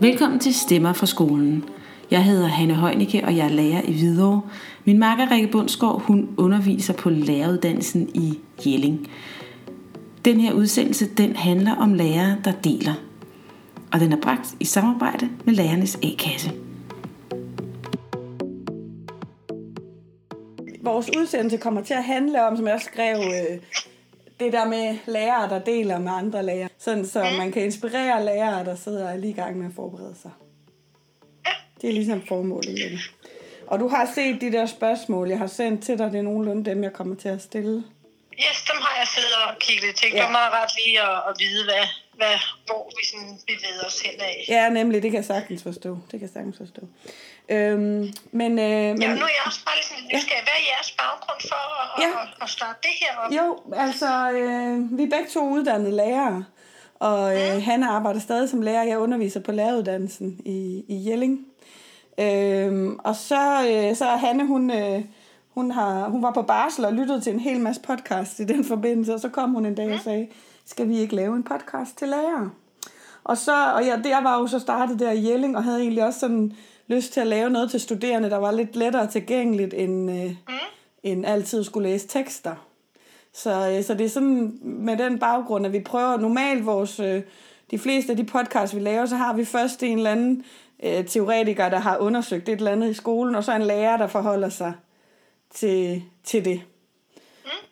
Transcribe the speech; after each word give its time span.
Velkommen 0.00 0.40
til 0.40 0.54
Stemmer 0.54 0.92
fra 0.92 1.06
skolen. 1.06 1.64
Jeg 2.10 2.24
hedder 2.24 2.46
Hanne 2.46 2.74
Heunicke, 2.74 3.24
og 3.24 3.36
jeg 3.36 3.44
er 3.44 3.50
lærer 3.50 3.82
i 3.82 3.92
Hvidovre. 3.92 4.42
Min 4.84 4.98
makker 4.98 5.30
Rikke 5.30 5.48
Bundsgaard, 5.48 6.02
hun 6.02 6.34
underviser 6.36 6.94
på 6.94 7.10
læreruddannelsen 7.10 8.08
i 8.14 8.38
Jelling. 8.66 9.10
Den 10.24 10.40
her 10.40 10.52
udsendelse, 10.52 11.14
den 11.14 11.36
handler 11.36 11.74
om 11.76 11.94
lærere, 11.94 12.36
der 12.44 12.52
deler. 12.52 12.94
Og 13.92 14.00
den 14.00 14.12
er 14.12 14.16
bragt 14.16 14.54
i 14.60 14.64
samarbejde 14.64 15.28
med 15.44 15.54
lærernes 15.54 15.98
A-kasse. 16.02 16.52
Vores 20.82 21.10
udsendelse 21.18 21.56
kommer 21.56 21.82
til 21.82 21.94
at 21.94 22.04
handle 22.04 22.46
om, 22.46 22.56
som 22.56 22.66
jeg 22.66 22.74
også 22.74 22.88
skrev, 22.92 23.16
øh, 23.16 23.58
det 24.40 24.52
der 24.52 24.64
med 24.64 24.98
lærere, 25.06 25.48
der 25.48 25.58
deler 25.58 25.98
med 25.98 26.12
andre 26.12 26.42
lærere. 26.42 26.68
Sådan 26.78 27.06
så 27.06 27.26
man 27.38 27.52
kan 27.52 27.62
inspirere 27.64 28.24
lærere, 28.24 28.64
der 28.64 28.76
sidder 28.76 29.16
lige 29.16 29.30
i 29.30 29.34
gang 29.34 29.58
med 29.58 29.66
at 29.66 29.72
forberede 29.74 30.14
sig. 30.22 30.30
Det 31.80 31.88
er 31.90 31.94
ligesom 31.94 32.26
formålet 32.26 32.70
med 32.72 32.90
det. 32.90 33.00
Og 33.66 33.80
du 33.80 33.88
har 33.88 34.10
set 34.14 34.40
de 34.40 34.52
der 34.52 34.66
spørgsmål, 34.66 35.28
jeg 35.28 35.38
har 35.38 35.46
sendt 35.46 35.84
til 35.84 35.98
dig. 35.98 36.12
Det 36.12 36.18
er 36.18 36.22
nogenlunde 36.22 36.70
dem, 36.70 36.82
jeg 36.82 36.92
kommer 36.92 37.16
til 37.16 37.28
at 37.28 37.42
stille. 37.42 37.84
Yes, 38.38 38.58
dem 38.70 38.76
har 38.80 38.94
jeg 38.98 39.06
siddet 39.14 39.32
og 39.48 39.58
kigget 39.60 39.84
lidt. 39.86 40.00
Det 40.02 40.12
Ja. 40.12 40.24
ja. 40.24 40.30
meget 40.30 40.52
ret 40.52 40.70
lige 40.84 41.00
at, 41.02 41.22
at 41.28 41.34
vide, 41.38 41.64
hvad, 41.64 41.84
hvad, 42.16 42.36
hvor 42.66 42.90
vi 42.98 43.06
sådan 43.06 43.38
bevæger 43.46 43.84
os 43.86 44.00
hen 44.00 44.20
af. 44.20 44.44
Ja, 44.48 44.68
nemlig, 44.68 45.02
det 45.02 45.10
kan 45.10 45.18
jeg 45.18 45.24
sagtens 45.24 45.62
forstå. 45.62 45.90
Det 45.90 46.10
kan 46.10 46.20
jeg 46.20 46.30
sagtens 46.30 46.56
forstå. 46.56 46.82
Øhm, 47.48 48.12
men, 48.32 48.52
øh, 48.58 48.58
men 48.58 49.02
Ja, 49.02 49.08
nu 49.08 49.20
er 49.28 49.34
jeg 49.38 49.44
også 49.46 49.60
bare 49.64 49.74
lidt 49.76 49.86
sådan 49.86 50.04
nysgerrig. 50.14 50.42
Hvad 50.42 50.52
er 50.60 50.64
jeres 50.76 50.90
baggrund 50.98 51.40
for 51.48 51.62
at, 51.82 52.02
Ja. 52.02 52.08
ja. 52.08 52.22
at, 52.22 52.28
at 52.42 52.48
starte 52.48 52.78
det 52.82 52.90
her 53.00 53.16
op? 53.18 53.32
Jo, 53.32 53.74
altså, 53.76 54.30
øh, 54.30 54.98
vi 54.98 55.02
er 55.02 55.10
begge 55.10 55.26
to 55.32 55.48
uddannede 55.48 55.96
lærere, 55.96 56.44
og 56.94 57.34
øh, 57.36 57.62
han 57.62 57.82
arbejder 57.82 58.20
stadig 58.20 58.48
som 58.48 58.62
lærer. 58.62 58.82
Jeg 58.82 58.98
underviser 58.98 59.40
på 59.40 59.52
læreruddannelsen 59.52 60.40
i, 60.44 60.84
i 60.88 61.10
Jelling. 61.10 61.46
Øh, 62.20 62.86
og 63.04 63.16
så, 63.16 63.68
øh, 63.70 63.96
så 63.96 64.04
Hanne, 64.04 64.46
hun, 64.46 64.70
øh, 64.70 65.02
hun, 65.54 65.70
har, 65.70 66.08
hun 66.08 66.22
var 66.22 66.30
på 66.32 66.42
barsel 66.42 66.84
og 66.84 66.92
lyttede 66.92 67.20
til 67.20 67.32
en 67.32 67.40
hel 67.40 67.60
masse 67.60 67.82
podcast 67.82 68.38
i 68.40 68.44
den 68.44 68.64
forbindelse, 68.72 69.14
og 69.14 69.20
så 69.20 69.28
kom 69.28 69.50
hun 69.50 69.66
en 69.66 69.74
dag 69.74 69.94
og 69.94 70.00
sagde, 70.00 70.28
skal 70.66 70.88
vi 70.88 70.98
ikke 70.98 71.14
lave 71.16 71.36
en 71.36 71.42
podcast 71.44 71.98
til 71.98 72.08
lærere? 72.08 72.50
Og 73.24 73.36
så, 73.36 73.72
og 73.74 73.86
jeg, 73.86 74.00
der 74.04 74.22
var 74.22 74.38
jo 74.40 74.46
så 74.46 74.58
startet 74.58 74.98
der 74.98 75.10
i 75.12 75.30
Jelling, 75.30 75.56
og 75.56 75.64
havde 75.64 75.80
egentlig 75.80 76.04
også 76.04 76.20
sådan 76.20 76.52
lyst 76.88 77.12
til 77.12 77.20
at 77.20 77.26
lave 77.26 77.50
noget 77.50 77.70
til 77.70 77.80
studerende, 77.80 78.30
der 78.30 78.36
var 78.36 78.50
lidt 78.50 78.76
lettere 78.76 79.06
tilgængeligt, 79.06 79.74
end, 79.74 80.10
øh, 80.10 80.30
mm. 80.30 80.54
end 81.02 81.26
altid 81.26 81.64
skulle 81.64 81.88
læse 81.88 82.08
tekster. 82.08 82.66
Så, 83.32 83.70
øh, 83.70 83.84
så 83.84 83.94
det 83.94 84.04
er 84.04 84.08
sådan 84.08 84.58
med 84.62 84.96
den 84.96 85.18
baggrund, 85.18 85.66
at 85.66 85.72
vi 85.72 85.80
prøver 85.80 86.16
normalt 86.16 86.66
vores, 86.66 87.00
øh, 87.00 87.22
de 87.70 87.78
fleste 87.78 88.10
af 88.10 88.16
de 88.16 88.24
podcasts, 88.24 88.76
vi 88.76 88.80
laver, 88.80 89.06
så 89.06 89.16
har 89.16 89.32
vi 89.32 89.44
først 89.44 89.82
en 89.82 89.96
eller 89.98 90.10
anden 90.10 90.44
øh, 90.82 91.06
teoretiker, 91.06 91.68
der 91.68 91.78
har 91.78 91.98
undersøgt 91.98 92.48
et 92.48 92.56
eller 92.56 92.72
andet 92.72 92.90
i 92.90 92.94
skolen, 92.94 93.34
og 93.34 93.44
så 93.44 93.56
en 93.56 93.62
lærer, 93.62 93.96
der 93.96 94.06
forholder 94.06 94.48
sig 94.48 94.72
til, 95.54 96.02
til 96.24 96.44
det. 96.44 96.62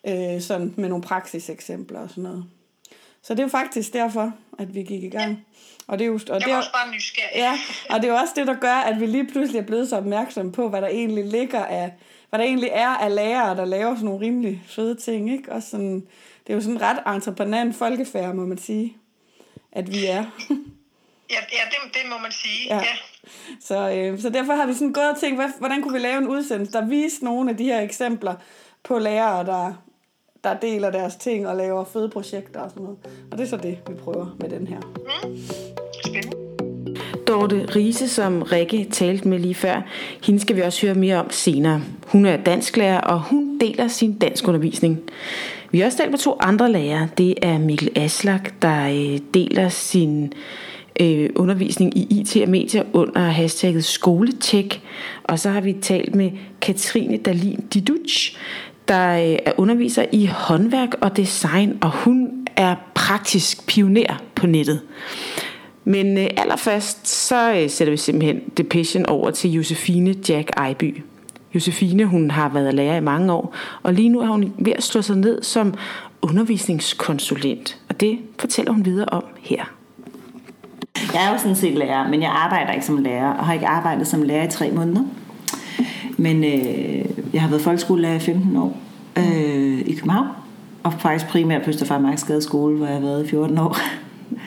Øh, 0.09 0.41
sådan 0.41 0.75
med 0.77 0.89
nogle 0.89 1.03
praksiseksempler 1.03 2.01
og 2.01 2.11
sådan 2.11 2.23
noget. 2.25 2.45
Så 3.23 3.35
det 3.35 3.41
er 3.41 3.45
jo 3.45 3.49
faktisk 3.49 3.93
derfor, 3.93 4.33
at 4.59 4.75
vi 4.75 4.83
gik 4.83 5.03
i 5.03 5.09
gang. 5.09 5.47
Og 5.87 5.99
det 5.99 6.05
er 6.05 6.09
jo, 6.09 6.15
og 6.15 6.21
Jeg 6.29 6.41
det 6.41 6.53
er, 6.53 6.57
også 6.57 6.73
bare 6.73 6.95
nysgerrig. 6.95 7.31
Ja, 7.35 7.59
og 7.91 8.03
det 8.03 8.09
er 8.09 8.13
jo 8.13 8.19
også 8.19 8.33
det, 8.37 8.47
der 8.47 8.55
gør, 8.55 8.75
at 8.75 9.01
vi 9.01 9.07
lige 9.07 9.27
pludselig 9.27 9.59
er 9.59 9.67
blevet 9.67 9.89
så 9.89 9.97
opmærksomme 9.97 10.53
på, 10.53 10.69
hvad 10.69 10.81
der 10.81 10.89
egentlig 10.89 11.25
ligger 11.25 11.65
af, 11.65 11.93
hvad 12.31 12.39
der 12.39 12.45
egentlig 12.45 12.71
er 12.73 12.89
af 12.89 13.15
lærere, 13.15 13.57
der 13.57 13.65
laver 13.65 13.95
sådan 13.95 14.05
nogle 14.05 14.27
rimelig 14.27 14.63
fede 14.69 14.95
ting, 14.95 15.33
ikke? 15.33 15.53
Og 15.53 15.63
sådan, 15.63 16.07
det 16.47 16.53
er 16.53 16.55
jo 16.55 16.61
sådan 16.61 16.81
ret 16.81 17.15
entreprenant 17.15 17.77
folkefærd, 17.77 18.35
må 18.35 18.47
man 18.47 18.59
sige, 18.59 18.97
at 19.73 19.93
vi 19.93 20.07
er. 20.07 20.25
Ja, 21.31 21.37
ja 21.53 21.65
det, 21.71 21.95
det 21.95 22.11
må 22.11 22.19
man 22.19 22.33
sige. 22.33 22.67
Ja. 22.69 22.75
Ja. 22.75 22.81
ja. 22.83 22.97
Så, 23.61 23.91
øh, 23.91 24.21
så 24.21 24.31
derfor 24.31 24.55
har 24.55 24.67
vi 24.67 24.75
sådan 24.75 24.93
gået 24.93 25.11
og 25.11 25.21
tænkt, 25.21 25.39
hvad, 25.39 25.49
hvordan 25.59 25.83
kunne 25.83 25.93
vi 25.93 25.99
lave 25.99 26.19
en 26.19 26.29
udsendelse, 26.29 26.73
der 26.73 26.87
viste 26.87 27.25
nogle 27.25 27.51
af 27.51 27.57
de 27.57 27.65
her 27.65 27.81
eksempler 27.81 28.35
på 28.83 28.99
lærere, 28.99 29.47
der, 29.47 29.85
der 30.45 30.55
deler 30.55 30.91
deres 30.91 31.17
ting 31.17 31.49
og 31.49 31.57
laver 31.57 31.85
fede 31.85 32.09
projekter 32.09 32.61
og 32.61 32.71
sådan 32.71 32.83
noget. 32.83 32.99
Og 33.31 33.39
det 33.39 33.45
er 33.45 33.49
så 33.49 33.57
det, 33.57 33.79
vi 33.89 33.95
prøver 33.95 34.37
med 34.41 34.51
den 34.51 34.67
her. 34.67 34.81
Spændende. 36.05 36.45
Dorte 37.29 37.67
Riese, 37.77 38.09
som 38.09 38.43
Rikke 38.43 38.89
talte 38.91 39.29
med 39.29 39.39
lige 39.39 39.55
før, 39.55 39.83
hende 40.23 40.41
skal 40.41 40.57
vi 40.57 40.61
også 40.61 40.87
høre 40.87 40.95
mere 40.95 41.17
om 41.17 41.31
senere. 41.31 41.83
Hun 42.07 42.27
er 42.27 42.37
dansklærer, 42.37 43.01
og 43.01 43.21
hun 43.21 43.59
deler 43.61 43.89
sin 43.89 44.19
danskundervisning. 44.19 45.01
Vi 45.71 45.79
har 45.79 45.87
også 45.87 45.99
talt 45.99 46.11
med 46.11 46.19
to 46.19 46.37
andre 46.41 46.73
lærere. 46.73 47.09
Det 47.19 47.35
er 47.43 47.59
Mikkel 47.59 47.91
Aslak, 47.97 48.63
der 48.63 48.89
øh, 48.89 49.21
deler 49.35 49.69
sin 49.69 50.33
øh, 51.01 51.31
undervisning 51.37 51.99
i 51.99 52.21
IT 52.21 52.37
og 52.43 52.49
medier 52.49 52.83
under 52.93 53.21
hashtagget 53.21 53.85
skoletjek. 53.85 54.83
Og 55.25 55.39
så 55.39 55.51
har 55.51 55.61
vi 55.61 55.73
talt 55.73 56.15
med 56.15 56.31
Katrine 56.61 57.17
Dalin 57.17 57.67
Diduch, 57.75 58.37
der 58.89 59.33
øh, 59.33 59.39
er 59.47 59.53
underviser 59.57 60.05
i 60.13 60.27
håndværk 60.27 60.95
og 61.01 61.17
design, 61.17 61.79
og 61.81 61.91
hun 61.91 62.47
er 62.57 62.75
praktisk 62.95 63.67
pioner 63.67 64.23
på 64.35 64.47
nettet. 64.47 64.81
Men 65.85 66.19
øh, 66.19 66.27
allerførst, 66.37 67.09
så 67.09 67.55
øh, 67.55 67.71
sætter 67.71 67.91
vi 67.91 67.97
simpelthen 67.97 68.41
depression 68.57 69.07
over 69.07 69.31
til 69.31 69.51
Josefine 69.51 70.15
Jack 70.29 70.51
Ejby. 70.57 71.03
Josefine, 71.55 72.05
hun 72.05 72.31
har 72.31 72.49
været 72.49 72.75
lærer 72.75 72.97
i 72.97 73.01
mange 73.01 73.33
år, 73.33 73.55
og 73.83 73.95
lige 73.95 74.09
nu 74.09 74.21
er 74.21 74.27
hun 74.27 74.55
ved 74.59 74.73
at 74.73 74.83
slå 74.83 75.03
sig 75.03 75.17
ned 75.17 75.43
som 75.43 75.75
undervisningskonsulent. 76.23 77.79
Og 77.89 78.01
det 78.01 78.19
fortæller 78.39 78.73
hun 78.73 78.85
videre 78.85 79.09
om 79.09 79.25
her. 79.41 79.65
Jeg 81.15 81.27
er 81.27 81.33
jo 81.33 81.39
sådan 81.39 81.57
set 81.57 81.75
lærer, 81.75 82.09
men 82.09 82.23
jeg 82.23 82.31
arbejder 82.31 82.73
ikke 82.73 82.87
som 82.87 82.99
lærer, 82.99 83.33
og 83.33 83.47
har 83.47 83.53
ikke 83.55 83.67
arbejdet 83.67 84.07
som 84.07 84.23
lærer 84.23 84.49
i 84.49 84.51
tre 84.51 84.71
måneder. 84.71 85.05
Men 86.17 86.45
øh, 86.45 87.05
jeg 87.33 87.43
har 87.43 87.49
været 87.49 87.63
folkeskolelærer 87.63 88.15
i 88.15 88.19
15 88.19 88.57
år 88.57 88.79
øh, 89.19 89.81
i 89.81 89.95
København, 89.95 90.27
og 90.83 90.93
faktisk 90.93 91.31
primært 91.31 91.63
på 91.63 91.71
Østerfarmarksgade 91.71 92.43
skole, 92.43 92.77
hvor 92.77 92.87
jeg 92.87 92.95
har 92.95 93.03
været 93.03 93.25
i 93.27 93.29
14 93.29 93.59
år. 93.59 93.77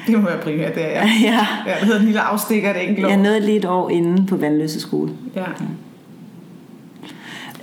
Det 0.08 0.20
må 0.20 0.26
være 0.26 0.42
primært, 0.42 0.76
det 0.76 0.86
er 0.86 0.90
jeg. 0.90 1.10
ja. 1.24 1.48
Ja, 1.72 1.76
det 1.80 1.84
hedder 1.84 2.00
en 2.00 2.06
lille 2.06 2.22
afstikker, 2.22 2.74
det 2.74 2.90
enkelt 2.90 3.06
år. 3.06 3.10
Jeg 3.10 3.18
nåede 3.18 3.40
lige 3.40 3.58
et 3.58 3.66
år 3.66 3.90
inde 3.90 4.28
på 4.28 4.36
Vandløse 4.36 4.80
skole. 4.80 5.12
Ja. 5.36 5.44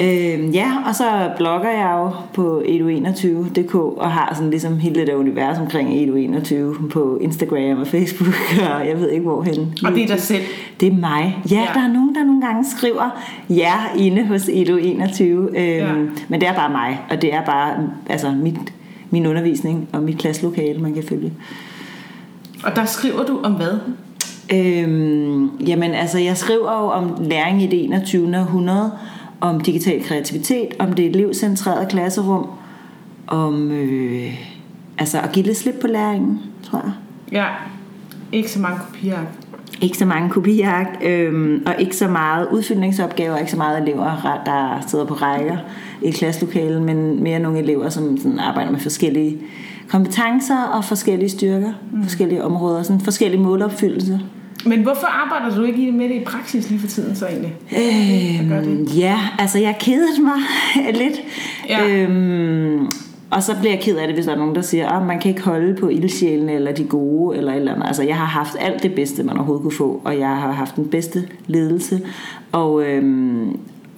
Øh, 0.00 0.54
ja, 0.54 0.72
og 0.88 0.94
så 0.94 1.04
blogger 1.36 1.70
jeg 1.70 1.94
jo 1.98 2.10
på 2.34 2.62
edu21.dk 2.66 3.74
og 3.74 4.10
har 4.12 4.32
sådan 4.34 4.50
ligesom 4.50 4.78
hele 4.78 5.06
det 5.06 5.14
univers 5.14 5.58
omkring 5.58 5.88
edu21 5.90 6.88
på 6.88 7.18
Instagram 7.20 7.80
og 7.80 7.86
Facebook 7.86 8.34
og 8.74 8.88
jeg 8.88 9.00
ved 9.00 9.10
ikke 9.10 9.22
hvorhen. 9.22 9.74
Og 9.84 9.92
det 9.92 10.02
er 10.02 10.06
dig 10.06 10.20
selv. 10.20 10.42
Det 10.80 10.88
er 10.92 10.96
mig. 10.96 11.36
Ja, 11.50 11.56
Ja. 11.56 11.66
der 11.74 11.80
er 11.80 11.92
nogen, 11.92 12.14
der 12.14 12.24
nogle 12.24 12.40
gange 12.46 12.64
skriver 12.76 13.22
ja 13.50 13.72
inde 13.98 14.26
hos 14.26 14.42
edu21, 14.42 15.22
øhm, 15.22 15.54
Ja. 15.56 15.92
men 16.28 16.40
det 16.40 16.48
er 16.48 16.54
bare 16.54 16.70
mig, 16.70 17.00
og 17.10 17.22
det 17.22 17.34
er 17.34 17.44
bare 17.44 17.76
altså 18.08 18.30
mit, 18.30 18.56
min 19.10 19.26
undervisning 19.26 19.88
og 19.92 20.02
mit 20.02 20.18
klasselokale, 20.18 20.80
man 20.80 20.94
kan 20.94 21.02
følge. 21.08 21.32
Og 22.64 22.76
der 22.76 22.84
skriver 22.84 23.24
du 23.24 23.40
om 23.42 23.52
hvad? 23.52 23.78
Øhm, 24.52 25.50
jamen 25.66 25.90
altså, 25.90 26.18
jeg 26.18 26.36
skriver 26.36 26.72
jo 26.82 26.86
om 26.90 27.16
læring 27.20 27.62
i 27.62 27.66
det 27.66 27.84
21. 27.84 28.38
århundrede, 28.38 28.90
om 29.44 29.60
digital 29.60 30.04
kreativitet, 30.04 30.68
om 30.78 30.92
det 30.92 31.06
elevcentrerede 31.06 31.86
klasserum, 31.90 32.46
om 33.26 33.70
øh, 33.70 34.34
altså 34.98 35.20
at 35.20 35.32
give 35.32 35.46
lidt 35.46 35.56
slip 35.56 35.74
på 35.80 35.86
læringen, 35.86 36.40
tror 36.62 36.78
jeg. 36.84 36.92
Ja, 37.32 37.46
ikke 38.32 38.50
så 38.50 38.60
mange 38.60 38.78
kopier. 38.86 39.18
Ikke 39.80 39.98
så 39.98 40.04
mange 40.06 40.30
kopiark, 40.30 40.86
øhm, 41.02 41.62
og 41.66 41.74
ikke 41.78 41.96
så 41.96 42.08
meget 42.08 42.48
udfyldningsopgaver, 42.52 43.36
ikke 43.36 43.50
så 43.50 43.56
meget 43.56 43.82
elever, 43.82 44.42
der 44.46 44.84
sidder 44.88 45.04
på 45.04 45.14
rækker 45.14 45.56
i 46.02 46.10
klasselokalet, 46.10 46.82
men 46.82 47.22
mere 47.22 47.38
nogle 47.38 47.58
elever, 47.58 47.88
som 47.88 48.16
sådan 48.16 48.38
arbejder 48.38 48.70
med 48.70 48.80
forskellige 48.80 49.38
kompetencer 49.88 50.62
og 50.62 50.84
forskellige 50.84 51.28
styrker, 51.28 51.72
mm. 51.92 52.02
forskellige 52.02 52.44
områder, 52.44 52.82
sådan 52.82 53.00
forskellige 53.00 53.42
målopfyldelse. 53.42 54.20
Men 54.66 54.82
hvorfor 54.82 55.06
arbejder 55.06 55.56
du 55.56 55.62
ikke 55.64 55.86
i- 55.86 55.90
med 55.90 56.08
det 56.08 56.14
i 56.14 56.24
praksis 56.24 56.70
lige 56.70 56.80
for 56.80 56.86
tiden 56.86 57.16
så 57.16 57.26
egentlig? 57.26 57.54
Øhm, 57.76 58.82
ja, 58.84 59.18
altså 59.38 59.58
jeg 59.58 59.76
kedede 59.80 60.22
mig 60.22 60.32
lidt. 61.02 61.14
Ja. 61.68 61.88
Øhm, 61.88 62.86
og 63.30 63.42
så 63.42 63.56
bliver 63.60 63.72
jeg 63.72 63.80
ked 63.82 63.96
af 63.96 64.06
det, 64.06 64.16
hvis 64.16 64.26
der 64.26 64.32
er 64.32 64.36
nogen, 64.38 64.54
der 64.54 64.60
siger, 64.62 64.88
at 64.88 65.06
man 65.06 65.20
kan 65.20 65.28
ikke 65.30 65.42
holde 65.42 65.74
på 65.74 65.88
ildsjælene, 65.88 66.52
eller 66.52 66.72
de 66.72 66.84
gode, 66.84 67.36
eller 67.38 67.52
et 67.52 67.56
eller 67.56 67.72
andet. 67.74 67.86
Altså 67.86 68.02
jeg 68.02 68.16
har 68.16 68.24
haft 68.24 68.56
alt 68.60 68.82
det 68.82 68.94
bedste, 68.94 69.22
man 69.22 69.36
overhovedet 69.36 69.62
kunne 69.62 69.72
få, 69.76 70.00
og 70.04 70.18
jeg 70.18 70.28
har 70.28 70.52
haft 70.52 70.76
den 70.76 70.84
bedste 70.88 71.22
ledelse, 71.46 72.00
og, 72.52 72.84
øhm, 72.84 73.48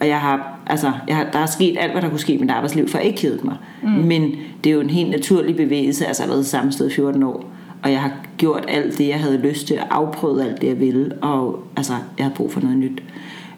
og 0.01 0.09
jeg 0.09 0.19
har, 0.21 0.59
altså, 0.67 0.93
jeg 1.09 1.17
har, 1.17 1.27
der 1.33 1.39
er 1.39 1.47
sket 1.47 1.77
alt, 1.81 1.93
hvad 1.93 2.03
der 2.03 2.09
kunne 2.09 2.19
ske 2.21 2.33
i 2.35 2.39
mit 2.41 2.51
arbejdsliv, 2.51 2.89
for 2.89 2.99
jeg 2.99 3.07
ikke 3.07 3.19
kedet 3.19 3.45
mig. 3.45 3.57
Mm. 3.83 3.89
Men 3.89 4.31
det 4.65 4.71
er 4.71 4.75
jo 4.75 4.81
en 4.81 4.91
helt 4.91 5.11
naturlig 5.11 5.57
bevægelse, 5.57 6.07
altså 6.07 6.23
jeg 6.23 6.29
har 6.29 6.35
været 6.35 6.47
samme 6.47 6.73
sted 6.73 6.91
i 6.91 6.95
14 6.95 7.23
år, 7.23 7.45
og 7.83 7.93
jeg 7.93 8.01
har 8.01 8.13
gjort 8.39 8.65
alt 8.69 8.99
det, 8.99 9.09
jeg 9.09 9.21
havde 9.21 9.39
lyst 9.39 9.67
til, 9.67 9.75
afprøvet 9.91 10.43
alt 10.43 10.61
det, 10.61 10.69
jeg 10.69 10.81
ville, 10.81 11.15
og 11.23 11.65
altså, 11.77 11.93
jeg 11.93 12.25
havde 12.27 12.35
brug 12.37 12.53
for 12.53 12.61
noget 12.61 12.77
nyt. 12.77 13.03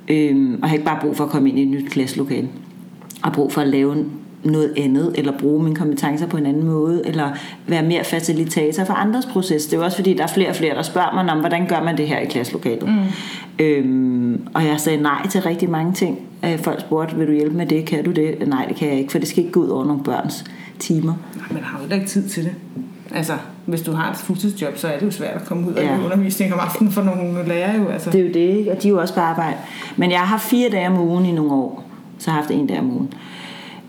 Øhm, 0.08 0.54
og 0.54 0.60
jeg 0.60 0.68
har 0.68 0.74
ikke 0.74 0.84
bare 0.84 1.00
brug 1.00 1.16
for 1.16 1.24
at 1.24 1.30
komme 1.30 1.48
ind 1.48 1.58
i 1.58 1.62
et 1.62 1.68
nyt 1.68 1.90
klasselokale, 1.90 2.48
og 3.22 3.32
brug 3.32 3.52
for 3.52 3.60
at 3.60 3.68
lave 3.68 4.04
noget 4.44 4.74
andet, 4.76 5.14
eller 5.18 5.38
bruge 5.38 5.62
mine 5.62 5.76
kompetencer 5.76 6.26
på 6.26 6.36
en 6.36 6.46
anden 6.46 6.66
måde, 6.66 7.02
eller 7.04 7.30
være 7.66 7.82
mere 7.82 8.04
facilitator 8.04 8.84
for 8.84 8.94
andres 8.94 9.26
proces. 9.26 9.66
Det 9.66 9.72
er 9.72 9.76
jo 9.76 9.84
også 9.84 9.96
fordi, 9.96 10.14
der 10.14 10.22
er 10.22 10.26
flere 10.26 10.48
og 10.48 10.56
flere, 10.56 10.74
der 10.74 10.82
spørger 10.82 11.14
mig 11.14 11.32
om, 11.32 11.40
hvordan 11.40 11.66
gør 11.66 11.82
man 11.82 11.96
det 11.96 12.08
her 12.08 12.18
i 12.18 12.26
klasselokalet. 12.26 12.88
Mm. 12.88 13.64
Øhm, 13.64 14.48
og 14.54 14.64
jeg 14.64 14.80
sagde 14.80 15.02
nej 15.02 15.28
til 15.28 15.42
rigtig 15.42 15.70
mange 15.70 15.92
ting. 15.92 16.18
Øh, 16.44 16.58
Folk 16.58 16.80
spurgte, 16.80 17.16
vil 17.16 17.26
du 17.26 17.32
hjælpe 17.32 17.56
med 17.56 17.66
det? 17.66 17.84
Kan 17.84 18.04
du 18.04 18.10
det? 18.10 18.48
Nej, 18.48 18.64
det 18.68 18.76
kan 18.76 18.88
jeg 18.88 18.98
ikke, 18.98 19.12
for 19.12 19.18
det 19.18 19.28
skal 19.28 19.38
ikke 19.38 19.52
gå 19.52 19.60
ud 19.60 19.68
over 19.68 19.84
nogle 19.84 20.02
børns 20.02 20.44
timer. 20.78 21.14
Nej, 21.36 21.46
man 21.50 21.62
har 21.62 21.80
jo 21.88 21.94
ikke 21.94 22.06
tid 22.06 22.28
til 22.28 22.44
det. 22.44 22.54
Altså, 23.14 23.32
hvis 23.66 23.82
du 23.82 23.92
har 23.92 24.10
et 24.10 24.16
fuldtidsjob, 24.16 24.76
så 24.78 24.88
er 24.88 24.98
det 24.98 25.06
jo 25.06 25.10
svært 25.10 25.34
at 25.36 25.44
komme 25.44 25.68
ud 25.68 25.72
og 25.72 25.82
Ja. 25.82 25.94
ja. 25.94 26.04
undervisning 26.04 26.52
om 26.54 26.58
aftenen 26.60 26.92
for 26.92 27.02
nogle 27.02 27.48
lærere 27.48 27.76
jo. 27.82 27.88
Altså. 27.88 28.10
Det 28.10 28.20
er 28.20 28.24
jo 28.24 28.32
det, 28.32 28.58
ikke? 28.58 28.72
og 28.72 28.82
de 28.82 28.88
er 28.88 28.92
jo 28.92 29.00
også 29.00 29.14
på 29.14 29.20
arbejde. 29.20 29.56
Men 29.96 30.10
jeg 30.10 30.18
har 30.18 30.26
haft 30.26 30.42
fire 30.42 30.68
dage 30.70 30.86
om 30.88 30.98
ugen 31.00 31.26
i 31.26 31.32
nogle 31.32 31.52
år. 31.52 31.84
Så 32.18 32.30
har 32.30 32.38
jeg 32.38 32.42
haft 32.44 32.50
en 32.50 32.66
dag 32.66 32.78
om 32.78 32.90
ugen. 32.90 33.12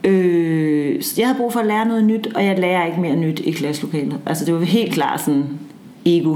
Øh, 0.04 1.01
så 1.04 1.13
jeg 1.18 1.27
havde 1.27 1.38
brug 1.38 1.54
for 1.54 1.60
at 1.60 1.66
lære 1.66 1.86
noget 1.86 2.04
nyt, 2.04 2.27
og 2.36 2.45
jeg 2.45 2.60
lærer 2.60 2.86
ikke 2.86 3.01
mere 3.01 3.16
nyt 3.16 3.39
i 3.39 3.51
klasselokalet. 3.51 4.18
Altså 4.25 4.45
det 4.45 4.54
var 4.54 4.60
helt 4.60 4.94
klart 4.94 5.22
sådan 5.22 5.44
ego 6.06 6.36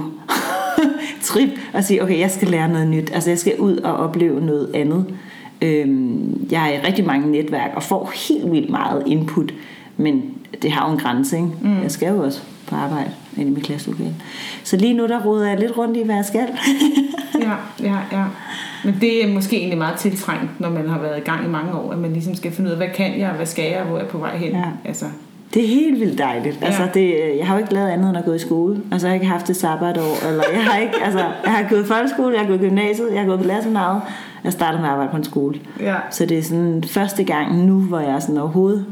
trip 1.24 1.50
at 1.74 1.86
sige, 1.86 2.04
okay, 2.04 2.20
jeg 2.20 2.32
skal 2.32 2.48
lære 2.48 2.70
noget 2.70 2.88
nyt. 2.88 3.12
Altså 3.14 3.30
jeg 3.30 3.40
skal 3.40 3.60
ud 3.60 3.78
og 3.78 3.98
opleve 3.98 4.46
noget 4.46 4.70
andet. 4.74 5.06
Øh, 5.62 5.88
jeg 6.52 6.70
er 6.70 6.74
i 6.82 6.88
rigtig 6.88 7.06
mange 7.06 7.32
netværk 7.32 7.72
og 7.76 7.84
får 7.84 8.12
helt 8.30 8.52
vildt 8.52 8.70
meget 8.70 9.04
input, 9.06 9.54
men 9.98 10.22
det 10.62 10.72
har 10.72 10.88
jo 10.88 10.94
en 10.94 11.00
grænse, 11.00 11.36
ikke? 11.36 11.50
Mm. 11.62 11.82
Jeg 11.82 11.92
skal 11.92 12.08
jo 12.14 12.24
også 12.24 12.42
på 12.68 12.76
arbejde 12.76 13.12
inde 13.38 13.52
i 13.52 13.54
mit 13.54 13.64
klasselokale. 13.64 14.16
Så 14.64 14.78
lige 14.78 14.94
nu 14.94 15.08
der 15.08 15.26
roder 15.26 15.48
jeg 15.48 15.60
lidt 15.60 15.78
rundt 15.78 15.98
i, 15.98 16.04
hvad 16.06 16.16
jeg 16.16 16.26
skal. 16.26 16.48
Ja, 17.42 17.52
ja, 17.84 17.98
ja. 18.12 18.24
Men 18.86 18.98
det 19.02 19.24
er 19.26 19.34
måske 19.34 19.58
egentlig 19.58 19.78
meget 19.78 20.00
tiltrængt, 20.00 20.60
når 20.60 20.70
man 20.70 20.90
har 20.90 21.00
været 21.00 21.18
i 21.18 21.22
gang 21.22 21.46
i 21.46 21.50
mange 21.50 21.74
år, 21.74 21.92
at 21.92 21.98
man 21.98 22.14
ligesom 22.14 22.36
skal 22.36 22.52
finde 22.52 22.68
ud 22.68 22.72
af, 22.72 22.78
hvad 22.78 22.88
kan 22.96 23.20
jeg, 23.20 23.30
hvad 23.30 23.46
skal 23.46 23.72
jeg, 23.72 23.82
hvor 23.84 23.96
er 23.96 24.00
jeg 24.00 24.08
på 24.10 24.18
vej 24.18 24.38
hen. 24.38 24.52
Ja. 24.52 24.64
Altså, 24.86 25.06
Det 25.54 25.64
er 25.64 25.68
helt 25.68 26.00
vildt 26.00 26.18
dejligt. 26.18 26.58
Ja. 26.62 26.66
Altså, 26.66 26.88
det, 26.94 27.14
jeg 27.38 27.48
har 27.48 27.56
jo 27.56 27.60
ikke 27.62 27.74
lavet 27.74 27.90
andet 27.90 28.10
end 28.10 28.18
at 28.18 28.26
gå 28.26 28.34
i 28.34 28.40
skole. 28.40 28.82
Altså, 28.92 29.08
jeg 29.08 29.12
har 29.12 29.16
ikke 29.16 29.26
haft 29.26 29.50
et 29.50 29.56
sabbatår. 29.56 30.28
Eller 30.30 30.44
jeg 30.54 30.64
har 30.64 30.78
ikke, 30.78 30.94
altså, 31.04 31.20
jeg 31.20 31.52
har 31.54 31.66
gået 31.70 31.84
i 31.84 31.88
folkeskole, 31.88 32.34
jeg 32.34 32.42
har 32.42 32.48
gået 32.48 32.58
i 32.58 32.68
gymnasiet, 32.68 33.08
jeg 33.14 33.20
har 33.20 33.28
gået 33.28 33.40
på 33.40 33.46
lærerseminaret. 33.48 34.02
Jeg 34.44 34.54
startede 34.54 34.82
med 34.82 34.90
at 34.90 34.92
arbejde 34.94 35.12
på 35.12 35.18
en 35.18 35.24
skole. 35.24 35.60
ja, 35.80 35.96
Så 36.12 36.26
det 36.26 36.38
er 36.38 36.44
sådan 36.44 36.84
første 36.88 37.24
gang 37.24 37.66
nu, 37.66 37.80
hvor 37.80 38.00
jeg 38.00 38.22
sådan 38.22 38.38
overhovedet 38.38 38.86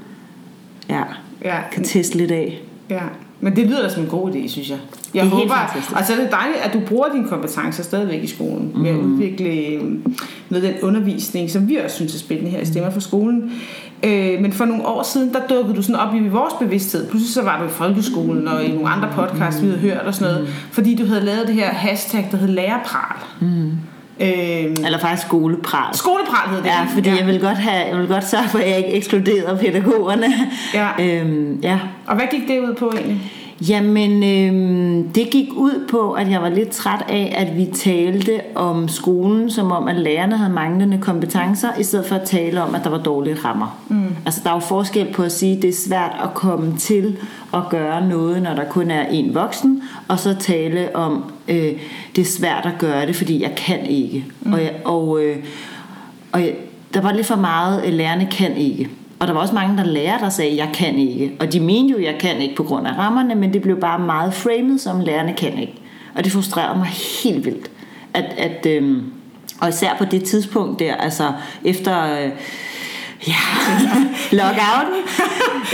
ja, 0.89 1.03
ja, 1.45 1.57
kan 1.71 1.83
teste 1.83 2.17
lidt 2.17 2.31
af. 2.31 2.61
ja. 2.89 2.99
Men 3.43 3.55
det 3.55 3.67
lyder 3.67 3.81
da 3.81 3.89
som 3.89 4.03
en 4.03 4.09
god 4.09 4.31
idé, 4.31 4.47
synes 4.47 4.69
jeg. 4.69 4.77
Jeg 5.13 5.23
Det 5.25 5.31
er 5.31 5.35
helt 5.37 5.49
håber, 5.51 5.55
fantastisk. 5.55 5.97
og 5.99 6.05
så 6.05 6.13
er 6.13 6.17
det 6.17 6.31
dejligt, 6.31 6.57
at 6.63 6.73
du 6.73 6.79
bruger 6.87 7.07
dine 7.13 7.27
kompetencer 7.27 7.83
stadigvæk 7.83 8.23
i 8.23 8.27
skolen 8.27 8.71
med 8.75 8.89
at 8.89 8.95
udvikle 8.97 9.49
øh, 9.49 9.81
noget 10.49 10.63
af 10.65 10.73
den 10.73 10.81
undervisning, 10.83 11.51
som 11.51 11.69
vi 11.69 11.75
også 11.75 11.95
synes 11.95 12.15
er 12.15 12.19
spændende 12.19 12.51
her 12.51 12.59
i 12.59 12.65
Stemmer 12.65 12.89
for 12.89 12.99
skolen. 12.99 13.51
Øh, 14.03 14.41
men 14.41 14.51
for 14.53 14.65
nogle 14.65 14.85
år 14.87 15.03
siden, 15.03 15.33
der 15.33 15.39
dukkede 15.55 15.75
du 15.77 15.81
sådan 15.81 15.95
op 15.95 16.15
i 16.15 16.27
vores 16.27 16.53
bevidsthed. 16.59 17.07
Pludselig 17.09 17.33
så 17.33 17.41
var 17.41 17.59
du 17.61 17.65
i 17.65 17.69
folkeskolen 17.69 18.47
og 18.47 18.63
i 18.65 18.71
nogle 18.71 18.89
andre 18.89 19.09
podcasts, 19.15 19.61
vi 19.61 19.67
havde 19.67 19.79
hørt 19.79 20.01
og 20.05 20.13
sådan 20.15 20.33
noget, 20.33 20.49
fordi 20.71 20.95
du 20.95 21.05
havde 21.05 21.21
lavet 21.21 21.47
det 21.47 21.55
her 21.55 21.69
hashtag, 21.69 22.27
der 22.31 22.37
hed 22.37 22.47
lærerpral. 22.47 23.17
Øh, 24.21 24.85
Eller 24.85 24.97
faktisk 24.99 25.27
skolepral. 25.27 25.95
skolepral 25.95 26.49
hed 26.49 26.57
det. 26.57 26.65
Ja, 26.65 26.85
fordi 26.93 27.09
ja. 27.09 27.15
jeg 27.15 27.27
vil 27.27 27.39
godt 27.39 27.57
have, 27.57 27.85
jeg 27.87 27.97
vil 27.97 28.07
godt 28.07 28.23
sørge 28.29 28.49
for, 28.49 28.59
at 28.59 28.69
jeg 28.69 28.77
ikke 28.77 28.89
ekskluderer 28.89 29.57
pædagogerne. 29.57 30.27
Ja. 30.73 30.87
Øhm, 30.99 31.59
ja. 31.63 31.79
Og 32.07 32.15
hvad 32.15 32.25
gik 32.31 32.47
det 32.47 32.59
ud 32.59 32.73
på 32.73 32.91
egentlig? 32.95 33.21
Jamen, 33.67 34.23
øhm, 34.23 35.09
det 35.09 35.29
gik 35.29 35.47
ud 35.55 35.87
på, 35.89 36.11
at 36.11 36.31
jeg 36.31 36.41
var 36.41 36.49
lidt 36.49 36.69
træt 36.69 37.05
af, 37.09 37.35
at 37.37 37.57
vi 37.57 37.65
talte 37.65 38.41
om 38.55 38.87
skolen, 38.87 39.51
som 39.51 39.71
om, 39.71 39.87
at 39.87 39.95
lærerne 39.95 40.37
havde 40.37 40.53
manglende 40.53 40.97
kompetencer, 40.97 41.67
i 41.79 41.83
stedet 41.83 42.05
for 42.05 42.15
at 42.15 42.21
tale 42.21 42.63
om, 42.63 42.75
at 42.75 42.83
der 42.83 42.89
var 42.89 42.97
dårlige 42.97 43.35
rammer. 43.35 43.81
Mm. 43.89 44.15
Altså, 44.25 44.41
der 44.43 44.49
er 44.49 44.53
jo 44.53 44.59
forskel 44.59 45.13
på 45.13 45.23
at 45.23 45.31
sige, 45.31 45.55
at 45.55 45.61
det 45.61 45.69
er 45.69 45.87
svært 45.87 46.11
at 46.23 46.33
komme 46.33 46.77
til 46.77 47.17
at 47.53 47.61
gøre 47.69 48.07
noget, 48.07 48.41
når 48.41 48.53
der 48.53 48.65
kun 48.65 48.91
er 48.91 49.07
en 49.07 49.35
voksen, 49.35 49.83
og 50.07 50.19
så 50.19 50.35
tale 50.39 50.95
om, 50.95 51.23
øh, 51.47 51.71
det 52.15 52.21
er 52.21 52.25
svært 52.25 52.65
at 52.65 52.73
gøre 52.79 53.05
det, 53.05 53.15
fordi 53.15 53.41
jeg 53.41 53.55
kan 53.57 53.85
ikke. 53.85 54.25
Mm. 54.41 54.53
Og, 54.53 54.61
jeg, 54.61 54.73
og, 54.85 55.23
øh, 55.23 55.37
og 56.31 56.41
jeg, 56.41 56.55
der 56.93 57.01
var 57.01 57.13
lidt 57.13 57.27
for 57.27 57.35
meget, 57.35 57.81
at 57.81 57.93
lærerne 57.93 58.27
kan 58.31 58.57
ikke. 58.57 58.89
Og 59.21 59.27
der 59.27 59.33
var 59.33 59.41
også 59.41 59.53
mange, 59.53 59.77
der 59.77 59.83
lærer, 59.83 60.17
der 60.17 60.29
sagde, 60.29 60.57
jeg 60.57 60.69
kan 60.73 60.97
ikke. 60.97 61.31
Og 61.39 61.53
de 61.53 61.59
mente 61.59 61.91
jo, 61.91 61.99
jeg 61.99 62.15
kan 62.19 62.37
ikke 62.37 62.55
på 62.55 62.63
grund 62.63 62.87
af 62.87 62.97
rammerne, 62.97 63.35
men 63.35 63.53
det 63.53 63.61
blev 63.61 63.79
bare 63.79 63.99
meget 63.99 64.33
framed 64.33 64.79
som, 64.79 64.99
lærerne 64.99 65.33
kan 65.33 65.59
ikke. 65.59 65.73
Og 66.15 66.23
det 66.23 66.31
frustrerede 66.31 66.77
mig 66.77 66.87
helt 67.23 67.45
vildt. 67.45 67.71
At, 68.13 68.25
at, 68.37 68.65
øhm, 68.65 69.03
og 69.61 69.69
især 69.69 69.95
på 69.97 70.05
det 70.05 70.23
tidspunkt 70.23 70.79
der, 70.79 70.95
altså 70.95 71.33
efter... 71.63 72.23
Øh, 72.23 72.29
Ja, 73.27 73.33
lockouten. 74.31 75.01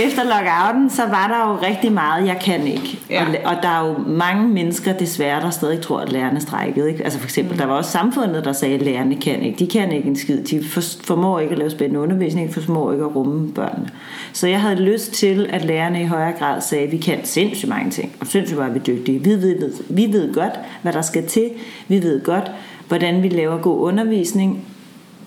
Efter 0.05 0.23
lockouten, 0.23 0.89
så 0.89 1.01
var 1.01 1.27
der 1.27 1.51
jo 1.51 1.67
rigtig 1.67 1.91
meget, 1.91 2.27
jeg 2.27 2.39
kan 2.41 2.67
ikke. 2.67 2.99
Ja. 3.09 3.21
Og, 3.21 3.27
og 3.45 3.63
der 3.63 3.69
er 3.69 3.87
jo 3.87 3.97
mange 4.07 4.47
mennesker, 4.47 4.93
desværre, 4.93 5.41
der 5.41 5.49
stadig 5.49 5.81
tror, 5.81 5.99
at 5.99 6.11
lærerne 6.11 6.41
strækkede. 6.41 6.89
Ikke? 6.91 7.03
Altså 7.03 7.19
for 7.19 7.25
eksempel, 7.25 7.53
mm. 7.53 7.57
der 7.57 7.65
var 7.65 7.73
også 7.73 7.91
samfundet, 7.91 8.45
der 8.45 8.53
sagde, 8.53 8.75
at 8.75 8.81
lærerne 8.81 9.15
kan 9.15 9.41
ikke. 9.41 9.59
De 9.59 9.67
kan 9.67 9.91
ikke 9.91 10.07
en 10.07 10.15
skid. 10.15 10.43
De 10.43 10.63
for, 10.65 10.81
formår 11.03 11.39
ikke 11.39 11.51
at 11.51 11.57
lave 11.57 11.69
spændende 11.69 11.99
undervisning, 11.99 12.55
de 12.55 12.61
formår 12.61 12.91
ikke 12.91 13.03
at 13.03 13.15
rumme 13.15 13.53
børnene. 13.53 13.89
Så 14.33 14.47
jeg 14.47 14.61
havde 14.61 14.75
lyst 14.75 15.13
til, 15.13 15.47
at 15.49 15.65
lærerne 15.65 16.01
i 16.01 16.05
højere 16.05 16.33
grad 16.39 16.61
sagde, 16.61 16.83
at 16.83 16.91
vi 16.91 16.97
kan 16.97 17.19
sindssygt 17.23 17.69
mange 17.69 17.91
ting, 17.91 18.15
og 18.19 18.27
sindssygt 18.27 18.59
var 18.59 18.69
vi 18.69 18.79
dygtige. 18.79 19.23
Vi 19.23 19.29
ved, 19.29 19.71
vi 19.89 20.07
ved 20.11 20.33
godt, 20.33 20.53
hvad 20.81 20.93
der 20.93 21.01
skal 21.01 21.27
til. 21.27 21.49
Vi 21.87 22.03
ved 22.03 22.23
godt, 22.23 22.51
hvordan 22.87 23.23
vi 23.23 23.29
laver 23.29 23.57
god 23.57 23.79
undervisning, 23.79 24.65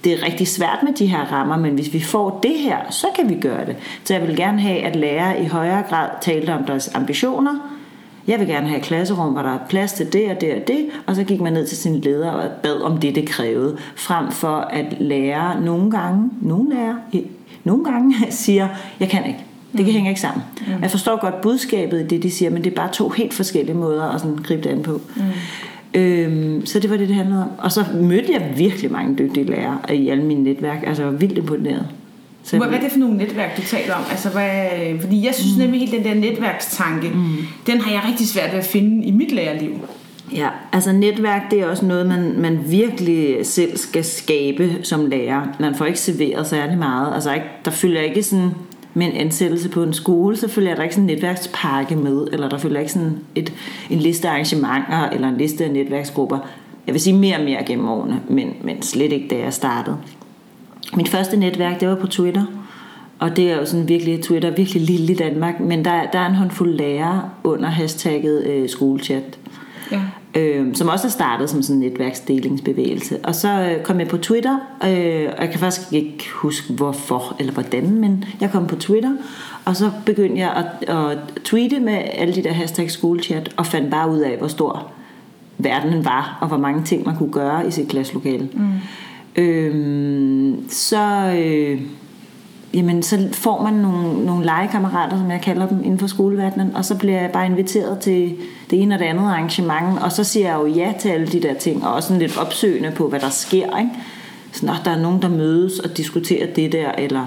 det 0.04 0.12
er 0.12 0.26
rigtig 0.26 0.48
svært 0.48 0.78
med 0.82 0.92
de 0.92 1.06
her 1.06 1.32
rammer, 1.32 1.56
men 1.56 1.74
hvis 1.74 1.94
vi 1.94 2.00
får 2.00 2.40
det 2.42 2.58
her, 2.58 2.76
så 2.90 3.06
kan 3.16 3.28
vi 3.28 3.34
gøre 3.34 3.66
det. 3.66 3.76
Så 4.04 4.14
jeg 4.14 4.26
vil 4.26 4.36
gerne 4.36 4.60
have, 4.60 4.78
at 4.78 4.96
lærere 4.96 5.42
i 5.42 5.46
højere 5.46 5.82
grad 5.82 6.08
talte 6.20 6.54
om 6.54 6.64
deres 6.64 6.94
ambitioner. 6.94 7.58
Jeg 8.26 8.40
vil 8.40 8.48
gerne 8.48 8.68
have 8.68 8.78
et 8.78 8.84
klasserum, 8.84 9.32
hvor 9.32 9.42
der 9.42 9.54
er 9.54 9.58
plads 9.68 9.92
til 9.92 10.12
det 10.12 10.30
og 10.30 10.40
det 10.40 10.54
og 10.54 10.68
det, 10.68 10.86
og 11.06 11.16
så 11.16 11.24
gik 11.24 11.40
man 11.40 11.52
ned 11.52 11.66
til 11.66 11.76
sin 11.76 12.00
leder 12.00 12.30
og 12.30 12.50
bad 12.62 12.80
om 12.82 12.98
det, 12.98 13.14
det 13.14 13.28
krævede, 13.28 13.76
frem 13.96 14.30
for 14.30 14.56
at 14.56 15.00
lære 15.00 15.60
nogle 15.60 15.90
gange, 15.90 16.30
nogle 16.42 16.74
lærer, 16.74 16.94
nogle 17.64 17.84
gange 17.84 18.14
siger, 18.30 18.68
jeg 19.00 19.08
kan 19.08 19.26
ikke. 19.26 19.44
Det 19.72 19.84
kan 19.84 19.94
hænge 19.94 20.08
ikke 20.08 20.20
sammen. 20.20 20.42
Mm. 20.66 20.82
Jeg 20.82 20.90
forstår 20.90 21.20
godt 21.20 21.40
budskabet 21.40 22.00
i 22.00 22.06
det, 22.06 22.22
de 22.22 22.30
siger, 22.30 22.50
men 22.50 22.64
det 22.64 22.70
er 22.70 22.76
bare 22.76 22.92
to 22.92 23.08
helt 23.08 23.34
forskellige 23.34 23.76
måder 23.76 24.04
at 24.04 24.20
sådan 24.20 24.36
gribe 24.36 24.62
det 24.62 24.70
an 24.70 24.82
på. 24.82 25.00
Mm. 25.16 25.22
Øhm, 25.94 26.66
så 26.66 26.80
det 26.80 26.90
var 26.90 26.96
det, 26.96 27.08
det 27.08 27.16
handlede 27.16 27.42
om. 27.42 27.48
Og 27.58 27.72
så 27.72 27.84
mødte 27.94 28.32
jeg 28.32 28.54
virkelig 28.56 28.92
mange 28.92 29.16
dygtige 29.18 29.46
lærere 29.46 29.96
i 29.96 30.08
alle 30.08 30.24
mine 30.24 30.42
netværk. 30.42 30.84
Altså, 30.86 31.02
jeg 31.02 31.12
var 31.12 31.18
vildt 31.18 31.38
imponeret. 31.38 31.86
Så 32.42 32.58
Hvad, 32.58 32.68
hvad 32.68 32.78
er 32.78 32.82
det 32.82 32.92
for 32.92 32.98
nogle 32.98 33.16
netværk, 33.16 33.56
du 33.56 33.62
taler 33.62 33.94
om? 33.94 34.02
Altså, 34.10 34.28
hvad, 34.28 34.68
fordi 35.00 35.26
jeg 35.26 35.34
synes 35.34 35.56
mm. 35.56 35.62
nemlig, 35.62 35.80
helt 35.80 35.92
den 35.92 36.04
der 36.04 36.30
netværkstanke, 36.30 37.08
mm. 37.08 37.36
den 37.66 37.80
har 37.80 37.92
jeg 37.92 38.02
rigtig 38.08 38.28
svært 38.28 38.52
ved 38.52 38.58
at 38.58 38.64
finde 38.64 39.04
i 39.04 39.10
mit 39.10 39.32
lærerliv. 39.32 39.70
Ja, 40.34 40.48
altså 40.72 40.92
netværk, 40.92 41.50
det 41.50 41.60
er 41.60 41.66
også 41.66 41.86
noget, 41.86 42.06
man, 42.06 42.34
man 42.38 42.60
virkelig 42.66 43.46
selv 43.46 43.76
skal 43.76 44.04
skabe 44.04 44.76
som 44.82 45.06
lærer. 45.06 45.56
Man 45.60 45.74
får 45.74 45.84
ikke 45.84 46.00
serveret 46.00 46.46
særlig 46.46 46.78
meget. 46.78 47.14
Altså, 47.14 47.34
ikke, 47.34 47.46
der 47.64 47.70
følger 47.70 48.00
ikke 48.00 48.22
sådan 48.22 48.50
med 48.94 49.06
en 49.06 49.12
ansættelse 49.12 49.68
på 49.68 49.82
en 49.82 49.92
skole, 49.92 50.36
så 50.36 50.48
følger 50.48 50.74
der 50.74 50.82
ikke 50.82 50.94
sådan 50.94 51.10
en 51.10 51.14
netværkspakke 51.14 51.96
med, 51.96 52.26
eller 52.32 52.48
der 52.48 52.58
følger 52.58 52.80
ikke 52.80 52.92
sådan 52.92 53.18
et, 53.34 53.52
en 53.90 53.98
liste 53.98 54.28
af 54.28 54.32
arrangementer, 54.32 55.08
eller 55.08 55.28
en 55.28 55.36
liste 55.36 55.64
af 55.64 55.70
netværksgrupper. 55.70 56.38
Jeg 56.86 56.94
vil 56.94 57.00
sige 57.00 57.16
mere 57.16 57.36
og 57.36 57.44
mere 57.44 57.64
gennem 57.66 57.88
årene, 57.88 58.20
men, 58.28 58.54
men 58.62 58.82
slet 58.82 59.12
ikke, 59.12 59.28
da 59.28 59.38
jeg 59.38 59.52
startede. 59.52 59.96
Mit 60.96 61.08
første 61.08 61.36
netværk, 61.36 61.80
det 61.80 61.88
var 61.88 61.94
på 61.94 62.06
Twitter, 62.06 62.44
og 63.18 63.36
det 63.36 63.50
er 63.50 63.56
jo 63.56 63.64
sådan 63.64 63.88
virkelig, 63.88 64.22
Twitter 64.22 64.50
er 64.50 64.54
virkelig 64.54 64.82
lille 64.82 65.12
i 65.12 65.16
Danmark, 65.16 65.60
men 65.60 65.84
der, 65.84 66.02
der 66.12 66.18
er 66.18 66.26
en 66.26 66.34
håndfuld 66.34 66.74
lærere 66.74 67.30
under 67.44 67.68
hashtagget 67.68 68.46
øh, 68.46 68.68
skolechat 68.68 69.38
øh, 70.34 70.74
som 70.74 70.88
også 70.88 71.06
er 71.06 71.10
startet 71.10 71.50
som 71.50 71.62
sådan 71.62 71.82
en 71.82 71.88
netværksdelingsbevægelse. 71.88 73.18
Og 73.22 73.34
så 73.34 73.48
øh, 73.48 73.82
kom 73.82 74.00
jeg 74.00 74.08
på 74.08 74.16
Twitter, 74.16 74.58
øh, 74.84 75.28
og 75.36 75.42
jeg 75.42 75.50
kan 75.50 75.58
faktisk 75.60 75.92
ikke 75.92 76.24
huske 76.34 76.72
hvorfor 76.72 77.36
eller 77.38 77.52
hvordan, 77.52 77.90
men 77.90 78.24
jeg 78.40 78.50
kom 78.50 78.66
på 78.66 78.76
Twitter, 78.76 79.12
og 79.64 79.76
så 79.76 79.90
begyndte 80.06 80.40
jeg 80.40 80.50
at, 80.50 80.88
at 80.88 81.18
tweete 81.44 81.80
med 81.80 81.98
alle 82.12 82.34
de 82.34 82.42
der 82.42 82.52
hashtag 82.52 82.90
skolechat, 82.90 83.54
og 83.56 83.66
fandt 83.66 83.90
bare 83.90 84.10
ud 84.10 84.18
af, 84.18 84.38
hvor 84.38 84.48
stor 84.48 84.86
verdenen 85.58 86.04
var, 86.04 86.38
og 86.40 86.48
hvor 86.48 86.56
mange 86.56 86.84
ting 86.84 87.06
man 87.06 87.16
kunne 87.16 87.32
gøre 87.32 87.68
i 87.68 87.70
sit 87.70 87.88
klasselokale. 87.88 88.48
Mm. 88.54 89.42
Øh, 89.42 90.54
så... 90.68 91.34
Øh, 91.38 91.80
jamen 92.74 93.02
så 93.02 93.28
får 93.32 93.62
man 93.62 93.72
nogle, 93.72 94.24
nogle 94.26 94.44
legekammerater, 94.44 95.18
som 95.18 95.30
jeg 95.30 95.40
kalder 95.40 95.68
dem, 95.68 95.78
inden 95.84 95.98
for 95.98 96.06
skoleverdenen, 96.06 96.76
og 96.76 96.84
så 96.84 96.98
bliver 96.98 97.20
jeg 97.20 97.30
bare 97.30 97.46
inviteret 97.46 97.98
til 97.98 98.36
det 98.70 98.82
ene 98.82 98.94
og 98.94 98.98
det 98.98 99.04
andet 99.04 99.22
arrangement, 99.22 99.98
og 100.02 100.12
så 100.12 100.24
siger 100.24 100.46
jeg 100.46 100.58
jo 100.60 100.66
ja 100.66 100.92
til 101.00 101.08
alle 101.08 101.26
de 101.26 101.42
der 101.42 101.54
ting, 101.54 101.84
og 101.84 101.94
også 101.94 102.08
sådan 102.08 102.22
lidt 102.22 102.38
opsøgende 102.38 102.90
på, 102.90 103.08
hvad 103.08 103.20
der 103.20 103.30
sker, 103.30 103.78
ikke? 103.78 103.90
Så 104.52 104.66
når 104.66 104.76
der 104.84 104.90
er 104.90 105.00
nogen, 105.00 105.22
der 105.22 105.28
mødes 105.28 105.78
og 105.78 105.96
diskuterer 105.96 106.46
det 106.46 106.72
der, 106.72 106.92
eller 106.92 107.26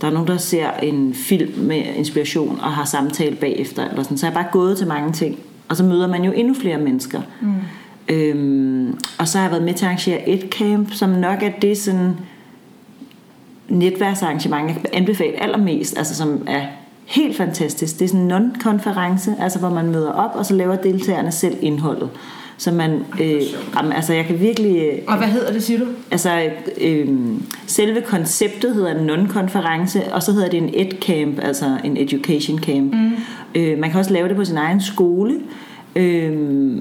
der 0.00 0.06
er 0.06 0.10
nogen, 0.10 0.28
der 0.28 0.36
ser 0.36 0.70
en 0.72 1.14
film 1.14 1.52
med 1.58 1.82
inspiration 1.96 2.60
og 2.62 2.72
har 2.72 2.84
samtale 2.84 3.36
bagefter, 3.36 3.88
eller 3.88 4.02
sådan. 4.02 4.18
så 4.18 4.26
jeg 4.26 4.30
er 4.30 4.34
bare 4.34 4.52
gået 4.52 4.78
til 4.78 4.86
mange 4.86 5.12
ting, 5.12 5.38
og 5.68 5.76
så 5.76 5.84
møder 5.84 6.08
man 6.08 6.24
jo 6.24 6.32
endnu 6.32 6.54
flere 6.54 6.78
mennesker. 6.78 7.20
Mm. 7.40 7.54
Øhm, 8.08 8.98
og 9.18 9.28
så 9.28 9.38
har 9.38 9.44
jeg 9.44 9.50
været 9.50 9.64
med 9.64 9.74
til 9.74 9.84
at 9.84 9.88
arrangere 9.88 10.28
et 10.28 10.48
camp, 10.50 10.92
som 10.92 11.10
nok 11.10 11.42
er 11.42 11.50
det 11.62 11.78
sådan 11.78 12.16
netværksarrangement, 13.68 14.68
jeg 14.68 14.76
kan 14.76 14.86
anbefale 14.92 15.42
allermest, 15.42 15.98
altså 15.98 16.14
som 16.14 16.44
er 16.46 16.66
helt 17.10 17.36
fantastisk. 17.36 17.98
Det 17.98 18.04
er 18.04 18.08
sådan 18.08 18.20
en 18.20 18.28
non-konference, 18.28 19.34
altså 19.40 19.58
hvor 19.58 19.70
man 19.70 19.90
møder 19.90 20.12
op, 20.12 20.30
og 20.34 20.46
så 20.46 20.54
laver 20.54 20.76
deltagerne 20.76 21.32
selv 21.32 21.56
indholdet. 21.60 22.08
Så 22.56 22.70
man, 22.70 23.04
øh, 23.20 23.42
jamen, 23.76 23.92
altså 23.92 24.12
jeg 24.12 24.24
kan 24.24 24.40
virkelig... 24.40 24.76
Øh, 24.76 24.98
Og 25.06 25.16
hvad 25.16 25.28
hedder 25.28 25.52
det, 25.52 25.62
siger 25.62 25.80
du? 25.80 25.86
Altså, 26.10 26.50
øh, 26.80 27.08
selve 27.66 28.00
konceptet 28.00 28.74
hedder 28.74 28.94
en 28.98 29.06
non-konference, 29.06 30.12
og 30.12 30.22
så 30.22 30.32
hedder 30.32 30.48
det 30.48 30.58
en 30.58 30.70
ed-camp, 30.74 31.40
altså 31.42 31.76
en 31.84 31.96
education 31.96 32.58
camp. 32.58 32.94
Mm. 32.94 33.10
Øh, 33.54 33.78
man 33.78 33.90
kan 33.90 34.00
også 34.00 34.12
lave 34.12 34.28
det 34.28 34.36
på 34.36 34.44
sin 34.44 34.56
egen 34.56 34.80
skole. 34.80 35.34
Øh, 35.96 36.32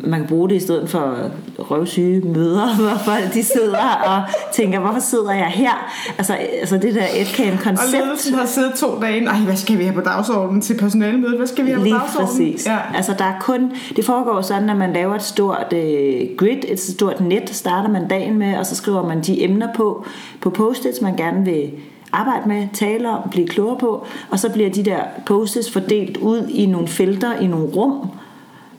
man 0.07 0.19
kan 0.19 0.27
bruge 0.27 0.49
det 0.49 0.55
i 0.55 0.59
stedet 0.59 0.89
for 0.89 1.15
røvsyge 1.59 2.21
møder, 2.21 2.75
hvor 2.81 2.97
folk 3.05 3.33
de 3.33 3.43
sidder 3.43 3.77
og 4.05 4.21
tænker, 4.53 4.79
hvorfor 4.79 4.99
sidder 4.99 5.31
jeg 5.33 5.45
her? 5.47 5.91
Altså, 6.17 6.33
altså 6.33 6.77
det 6.77 6.95
der 6.95 7.01
Og 7.01 7.19
ed-camp-koncept. 7.21 7.91
ledelsen 8.05 8.33
har 8.33 8.45
siddet 8.45 8.73
to 8.73 8.99
dage. 9.01 9.21
Nej, 9.21 9.37
hvad 9.37 9.55
skal 9.55 9.77
vi 9.77 9.83
have 9.83 9.95
på 9.95 10.01
dagsordenen 10.01 10.61
til 10.61 10.77
personalemødet? 10.77 11.37
Hvad 11.37 11.47
skal 11.47 11.65
vi 11.65 11.69
have 11.69 11.79
på 11.79 11.83
Lige 11.83 11.95
dagsordenen? 11.95 12.27
præcis. 12.53 12.67
Ja. 12.67 12.77
Altså 12.95 13.15
der 13.19 13.25
er 13.25 13.39
kun, 13.41 13.71
det 13.95 14.05
foregår 14.05 14.41
sådan, 14.41 14.69
at 14.69 14.77
man 14.77 14.93
laver 14.93 15.15
et 15.15 15.23
stort 15.23 15.73
øh, 15.73 16.21
grid, 16.37 16.57
et 16.67 16.79
stort 16.79 17.21
net, 17.21 17.49
starter 17.49 17.89
man 17.89 18.07
dagen 18.07 18.37
med, 18.37 18.57
og 18.57 18.65
så 18.65 18.75
skriver 18.75 19.07
man 19.07 19.21
de 19.21 19.43
emner 19.43 19.67
på, 19.75 20.05
på 20.41 20.49
post-its, 20.49 21.01
man 21.01 21.15
gerne 21.15 21.45
vil 21.45 21.69
arbejde 22.11 22.47
med, 22.47 22.67
tale 22.73 23.09
om, 23.09 23.29
blive 23.31 23.47
klogere 23.47 23.77
på, 23.79 24.05
og 24.29 24.39
så 24.39 24.49
bliver 24.51 24.69
de 24.69 24.85
der 24.85 24.99
post-its 25.25 25.71
fordelt 25.71 26.17
ud 26.17 26.47
i 26.49 26.65
nogle 26.65 26.87
felter, 26.87 27.39
i 27.39 27.47
nogle 27.47 27.65
rum, 27.65 28.09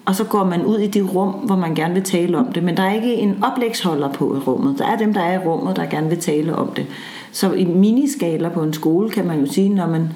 og 0.04 0.14
så 0.14 0.24
går 0.24 0.44
man 0.44 0.64
ud 0.64 0.78
i 0.78 0.86
de 0.86 1.02
rum, 1.02 1.30
hvor 1.30 1.56
man 1.56 1.74
gerne 1.74 1.94
vil 1.94 2.02
tale 2.02 2.38
om 2.38 2.52
det. 2.52 2.62
Men 2.62 2.76
der 2.76 2.82
er 2.82 2.94
ikke 2.94 3.14
en 3.14 3.44
oplægsholder 3.44 4.12
på 4.12 4.36
i 4.36 4.38
rummet. 4.38 4.78
Der 4.78 4.86
er 4.86 4.96
dem, 4.96 5.14
der 5.14 5.20
er 5.20 5.34
i 5.40 5.44
rummet, 5.44 5.76
der 5.76 5.86
gerne 5.86 6.08
vil 6.08 6.18
tale 6.18 6.56
om 6.56 6.68
det. 6.68 6.86
Så 7.32 7.52
i 7.52 7.64
miniskaler 7.64 8.48
på 8.48 8.62
en 8.62 8.72
skole 8.72 9.10
kan 9.10 9.26
man 9.26 9.40
jo 9.40 9.46
sige, 9.46 9.68
når 9.68 9.86
man 9.86 10.08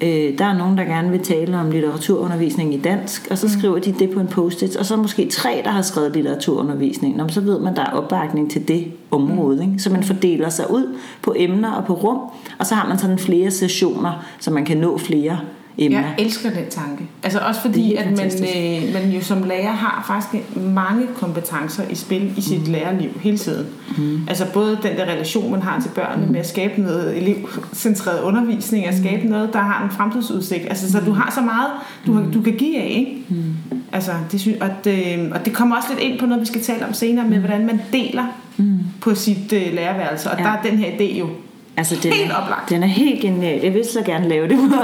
Øh, 0.00 0.38
der 0.38 0.44
er 0.44 0.58
nogen, 0.58 0.78
der 0.78 0.84
gerne 0.84 1.10
vil 1.10 1.20
tale 1.20 1.58
om 1.58 1.70
litteraturundervisning 1.70 2.74
i 2.74 2.80
dansk, 2.80 3.28
og 3.30 3.38
så 3.38 3.50
skriver 3.50 3.78
de 3.78 3.92
det 3.92 4.10
på 4.10 4.20
en 4.20 4.26
post-it, 4.26 4.76
og 4.76 4.86
så 4.86 4.94
er 4.94 4.98
måske 4.98 5.28
tre, 5.28 5.60
der 5.64 5.70
har 5.70 5.82
skrevet 5.82 6.12
litteraturundervisning. 6.12 7.16
Nå, 7.16 7.28
så 7.28 7.40
ved 7.40 7.58
man, 7.58 7.76
der 7.76 7.82
er 7.82 7.90
opbakning 7.90 8.50
til 8.50 8.68
det 8.68 8.92
område. 9.10 9.62
Ikke? 9.62 9.78
Så 9.78 9.90
man 9.90 10.02
fordeler 10.02 10.48
sig 10.48 10.70
ud 10.70 10.96
på 11.22 11.34
emner 11.36 11.72
og 11.72 11.84
på 11.84 11.94
rum, 11.94 12.18
og 12.58 12.66
så 12.66 12.74
har 12.74 12.88
man 12.88 12.98
sådan 12.98 13.18
flere 13.18 13.50
sessioner, 13.50 14.24
så 14.40 14.50
man 14.50 14.64
kan 14.64 14.76
nå 14.76 14.98
flere 14.98 15.38
emner. 15.78 16.00
Jeg 16.00 16.14
elsker 16.18 16.50
den 16.50 16.64
tanke. 16.70 17.04
Altså 17.22 17.38
også 17.38 17.60
fordi, 17.60 17.94
at 17.94 18.06
man, 18.06 18.30
øh, 18.56 18.92
man 18.92 19.10
jo 19.10 19.20
som 19.20 19.42
lærer 19.42 19.72
har 19.72 20.04
faktisk 20.06 20.44
mange 20.56 21.06
kompetencer 21.14 21.82
i 21.90 21.94
spil 21.94 22.32
i 22.36 22.40
sit 22.40 22.66
mm. 22.66 22.72
lærerliv 22.72 23.10
hele 23.20 23.38
tiden. 23.38 23.66
Mm. 23.98 24.20
Altså 24.28 24.46
både 24.52 24.78
den 24.82 24.96
der 24.96 25.04
relation, 25.04 25.50
man 25.50 25.62
har 25.62 25.80
til 25.80 25.88
børnene 25.88 26.26
mm. 26.26 26.32
med 26.32 26.40
at 26.40 26.48
skabe 26.48 26.82
noget 26.82 27.16
elevcentreret 27.16 28.22
undervisning, 28.22 28.86
at 28.86 28.98
skabe 28.98 29.26
noget, 29.26 29.52
der 29.52 29.58
har 29.58 29.84
en 29.84 29.90
fremtidsudsigt. 29.90 30.64
Altså 30.68 30.92
så 30.92 31.00
du 31.00 31.12
har 31.12 31.32
så 31.34 31.40
meget, 31.40 31.70
du, 32.06 32.12
har, 32.12 32.30
du 32.34 32.42
kan 32.42 32.52
give 32.52 32.78
af, 32.78 32.94
ikke? 32.96 33.24
Mm. 33.28 33.54
Altså, 33.92 34.12
det 34.32 34.40
synes, 34.40 34.58
og, 34.60 34.68
det, 34.84 35.32
og 35.32 35.44
det 35.44 35.52
kommer 35.52 35.76
også 35.76 35.88
lidt 35.90 36.00
ind 36.00 36.18
på 36.18 36.26
noget, 36.26 36.40
vi 36.40 36.46
skal 36.46 36.62
tale 36.62 36.86
om 36.86 36.92
senere, 36.92 37.28
med 37.28 37.38
hvordan 37.38 37.66
man 37.66 37.80
deler 37.92 38.24
mm. 38.56 38.78
på 39.00 39.14
sit 39.14 39.52
øh, 39.52 39.74
lærerværelse. 39.74 40.30
Og 40.30 40.38
Ja. 40.38 40.44
der 40.44 40.50
er 40.50 40.62
den 40.62 40.78
her 40.78 40.90
idé 40.90 41.18
jo 41.18 41.28
Altså, 41.76 41.96
den, 42.02 42.12
Helt 42.12 42.32
oplagt. 42.32 42.70
den 42.70 42.82
er 42.82 42.86
helt 42.86 43.20
genial. 43.20 43.60
Jeg 43.62 43.74
vil 43.74 43.84
så 43.84 44.02
gerne 44.02 44.28
lave 44.28 44.48
det 44.48 44.58
på, 44.58 44.76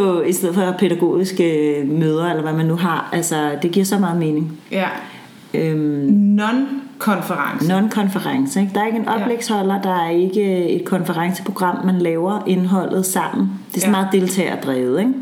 på 0.00 0.20
i 0.22 0.32
stedet 0.32 0.54
for 0.54 0.74
pædagogiske 0.78 1.82
møder, 1.86 2.30
eller 2.30 2.42
hvad 2.42 2.52
man 2.52 2.66
nu 2.66 2.76
har. 2.76 3.08
Altså, 3.12 3.50
det 3.62 3.70
giver 3.70 3.84
så 3.86 3.98
meget 3.98 4.18
mening. 4.18 4.58
ja, 4.72 4.86
Øhm, 5.54 5.78
non-konference. 6.12 7.68
Non-konference. 7.68 8.60
Ikke? 8.60 8.72
Der 8.74 8.80
er 8.82 8.86
ikke 8.86 8.98
en 8.98 9.08
oplægsholder, 9.08 9.82
der 9.82 9.94
er 10.04 10.10
ikke 10.10 10.68
et 10.68 10.84
konferenceprogram, 10.84 11.86
man 11.86 11.98
laver 11.98 12.44
indholdet 12.46 13.06
sammen. 13.06 13.50
Det 13.70 13.76
er 13.76 13.80
sådan 13.80 13.94
Ja. 13.94 14.00
meget 14.00 14.12
deltagerdrevet, 14.12 14.98
ikke? 15.00 15.12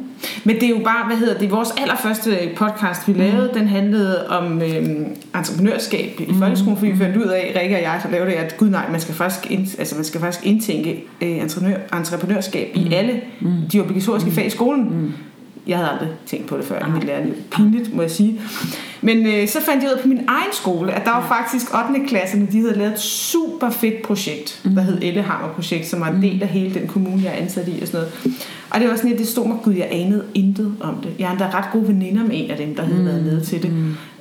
Men 0.44 0.56
det 0.56 0.62
er 0.62 0.68
jo 0.68 0.80
bare, 0.84 1.06
hvad 1.06 1.16
hedder 1.16 1.38
det, 1.38 1.50
vores 1.50 1.70
allerførste 1.78 2.38
podcast, 2.56 3.08
vi 3.08 3.12
lavede, 3.12 3.50
den 3.54 3.68
handlede 3.68 4.28
om 4.28 4.62
øhm, 4.62 5.06
entreprenørskab 5.36 6.20
i 6.20 6.34
folkeskolen, 6.38 6.78
fordi 6.78 6.90
vi 6.90 6.98
fandt 6.98 7.16
ud 7.16 7.24
af, 7.24 7.56
Rikke 7.60 7.76
og 7.76 7.82
jeg, 7.82 8.00
der 8.02 8.10
lavede 8.10 8.30
det, 8.30 8.36
at 8.36 8.56
gud 8.56 8.70
nej, 8.70 8.90
man 8.90 9.00
skal 9.00 9.14
faktisk, 9.14 9.50
ind, 9.50 9.60
altså 9.78 9.94
man 9.94 10.04
skal 10.04 10.20
faktisk 10.20 10.46
indtænke 10.46 11.04
øh, 11.20 11.28
entreprenør, 11.28 11.76
entreprenørskab 11.98 12.68
i 12.74 12.92
alle 12.92 13.20
de 13.72 13.80
obligatoriske 13.80 14.30
fag 14.30 14.46
i 14.46 14.50
skolen. 14.50 15.14
Jeg 15.66 15.76
havde 15.76 15.90
aldrig 15.90 16.08
tænkt 16.26 16.46
på 16.46 16.56
det 16.56 16.64
før 16.64 16.86
i 16.86 16.90
mit 16.90 17.04
lærerliv. 17.04 17.34
Pinligt, 17.50 17.94
må 17.94 18.02
jeg 18.02 18.10
sige. 18.10 18.40
Men 19.00 19.26
øh, 19.26 19.48
så 19.48 19.60
fandt 19.60 19.82
jeg 19.82 19.90
ud 19.90 19.96
af 19.96 20.02
på 20.02 20.08
min 20.08 20.20
egen 20.28 20.52
skole, 20.52 20.92
at 20.92 21.04
der 21.04 21.10
var 21.10 21.28
faktisk 21.28 21.66
8. 21.90 22.06
klasserne, 22.08 22.48
de 22.52 22.60
havde 22.60 22.78
lavet 22.78 22.92
et 22.92 23.00
super 23.00 23.70
fedt 23.70 24.02
projekt, 24.02 24.62
der 24.74 24.80
hed 24.80 24.98
Ellehammer 25.02 25.48
projekt, 25.48 25.86
som 25.86 26.00
var 26.00 26.10
en 26.10 26.22
del 26.22 26.42
af 26.42 26.48
hele 26.48 26.74
den 26.74 26.88
kommune, 26.88 27.22
jeg 27.22 27.32
er 27.32 27.36
ansat 27.36 27.68
i 27.68 27.80
og 27.80 27.86
sådan 27.86 28.00
noget. 28.00 28.36
Og 28.70 28.80
det 28.80 28.88
var 28.88 28.96
sådan, 28.96 29.12
at 29.12 29.18
det 29.18 29.28
stod 29.28 29.46
mig, 29.46 29.56
gud, 29.62 29.74
jeg 29.74 29.88
anede 29.90 30.24
intet 30.34 30.74
om 30.80 30.94
det. 31.02 31.10
Jeg 31.18 31.26
er 31.26 31.30
endda 31.30 31.50
ret 31.58 31.72
gode 31.72 31.88
veninder 31.88 32.22
med 32.22 32.30
en 32.32 32.50
af 32.50 32.56
dem, 32.56 32.74
der 32.74 32.82
havde 32.82 33.04
været 33.04 33.24
med 33.24 33.40
til 33.40 33.62
det. 33.62 33.72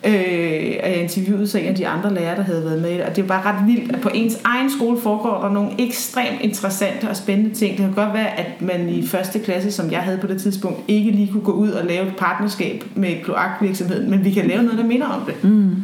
Øh, 0.06 0.76
jeg 0.84 0.98
interviewede 1.02 1.48
så 1.48 1.58
en 1.58 1.66
af 1.66 1.76
de 1.76 1.88
andre 1.88 2.14
lærere, 2.14 2.36
der 2.36 2.42
havde 2.44 2.66
været 2.66 2.82
med 2.82 2.90
i 2.90 2.94
det. 2.94 3.04
Og 3.04 3.16
det 3.16 3.30
var 3.30 3.42
bare 3.42 3.54
ret 3.54 3.68
vildt, 3.68 3.92
at 3.92 4.02
på 4.02 4.10
ens 4.14 4.38
egen 4.44 4.72
skole 4.72 5.02
foregår 5.02 5.42
der 5.42 5.54
nogle 5.54 5.70
ekstremt 5.80 6.42
interessante 6.42 7.10
og 7.10 7.16
spændende 7.16 7.56
ting. 7.56 7.78
Det 7.78 7.86
kan 7.86 7.94
godt 7.94 8.14
være, 8.14 8.40
at 8.40 8.62
man 8.62 8.90
i 8.90 9.08
første 9.08 9.40
klasse, 9.40 9.72
som 9.72 9.92
jeg 9.92 10.00
havde 10.00 10.18
på 10.18 10.28
det 10.28 10.42
tidspunkt, 10.42 10.80
ikke 10.88 11.12
lige 11.12 11.32
kunne 11.32 11.44
gå 11.44 11.52
ud 11.52 11.70
og 11.70 11.86
lave 11.86 12.08
et 12.08 12.16
partnerskab 12.18 12.84
med 12.96 13.16
kloakvirksomheden, 13.24 14.10
men 14.10 14.26
vi 14.26 14.32
kan 14.32 14.48
lave 14.48 14.64
noget, 14.64 14.78
der 14.78 14.86
minder 14.86 15.08
om 15.08 15.22
det. 15.26 15.44
Mm. 15.44 15.76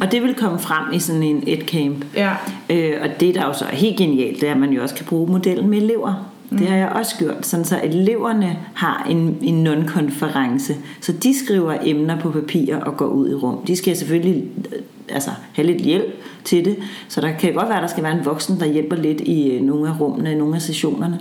Og 0.00 0.12
det 0.12 0.22
vil 0.22 0.34
komme 0.34 0.58
frem 0.58 0.92
i 0.92 0.98
sådan 0.98 1.22
en 1.22 1.42
et 1.46 1.60
camp. 1.60 2.04
Ja. 2.16 2.30
Øh, 2.70 2.92
og 3.02 3.20
det, 3.20 3.34
der 3.34 3.46
jo 3.46 3.52
så 3.52 3.64
er 3.64 3.76
helt 3.76 3.96
genialt, 3.96 4.40
det 4.40 4.48
er, 4.48 4.52
at 4.52 4.60
man 4.60 4.70
jo 4.70 4.82
også 4.82 4.94
kan 4.94 5.06
bruge 5.06 5.32
modellen 5.32 5.70
med 5.70 5.78
elever. 5.78 6.30
Det 6.50 6.68
har 6.68 6.76
jeg 6.76 6.88
også 6.88 7.16
gjort, 7.18 7.46
sådan 7.46 7.64
så 7.64 7.80
eleverne 7.82 8.58
har 8.74 9.06
en, 9.10 9.38
en 9.42 9.64
non-konference. 9.64 10.76
Så 11.00 11.12
de 11.12 11.44
skriver 11.44 11.76
emner 11.82 12.20
på 12.20 12.30
papir 12.30 12.76
og 12.76 12.96
går 12.96 13.06
ud 13.06 13.30
i 13.30 13.34
rum. 13.34 13.64
De 13.66 13.76
skal 13.76 13.96
selvfølgelig 13.96 14.44
øh, 14.72 14.82
altså, 15.08 15.30
have 15.52 15.66
lidt 15.66 15.82
hjælp 15.82 16.22
til 16.44 16.64
det. 16.64 16.76
Så 17.08 17.20
der 17.20 17.32
kan 17.32 17.54
godt 17.54 17.68
være, 17.68 17.76
at 17.76 17.82
der 17.82 17.88
skal 17.88 18.02
være 18.02 18.18
en 18.18 18.24
voksen, 18.24 18.60
der 18.60 18.66
hjælper 18.66 18.96
lidt 18.96 19.20
i 19.20 19.50
øh, 19.50 19.62
nogle 19.62 19.88
af 19.88 20.00
rummene, 20.00 20.34
nogle 20.34 20.54
af 20.54 20.62
sessionerne. 20.62 21.18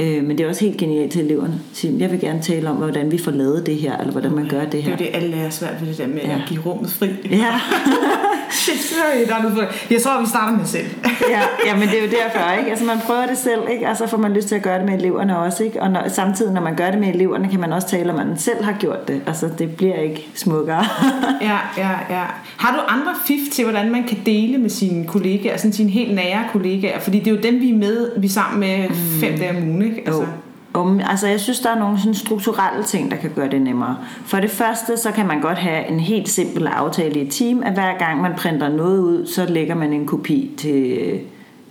Øh, 0.00 0.24
men 0.24 0.38
det 0.38 0.44
er 0.44 0.48
også 0.48 0.64
helt 0.64 0.76
genialt 0.76 1.12
til 1.12 1.20
eleverne. 1.24 1.60
Sige, 1.72 1.94
jeg 1.98 2.10
vil 2.10 2.20
gerne 2.20 2.42
tale 2.42 2.70
om, 2.70 2.76
hvordan 2.76 3.12
vi 3.12 3.18
får 3.18 3.30
lavet 3.30 3.66
det 3.66 3.76
her, 3.76 3.96
eller 3.98 4.12
hvordan 4.12 4.32
man 4.32 4.48
gør 4.48 4.60
det 4.60 4.72
Det 4.72 4.78
er 4.78 4.82
her. 4.82 4.90
jo 4.90 4.96
det, 4.98 5.08
alle 5.12 5.36
er 5.36 5.50
svært 5.50 5.74
ved 5.80 5.88
det 5.88 5.98
der 5.98 6.06
med 6.06 6.20
Ja. 6.24 6.34
at 6.34 6.40
give 6.48 6.60
rummet 6.66 6.90
fri. 6.90 7.08
Ja. 7.30 7.60
Jeg 9.90 10.02
tror, 10.02 10.20
vi 10.20 10.26
starter 10.28 10.56
med 10.58 10.66
selv. 10.66 10.86
ja, 11.34 11.40
ja, 11.66 11.76
men 11.76 11.88
det 11.88 11.98
er 11.98 12.02
jo 12.02 12.10
derfor, 12.10 12.52
ikke? 12.58 12.70
Altså 12.70 12.84
man 12.84 12.96
prøver 13.06 13.26
det 13.26 13.38
selv, 13.38 13.60
ikke? 13.72 13.88
Og 13.88 13.96
så 13.96 14.06
får 14.06 14.16
man 14.16 14.32
lyst 14.32 14.48
til 14.48 14.54
at 14.54 14.62
gøre 14.62 14.78
det 14.78 14.86
med 14.86 14.94
eleverne 14.98 15.38
også, 15.38 15.64
ikke? 15.64 15.82
Og 15.82 15.90
når, 15.90 16.08
samtidig, 16.08 16.52
når 16.52 16.60
man 16.60 16.76
gør 16.76 16.90
det 16.90 17.00
med 17.00 17.08
eleverne, 17.14 17.48
kan 17.48 17.60
man 17.60 17.72
også 17.72 17.88
tale 17.88 18.12
om, 18.12 18.18
at 18.18 18.26
man 18.26 18.38
selv 18.38 18.64
har 18.64 18.72
gjort 18.80 19.08
det. 19.08 19.20
Altså 19.26 19.48
det 19.58 19.76
bliver 19.76 19.96
ikke 19.96 20.28
smukkere. 20.34 20.84
Ja, 21.42 21.58
ja, 21.78 21.90
ja. 22.10 22.22
Har 22.56 22.72
du 22.76 22.80
andre 22.88 23.12
fif 23.26 23.52
til, 23.52 23.64
hvordan 23.64 23.92
man 23.92 24.04
kan 24.08 24.18
dele 24.26 24.58
med 24.58 24.70
sine 24.70 25.06
kollegaer, 25.06 25.56
sådan 25.56 25.72
sine 25.72 25.90
helt 25.90 26.14
nære 26.14 26.44
kollegaer? 26.52 26.98
Fordi 27.00 27.18
det 27.18 27.26
er 27.26 27.30
jo 27.30 27.40
dem, 27.42 27.60
vi 27.60 27.70
er 27.70 27.76
med, 27.76 28.10
vi 28.20 28.26
er 28.26 28.30
sammen 28.30 28.60
med 28.60 28.88
fem 29.20 29.38
dage 29.38 29.50
om 29.50 29.68
ugen, 29.70 29.87
ikke? 29.88 30.02
Altså, 30.06 30.22
Jo. 30.22 30.26
Um, 30.74 31.00
altså 31.04 31.26
jeg 31.26 31.40
synes, 31.40 31.60
der 31.60 31.70
er 31.70 31.78
nogle 31.78 31.98
sådan 31.98 32.14
strukturelle 32.14 32.84
ting, 32.84 33.10
der 33.10 33.16
kan 33.16 33.30
gøre 33.34 33.50
det 33.50 33.62
nemmere. 33.62 33.96
For 34.24 34.40
det 34.40 34.50
første, 34.50 34.96
så 34.96 35.10
kan 35.10 35.26
man 35.26 35.40
godt 35.40 35.58
have 35.58 35.88
en 35.88 36.00
helt 36.00 36.28
simpel 36.28 36.66
aftale 36.66 37.20
i 37.20 37.26
et 37.26 37.32
team, 37.32 37.62
at 37.62 37.72
hver 37.72 37.98
gang 37.98 38.22
man 38.22 38.32
printer 38.36 38.68
noget 38.68 39.00
ud, 39.00 39.26
så 39.26 39.46
lægger 39.46 39.74
man 39.74 39.92
en 39.92 40.06
kopi 40.06 40.50
til 40.56 40.98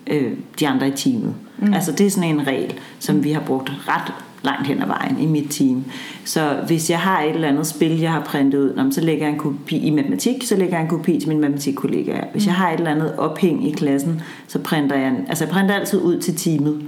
øh, 0.07 0.31
de 0.59 0.67
andre 0.67 0.87
i 0.87 0.91
teamet. 0.91 1.33
Mm. 1.57 1.73
Altså 1.73 1.91
det 1.91 2.05
er 2.05 2.09
sådan 2.09 2.29
en 2.29 2.47
regel, 2.47 2.73
som 2.99 3.23
vi 3.23 3.31
har 3.31 3.41
brugt 3.41 3.71
ret 3.87 4.13
langt 4.43 4.67
hen 4.67 4.81
ad 4.81 4.87
vejen 4.87 5.19
i 5.19 5.25
mit 5.25 5.47
team. 5.49 5.85
Så 6.25 6.57
hvis 6.67 6.89
jeg 6.89 6.99
har 6.99 7.21
et 7.21 7.35
eller 7.35 7.47
andet 7.47 7.67
spil, 7.67 7.99
jeg 7.99 8.11
har 8.11 8.21
printet 8.21 8.59
ud, 8.59 8.91
så 8.91 9.01
lægger 9.01 9.25
jeg 9.25 9.33
en 9.33 9.39
kopi 9.39 9.77
i 9.77 9.89
matematik, 9.89 10.43
så 10.43 10.55
lægger 10.55 10.75
jeg 10.75 10.83
en 10.83 10.89
kopi 10.89 11.19
til 11.19 11.29
min 11.29 11.39
matematikkollega. 11.39 12.19
Hvis 12.31 12.45
jeg 12.45 12.53
har 12.53 12.71
et 12.71 12.77
eller 12.77 12.91
andet 12.91 13.15
ophæng 13.17 13.67
i 13.67 13.71
klassen, 13.71 14.21
så 14.47 14.59
printer 14.59 14.95
jeg, 14.95 15.13
altså 15.27 15.43
jeg 15.43 15.53
printer 15.53 15.75
altid 15.75 16.01
ud 16.01 16.19
til 16.19 16.35
teamet. 16.35 16.81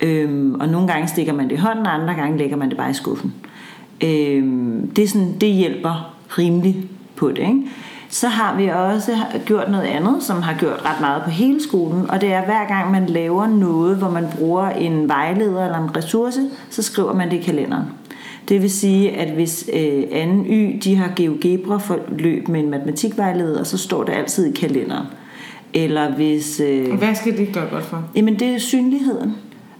Øhm, 0.00 0.54
og 0.54 0.68
nogle 0.68 0.88
gange 0.88 1.08
stikker 1.08 1.32
man 1.32 1.48
det 1.48 1.52
i 1.52 1.58
hånden, 1.58 1.86
og 1.86 1.94
andre 1.94 2.14
gange 2.14 2.38
lægger 2.38 2.56
man 2.56 2.68
det 2.68 2.76
bare 2.76 2.90
i 2.90 2.94
skuffen. 2.94 3.34
Øhm, 4.04 4.90
det, 4.96 5.04
er 5.04 5.08
sådan, 5.08 5.34
det 5.40 5.48
hjælper 5.48 6.14
rimelig 6.38 6.88
på 7.16 7.28
det. 7.28 7.38
Ikke? 7.38 7.62
Så 8.08 8.28
har 8.28 8.56
vi 8.56 8.68
også 8.68 9.12
gjort 9.46 9.70
noget 9.70 9.84
andet, 9.84 10.22
som 10.22 10.42
har 10.42 10.54
gjort 10.58 10.82
ret 10.84 11.00
meget 11.00 11.22
på 11.22 11.30
hele 11.30 11.62
skolen, 11.62 12.10
og 12.10 12.20
det 12.20 12.32
er 12.32 12.44
hver 12.44 12.68
gang 12.68 12.90
man 12.90 13.06
laver 13.06 13.46
noget, 13.46 13.96
hvor 13.96 14.10
man 14.10 14.24
bruger 14.38 14.70
en 14.70 15.08
vejleder 15.08 15.64
eller 15.64 15.78
en 15.78 15.96
ressource, 15.96 16.40
så 16.70 16.82
skriver 16.82 17.14
man 17.14 17.30
det 17.30 17.36
i 17.36 17.42
kalenderen. 17.42 17.84
Det 18.48 18.62
vil 18.62 18.70
sige, 18.70 19.10
at 19.10 19.34
hvis 19.34 19.70
øh, 19.72 20.02
anden 20.12 20.46
Y 20.46 20.80
de 20.84 20.96
har 20.96 21.12
GeoGebra 21.16 21.78
for 21.78 21.98
løb 22.18 22.48
med 22.48 22.60
en 22.60 22.70
matematikvejleder, 22.70 23.64
så 23.64 23.78
står 23.78 24.04
det 24.04 24.12
altid 24.12 24.46
i 24.46 24.56
kalenderen. 24.56 25.06
Eller 25.74 26.14
hvis... 26.14 26.60
Øh, 26.60 26.98
hvad 26.98 27.14
skal 27.14 27.36
det 27.36 27.52
gøre 27.52 27.68
godt 27.70 27.84
for? 27.84 28.04
Jamen 28.16 28.38
det 28.38 28.48
er 28.48 28.58
synligheden. 28.58 29.34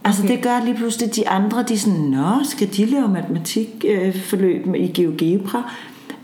Altså 0.07 0.23
Okay. 0.23 0.35
det 0.35 0.43
gør 0.43 0.65
lige 0.65 0.75
pludselig, 0.75 1.09
at 1.09 1.15
de 1.15 1.29
andre, 1.29 1.63
de 1.63 1.73
er 1.73 1.77
sådan, 1.77 1.99
nå, 1.99 2.43
skal 2.43 2.67
de 2.77 2.85
lave 2.85 3.07
matematikforløb 3.07 4.67
øh, 4.67 4.75
i 4.75 4.87
GeoGebra? 4.87 5.71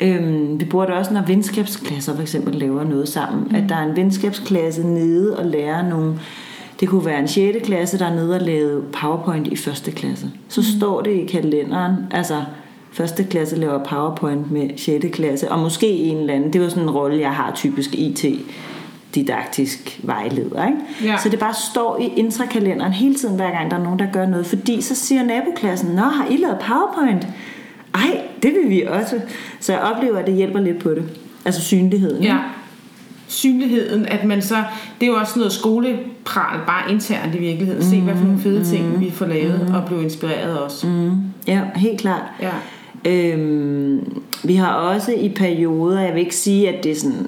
Øhm, 0.01 0.59
vi 0.59 0.65
bruger 0.65 0.85
det 0.85 0.95
også, 0.95 1.13
når 1.13 1.21
venskabsklasser 1.21 2.15
for 2.15 2.21
eksempel 2.21 2.55
laver 2.55 2.83
noget 2.83 3.09
sammen. 3.09 3.47
Mm. 3.49 3.55
At 3.55 3.63
der 3.69 3.75
er 3.75 3.83
en 3.83 3.95
venskabsklasse 3.95 4.87
nede 4.87 5.37
og 5.37 5.45
lærer 5.45 5.89
nogle, 5.89 6.19
det 6.79 6.89
kunne 6.89 7.05
være 7.05 7.19
en 7.19 7.27
6. 7.27 7.57
klasse, 7.63 7.99
der 7.99 8.05
er 8.05 8.15
nede 8.15 8.35
og 8.35 8.41
lave 8.41 8.81
PowerPoint 9.01 9.47
i 9.47 9.55
første 9.55 9.91
klasse. 9.91 10.31
Så 10.47 10.61
mm. 10.61 10.77
står 10.79 11.01
det 11.01 11.11
i 11.11 11.25
kalenderen, 11.25 11.95
altså 12.11 12.43
første 12.91 13.23
klasse 13.23 13.55
laver 13.55 13.83
PowerPoint 13.83 14.51
med 14.51 14.69
6. 14.77 15.05
klasse, 15.13 15.51
og 15.51 15.59
måske 15.59 15.87
en 15.87 16.17
eller 16.17 16.33
anden, 16.33 16.53
det 16.53 16.59
er 16.59 16.63
jo 16.63 16.69
sådan 16.69 16.83
en 16.83 16.89
rolle, 16.89 17.19
jeg 17.19 17.31
har 17.31 17.51
typisk 17.55 17.95
IT, 17.95 18.25
didaktisk 19.15 19.99
vejleder. 20.03 20.67
Ikke? 20.67 20.79
Ja. 21.03 21.17
Så 21.17 21.29
det 21.29 21.39
bare 21.39 21.53
står 21.71 21.99
i 22.01 22.19
intrakalenderen 22.19 22.91
hele 22.93 23.15
tiden, 23.15 23.35
hver 23.35 23.51
gang 23.51 23.71
der 23.71 23.77
er 23.77 23.83
nogen, 23.83 23.99
der 23.99 24.11
gør 24.13 24.25
noget. 24.25 24.45
Fordi 24.45 24.81
så 24.81 24.95
siger 24.95 25.23
naboklassen, 25.23 25.95
Nå, 25.95 26.01
har 26.01 26.27
I 26.29 26.37
lavet 26.37 26.57
PowerPoint? 26.59 27.27
Ej, 27.95 28.21
det 28.43 28.53
vil 28.53 28.69
vi 28.69 28.81
også. 28.81 29.21
Så 29.59 29.73
jeg 29.73 29.81
oplever, 29.81 30.17
at 30.17 30.27
det 30.27 30.35
hjælper 30.35 30.59
lidt 30.59 30.79
på 30.79 30.89
det. 30.89 31.03
Altså 31.45 31.61
synligheden. 31.61 32.23
Ja. 32.23 32.37
Synligheden, 33.27 34.05
at 34.05 34.23
man 34.23 34.41
så, 34.41 34.55
det 34.99 35.07
er 35.07 35.11
jo 35.11 35.17
også 35.17 35.39
noget 35.39 35.53
skolepral, 35.53 36.59
bare 36.67 36.91
internt 36.91 37.35
i 37.35 37.37
virkeligheden. 37.37 37.83
Se, 37.83 38.01
hvad 38.01 38.15
for 38.15 38.25
nogle 38.25 38.39
fede 38.39 38.65
ting 38.65 38.99
vi 38.99 39.11
får 39.11 39.25
lavet, 39.25 39.73
og 39.75 39.85
blive 39.85 40.03
inspireret 40.03 40.59
også. 40.59 40.87
Mm, 40.87 41.11
ja, 41.47 41.61
helt 41.75 41.99
klart. 41.99 42.23
Ja. 42.41 42.51
Øhm, 43.05 44.21
vi 44.43 44.55
har 44.55 44.73
også 44.73 45.11
i 45.11 45.29
perioder, 45.29 46.01
jeg 46.01 46.13
vil 46.13 46.19
ikke 46.19 46.35
sige, 46.35 46.69
at 46.69 46.83
det 46.83 46.91
er 46.91 46.95
sådan, 46.95 47.27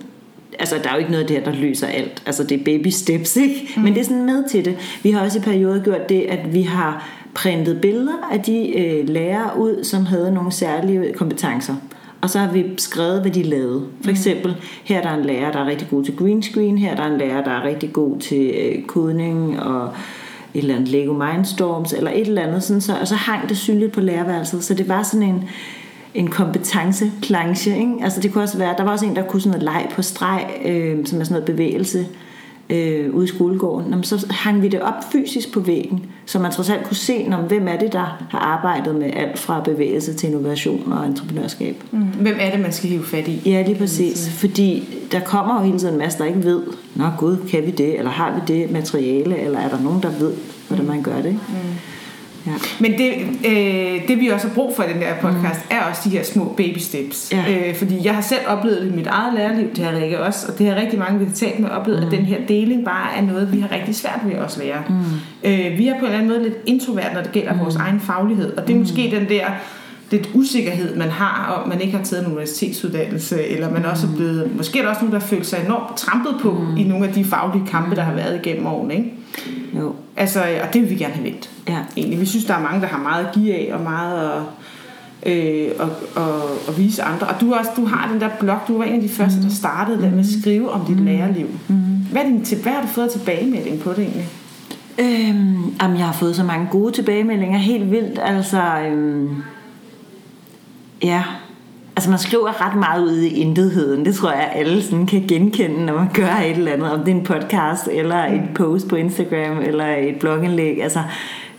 altså 0.59 0.75
der 0.83 0.89
er 0.89 0.93
jo 0.93 0.99
ikke 0.99 1.11
noget 1.11 1.29
der, 1.29 1.39
der 1.39 1.51
løser 1.51 1.87
alt. 1.87 2.23
Altså 2.25 2.43
det 2.43 2.59
er 2.59 2.63
baby 2.63 2.87
steps, 2.87 3.37
ikke? 3.45 3.73
Mm. 3.77 3.83
Men 3.83 3.93
det 3.93 3.99
er 3.99 4.05
sådan 4.05 4.25
med 4.25 4.49
til 4.49 4.65
det. 4.65 4.77
Vi 5.03 5.11
har 5.11 5.21
også 5.21 5.39
i 5.39 5.41
perioder 5.41 5.83
gjort 5.83 6.09
det, 6.09 6.21
at 6.21 6.53
vi 6.53 6.61
har 6.61 7.09
printet 7.33 7.81
billeder 7.81 8.29
af 8.31 8.41
de 8.41 8.77
øh, 8.77 9.09
lærere 9.09 9.59
ud, 9.59 9.83
som 9.83 10.05
havde 10.05 10.33
nogle 10.33 10.51
særlige 10.51 11.13
kompetencer. 11.13 11.75
Og 12.21 12.29
så 12.29 12.39
har 12.39 12.51
vi 12.51 12.65
skrevet, 12.77 13.21
hvad 13.21 13.31
de 13.31 13.43
lavede. 13.43 13.85
For 14.01 14.11
eksempel, 14.11 14.55
her 14.83 14.97
er 14.97 15.01
der 15.01 15.13
en 15.13 15.25
lærer, 15.25 15.51
der 15.51 15.59
er 15.59 15.65
rigtig 15.65 15.87
god 15.89 16.03
til 16.03 16.15
green 16.15 16.43
screen. 16.43 16.77
Her 16.77 16.91
er 16.91 16.95
der 16.95 17.05
en 17.05 17.17
lærer, 17.17 17.43
der 17.43 17.51
er 17.51 17.63
rigtig 17.63 17.93
god 17.93 18.19
til 18.19 18.53
øh, 18.57 18.83
kodning 18.83 19.59
og 19.59 19.89
et 20.53 20.59
eller 20.61 20.75
andet 20.75 20.89
Lego 20.89 21.13
Mindstorms, 21.13 21.93
eller 21.93 22.11
et 22.11 22.27
eller 22.27 22.41
andet. 22.41 22.63
Sådan, 22.63 22.81
så, 22.81 22.97
og 23.01 23.07
så 23.07 23.15
hang 23.15 23.49
det 23.49 23.57
synligt 23.57 23.91
på 23.91 24.01
lærerværelset. 24.01 24.63
Så 24.63 24.73
det 24.73 24.89
var 24.89 25.03
sådan 25.03 25.23
en, 25.23 25.49
en 26.15 26.27
kompetenceplanche. 26.27 27.77
Ikke? 27.77 27.93
Altså 28.01 28.21
det 28.21 28.33
kunne 28.33 28.43
også 28.43 28.57
være, 28.57 28.75
der 28.77 28.83
var 28.83 28.91
også 28.91 29.05
en, 29.05 29.15
der 29.15 29.23
kunne 29.23 29.41
sådan 29.41 29.59
noget 29.59 29.63
leg 29.63 29.91
på 29.95 30.01
streg, 30.01 30.45
øh, 30.65 31.05
som 31.05 31.19
er 31.19 31.23
sådan 31.23 31.33
noget 31.33 31.45
bevægelse 31.45 32.07
øh, 32.69 33.15
ude 33.15 33.25
i 33.25 33.27
skolegården. 33.27 33.89
Nå, 33.89 33.95
men 33.95 34.03
så 34.03 34.25
hang 34.29 34.61
vi 34.61 34.67
det 34.67 34.81
op 34.81 35.11
fysisk 35.11 35.51
på 35.51 35.59
væggen, 35.59 36.05
så 36.25 36.39
man 36.39 36.51
trods 36.51 36.69
alt 36.69 36.83
kunne 36.83 36.95
se, 36.95 37.27
når, 37.27 37.37
hvem 37.37 37.67
er 37.67 37.77
det, 37.77 37.93
der 37.93 38.25
har 38.29 38.39
arbejdet 38.39 38.95
med 38.95 39.09
alt 39.13 39.39
fra 39.39 39.61
bevægelse 39.61 40.13
til 40.13 40.29
innovation 40.29 40.93
og 40.93 41.05
entreprenørskab. 41.05 41.83
Mm. 41.91 41.99
Hvem 41.99 42.35
er 42.39 42.51
det, 42.51 42.59
man 42.59 42.73
skal 42.73 42.89
hive 42.89 43.03
fat 43.03 43.27
i? 43.27 43.41
Ja, 43.45 43.61
lige 43.61 43.77
præcis. 43.77 44.29
Fordi 44.29 44.87
der 45.11 45.19
kommer 45.19 45.59
jo 45.59 45.65
hele 45.65 45.79
tiden 45.79 45.93
en 45.93 45.99
masse, 45.99 46.19
der 46.19 46.25
ikke 46.25 46.43
ved, 46.43 46.61
Nå 46.95 47.05
gud, 47.17 47.37
kan 47.49 47.65
vi 47.65 47.71
det? 47.71 47.97
Eller 47.97 48.11
har 48.11 48.33
vi 48.33 48.53
det 48.53 48.71
materiale? 48.71 49.37
Eller 49.39 49.59
er 49.59 49.69
der 49.69 49.79
nogen, 49.79 50.03
der 50.03 50.09
ved, 50.19 50.33
hvordan 50.67 50.85
man 50.85 51.01
gør 51.01 51.15
det? 51.15 51.25
Ikke? 51.25 51.39
Ja. 52.47 52.51
Men 52.79 52.91
det, 52.91 53.13
øh, 53.45 54.07
det 54.07 54.19
vi 54.19 54.27
også 54.27 54.47
har 54.47 54.53
brug 54.53 54.75
for 54.75 54.83
i 54.83 54.93
den 54.93 55.01
der 55.01 55.13
podcast, 55.21 55.65
mm. 55.69 55.75
er 55.75 55.81
også 55.89 56.01
de 56.03 56.09
her 56.09 56.23
små 56.23 56.53
baby 56.57 56.77
steps. 56.77 57.31
Ja. 57.31 57.69
Øh, 57.69 57.75
fordi 57.75 58.05
jeg 58.05 58.15
har 58.15 58.21
selv 58.21 58.41
oplevet 58.47 58.81
det 58.81 58.91
i 58.91 58.95
mit 58.95 59.07
eget 59.07 59.33
lærerliv, 59.33 59.75
det 59.75 59.85
har 59.85 59.99
Rikke 59.99 60.19
også, 60.19 60.51
og 60.51 60.59
det 60.59 60.67
har 60.67 60.75
rigtig 60.75 60.99
mange, 60.99 61.19
vi 61.19 61.25
har 61.25 61.33
talt 61.33 61.59
med, 61.59 61.69
oplevet, 61.69 61.99
mm. 61.99 62.05
at 62.05 62.11
den 62.11 62.25
her 62.25 62.37
deling 62.47 62.85
bare 62.85 63.17
er 63.17 63.21
noget, 63.21 63.53
vi 63.53 63.59
har 63.59 63.71
rigtig 63.71 63.95
svært 63.95 64.19
ved 64.25 64.35
os 64.35 64.57
lære. 64.57 64.83
Mm. 64.89 64.95
Øh, 65.43 65.77
vi 65.77 65.87
er 65.87 65.93
på 65.93 65.99
en 65.99 66.05
eller 66.05 66.17
anden 66.17 66.27
måde 66.27 66.43
lidt 66.43 66.55
introvert, 66.65 67.13
når 67.13 67.21
det 67.21 67.31
gælder 67.31 67.53
mm. 67.53 67.59
vores 67.59 67.75
egen 67.75 67.99
faglighed, 67.99 68.57
og 68.57 68.67
det 68.67 68.69
er 68.69 68.75
mm. 68.75 68.81
måske 68.81 69.11
den 69.19 69.29
der 69.29 69.45
lidt 70.11 70.29
usikkerhed, 70.33 70.95
man 70.95 71.09
har, 71.09 71.61
om 71.63 71.69
man 71.69 71.81
ikke 71.81 71.97
har 71.97 72.03
taget 72.03 72.25
en 72.25 72.31
universitetsuddannelse, 72.31 73.47
eller 73.47 73.71
man 73.71 73.85
også 73.85 74.07
er 74.07 74.15
blevet, 74.15 74.55
måske 74.55 74.79
er 74.79 74.83
der 74.83 74.89
også 74.89 75.01
nogen, 75.01 75.13
der 75.13 75.27
føler 75.27 75.43
sig 75.43 75.59
enormt 75.65 75.97
trampet 75.97 76.35
på 76.41 76.51
mm. 76.51 76.77
i 76.77 76.83
nogle 76.83 77.07
af 77.07 77.13
de 77.13 77.25
faglige 77.25 77.67
kampe, 77.67 77.95
der 77.95 78.01
har 78.01 78.13
været 78.13 78.39
igennem 78.45 78.65
årene. 78.65 78.93
Ikke? 78.93 79.11
Jo. 79.79 79.93
Altså, 80.17 80.39
og 80.63 80.73
det 80.73 80.81
vil 80.81 80.89
vi 80.89 80.95
gerne 80.95 81.13
have 81.13 81.23
vendt. 81.25 81.49
Ja. 81.67 81.77
Egentlig. 81.97 82.19
Vi 82.21 82.25
synes, 82.25 82.45
der 82.45 82.53
er 82.53 82.61
mange, 82.61 82.81
der 82.81 82.87
har 82.87 82.97
meget 83.03 83.25
at 83.25 83.33
give 83.33 83.53
af, 83.55 83.73
og 83.73 83.81
meget 83.81 84.31
at, 84.31 85.33
øh, 85.33 85.67
og, 85.79 85.89
og, 86.23 86.43
og 86.67 86.77
vise 86.77 87.03
andre. 87.03 87.27
Og 87.27 87.41
du, 87.41 87.53
også, 87.53 87.69
du 87.75 87.85
har 87.85 88.11
den 88.11 88.21
der 88.21 88.29
blog, 88.39 88.59
du 88.67 88.77
var 88.77 88.83
en 88.83 88.93
af 88.95 89.01
de 89.01 89.09
første, 89.09 89.41
der 89.43 89.49
startede 89.49 90.01
der 90.01 90.09
med 90.11 90.19
at 90.19 90.25
skrive 90.41 90.71
om 90.71 90.85
dit 90.85 90.99
lærerliv. 90.99 91.47
Hvad, 92.11 92.21
er 92.21 92.25
din, 92.27 92.45
til- 92.45 92.61
hvad 92.63 92.71
har 92.73 92.81
du 92.81 92.87
fået 92.87 93.11
tilbagemelding 93.11 93.79
på 93.79 93.89
det 93.93 93.99
egentlig? 93.99 94.27
Øhm, 94.99 95.73
jamen, 95.81 95.97
jeg 95.97 96.05
har 96.05 96.13
fået 96.13 96.35
så 96.35 96.43
mange 96.43 96.67
gode 96.71 96.91
tilbagemeldinger. 96.91 97.57
Helt 97.57 97.91
vildt. 97.91 98.19
Altså, 98.23 98.61
øhm, 98.79 99.29
ja. 101.03 101.23
Altså, 101.97 102.09
man 102.09 102.19
skriver 102.19 102.67
ret 102.67 102.75
meget 102.75 103.03
ud 103.03 103.17
i 103.17 103.27
intetheden. 103.41 104.05
Det 104.05 104.15
tror 104.15 104.31
jeg, 104.31 104.51
alle 104.55 104.83
sådan 104.83 105.05
kan 105.05 105.25
genkende, 105.27 105.85
når 105.85 105.93
man 105.93 106.07
gør 106.13 106.35
et 106.45 106.51
eller 106.57 106.71
andet. 106.71 106.91
Om 106.91 106.99
det 106.99 107.07
er 107.11 107.15
en 107.15 107.23
podcast, 107.23 107.87
eller 107.91 108.15
et 108.25 108.43
post 108.55 108.87
på 108.87 108.95
Instagram, 108.95 109.59
eller 109.61 109.85
et 109.85 110.15
blogindlæg. 110.19 110.83
Altså, 110.83 110.99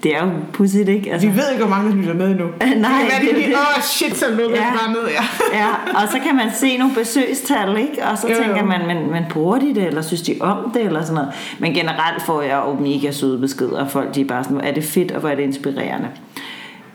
det 0.02 0.16
er 0.16 0.24
jo 0.24 0.30
pudsigt, 0.52 0.88
ikke? 0.88 1.12
Altså, 1.12 1.28
Vi 1.28 1.36
ved 1.36 1.42
ikke, 1.52 1.64
hvor 1.64 1.74
mange, 1.76 1.90
der 1.90 1.96
lytter 1.96 2.14
med 2.14 2.30
endnu. 2.30 2.44
Nej, 2.60 2.66
det 2.66 2.80
være, 2.80 3.20
det 3.20 3.36
det 3.36 3.48
er 3.52 3.56
åh 3.58 3.76
oh, 3.76 3.82
shit, 3.82 4.16
så 4.16 4.24
lukker 4.30 4.56
Ja. 4.56 4.70
bare 4.70 4.92
ned, 4.92 5.08
ja. 5.08 5.58
ja, 5.58 5.68
og 6.02 6.08
så 6.12 6.18
kan 6.26 6.36
man 6.36 6.46
se 6.54 6.76
nogle 6.76 6.94
besøgstal, 6.94 7.76
ikke? 7.78 8.04
Og 8.10 8.18
så 8.18 8.28
Jo, 8.28 8.34
jo. 8.34 8.42
tænker 8.42 8.64
man, 8.64 8.86
men, 8.86 9.10
men 9.10 9.22
bruger 9.30 9.58
de 9.58 9.74
det, 9.74 9.86
eller 9.86 10.02
synes 10.02 10.22
de 10.22 10.34
om 10.40 10.70
det, 10.74 10.82
eller 10.82 11.02
sådan 11.02 11.14
noget. 11.14 11.30
Men 11.58 11.74
generelt 11.74 12.22
får 12.26 12.42
jeg 12.42 12.62
jo 12.66 12.74
mega 12.80 13.10
søde 13.12 13.38
beskeder, 13.38 13.80
og 13.80 13.90
folk 13.90 14.14
de 14.14 14.20
er 14.20 14.24
bare 14.24 14.44
sådan, 14.44 14.56
hvor 14.56 14.66
er 14.66 14.74
det 14.74 14.84
fedt, 14.84 15.12
og 15.12 15.20
hvor 15.20 15.28
er 15.28 15.34
det 15.34 15.42
inspirerende. 15.42 16.08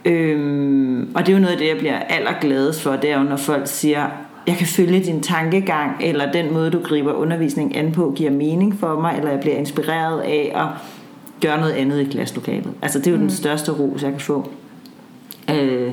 Øhm, 0.05 1.11
og 1.15 1.25
det 1.25 1.31
er 1.31 1.37
jo 1.37 1.41
noget 1.41 1.53
af 1.53 1.57
det, 1.57 1.67
jeg 1.67 1.77
bliver 1.77 1.99
allergladest 1.99 2.81
for, 2.81 2.95
det 2.95 3.11
er 3.11 3.17
jo, 3.17 3.23
når 3.23 3.37
folk 3.37 3.67
siger, 3.67 4.07
jeg 4.47 4.55
kan 4.55 4.67
følge 4.67 5.03
din 5.03 5.21
tankegang, 5.21 5.91
eller 6.01 6.31
den 6.31 6.53
måde, 6.53 6.71
du 6.71 6.79
griber 6.79 7.13
undervisning 7.13 7.75
an 7.75 7.91
på, 7.91 8.13
giver 8.15 8.31
mening 8.31 8.79
for 8.79 9.01
mig, 9.01 9.15
eller 9.17 9.31
jeg 9.31 9.39
bliver 9.39 9.55
inspireret 9.55 10.19
af 10.19 10.51
at 10.55 10.67
gøre 11.41 11.59
noget 11.59 11.73
andet 11.73 11.99
i 11.99 12.03
klasselokalet. 12.03 12.73
Altså, 12.81 12.99
det 12.99 13.07
er 13.07 13.11
jo 13.11 13.17
mm. 13.17 13.23
den 13.23 13.31
største 13.31 13.71
ros, 13.71 14.03
jeg 14.03 14.11
kan 14.11 14.19
få. 14.19 14.49
Øh, 15.51 15.91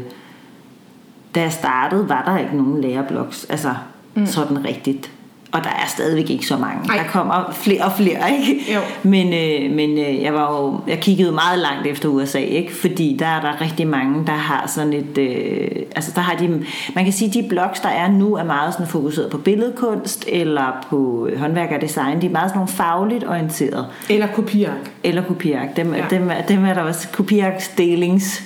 da 1.35 1.41
jeg 1.41 1.53
startede, 1.53 2.09
var 2.09 2.23
der 2.25 2.39
ikke 2.39 2.57
nogen 2.57 2.81
lærerblogs, 2.81 3.45
altså 3.45 3.75
mm. 4.15 4.27
sådan 4.27 4.65
rigtigt. 4.65 5.13
Og 5.53 5.65
der 5.65 5.71
er 5.71 5.87
stadigvæk 5.89 6.31
ikke 6.31 6.47
så 6.47 6.57
mange. 6.57 6.91
Ej. 6.91 6.97
Der 6.97 7.05
kommer 7.11 7.53
flere 7.53 7.83
og 7.85 7.93
flere, 7.93 8.33
ikke? 8.39 8.73
Jo. 8.75 8.81
Men, 9.03 9.27
øh, 9.27 9.77
men 9.77 9.99
øh, 9.99 10.23
jeg 10.23 10.35
var 10.35 10.57
jo, 10.63 10.81
jeg 10.89 10.99
kiggede 11.01 11.33
meget 11.33 11.59
langt 11.59 11.87
efter 11.87 12.09
USA, 12.09 12.39
ikke? 12.39 12.75
Fordi 12.75 13.17
der 13.19 13.27
er 13.27 13.41
der 13.41 13.61
rigtig 13.61 13.87
mange, 13.87 14.27
der 14.27 14.33
har 14.33 14.67
sådan 14.67 14.93
et, 14.93 15.19
øh, 15.19 15.69
altså 15.97 16.13
der 16.15 16.21
har 16.21 16.35
de, 16.37 16.49
man 16.95 17.05
kan 17.05 17.13
sige, 17.13 17.43
de 17.43 17.49
blogs, 17.49 17.81
der 17.81 17.89
er 17.89 18.11
nu, 18.11 18.35
er 18.35 18.45
meget 18.45 18.73
sådan 18.73 18.87
fokuseret 18.87 19.31
på 19.31 19.39
billedkunst, 19.39 20.25
eller 20.29 20.87
på 20.91 21.29
øh, 21.33 21.41
håndværk 21.41 21.71
og 21.73 21.81
design. 21.81 22.21
De 22.21 22.27
er 22.27 22.31
meget 22.31 22.51
sådan 22.51 22.59
nogle 22.59 22.69
fagligt 22.73 23.25
orienteret. 23.29 23.87
Eller 24.11 24.27
kopiark. 24.27 24.91
Eller 25.05 25.23
kopiark. 25.25 25.77
Dem, 25.77 25.95
ja. 25.95 26.05
Dem, 26.11 26.31
er- 26.31 26.43
dem 26.49 26.65
er 26.65 26.75
der 26.75 26.83
også 26.83 27.09
kopiarks 27.13 27.69
delings 27.69 28.43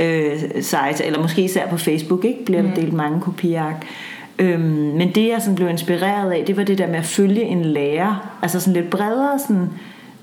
øh, 0.00 0.32
sites, 0.54 1.00
eller 1.04 1.20
måske 1.22 1.42
især 1.42 1.66
på 1.66 1.76
Facebook, 1.78 2.24
ikke? 2.24 2.44
Bliver 2.44 2.62
der 2.62 2.74
delt 2.74 2.92
mange 2.92 3.20
kopiark. 3.20 3.86
Øhm, 4.38 4.60
men 4.96 5.14
det 5.14 5.28
jeg 5.28 5.36
sådan 5.40 5.54
blev 5.54 5.68
inspireret 5.68 6.32
af, 6.32 6.44
det 6.46 6.56
var 6.56 6.64
det 6.64 6.78
der 6.78 6.86
med 6.86 6.96
at 6.96 7.04
følge 7.04 7.42
en 7.42 7.64
lærer, 7.64 8.38
altså 8.42 8.60
sådan 8.60 8.82
lidt 8.82 8.90
bredere 8.90 9.38
sådan, 9.38 9.70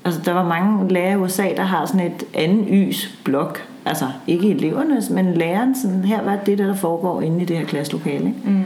altså 0.04 0.20
der 0.24 0.32
var 0.32 0.48
mange 0.48 0.92
lærere 0.92 1.12
i 1.12 1.16
USA, 1.16 1.46
der 1.56 1.62
har 1.62 1.86
sådan 1.86 2.06
et 2.06 2.24
anden 2.34 2.66
ys 2.70 3.18
blog, 3.24 3.56
altså 3.84 4.04
ikke 4.26 4.50
elevernes, 4.50 5.10
men 5.10 5.34
læreren, 5.34 5.74
sådan, 5.76 6.04
her 6.04 6.22
var 6.22 6.36
det 6.46 6.58
der, 6.58 6.66
der 6.66 6.74
foregår 6.74 7.22
inde 7.22 7.42
i 7.42 7.44
det 7.44 7.56
her 7.56 7.64
klasselokale. 7.64 8.24
Ikke? 8.26 8.38
Mm. 8.44 8.64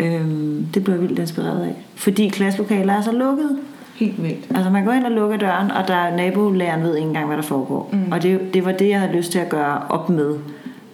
Øhm, 0.00 0.66
det 0.74 0.84
blev 0.84 0.94
jeg 0.94 1.02
vildt 1.02 1.18
inspireret 1.18 1.62
af. 1.62 1.74
Fordi 1.94 2.28
klasselokaler 2.28 2.92
er 2.92 3.02
så 3.02 3.12
lukket. 3.12 3.58
Helt 3.94 4.22
vildt. 4.22 4.46
Altså 4.54 4.70
man 4.70 4.84
går 4.84 4.92
ind 4.92 5.04
og 5.04 5.10
lukker 5.10 5.36
døren, 5.36 5.70
og 5.70 5.88
der 5.88 5.94
er 5.94 6.16
nabolæreren 6.16 6.82
ved 6.82 6.96
ikke 6.96 7.08
engang, 7.08 7.26
hvad 7.26 7.36
der 7.36 7.42
foregår. 7.42 7.90
Mm. 7.92 8.12
Og 8.12 8.22
det, 8.22 8.54
det 8.54 8.64
var 8.64 8.72
det, 8.72 8.88
jeg 8.88 9.00
havde 9.00 9.12
lyst 9.12 9.32
til 9.32 9.38
at 9.38 9.48
gøre 9.48 9.82
op 9.88 10.08
med. 10.08 10.34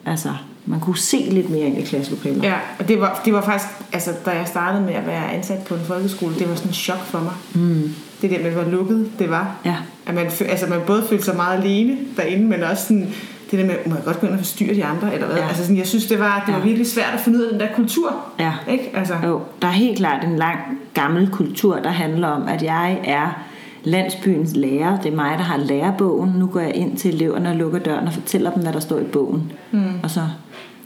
Altså, 0.07 0.29
man 0.69 0.81
kunne 0.81 0.97
se 0.99 1.27
lidt 1.31 1.51
mere 1.51 1.61
ind 1.61 1.79
i 1.79 1.83
klasselokalet. 1.83 2.43
Ja, 2.43 2.55
og 2.79 2.89
det 2.89 3.01
var, 3.01 3.21
det 3.25 3.33
var 3.33 3.41
faktisk, 3.43 3.69
altså 3.93 4.11
da 4.27 4.31
jeg 4.31 4.47
startede 4.47 4.83
med 4.85 4.95
at 4.95 5.07
være 5.07 5.33
ansat 5.33 5.59
på 5.59 5.75
en 5.75 5.81
folkeskole, 5.85 6.35
det 6.39 6.49
var 6.49 6.55
sådan 6.55 6.71
en 6.71 6.75
chok 6.75 6.99
for 7.05 7.19
mig. 7.21 7.33
Mm. 7.55 7.95
Det 8.23 8.31
der 8.31 8.43
med, 8.43 8.51
hvor 8.51 8.63
lukket 8.71 9.11
det 9.19 9.31
var. 9.31 9.57
Ja. 9.65 9.75
At 10.07 10.15
man, 10.15 10.25
altså 10.49 10.67
man 10.69 10.79
både 10.87 11.05
følte 11.09 11.25
sig 11.25 11.37
meget 11.37 11.59
alene 11.63 11.97
derinde, 12.17 12.45
men 12.47 12.63
også 12.63 12.83
sådan, 12.87 13.09
det 13.51 13.59
der 13.59 13.67
med, 13.67 13.75
må 13.87 13.95
jeg 13.95 14.05
godt 14.05 14.21
gå 14.21 14.27
ind 14.27 14.35
og 14.35 14.39
forstyrre 14.41 14.75
de 14.75 14.85
andre, 14.85 15.15
eller 15.15 15.27
hvad? 15.27 15.37
Ja. 15.37 15.49
Altså 15.49 15.63
sådan, 15.63 15.77
jeg 15.77 15.87
synes, 15.87 16.07
det 16.07 16.19
var, 16.19 16.43
det 16.47 16.55
var 16.55 16.61
Ja. 16.61 16.65
virkelig 16.67 16.87
svært 16.87 17.15
at 17.15 17.21
finde 17.21 17.39
ud 17.39 17.43
af 17.45 17.51
den 17.53 17.61
der 17.61 17.67
kultur. 17.77 18.17
Ja. 18.39 18.53
Ikke? 18.71 18.91
Altså, 18.95 19.15
Jo, 19.25 19.41
der 19.63 19.69
er 19.69 19.73
helt 19.73 19.99
klart 19.99 20.25
en 20.25 20.37
lang 20.37 20.59
gammel 20.95 21.29
kultur, 21.31 21.77
der 21.79 21.91
handler 21.91 22.29
om, 22.29 22.49
at 22.49 22.63
jeg 22.63 22.99
er 23.05 23.43
landsbyens 23.85 24.57
lærer. 24.57 25.01
Det 25.01 25.13
er 25.13 25.17
mig, 25.17 25.39
der 25.39 25.45
har 25.45 25.57
lærerbogen. 25.57 26.31
Nu 26.31 26.47
går 26.47 26.61
jeg 26.61 26.75
ind 26.75 26.97
til 26.97 27.15
eleverne 27.15 27.49
og 27.49 27.57
lukker 27.57 27.79
døren 27.79 28.07
og 28.07 28.13
fortæller 28.13 28.51
dem, 28.51 28.63
hvad 28.63 28.73
der 28.73 28.81
står 28.81 28.99
i 28.99 29.05
bogen. 29.05 29.53
Mm. 29.71 29.85
Og 30.03 30.11
så 30.11 30.21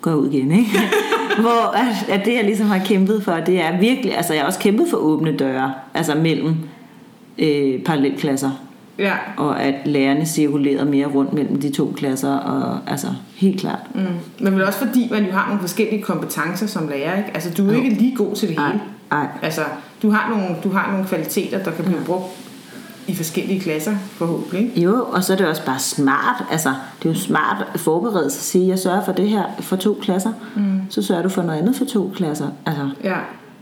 går 0.03 0.15
ud 0.15 0.31
igen, 0.31 0.53
ikke? 0.53 0.71
Hvor 1.41 1.77
at, 1.77 2.21
at 2.21 2.25
det, 2.27 2.35
jeg 2.35 2.45
ligesom 2.45 2.67
har 2.67 2.79
kæmpet 2.79 3.23
for, 3.23 3.33
det 3.33 3.61
er 3.61 3.79
virkelig... 3.81 4.17
Altså, 4.17 4.33
jeg 4.33 4.43
har 4.43 4.47
også 4.47 4.59
kæmpet 4.59 4.87
for 4.91 4.97
åbne 4.97 5.37
døre, 5.37 5.75
altså 5.95 6.15
mellem 6.15 6.55
øh, 7.39 7.83
parallelklasser. 7.83 8.51
ja. 8.99 9.13
Og 9.37 9.63
at 9.63 9.75
lærerne 9.85 10.27
cirkulerede 10.27 10.91
mere 10.91 11.07
rundt 11.07 11.33
mellem 11.33 11.61
de 11.61 11.71
to 11.71 11.93
klasser. 11.97 12.33
Og, 12.37 12.79
altså, 12.87 13.07
helt 13.35 13.61
klart. 13.61 13.81
Mm. 13.95 14.01
Men 14.41 14.55
vel 14.55 14.65
også 14.65 14.79
fordi, 14.79 15.09
man 15.11 15.25
jo 15.25 15.33
har 15.33 15.47
nogle 15.47 15.61
forskellige 15.61 16.03
kompetencer 16.03 16.67
som 16.67 16.89
lærer. 16.89 17.17
Ikke? 17.19 17.31
Altså, 17.35 17.51
du 17.57 17.69
er 17.69 17.73
jo 17.73 17.83
ikke 17.83 17.95
lige 17.95 18.17
god 18.17 18.37
til 18.37 18.49
det 18.49 18.59
hele. 18.59 18.81
nej. 19.11 19.27
Altså, 19.43 19.61
du 20.03 20.11
har, 20.11 20.31
nogle, 20.31 20.57
du 20.65 20.71
har 20.71 20.91
nogle 20.93 21.07
kvaliteter, 21.07 21.63
der 21.63 21.71
kan 21.71 21.85
blive 21.85 22.01
brugt 22.07 22.25
i 23.07 23.15
forskellige 23.15 23.61
klasser, 23.61 23.97
forhåbentlig. 24.11 24.61
Ikke? 24.61 24.81
Jo, 24.81 25.05
og 25.09 25.25
så 25.25 25.33
er 25.33 25.37
det 25.37 25.47
også 25.47 25.65
bare 25.67 25.79
smart. 25.79 26.45
Altså, 26.51 26.75
det 27.03 27.09
er 27.09 27.13
jo 27.13 27.19
smart 27.21 27.67
at 27.75 27.81
forberede 27.81 28.31
sig 28.31 28.39
og 28.39 28.45
sige, 28.45 28.69
jeg 28.69 28.79
sørger 28.79 29.05
for 29.05 29.13
det 29.13 29.29
her 29.29 29.43
for 29.61 29.77
to 29.77 29.99
klasser. 30.03 30.33
Mm. 30.57 30.81
Så 30.91 31.03
sørger 31.03 31.23
du 31.23 31.29
for 31.29 31.43
noget 31.43 31.59
andet 31.59 31.77
for 31.77 31.85
to 31.85 32.13
klasser. 32.15 32.47
Altså, 32.67 32.91
Ja. 33.05 33.17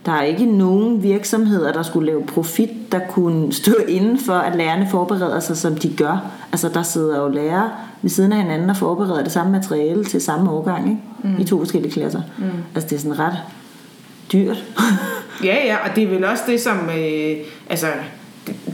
der 0.06 0.12
er 0.12 0.22
ikke 0.22 0.46
nogen 0.46 1.02
virksomheder, 1.02 1.72
der 1.72 1.82
skulle 1.82 2.06
lave 2.06 2.22
profit, 2.26 2.92
der 2.92 2.98
kunne 3.10 3.52
stå 3.52 3.72
inden 3.88 4.18
for, 4.18 4.34
at 4.34 4.56
lærerne 4.56 4.88
forbereder 4.90 5.40
sig, 5.40 5.56
som 5.56 5.74
de 5.76 5.94
gør. 5.96 6.24
Altså, 6.52 6.68
der 6.68 6.82
sidder 6.82 7.20
jo 7.22 7.28
lærere 7.28 7.70
ved 8.02 8.10
siden 8.10 8.32
af 8.32 8.38
hinanden 8.42 8.70
og 8.70 8.76
forbereder 8.76 9.22
det 9.22 9.32
samme 9.32 9.52
materiale 9.52 10.04
til 10.04 10.20
samme 10.20 10.50
årgang, 10.50 10.88
ikke? 10.90 11.34
Mm. 11.36 11.40
I 11.40 11.44
to 11.44 11.58
forskellige 11.58 11.92
klasser. 11.92 12.22
Mm. 12.38 12.44
Altså, 12.74 12.88
det 12.88 12.96
er 12.96 13.00
sådan 13.00 13.18
ret 13.18 13.36
dyrt. 14.32 14.64
Ja, 15.44 15.56
ja, 15.66 15.76
og 15.88 15.96
det 15.96 16.04
er 16.04 16.08
vel 16.08 16.24
også 16.24 16.42
det, 16.46 16.60
som... 16.60 16.78
Øh, 16.98 17.36
altså, 17.70 17.86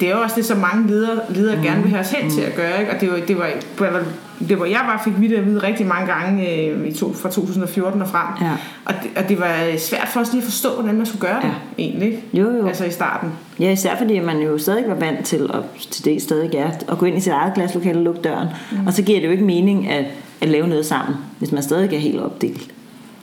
det, 0.01 0.09
er 0.09 0.13
jo 0.17 0.23
også 0.23 0.37
det, 0.37 0.45
som 0.45 0.59
mange 0.59 0.87
ledere, 0.89 1.19
ledere 1.29 1.57
mm. 1.57 1.63
gerne 1.63 1.83
vil 1.83 1.91
have 1.91 2.01
os 2.01 2.11
hen 2.11 2.31
til 2.31 2.41
at 2.41 2.55
gøre. 2.55 2.81
Ikke? 2.81 2.93
Og 2.93 3.01
det 3.01 3.11
var, 3.11 3.17
det 3.29 3.39
var, 3.39 4.03
det 4.49 4.61
var 4.61 4.67
jeg 4.67 4.81
bare 4.87 4.99
fik 5.05 5.13
vidt 5.21 5.33
at 5.33 5.47
vide 5.47 5.63
rigtig 5.63 5.87
mange 5.87 6.13
gange 6.13 6.51
øh, 6.51 6.87
i 6.87 6.93
to, 6.93 7.13
fra 7.15 7.31
2014 7.31 8.03
og 8.03 8.09
frem. 8.09 8.27
Ja. 8.41 8.53
Og, 8.85 8.95
det, 9.03 9.11
og 9.17 9.29
det 9.29 9.41
var 9.41 9.79
svært 9.79 10.09
for 10.09 10.21
os 10.21 10.33
lige 10.33 10.41
at 10.41 10.45
forstå, 10.45 10.75
hvordan 10.75 10.97
man 10.97 11.07
skulle 11.07 11.21
gøre 11.21 11.37
det, 11.43 11.49
Ja. 11.49 11.83
egentlig. 11.83 12.19
Jo, 12.33 12.51
jo. 12.51 12.67
Altså 12.69 12.85
i 12.85 12.91
starten. 12.91 13.33
Ja, 13.61 13.71
især 13.73 13.97
fordi 13.97 14.19
man 14.21 14.39
jo 14.39 14.59
stadig 14.59 14.85
var 14.89 14.95
vant 14.95 15.27
til, 15.27 15.51
og 15.51 15.65
til 15.91 16.05
det 16.05 16.23
stadig 16.23 16.55
er, 16.55 16.71
at 16.89 16.99
gå 16.99 17.07
ind 17.07 17.17
i 17.17 17.21
sit 17.21 17.33
eget 17.33 17.55
klasselokale 17.55 17.99
og 17.99 18.05
lukke 18.05 18.21
døren. 18.21 18.49
Mm. 18.73 18.87
Og 18.87 18.93
så 18.93 19.03
giver 19.03 19.21
det 19.21 19.27
jo 19.27 19.33
ikke 19.33 19.45
mening 19.45 19.89
at, 19.89 20.05
at 20.41 20.49
lave 20.49 20.69
noget 20.69 20.87
sammen, 20.87 21.17
hvis 21.39 21.53
man 21.53 21.63
stadig 21.63 21.95
er 21.95 21.99
helt 21.99 22.21
opdelt. 22.21 22.71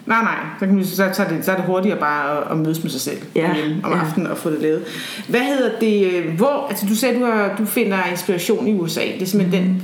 Nej, 0.05 0.21
nej, 0.23 0.35
så, 0.59 0.65
kan 0.65 0.75
man, 0.75 0.85
så, 0.85 0.95
så, 0.95 1.23
er 1.23 1.27
det, 1.27 1.45
så 1.45 1.51
er 1.51 1.55
det 1.55 1.65
hurtigere 1.65 1.99
bare 1.99 2.37
at, 2.37 2.51
at 2.51 2.57
mødes 2.57 2.83
med 2.83 2.91
sig 2.91 3.01
selv 3.01 3.17
Ja, 3.35 3.41
derhjemme 3.41 3.81
om 3.83 3.91
ja. 3.91 3.99
aftenen 3.99 4.27
og 4.27 4.37
få 4.37 4.49
det 4.49 4.61
lavet. 4.61 4.83
Hvad 5.27 5.41
hedder 5.41 5.69
det, 5.79 6.11
øh, 6.13 6.35
hvor, 6.37 6.67
altså 6.69 6.85
du 6.89 6.95
sagde, 6.95 7.19
du, 7.19 7.25
har, 7.25 7.55
du 7.57 7.65
finder 7.65 7.97
inspiration 8.11 8.67
i 8.67 8.73
USA, 8.79 9.01
det 9.01 9.21
er 9.21 9.25
simpelthen 9.25 9.63
mm. 9.63 9.69
den, 9.69 9.83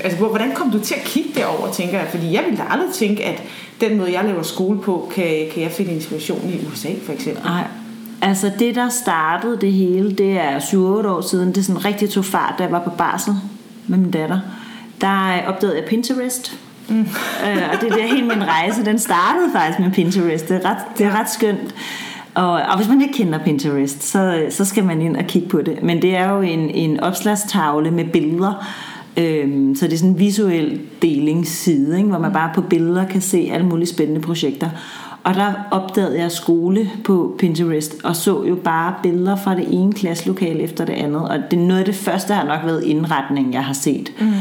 altså 0.00 0.18
hvor, 0.18 0.28
hvordan 0.28 0.52
kom 0.54 0.70
du 0.70 0.78
til 0.78 0.94
at 0.94 1.04
kigge 1.04 1.30
derover, 1.34 1.72
tænker 1.72 1.98
jeg, 1.98 2.08
fordi 2.10 2.32
jeg 2.32 2.42
ville 2.44 2.58
da 2.58 2.62
aldrig 2.70 2.92
tænke, 2.92 3.24
at 3.24 3.42
den 3.80 3.98
måde, 3.98 4.12
jeg 4.12 4.24
laver 4.24 4.42
skole 4.42 4.80
på, 4.80 5.10
kan, 5.14 5.48
kan 5.54 5.62
jeg 5.62 5.70
finde 5.70 5.92
inspiration 5.92 6.50
i 6.54 6.66
USA, 6.72 6.88
for 7.04 7.12
eksempel. 7.12 7.44
Nej. 7.44 7.64
Altså 8.22 8.50
det, 8.58 8.74
der 8.74 8.88
startede 8.88 9.60
det 9.60 9.72
hele, 9.72 10.12
det 10.12 10.32
er 10.32 10.58
7-8 10.58 10.76
år 10.76 11.20
siden. 11.20 11.54
Det 11.54 11.64
sådan 11.64 11.84
rigtig 11.84 12.10
tog 12.10 12.24
fart, 12.24 12.54
da 12.58 12.62
jeg 12.62 12.72
var 12.72 12.84
på 12.84 12.90
barsel 12.90 13.34
med 13.86 13.98
min 13.98 14.10
datter. 14.10 14.40
Der 15.00 15.42
opdagede 15.46 15.76
jeg 15.76 15.84
Pinterest. 15.88 16.58
Mm. 16.88 17.00
øh, 17.00 17.62
og 17.72 17.80
det 17.80 17.92
er 17.92 17.96
der 17.96 18.06
hele 18.06 18.22
min 18.22 18.44
rejse, 18.44 18.84
den 18.84 18.98
startede 18.98 19.46
faktisk 19.52 19.78
med 19.78 19.90
Pinterest. 19.90 20.48
Det 20.48 20.64
er 20.64 20.70
ret, 20.70 20.98
det 20.98 21.06
er 21.06 21.20
ret 21.20 21.30
skønt. 21.30 21.74
Og, 22.34 22.52
og 22.52 22.76
hvis 22.76 22.88
man 22.88 23.00
ikke 23.00 23.14
kender 23.14 23.38
Pinterest, 23.38 24.02
så, 24.02 24.46
så 24.50 24.64
skal 24.64 24.84
man 24.84 25.02
ind 25.02 25.16
og 25.16 25.24
kigge 25.24 25.48
på 25.48 25.62
det. 25.62 25.82
Men 25.82 26.02
det 26.02 26.16
er 26.16 26.30
jo 26.30 26.40
en, 26.40 26.70
en 26.70 27.00
opslagstavle 27.00 27.90
med 27.90 28.04
billeder. 28.04 28.66
Øhm, 29.16 29.74
så 29.74 29.86
det 29.86 29.92
er 29.92 29.98
sådan 29.98 30.10
en 30.10 30.18
visuel 30.18 30.80
delingsside, 31.02 31.96
ikke, 31.96 32.08
hvor 32.08 32.18
man 32.18 32.32
bare 32.32 32.50
på 32.54 32.60
billeder 32.60 33.06
kan 33.06 33.20
se 33.20 33.50
alle 33.52 33.66
mulige 33.66 33.88
spændende 33.88 34.20
projekter. 34.20 34.70
Og 35.24 35.34
der 35.34 35.52
opdagede 35.70 36.18
jeg 36.18 36.32
skole 36.32 36.90
på 37.04 37.36
Pinterest, 37.38 37.96
og 38.04 38.16
så 38.16 38.44
jo 38.44 38.54
bare 38.54 38.94
billeder 39.02 39.36
fra 39.36 39.54
det 39.54 39.66
ene 39.70 39.92
klasselokale 39.92 40.60
efter 40.60 40.84
det 40.84 40.92
andet. 40.92 41.28
Og 41.28 41.38
det 41.50 41.58
er 41.58 41.62
noget 41.62 41.80
af 41.80 41.84
det 41.84 41.94
første, 41.94 42.34
har 42.34 42.44
nok 42.44 42.60
været 42.64 42.84
indretning, 42.84 43.54
jeg 43.54 43.64
har 43.64 43.72
set. 43.72 44.12
Mm. 44.20 44.32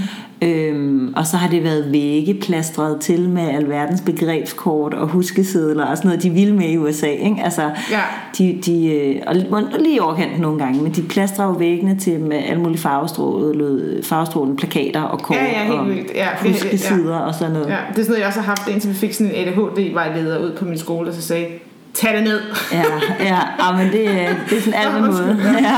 Øhm, 0.44 1.14
og 1.16 1.28
så 1.28 1.38
har 1.38 1.50
det 1.50 1.64
været 1.64 1.92
vægge 1.92 2.34
plastret 2.42 3.00
til 3.02 3.30
med 3.30 3.50
alverdens 3.50 4.02
begrebskort 4.02 4.94
og 4.94 5.08
huskesedler 5.08 5.86
og 5.86 5.98
sådan 5.98 6.10
noget, 6.10 6.24
de 6.24 6.30
vil 6.30 6.54
med 6.56 6.70
i 6.70 6.78
USA. 6.78 7.08
Ikke? 7.08 7.36
Altså, 7.44 7.62
Ja. 7.92 8.00
de, 8.38 8.60
de, 8.66 8.94
øh, 8.94 9.16
og 9.28 9.36
lige 9.80 9.96
i 9.96 10.00
overkanten 10.00 10.42
nogle 10.42 10.60
gange, 10.60 10.84
men 10.84 10.92
de 10.92 11.02
plastrer 11.02 11.46
jo 11.46 11.52
væggene 11.52 12.00
til 12.00 12.20
med 12.20 12.38
alle 12.48 12.62
mulige 12.62 12.78
farvestrålede, 12.82 14.00
farvestrålende 14.04 14.58
plakater 14.58 15.02
og 15.02 15.20
kort 15.20 15.38
Ja, 15.38 15.44
ja, 15.46 15.64
helt 15.66 15.80
og 15.80 15.88
vildt. 15.88 16.12
Ja, 16.16 16.28
huskesider 16.42 17.16
og 17.18 17.36
sådan 17.36 17.54
noget. 17.54 17.68
Ja, 17.68 17.76
det 17.90 18.00
er 18.00 18.04
sådan 18.04 18.06
noget, 18.08 18.20
jeg 18.20 18.28
også 18.28 18.40
har 18.40 18.48
haft, 18.48 18.68
indtil 18.68 18.90
vi 18.90 18.96
fik 18.96 19.14
sådan 19.14 19.34
en 19.36 19.48
ADHD-vejleder 19.48 20.38
ud 20.40 20.52
på 20.60 20.66
min 20.66 20.78
skole, 20.78 21.10
og 21.10 21.16
så 21.16 21.22
sagde, 21.22 21.46
tag 21.94 22.16
det 22.18 22.24
ned. 22.24 22.40
Ja, 22.72 22.84
ja, 23.20 23.40
ja 23.60 23.78
men 23.78 23.88
det, 23.92 24.02
øh, 24.02 24.50
det 24.50 24.58
er 24.58 24.62
sådan 24.62 24.74
alt 24.74 25.02
måde. 25.12 25.38
Ja. 25.62 25.76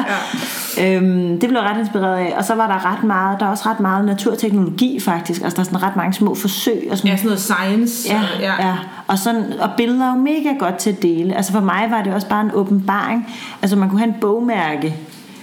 Øhm, 0.81 1.39
det 1.39 1.49
blev 1.49 1.61
ret 1.61 1.79
inspireret 1.79 2.17
af. 2.17 2.33
Og 2.37 2.45
så 2.45 2.55
var 2.55 2.67
der 2.67 2.93
ret 2.93 3.03
meget, 3.03 3.39
der 3.39 3.45
er 3.45 3.49
også 3.49 3.69
ret 3.69 3.79
meget 3.79 4.05
naturteknologi 4.05 4.99
faktisk. 4.99 5.41
Altså 5.41 5.55
der 5.55 5.61
er 5.61 5.65
sådan 5.65 5.83
ret 5.83 5.95
mange 5.95 6.13
små 6.13 6.35
forsøg. 6.35 6.87
Og 6.91 6.97
sådan, 6.97 7.11
Ja, 7.11 7.17
sådan 7.17 7.27
noget 7.27 7.41
science. 7.41 8.13
Ja, 8.13 8.21
ja. 8.39 8.67
ja. 8.67 8.75
Og, 9.07 9.19
sådan, 9.19 9.45
og 9.59 9.69
billeder 9.77 10.05
er 10.05 10.15
jo 10.15 10.21
mega 10.21 10.49
godt 10.59 10.75
til 10.75 10.89
at 10.89 11.01
dele. 11.01 11.35
Altså 11.35 11.51
for 11.51 11.61
mig 11.61 11.87
var 11.89 12.01
det 12.03 12.13
også 12.13 12.27
bare 12.27 12.41
en 12.41 12.51
åbenbaring. 12.53 13.27
Altså 13.61 13.75
man 13.75 13.89
kunne 13.89 13.99
have 13.99 14.13
en 14.13 14.19
bogmærke 14.21 14.95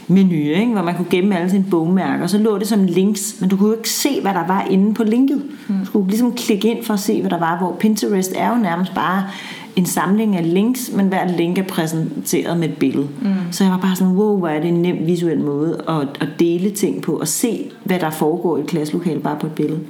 menu, 0.08 0.34
ikke? 0.34 0.72
hvor 0.72 0.82
man 0.82 0.94
kunne 0.94 1.10
gemme 1.10 1.36
alle 1.38 1.50
sine 1.50 1.64
bogmærker. 1.70 2.22
Og 2.22 2.30
så 2.30 2.38
lå 2.38 2.58
det 2.58 2.68
som 2.68 2.84
links, 2.84 3.36
men 3.40 3.50
du 3.50 3.56
kunne 3.56 3.68
jo 3.68 3.76
ikke 3.76 3.90
se, 3.90 4.20
hvad 4.22 4.34
der 4.34 4.46
var 4.46 4.66
inde 4.70 4.94
på 4.94 5.04
linket. 5.04 5.42
Du 5.80 5.84
skulle 5.84 6.08
ligesom 6.08 6.32
klikke 6.32 6.68
ind 6.68 6.84
for 6.84 6.94
at 6.94 7.00
se, 7.00 7.20
hvad 7.20 7.30
der 7.30 7.38
var. 7.38 7.58
Hvor 7.58 7.76
Pinterest 7.80 8.32
er 8.36 8.48
jo 8.48 8.54
nærmest 8.56 8.94
bare 8.94 9.24
en 9.80 9.86
samling 9.86 10.36
af 10.36 10.54
links, 10.54 10.90
men 10.96 11.08
hver 11.08 11.28
link 11.36 11.58
er 11.58 11.62
præsenteret 11.62 12.58
med 12.58 12.68
et 12.68 12.76
billede. 12.76 13.08
Mm. 13.22 13.52
Så 13.52 13.64
jeg 13.64 13.72
var 13.72 13.78
bare 13.78 13.96
sådan, 13.96 14.12
wow, 14.12 14.38
hvor 14.38 14.48
er 14.48 14.60
det 14.60 14.68
en 14.68 14.82
nem 14.82 15.06
visuel 15.06 15.40
måde 15.40 15.84
at, 15.88 16.08
at 16.20 16.28
dele 16.38 16.70
ting 16.70 17.02
på, 17.02 17.12
og 17.12 17.28
se, 17.28 17.70
hvad 17.84 17.98
der 17.98 18.10
foregår 18.10 18.56
i 18.56 18.60
et 18.60 18.66
klasselokale 18.66 19.20
bare 19.20 19.36
på 19.40 19.46
et 19.46 19.52
billede. 19.52 19.80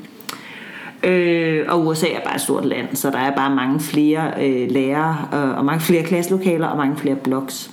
Øh, 1.05 1.65
og 1.69 1.87
USA 1.87 2.07
er 2.07 2.21
bare 2.25 2.35
et 2.35 2.41
stort 2.41 2.65
land, 2.65 2.97
så 2.97 3.11
der 3.11 3.19
er 3.19 3.37
bare 3.37 3.55
mange 3.55 3.81
flere 3.81 4.33
øh, 4.41 4.71
lærere, 4.71 5.17
øh, 5.35 5.59
og 5.59 5.65
mange 5.65 5.81
flere 5.81 6.03
klasselokaler, 6.03 6.67
og 6.67 6.77
mange 6.77 6.97
flere 6.97 7.15
blogs. 7.15 7.71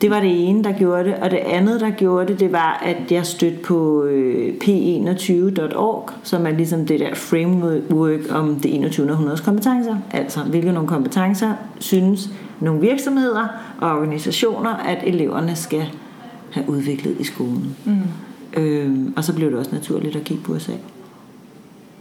Det 0.00 0.10
var 0.10 0.20
det 0.20 0.48
ene, 0.48 0.64
der 0.64 0.72
gjorde 0.72 1.04
det. 1.04 1.14
Og 1.14 1.30
det 1.30 1.36
andet, 1.36 1.80
der 1.80 1.90
gjorde 1.90 2.26
det, 2.26 2.40
det 2.40 2.52
var, 2.52 2.82
at 2.84 3.12
jeg 3.12 3.26
stødte 3.26 3.58
på 3.58 4.04
øh, 4.04 4.54
p21.org, 4.64 6.10
som 6.22 6.46
er 6.46 6.50
ligesom 6.50 6.86
det 6.86 7.00
der 7.00 7.14
framework 7.14 8.20
om 8.30 8.60
det 8.60 8.74
21. 8.74 9.10
århundredes 9.10 9.40
kompetencer. 9.40 9.96
Altså, 10.10 10.42
hvilke 10.42 10.72
nogle 10.72 10.88
kompetencer 10.88 11.52
synes 11.78 12.30
nogle 12.60 12.80
virksomheder 12.80 13.46
og 13.80 13.90
organisationer, 13.90 14.70
at 14.70 14.98
eleverne 15.04 15.56
skal 15.56 15.86
have 16.50 16.68
udviklet 16.68 17.16
i 17.20 17.24
skolen. 17.24 17.76
Mm. 17.84 18.02
Øhm, 18.56 19.14
og 19.16 19.24
så 19.24 19.34
blev 19.34 19.50
det 19.50 19.58
også 19.58 19.74
naturligt 19.74 20.16
at 20.16 20.24
kigge 20.24 20.42
på 20.42 20.52
USA. 20.52 20.72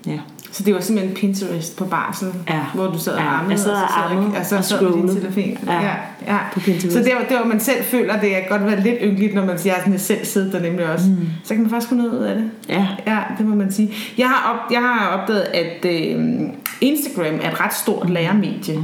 Ja. 0.08 0.20
Så 0.56 0.64
det 0.64 0.74
var 0.74 0.80
simpelthen 0.82 1.16
Pinterest 1.16 1.78
på 1.78 1.86
barsel, 1.86 2.28
Ja. 2.50 2.60
hvor 2.74 2.86
du 2.88 3.00
sad 3.00 3.14
og 3.14 3.20
Ja, 3.20 3.26
armede, 3.26 3.52
jeg 3.52 3.60
sad 3.60 3.72
og 3.72 3.78
så 3.90 3.96
armede 3.96 4.28
og, 4.40 4.46
så 4.46 4.58
og 4.58 4.64
sad 4.64 4.82
med 4.82 4.92
din 4.92 4.98
scrollede. 5.00 5.20
telefon. 5.34 5.68
Ja. 5.68 5.82
Ja, 5.82 5.94
ja. 6.28 6.38
På 6.54 6.60
Pinterest. 6.60 6.94
Så 6.94 7.00
det 7.04 7.12
var, 7.20 7.26
det 7.30 7.38
var, 7.40 7.46
man 7.46 7.60
selv 7.60 7.84
føler, 7.84 8.20
det 8.20 8.30
kan 8.30 8.42
godt 8.50 8.66
være 8.66 8.82
lidt 8.82 8.96
ynkeligt, 9.04 9.36
når 9.36 9.46
man 9.46 9.60
siger, 9.60 9.74
at 9.76 9.92
jeg 9.92 10.00
selv 10.00 10.26
sidder 10.26 10.52
der 10.52 10.60
nemlig 10.70 10.86
også. 10.94 11.06
Mm. 11.10 11.28
Så 11.44 11.54
kan 11.54 11.62
man 11.64 11.70
faktisk 11.72 11.90
få 11.90 11.96
noget 11.96 12.12
ud 12.12 12.24
af 12.24 12.36
det. 12.36 12.50
Ja. 12.70 12.88
Ja, 13.08 13.20
det 13.38 13.46
må 13.46 13.56
man 13.56 13.72
sige. 13.72 13.92
Jeg 14.18 14.28
har, 14.28 14.54
op, 14.54 14.72
jeg 14.72 14.82
har 14.82 15.08
opdaget, 15.08 15.42
at 15.42 15.86
øh, 15.86 16.26
Instagram 16.82 17.40
er 17.42 17.52
et 17.52 17.60
ret 17.60 17.74
stort 17.74 18.10
lærermedie. 18.10 18.78
Mm. 18.78 18.84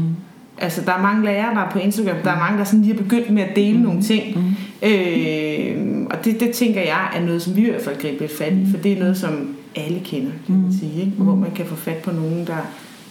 Altså, 0.57 0.81
der 0.86 0.91
er 0.93 1.01
mange 1.01 1.25
lærere, 1.25 1.55
der 1.55 1.62
er 1.62 1.69
på 1.69 1.79
Instagram. 1.79 2.15
Der 2.23 2.31
er 2.31 2.39
mange, 2.39 2.57
der 2.57 2.63
sådan 2.63 2.81
lige 2.81 2.93
er 2.93 2.97
begyndt 2.97 3.29
med 3.29 3.43
at 3.43 3.55
dele 3.55 3.77
mm. 3.77 3.84
nogle 3.84 4.01
ting. 4.01 4.38
Mm. 4.39 4.89
Øh, 4.89 6.07
og 6.10 6.25
det, 6.25 6.39
det 6.39 6.51
tænker 6.51 6.81
jeg 6.81 7.10
er 7.15 7.21
noget, 7.25 7.41
som 7.41 7.55
vi 7.55 7.62
i 7.67 7.69
hvert 7.69 7.81
fald 7.84 8.01
griber 8.01 8.19
lidt 8.19 8.38
fat 8.38 8.53
i. 8.53 8.67
For 8.71 8.77
det 8.77 8.91
er 8.93 8.99
noget, 8.99 9.17
som 9.17 9.55
alle 9.75 9.99
kender, 10.05 10.31
kan 10.45 10.62
man 10.62 10.73
sige. 10.79 10.99
Ikke? 10.99 11.12
Hvor 11.17 11.36
man 11.36 11.51
kan 11.51 11.65
få 11.65 11.75
fat 11.75 11.97
på 11.97 12.12
nogen, 12.12 12.47
der, 12.47 12.57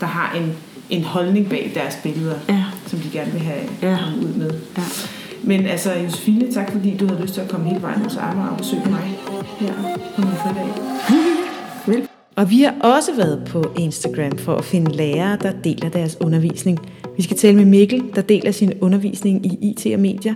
der 0.00 0.06
har 0.06 0.36
en, 0.36 0.52
en 0.90 1.04
holdning 1.04 1.48
bag 1.48 1.70
deres 1.74 1.98
billeder, 2.02 2.34
Ja. 2.48 2.64
som 2.86 2.98
de 2.98 3.08
gerne 3.12 3.32
vil 3.32 3.40
have 3.40 3.60
Ja. 3.82 3.98
ud 4.22 4.34
med. 4.34 4.50
Ja. 4.76 4.82
Men 5.42 5.66
altså, 5.66 5.92
Josefine, 5.94 6.52
tak 6.52 6.72
fordi 6.72 6.96
du 6.96 7.06
havde 7.06 7.22
lyst 7.22 7.34
til 7.34 7.40
at 7.40 7.48
komme 7.48 7.68
hele 7.68 7.82
vejen 7.82 8.00
hos 8.02 8.16
Amager 8.16 8.48
og 8.48 8.56
besøge 8.58 8.82
mig 8.90 9.18
her 9.60 9.72
på 10.16 10.20
min 10.20 10.30
fridag. 10.30 12.06
Og 12.36 12.50
vi 12.50 12.62
har 12.62 12.74
også 12.80 13.14
været 13.16 13.42
på 13.50 13.72
Instagram 13.78 14.38
for 14.38 14.54
at 14.56 14.64
finde 14.64 14.96
lærere, 14.96 15.38
der 15.42 15.52
deler 15.64 15.88
deres 15.88 16.16
undervisning. 16.20 16.78
Vi 17.16 17.22
skal 17.22 17.36
tale 17.36 17.56
med 17.56 17.64
Mikkel, 17.64 18.02
der 18.14 18.22
deler 18.22 18.50
sin 18.50 18.72
undervisning 18.80 19.46
i 19.46 19.58
IT 19.62 19.94
og 19.94 20.00
medier. 20.00 20.34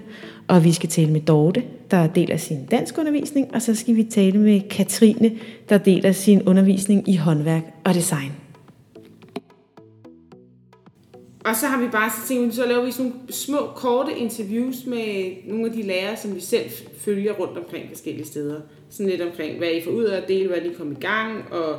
Og 0.48 0.64
vi 0.64 0.72
skal 0.72 0.88
tale 0.88 1.10
med 1.12 1.20
Dorte, 1.20 1.62
der 1.90 2.06
deler 2.06 2.36
sin 2.36 2.66
dansk 2.70 2.98
undervisning. 2.98 3.54
Og 3.54 3.62
så 3.62 3.74
skal 3.74 3.96
vi 3.96 4.04
tale 4.04 4.38
med 4.38 4.60
Katrine, 4.70 5.32
der 5.68 5.78
deler 5.78 6.12
sin 6.12 6.42
undervisning 6.42 7.08
i 7.08 7.16
håndværk 7.16 7.62
og 7.84 7.94
design. 7.94 8.32
Og 11.44 11.56
så 11.56 11.66
har 11.66 11.80
vi 11.80 11.88
bare 11.92 12.10
så 12.10 12.28
tænkt, 12.28 12.54
så 12.54 12.66
laver 12.66 12.84
vi 12.84 12.90
sådan 12.90 13.10
nogle 13.10 13.32
små, 13.32 13.58
korte 13.76 14.18
interviews 14.18 14.86
med 14.86 15.32
nogle 15.48 15.66
af 15.66 15.72
de 15.72 15.82
lærere, 15.82 16.16
som 16.16 16.34
vi 16.34 16.40
selv 16.40 16.70
følger 16.98 17.32
rundt 17.32 17.58
omkring 17.58 17.88
forskellige 17.88 18.26
steder. 18.26 18.60
Sådan 18.90 19.10
lidt 19.10 19.20
omkring, 19.20 19.58
hvad 19.58 19.68
I 19.68 19.82
får 19.84 19.90
ud 19.90 20.04
af 20.04 20.16
at 20.16 20.28
dele, 20.28 20.48
hvad 20.48 20.58
I 20.58 20.74
kom 20.78 20.92
i 20.92 21.00
gang, 21.00 21.52
og 21.52 21.78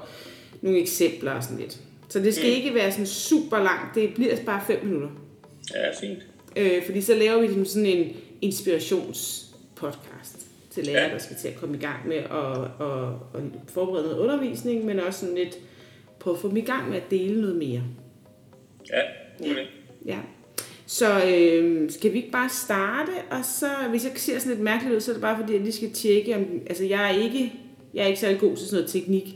nogle 0.62 0.80
eksempler 0.80 1.32
og 1.32 1.44
sådan 1.44 1.58
lidt. 1.58 1.80
Så 2.16 2.22
det 2.22 2.36
skal 2.36 2.50
mm. 2.50 2.56
ikke 2.56 2.74
være 2.74 2.92
sådan 2.92 3.06
super 3.06 3.58
langt, 3.58 3.96
det 3.96 4.14
bliver 4.14 4.36
bare 4.46 4.62
5 4.68 4.86
minutter. 4.86 5.10
Ja, 5.74 5.92
fint. 6.00 6.20
Øh, 6.56 6.86
fordi 6.86 7.02
så 7.02 7.16
laver 7.16 7.40
vi 7.40 7.46
ligesom 7.46 7.66
sådan 7.66 7.86
en 7.86 8.16
inspirationspodcast 8.42 10.48
til 10.72 10.86
lærere, 10.86 11.08
Ja. 11.08 11.14
der 11.14 11.18
skal 11.18 11.36
til 11.36 11.48
at 11.48 11.56
komme 11.56 11.78
i 11.78 11.80
gang 11.80 12.08
med 12.08 12.18
at, 12.18 12.88
at, 12.88 13.08
at 13.34 13.42
forberede 13.68 14.04
noget 14.04 14.18
undervisning, 14.18 14.86
men 14.86 15.00
også 15.00 15.20
sådan 15.20 15.36
lidt 15.36 15.58
på 16.20 16.32
at 16.32 16.40
få 16.40 16.50
dem 16.50 16.58
i 16.58 16.62
gang 16.62 16.90
med 16.90 16.98
at 16.98 17.12
dele 17.12 17.42
noget 17.42 17.56
mere. 17.56 17.84
Ja, 18.90 19.02
idé. 19.42 19.60
Ja. 20.06 20.18
Så 20.86 21.26
øh, 21.36 21.92
skal 21.92 22.14
vi 22.14 22.18
ikke 22.18 22.32
bare 22.32 22.50
starte, 22.50 23.12
og 23.32 23.46
så, 23.46 23.68
hvis 23.90 24.04
jeg 24.04 24.12
ser 24.16 24.40
sådan 24.40 24.52
lidt 24.52 24.64
mærkeligt 24.64 24.96
ud, 24.96 25.00
så 25.00 25.12
er 25.12 25.14
det 25.14 25.22
bare 25.22 25.38
fordi, 25.40 25.54
jeg 25.54 25.62
lige 25.62 25.74
skal 25.74 25.92
tjekke, 25.92 26.36
om, 26.36 26.46
altså 26.68 26.86
jeg 26.86 27.14
er 27.14 27.18
ikke, 27.24 27.54
jeg 27.94 28.04
er 28.04 28.08
ikke 28.08 28.20
særlig 28.20 28.40
god 28.40 28.58
til 28.58 28.68
sådan 28.68 28.82
noget 28.82 28.92
teknik, 28.92 29.36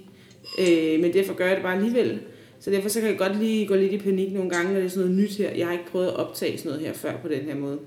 øh, 0.60 1.00
men 1.02 1.14
derfor 1.14 1.34
gør 1.34 1.46
jeg 1.48 1.56
det 1.56 1.64
bare 1.64 1.76
alligevel. 1.76 2.20
Så 2.62 2.72
derfor 2.72 2.90
så 2.90 3.00
kan 3.00 3.10
jeg 3.10 3.18
godt 3.18 3.40
lige 3.40 3.68
gå 3.68 3.76
lidt 3.76 3.94
i 3.94 3.98
panik 3.98 4.34
nogle 4.34 4.50
gange, 4.50 4.74
når 4.74 4.80
det 4.80 4.86
er 4.86 4.90
sådan 4.90 5.10
noget 5.10 5.24
nyt 5.24 5.38
her. 5.38 5.52
Jeg 5.52 5.66
har 5.66 5.74
ikke 5.74 5.86
prøvet 5.92 6.08
at 6.08 6.16
optage 6.16 6.58
sådan 6.58 6.72
noget 6.72 6.86
her 6.86 6.94
før 6.94 7.18
på 7.22 7.28
den 7.28 7.42
her 7.42 7.56
måde. 7.56 7.80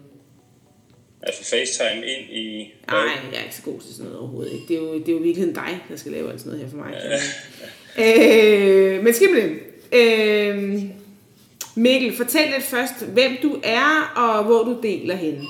Altså 1.22 1.44
FaceTime 1.44 2.06
ind 2.06 2.30
i... 2.30 2.74
Nej, 2.86 2.98
jeg 3.32 3.38
er 3.38 3.42
ikke 3.42 3.56
så 3.56 3.62
god 3.62 3.80
til 3.80 3.94
sådan 3.94 4.04
noget 4.04 4.20
overhovedet. 4.20 4.52
Ikke. 4.52 4.64
Det, 4.68 4.76
er 4.76 4.80
jo, 4.80 4.98
det 4.98 5.08
er 5.08 5.12
jo 5.12 5.18
virkelig 5.18 5.54
dig, 5.54 5.80
der 5.88 5.96
skal 5.96 6.12
lave 6.12 6.30
alt 6.30 6.40
sådan 6.40 6.52
noget 6.52 6.64
her 6.64 6.70
for 6.70 6.76
mig. 6.76 6.92
øh, 8.04 9.04
men 9.04 9.14
Skimlen, 9.14 9.58
øh, 9.92 10.82
Mikkel, 11.76 12.16
fortæl 12.16 12.50
lidt 12.50 12.62
først, 12.62 13.06
hvem 13.06 13.32
du 13.42 13.60
er, 13.64 14.12
og 14.16 14.44
hvor 14.44 14.64
du 14.64 14.80
deler 14.82 15.16
hende. 15.16 15.40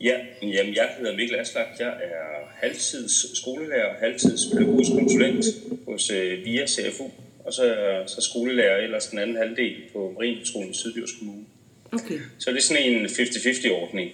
Ja, 0.00 0.14
jamen 0.42 0.74
jeg 0.74 0.88
hedder 0.98 1.16
Mikkel 1.16 1.36
Aslak. 1.36 1.66
Jeg 1.78 1.88
er 1.88 2.50
halvtids 2.54 3.38
skolelærer, 3.38 3.94
halvtids 4.00 4.40
pædagogisk 4.52 4.90
konsulent 4.90 5.44
hos 5.88 6.10
øh, 6.10 6.44
VIA 6.44 6.66
CFU, 6.66 7.04
og 7.44 7.52
så 7.52 7.64
er 7.64 8.06
så 8.06 8.20
skolelærer 8.20 8.76
ellers 8.76 9.06
den 9.06 9.18
anden 9.18 9.36
halvdel 9.36 9.76
på 9.92 10.12
Marienskolen 10.14 10.70
i 10.70 10.74
Syddjurs 10.74 11.12
Kommune. 11.18 11.44
Okay. 11.92 12.18
Så 12.38 12.50
det 12.50 12.56
er 12.56 12.62
sådan 12.62 12.82
en 12.82 13.06
50-50 13.06 13.72
ordning, 13.72 14.10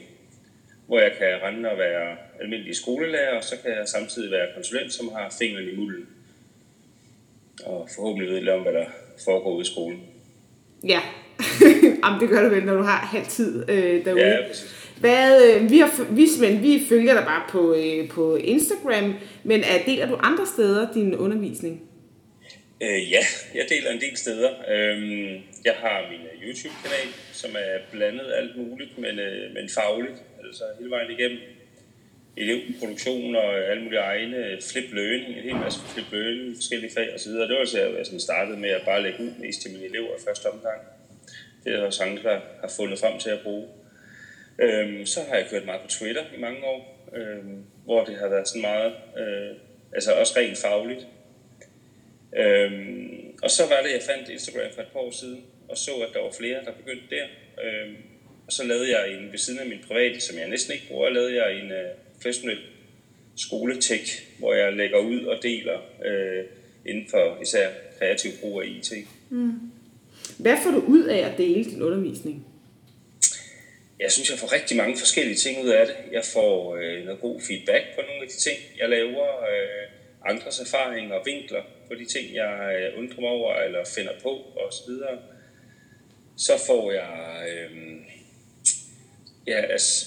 hvor 0.86 1.00
jeg 1.00 1.12
kan 1.18 1.26
rende 1.42 1.70
og 1.70 1.78
være 1.78 2.16
almindelig 2.40 2.76
skolelærer, 2.76 3.36
og 3.36 3.44
så 3.44 3.56
kan 3.62 3.70
jeg 3.70 3.88
samtidig 3.88 4.30
være 4.30 4.48
konsulent, 4.54 4.92
som 4.92 5.08
har 5.08 5.34
fingeren 5.38 5.68
i 5.68 5.76
mulden. 5.76 6.06
Og 7.64 7.88
forhåbentlig 7.94 8.30
ved 8.30 8.38
lidt 8.38 8.48
om, 8.48 8.62
hvad 8.62 8.72
der 8.72 8.86
foregår 9.24 9.54
ude 9.54 9.62
i 9.62 9.72
skolen. 9.72 10.02
Ja, 10.84 11.00
Jamen, 12.04 12.20
det 12.20 12.28
gør 12.28 12.42
du 12.42 12.54
vel, 12.54 12.64
når 12.64 12.76
du 12.76 12.82
har 12.82 12.98
halv 12.98 13.26
tid 13.26 13.64
øh, 13.68 14.04
derude. 14.04 14.26
Ja, 14.26 14.48
præcis. 14.48 14.76
Hvad, 15.00 15.54
øh, 15.54 15.70
vi, 15.70 15.78
har, 15.78 16.04
vi, 16.10 16.26
men 16.40 16.62
vi 16.62 16.82
følger 16.88 17.14
dig 17.14 17.24
bare 17.24 17.42
på, 17.48 17.74
øh, 17.74 18.08
på 18.08 18.36
Instagram, 18.36 19.14
men 19.44 19.60
er, 19.60 19.84
deler 19.86 20.08
du 20.08 20.18
andre 20.22 20.46
steder 20.46 20.92
din 20.94 21.14
undervisning? 21.14 21.82
Øh, 22.82 23.12
ja, 23.12 23.22
jeg 23.54 23.66
deler 23.68 23.90
en 23.90 24.00
del 24.00 24.16
steder. 24.16 24.50
Øhm, 24.68 25.42
jeg 25.64 25.74
har 25.74 26.08
min 26.10 26.20
øh, 26.20 26.48
YouTube-kanal, 26.48 27.08
som 27.32 27.50
er 27.58 27.78
blandet 27.92 28.32
alt 28.32 28.56
muligt, 28.56 28.98
men, 28.98 29.18
øh, 29.18 29.54
men 29.54 29.68
fagligt, 29.68 30.18
altså 30.44 30.64
hele 30.78 30.90
vejen 30.90 31.10
igennem. 31.10 31.38
Elevproduktion 32.36 33.36
og 33.36 33.58
øh, 33.58 33.70
alle 33.70 33.82
mulige 33.82 34.00
egne 34.00 34.36
øh, 34.36 34.62
flip 34.70 34.92
learning, 34.92 35.28
en 35.36 35.42
hel 35.42 35.56
masse 35.56 35.80
flip 35.80 36.12
learning, 36.12 36.56
forskellige 36.56 36.92
fag 36.94 37.14
osv. 37.14 37.32
Det 37.32 37.50
var 37.50 37.58
altså, 37.58 37.78
jeg 37.78 38.06
sådan 38.06 38.20
startede 38.20 38.58
med 38.58 38.70
at 38.70 38.82
bare 38.84 39.02
lægge 39.02 39.22
ud 39.22 39.30
mest 39.38 39.62
til 39.62 39.70
mine 39.70 39.84
elever 39.84 40.16
i 40.16 40.24
første 40.26 40.46
omgang. 40.46 40.80
Det 41.64 41.72
er 41.72 41.76
der 41.76 41.86
også 41.86 42.02
andre, 42.04 42.22
der 42.22 42.40
har 42.60 42.72
fundet 42.76 42.98
frem 42.98 43.18
til 43.18 43.30
at 43.30 43.40
bruge. 43.40 43.68
Øhm, 44.58 45.06
så 45.06 45.20
har 45.28 45.36
jeg 45.36 45.46
kørt 45.50 45.64
meget 45.64 45.80
på 45.80 45.88
Twitter 45.88 46.24
i 46.36 46.40
mange 46.40 46.64
år, 46.64 47.08
øhm, 47.16 47.64
hvor 47.84 48.04
det 48.04 48.16
har 48.16 48.28
været 48.28 48.48
sådan 48.48 48.62
meget, 48.62 48.92
øh, 49.18 49.56
altså 49.92 50.12
også 50.12 50.32
rent 50.36 50.58
fagligt. 50.58 51.06
Øhm, 52.36 53.34
og 53.42 53.50
så 53.50 53.62
var 53.66 53.82
det, 53.82 53.92
jeg 53.92 54.02
fandt 54.02 54.28
Instagram 54.28 54.72
for 54.74 54.82
et 54.82 54.88
par 54.92 55.00
år 55.00 55.10
siden, 55.10 55.44
og 55.68 55.78
så, 55.78 55.90
at 55.90 56.14
der 56.14 56.22
var 56.22 56.32
flere, 56.38 56.64
der 56.64 56.72
begyndte 56.72 57.16
der. 57.16 57.26
Øhm, 57.64 57.96
og 58.46 58.52
så 58.52 58.64
lavede 58.64 58.98
jeg 58.98 59.12
en, 59.12 59.32
ved 59.32 59.38
siden 59.38 59.58
af 59.58 59.66
min 59.66 59.78
private, 59.88 60.20
som 60.20 60.38
jeg 60.38 60.48
næsten 60.48 60.74
ikke 60.74 60.88
bruger, 60.88 61.10
lavede 61.10 61.44
jeg 61.44 61.60
en 61.60 61.72
øh, 61.72 61.90
professionel 62.14 62.58
skoletek, 63.36 64.28
hvor 64.38 64.54
jeg 64.54 64.72
lægger 64.72 64.98
ud 64.98 65.24
og 65.24 65.42
deler 65.42 65.78
øh, 66.04 66.44
inden 66.86 67.06
for 67.10 67.38
især 67.42 67.68
kreativ 67.98 68.30
brug 68.40 68.62
af 68.62 68.66
IT. 68.66 68.92
Hvad 70.38 70.56
får 70.62 70.70
du 70.70 70.80
ud 70.86 71.04
af 71.04 71.30
at 71.30 71.38
dele 71.38 71.64
din 71.64 71.82
undervisning? 71.82 72.46
Jeg 74.00 74.12
synes, 74.12 74.30
jeg 74.30 74.38
får 74.38 74.52
rigtig 74.52 74.76
mange 74.76 74.98
forskellige 74.98 75.36
ting 75.36 75.64
ud 75.64 75.68
af 75.68 75.86
det. 75.86 75.96
Jeg 76.12 76.24
får 76.24 76.76
øh, 76.76 77.04
noget 77.04 77.20
god 77.20 77.40
feedback 77.40 77.84
på 77.94 78.00
nogle 78.00 78.22
af 78.22 78.28
de 78.28 78.36
ting, 78.36 78.58
jeg 78.78 78.88
laver, 78.88 79.26
øh, 79.40 80.30
andres 80.30 80.60
erfaringer 80.60 81.14
og 81.14 81.22
vinkler 81.26 81.62
på 81.90 81.94
de 82.00 82.04
ting, 82.04 82.34
jeg 82.34 82.76
øh, 82.80 82.98
undrer 82.98 83.20
mig 83.20 83.30
over 83.30 83.54
eller 83.54 83.84
finder 83.96 84.12
på 84.22 84.30
osv. 84.66 84.92
Så 86.36 86.52
får 86.66 86.92
jeg, 86.92 87.46
øh, 87.50 87.76
ja, 89.46 89.60
altså, 89.60 90.06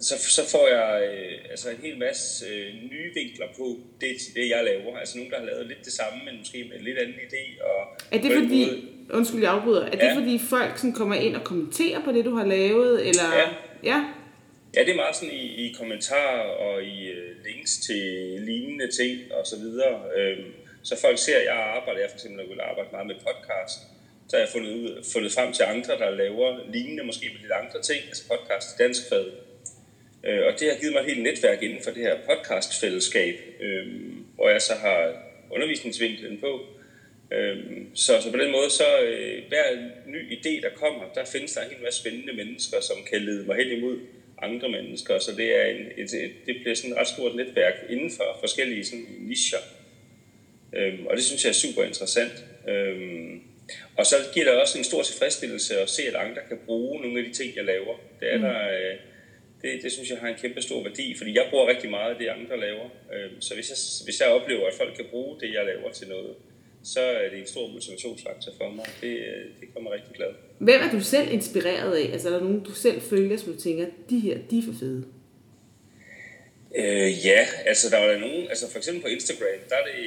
så, 0.00 0.14
så 0.30 0.50
får 0.50 0.68
jeg 0.68 1.08
øh, 1.14 1.50
altså 1.50 1.70
en 1.70 1.76
hel 1.76 1.98
masse 1.98 2.44
øh, 2.46 2.74
nye 2.90 3.10
vinkler 3.14 3.46
på 3.58 3.76
det, 4.00 4.16
det, 4.34 4.48
jeg 4.48 4.64
laver. 4.64 4.98
Altså 4.98 5.16
nogen, 5.18 5.32
der 5.32 5.38
har 5.38 5.46
lavet 5.46 5.66
lidt 5.66 5.84
det 5.84 5.92
samme, 5.92 6.24
men 6.24 6.38
måske 6.38 6.64
med 6.70 6.78
en 6.78 6.84
lidt 6.84 6.98
anden 6.98 7.14
idé. 7.14 7.64
Og 7.64 7.96
Er 8.12 8.20
det 8.22 8.32
fordi, 8.32 8.64
måde- 8.66 8.82
undskyld 9.10 9.40
jeg 9.42 9.52
afbryder, 9.52 9.86
er 9.86 9.90
det 9.90 9.98
Ja. 10.02 10.16
fordi 10.16 10.38
folk 10.38 10.78
sådan 10.78 10.92
kommer 10.92 11.14
ind 11.14 11.36
og 11.36 11.44
kommenterer 11.44 12.04
på 12.04 12.12
det, 12.12 12.24
du 12.24 12.34
har 12.34 12.46
lavet? 12.46 13.08
Eller? 13.08 13.22
Ja. 13.38 13.48
ja. 13.90 14.04
Ja, 14.76 14.80
det 14.84 14.90
er 14.90 14.96
meget 14.96 15.16
sådan 15.16 15.34
i, 15.34 15.66
i 15.66 15.72
kommentarer 15.78 16.40
og 16.40 16.82
i 16.82 17.08
øh, 17.08 17.36
links 17.46 17.78
til 17.78 17.96
lignende 18.40 18.88
ting 19.02 19.32
og 19.32 19.46
så 19.46 19.56
videre. 19.58 20.02
Øhm, 20.18 20.44
så 20.82 21.00
folk 21.00 21.18
ser, 21.18 21.38
at 21.38 21.44
jeg 21.44 21.54
arbejder, 21.54 22.00
jeg 22.00 22.10
for 22.10 22.16
eksempel 22.16 22.48
vil 22.48 22.60
arbejde 22.60 22.88
meget 22.92 23.06
med 23.06 23.14
podcast, 23.14 23.78
så 24.28 24.36
har 24.36 24.42
jeg 24.44 24.52
fundet, 24.52 24.72
ud, 24.72 25.04
fundet 25.12 25.32
frem 25.32 25.52
til 25.52 25.62
andre, 25.62 25.98
der 25.98 26.10
laver 26.10 26.48
lignende, 26.72 27.04
måske 27.04 27.30
med 27.32 27.40
lidt 27.40 27.52
andre 27.52 27.82
ting, 27.82 28.00
altså 28.06 28.22
podcast 28.28 28.66
i 28.74 28.82
dansk 28.82 29.02
fad. 29.08 29.26
Øh, 30.24 30.46
og 30.46 30.52
det 30.60 30.70
har 30.70 30.80
givet 30.80 30.92
mig 30.92 31.00
et 31.00 31.06
helt 31.06 31.22
netværk 31.22 31.62
inden 31.62 31.82
for 31.84 31.90
det 31.90 32.02
her 32.02 32.16
podcastfællesskab, 32.26 33.34
øh, 33.60 33.86
hvor 34.34 34.48
jeg 34.48 34.62
så 34.62 34.74
har 34.74 35.12
undervisningsvinklen 35.50 36.40
på. 36.40 36.60
Øh, 37.32 37.56
så, 37.94 38.20
så 38.20 38.30
på 38.32 38.38
den 38.38 38.52
måde, 38.52 38.70
så 38.70 39.00
øh, 39.02 39.48
hver 39.48 39.64
ny 40.06 40.38
idé, 40.38 40.62
der 40.62 40.70
kommer, 40.74 41.04
der 41.14 41.24
findes 41.24 41.52
der 41.52 41.62
en 41.62 41.70
hel 41.70 41.82
masse 41.82 42.00
spændende 42.00 42.32
mennesker, 42.32 42.80
som 42.80 42.96
kan 43.10 43.22
lede 43.22 43.46
mig 43.46 43.56
hen 43.56 43.78
imod 43.78 43.98
andre 44.42 44.68
mennesker. 44.68 45.18
Så 45.18 45.30
det, 45.36 45.60
er 45.60 45.64
en, 45.64 45.86
et, 45.96 46.12
et, 46.24 46.32
det 46.46 46.56
bliver 46.62 46.74
sådan 46.74 46.90
et 46.90 46.96
ret 46.96 47.08
stort 47.08 47.34
netværk 47.36 47.74
inden 47.88 48.10
for 48.16 48.36
forskellige 48.40 48.84
sådan, 48.84 49.06
nicher. 49.20 49.58
Øhm, 50.76 51.06
og 51.06 51.16
det 51.16 51.24
synes 51.24 51.44
jeg 51.44 51.50
er 51.50 51.54
super 51.54 51.82
interessant. 51.84 52.44
Øhm, 52.68 53.40
og 53.96 54.06
så 54.06 54.16
giver 54.34 54.44
det 54.44 54.54
også 54.54 54.78
en 54.78 54.84
stor 54.84 55.02
tilfredsstillelse 55.02 55.80
at 55.80 55.90
se, 55.90 56.02
at 56.02 56.14
andre 56.14 56.42
kan 56.48 56.58
bruge 56.66 57.00
nogle 57.00 57.18
af 57.18 57.24
de 57.24 57.32
ting, 57.32 57.56
jeg 57.56 57.64
laver. 57.64 57.94
Det, 58.20 58.34
er 58.34 58.38
der, 58.38 58.58
øh, 58.68 58.96
det, 59.62 59.82
det 59.82 59.92
synes 59.92 60.10
jeg 60.10 60.18
har 60.18 60.28
en 60.28 60.38
kæmpe 60.42 60.62
stor 60.62 60.82
værdi, 60.82 61.14
fordi 61.18 61.34
jeg 61.34 61.46
bruger 61.50 61.66
rigtig 61.68 61.90
meget 61.90 62.10
af 62.12 62.18
det, 62.18 62.28
andre 62.28 62.60
laver. 62.60 62.88
Øhm, 63.14 63.40
så 63.40 63.54
hvis 63.54 63.68
jeg, 63.70 63.76
hvis 64.04 64.20
jeg 64.20 64.28
oplever, 64.28 64.66
at 64.66 64.74
folk 64.74 64.94
kan 64.96 65.04
bruge 65.10 65.40
det, 65.40 65.54
jeg 65.54 65.64
laver 65.64 65.92
til 65.92 66.08
noget, 66.08 66.34
så 66.84 67.00
er 67.00 67.28
det 67.30 67.38
en 67.38 67.46
stor 67.46 67.68
motivationsfaktor 67.68 68.52
for 68.56 68.70
mig. 68.70 68.86
Det, 69.00 69.18
øh, 69.18 69.44
det 69.60 69.74
kommer 69.74 69.92
rigtig 69.92 70.12
glad. 70.14 70.28
Hvem 70.58 70.80
er 70.80 70.90
du 70.90 71.00
selv 71.00 71.32
inspireret 71.32 71.96
af? 71.96 72.12
Altså 72.12 72.28
er 72.28 72.32
der 72.32 72.40
nogen, 72.40 72.60
du 72.60 72.72
selv 72.72 73.00
følger, 73.00 73.36
som 73.36 73.52
du 73.52 73.60
tænker, 73.60 73.86
de 74.10 74.18
her, 74.18 74.38
de 74.50 74.58
er 74.58 74.62
for 74.62 74.78
fede? 74.80 75.04
Øh, 76.76 77.26
ja, 77.26 77.46
altså 77.66 77.90
der 77.90 77.98
var 77.98 78.06
der 78.12 78.18
nogen, 78.18 78.48
altså 78.48 78.70
for 78.70 78.78
eksempel 78.78 79.02
på 79.02 79.08
Instagram, 79.08 79.60
der 79.68 79.76
er 79.76 79.84
det 79.84 80.00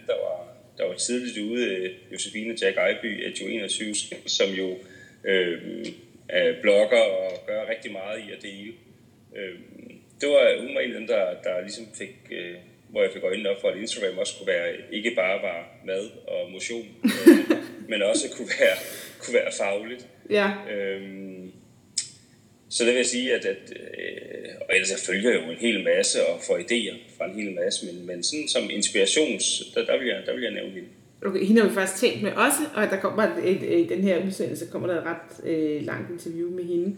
øh, 0.00 0.06
der 0.06 0.14
var, 0.14 0.56
der 0.78 0.86
var 0.86 0.94
tidligt 0.94 1.38
ude, 1.38 1.64
øh, 1.66 1.90
Josefine 2.12 2.56
Jack 2.62 2.76
Ejby, 2.76 3.26
Edjo 3.26 3.46
21, 3.46 3.94
som 4.26 4.50
jo 4.50 4.78
øh, 5.24 5.86
er 6.28 6.54
blogger 6.62 7.00
og 7.00 7.46
gør 7.46 7.68
rigtig 7.68 7.92
meget 7.92 8.18
i 8.28 8.32
at 8.32 8.42
dele. 8.42 8.72
Øh, 9.36 9.54
det 10.20 10.28
var, 10.28 10.60
hun 10.60 10.74
var 10.74 10.80
en 10.80 10.92
af 10.92 10.98
dem, 10.98 11.06
der, 11.06 11.34
der 11.44 11.60
ligesom 11.60 11.84
fik, 11.98 12.16
øh, 12.30 12.54
hvor 12.88 13.02
jeg 13.02 13.10
fik 13.12 13.22
øjnene 13.22 13.48
op 13.48 13.60
for, 13.60 13.68
at 13.68 13.78
Instagram 13.78 14.18
også 14.18 14.34
kunne 14.38 14.46
være, 14.46 14.74
ikke 14.92 15.12
bare 15.16 15.42
var 15.42 15.68
mad 15.84 16.10
og 16.26 16.50
motion, 16.50 16.86
øh, 17.04 17.56
men 17.90 18.02
også 18.02 18.26
kunne 18.36 18.48
være, 18.60 18.76
kunne 19.18 19.34
være 19.34 19.52
fagligt. 19.58 20.08
Ja. 20.30 20.50
Øhm, 20.70 21.45
så 22.76 22.84
det 22.84 22.92
vil 22.92 22.96
jeg 22.96 23.06
sige, 23.06 23.34
at, 23.34 23.44
at 23.44 23.72
øh, 23.76 24.48
og 24.60 24.74
ellers 24.74 24.90
jeg 24.90 24.98
følger 24.98 25.32
jo 25.34 25.50
en 25.50 25.56
hel 25.56 25.84
masse 25.84 26.26
og 26.26 26.40
får 26.46 26.56
idéer 26.58 26.96
fra 27.16 27.24
en 27.30 27.34
hel 27.40 27.54
masse, 27.54 27.86
men, 27.86 28.06
men 28.06 28.22
sådan 28.22 28.48
som 28.48 28.62
inspirations, 28.70 29.62
der, 29.74 29.84
der, 29.84 29.98
vil 29.98 30.06
jeg, 30.06 30.22
der 30.26 30.34
vil 30.34 30.42
jeg 30.42 30.52
nævne 30.52 30.70
hende. 30.70 30.88
Okay, 31.26 31.44
hende 31.44 31.60
har 31.60 31.68
vi 31.68 31.74
faktisk 31.74 32.00
talt 32.00 32.22
med 32.22 32.32
også, 32.32 32.58
og 32.74 32.90
der 32.90 33.00
kommer 33.00 33.22
et, 33.22 33.38
et, 33.44 33.62
i 33.62 33.94
den 33.94 34.02
her 34.02 34.26
udsendelse 34.26 34.66
kommer 34.72 34.88
der 34.88 35.00
et 35.00 35.06
ret 35.06 35.50
øh, 35.50 35.84
langt 35.84 36.10
interview 36.10 36.50
med 36.50 36.64
hende. 36.64 36.96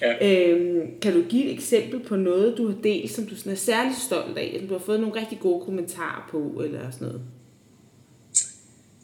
Ja. 0.00 0.50
Øhm, 0.50 1.00
kan 1.00 1.12
du 1.12 1.22
give 1.22 1.44
et 1.44 1.52
eksempel 1.52 2.00
på 2.00 2.16
noget, 2.16 2.58
du 2.58 2.66
har 2.66 2.76
delt, 2.82 3.10
som 3.10 3.26
du 3.26 3.36
sådan 3.36 3.52
er 3.52 3.56
særlig 3.56 3.92
stolt 4.06 4.38
af, 4.38 4.50
eller 4.54 4.68
du 4.68 4.74
har 4.74 4.84
fået 4.84 5.00
nogle 5.00 5.20
rigtig 5.20 5.38
gode 5.40 5.64
kommentarer 5.64 6.28
på, 6.30 6.62
eller 6.64 6.90
sådan 6.90 7.08
noget? 7.08 7.22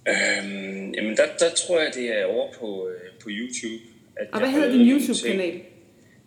Øhm, 0.08 0.92
jamen 0.94 1.16
der, 1.16 1.26
der 1.38 1.50
tror 1.50 1.80
jeg, 1.80 1.92
det 1.94 2.18
er 2.20 2.24
over 2.24 2.52
på, 2.60 2.88
øh, 2.88 3.10
på 3.22 3.28
YouTube. 3.30 3.82
At 4.16 4.26
Og 4.32 4.38
hvad 4.38 4.48
hedder 4.48 4.72
din 4.72 4.90
YouTube-kanal? 4.90 5.50
ting. 5.50 5.73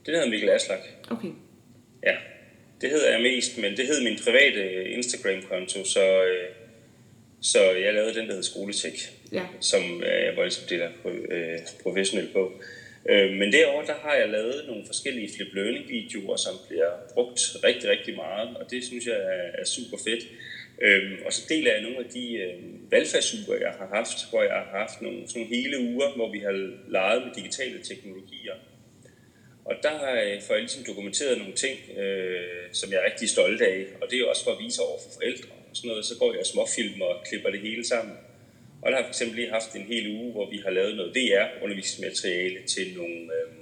Den 0.07 0.15
hedder 0.15 0.29
Mikkel 0.29 0.49
Aslak. 0.49 0.79
Okay. 1.11 1.27
Ja, 2.03 2.15
det 2.81 2.89
hedder 2.89 3.11
jeg 3.11 3.21
mest, 3.21 3.57
men 3.57 3.77
det 3.77 3.87
hed 3.87 4.03
min 4.03 4.17
private 4.25 4.89
Instagram-konto, 4.89 5.85
så, 5.85 6.23
øh, 6.25 6.49
så 7.41 7.71
jeg 7.71 7.93
lavede 7.93 8.13
den, 8.15 8.27
der 8.27 8.33
hed 8.33 8.43
Skoletek, 8.43 8.93
Ja. 9.33 9.45
som 9.59 10.03
øh, 10.03 10.25
jeg 10.25 10.33
var 10.37 10.43
ligesom 10.43 10.67
det 10.69 10.79
der 10.79 10.89
øh, 11.31 11.59
professionelt 11.83 12.33
på. 12.33 12.61
Øh, 13.09 13.31
men 13.31 13.51
derovre, 13.53 13.85
der 13.87 13.93
har 14.01 14.15
jeg 14.15 14.29
lavet 14.29 14.63
nogle 14.67 14.83
forskellige 14.85 15.29
flip 15.35 15.53
learning 15.53 15.89
videoer, 15.89 16.35
som 16.35 16.53
bliver 16.67 16.91
brugt 17.13 17.41
rigtig, 17.63 17.89
rigtig 17.89 18.15
meget, 18.15 18.57
og 18.57 18.71
det 18.71 18.83
synes 18.83 19.05
jeg 19.05 19.15
er, 19.15 19.61
er 19.61 19.65
super 19.65 19.97
fedt. 20.07 20.23
Øhm, 20.81 21.15
og 21.25 21.33
så 21.33 21.41
deler 21.49 21.73
jeg 21.73 21.81
nogle 21.81 21.97
af 21.97 22.05
de 22.13 22.33
øh, 22.33 22.53
valgfagsuger, 22.91 23.57
jeg 23.59 23.71
har 23.79 23.89
haft, 23.93 24.17
hvor 24.29 24.43
jeg 24.43 24.51
har 24.51 24.79
haft 24.79 25.01
nogle, 25.01 25.19
sådan 25.27 25.41
nogle 25.41 25.55
hele 25.55 25.79
uger, 25.79 26.15
hvor 26.15 26.31
vi 26.31 26.39
har 26.39 26.71
leget 26.87 27.21
med 27.25 27.31
digitale 27.35 27.79
teknologier. 27.83 28.53
Og 29.69 29.75
der 29.83 29.99
får 30.47 30.53
øh, 30.53 30.57
jeg 30.57 30.59
ligesom 30.59 30.83
dokumenteret 30.83 31.37
nogle 31.37 31.53
ting, 31.53 31.77
øh, 31.97 32.67
som 32.71 32.91
jeg 32.91 32.97
er 32.99 33.05
rigtig 33.11 33.29
stolt 33.29 33.61
af. 33.61 33.85
Og 34.01 34.07
det 34.09 34.19
er 34.19 34.25
også 34.25 34.43
for 34.43 34.51
at 34.51 34.59
vise 34.65 34.81
over 34.81 34.97
for 35.03 35.11
forældre 35.13 35.49
og 35.69 35.75
sådan 35.77 35.87
noget. 35.87 36.05
Så 36.05 36.15
går 36.19 36.31
jeg 36.31 36.39
og 36.39 36.45
småfilmer 36.45 37.05
og 37.05 37.25
klipper 37.27 37.49
det 37.49 37.59
hele 37.59 37.87
sammen. 37.87 38.15
Og 38.81 38.91
der 38.91 38.97
har 38.97 39.03
jeg 39.03 39.05
for 39.05 39.15
eksempel 39.15 39.35
lige 39.35 39.49
haft 39.49 39.75
en 39.75 39.87
hel 39.93 40.15
uge, 40.17 40.31
hvor 40.31 40.49
vi 40.49 40.57
har 40.57 40.71
lavet 40.71 40.95
noget 40.95 41.15
DR-undervisningsmateriale 41.15 42.59
til 42.67 42.87
nogle... 42.97 43.17
Øh, 43.37 43.53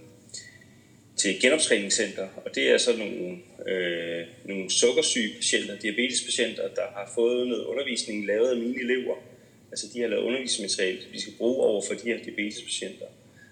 til 1.16 1.42
genoptræningscenter, 1.42 2.28
og 2.46 2.56
det 2.56 2.72
er 2.72 2.78
så 2.78 2.98
nogle, 2.98 3.38
øh, 3.68 4.26
nogle 4.46 4.72
sukkersyge 4.72 5.34
patienter, 5.36 5.80
diabetespatienter, 5.80 6.68
der 6.68 6.88
har 6.96 7.12
fået 7.16 7.48
noget 7.48 7.64
undervisning 7.64 8.26
lavet 8.26 8.50
af 8.50 8.58
mine 8.58 8.82
elever. 8.82 9.16
Altså 9.72 9.86
de 9.94 10.02
har 10.02 10.08
lavet 10.08 10.24
undervisningsmateriale, 10.24 11.00
vi 11.12 11.20
skal 11.20 11.34
bruge 11.38 11.66
over 11.66 11.82
for 11.88 11.94
de 11.94 12.04
her 12.04 12.24
diabetespatienter. 12.24 13.06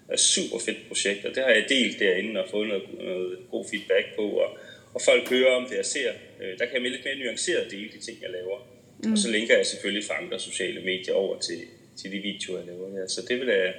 Er 0.08 0.16
super 0.16 0.58
fedt 0.58 0.88
projekt, 0.88 1.24
og 1.24 1.34
det 1.34 1.42
har 1.42 1.50
jeg 1.50 1.64
delt 1.68 1.98
derinde 1.98 2.42
og 2.42 2.48
fået 2.50 2.68
noget, 2.68 2.82
noget 2.98 3.38
god 3.50 3.64
feedback 3.70 4.06
på, 4.16 4.22
og, 4.22 4.58
og 4.94 5.00
folk 5.08 5.28
hører 5.28 5.52
om 5.54 5.66
det, 5.70 5.76
jeg 5.76 5.86
ser. 5.86 6.10
Øh, 6.40 6.58
der 6.58 6.64
kan 6.66 6.82
jeg 6.82 6.90
lidt 6.90 7.04
mere 7.04 7.18
nuanceret 7.24 7.70
dele 7.70 7.88
de 7.94 7.98
ting, 7.98 8.16
jeg 8.22 8.30
laver. 8.30 8.58
Mm. 9.04 9.12
Og 9.12 9.18
så 9.18 9.30
linker 9.30 9.56
jeg 9.56 9.66
selvfølgelig 9.66 10.04
fra 10.04 10.22
andre 10.22 10.38
sociale 10.38 10.80
medier 10.80 11.14
over 11.14 11.38
til, 11.38 11.60
til 11.96 12.12
de 12.12 12.18
videoer, 12.18 12.58
jeg 12.58 12.66
laver 12.66 12.90
her. 12.90 13.06
Så 13.06 13.20
det 13.28 13.40
vil 13.40 13.48
jeg 13.48 13.74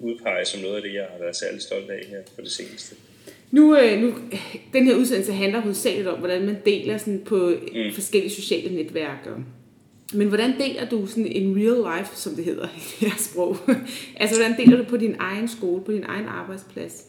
udpege 0.00 0.44
som 0.44 0.60
noget 0.60 0.76
af 0.76 0.82
det, 0.82 0.94
jeg 0.94 1.06
har 1.12 1.18
været 1.18 1.36
særlig 1.36 1.62
stolt 1.62 1.90
af 1.90 2.04
her 2.08 2.22
på 2.36 2.40
det 2.42 2.52
seneste. 2.52 2.96
Nu, 3.50 3.78
øh, 3.78 4.00
nu, 4.00 4.14
den 4.72 4.86
her 4.86 4.94
udsendelse 4.94 5.32
handler 5.32 5.60
hovedsageligt 5.60 6.08
om, 6.08 6.18
hvordan 6.18 6.42
man 6.42 6.56
deler 6.66 6.98
sådan 6.98 7.24
på 7.24 7.54
mm. 7.74 7.92
forskellige 7.94 8.32
sociale 8.32 8.74
netværk. 8.76 9.28
Men 10.12 10.28
hvordan 10.28 10.58
deler 10.58 10.88
du 10.88 11.06
sådan 11.06 11.26
en 11.26 11.56
real 11.56 11.98
life, 11.98 12.16
som 12.16 12.34
det 12.34 12.44
hedder 12.44 12.68
i 12.68 13.04
jeres 13.04 13.20
sprog? 13.20 13.56
altså, 14.20 14.36
hvordan 14.36 14.56
deler 14.56 14.76
du 14.76 14.84
på 14.84 14.96
din 14.96 15.16
egen 15.18 15.48
skole, 15.48 15.84
på 15.84 15.92
din 15.92 16.04
egen 16.04 16.26
arbejdsplads? 16.26 17.06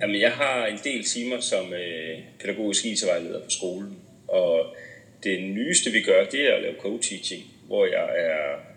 Jamen, 0.00 0.20
jeg 0.20 0.32
har 0.32 0.66
en 0.66 0.78
del 0.84 1.04
timer 1.04 1.40
som 1.40 1.72
øh, 1.72 2.18
pædagogisk 2.40 2.84
IT-vejleder 2.84 3.44
på 3.44 3.50
skolen, 3.50 3.96
og 4.28 4.76
det 5.22 5.42
nyeste, 5.42 5.90
vi 5.90 6.02
gør, 6.02 6.24
det 6.24 6.50
er 6.50 6.54
at 6.54 6.62
lave 6.62 6.74
co-teaching, 6.74 7.42
hvor 7.66 7.86
jeg 7.86 8.08
er 8.16 8.68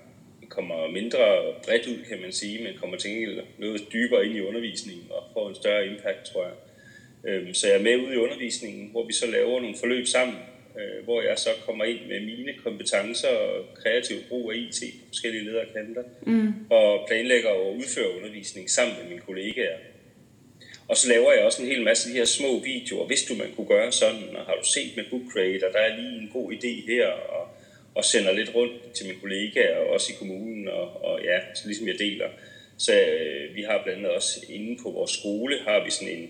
kommer 0.50 0.91
mindre 0.91 1.20
bredt 1.65 1.88
ud, 1.88 2.00
kan 2.10 2.22
man 2.22 2.32
sige, 2.32 2.63
men 2.63 2.74
kommer 2.82 2.98
til 2.98 3.41
noget 3.58 3.82
dybere 3.94 4.26
ind 4.26 4.36
i 4.36 4.41
undervisningen 4.41 5.06
og 5.10 5.24
får 5.34 5.50
en 5.50 5.56
større 5.56 5.88
impact, 5.88 6.24
tror 6.26 6.44
jeg. 6.44 6.56
Øhm, 7.28 7.54
så 7.54 7.67
jeg 7.67 7.78
er 7.78 7.84
med 7.84 7.96
ud 7.98 8.13
i 8.13 8.24
undervisningen, 8.26 8.89
hvor 8.91 9.06
vi 9.06 9.13
så 9.13 9.28
laver 9.32 9.62
nogle 9.62 9.76
forløb 9.80 10.08
sammen, 10.08 10.38
øh, 10.80 11.04
hvor 11.04 11.22
jeg 11.22 11.40
så 11.40 11.50
kommer 11.66 11.86
ind 11.86 12.00
med 12.08 12.20
mine 12.20 12.54
kompetencer 12.64 13.28
og 13.28 13.66
kreativ 13.76 14.18
brug 14.30 14.52
af 14.52 14.56
IT 14.56 14.80
på 15.00 15.08
forskellige 15.08 15.44
lederkanter, 15.44 16.04
mm. 16.22 16.54
og 16.70 17.06
planlægger 17.08 17.50
og 17.50 17.76
udfører 17.76 18.16
undervisning 18.18 18.70
sammen 18.70 18.96
med 19.02 19.10
mine 19.10 19.22
kollegaer. 19.22 19.78
Og 20.88 20.98
så 20.98 21.10
laver 21.10 21.34
jeg 21.34 21.44
også 21.44 21.62
en 21.62 21.68
hel 21.68 21.84
masse 21.84 22.10
af 22.10 22.14
de 22.14 22.18
her 22.18 22.26
små 22.26 22.60
videoer. 22.60 23.08
Hvis 23.08 23.24
du, 23.24 23.36
man 23.36 23.52
kunne 23.56 23.68
gøre 23.68 23.92
sådan, 23.92 24.36
og 24.36 24.46
har 24.46 24.56
du 24.56 24.66
set 24.66 24.92
med 24.96 25.06
Book 25.10 25.22
Creator, 25.34 25.68
der 25.68 25.80
er 25.80 25.98
lige 25.98 26.22
en 26.22 26.30
god 26.34 26.52
idé 26.54 26.92
her, 26.92 27.08
og, 27.08 27.48
og 27.96 28.06
sender 28.06 28.32
lidt 28.32 28.56
rundt 28.56 28.94
til 28.94 29.06
mine 29.08 29.20
kollegaer, 29.20 29.78
og 29.78 29.88
også 29.88 30.14
i 30.14 30.16
kommunen, 30.20 30.68
og, 30.68 31.06
og 31.06 31.24
ja, 31.24 31.40
så 31.56 31.68
ligesom 31.68 31.88
jeg 31.88 32.00
deler. 32.00 32.30
Så 32.78 32.94
øh, 32.94 33.56
vi 33.56 33.62
har 33.62 33.82
blandt 33.84 34.00
andet 34.00 34.12
også 34.12 34.46
inde 34.50 34.82
på 34.84 34.90
vores 34.90 35.12
skole, 35.12 35.60
har 35.68 35.84
vi 35.86 35.92
sådan 35.92 36.14
en 36.18 36.30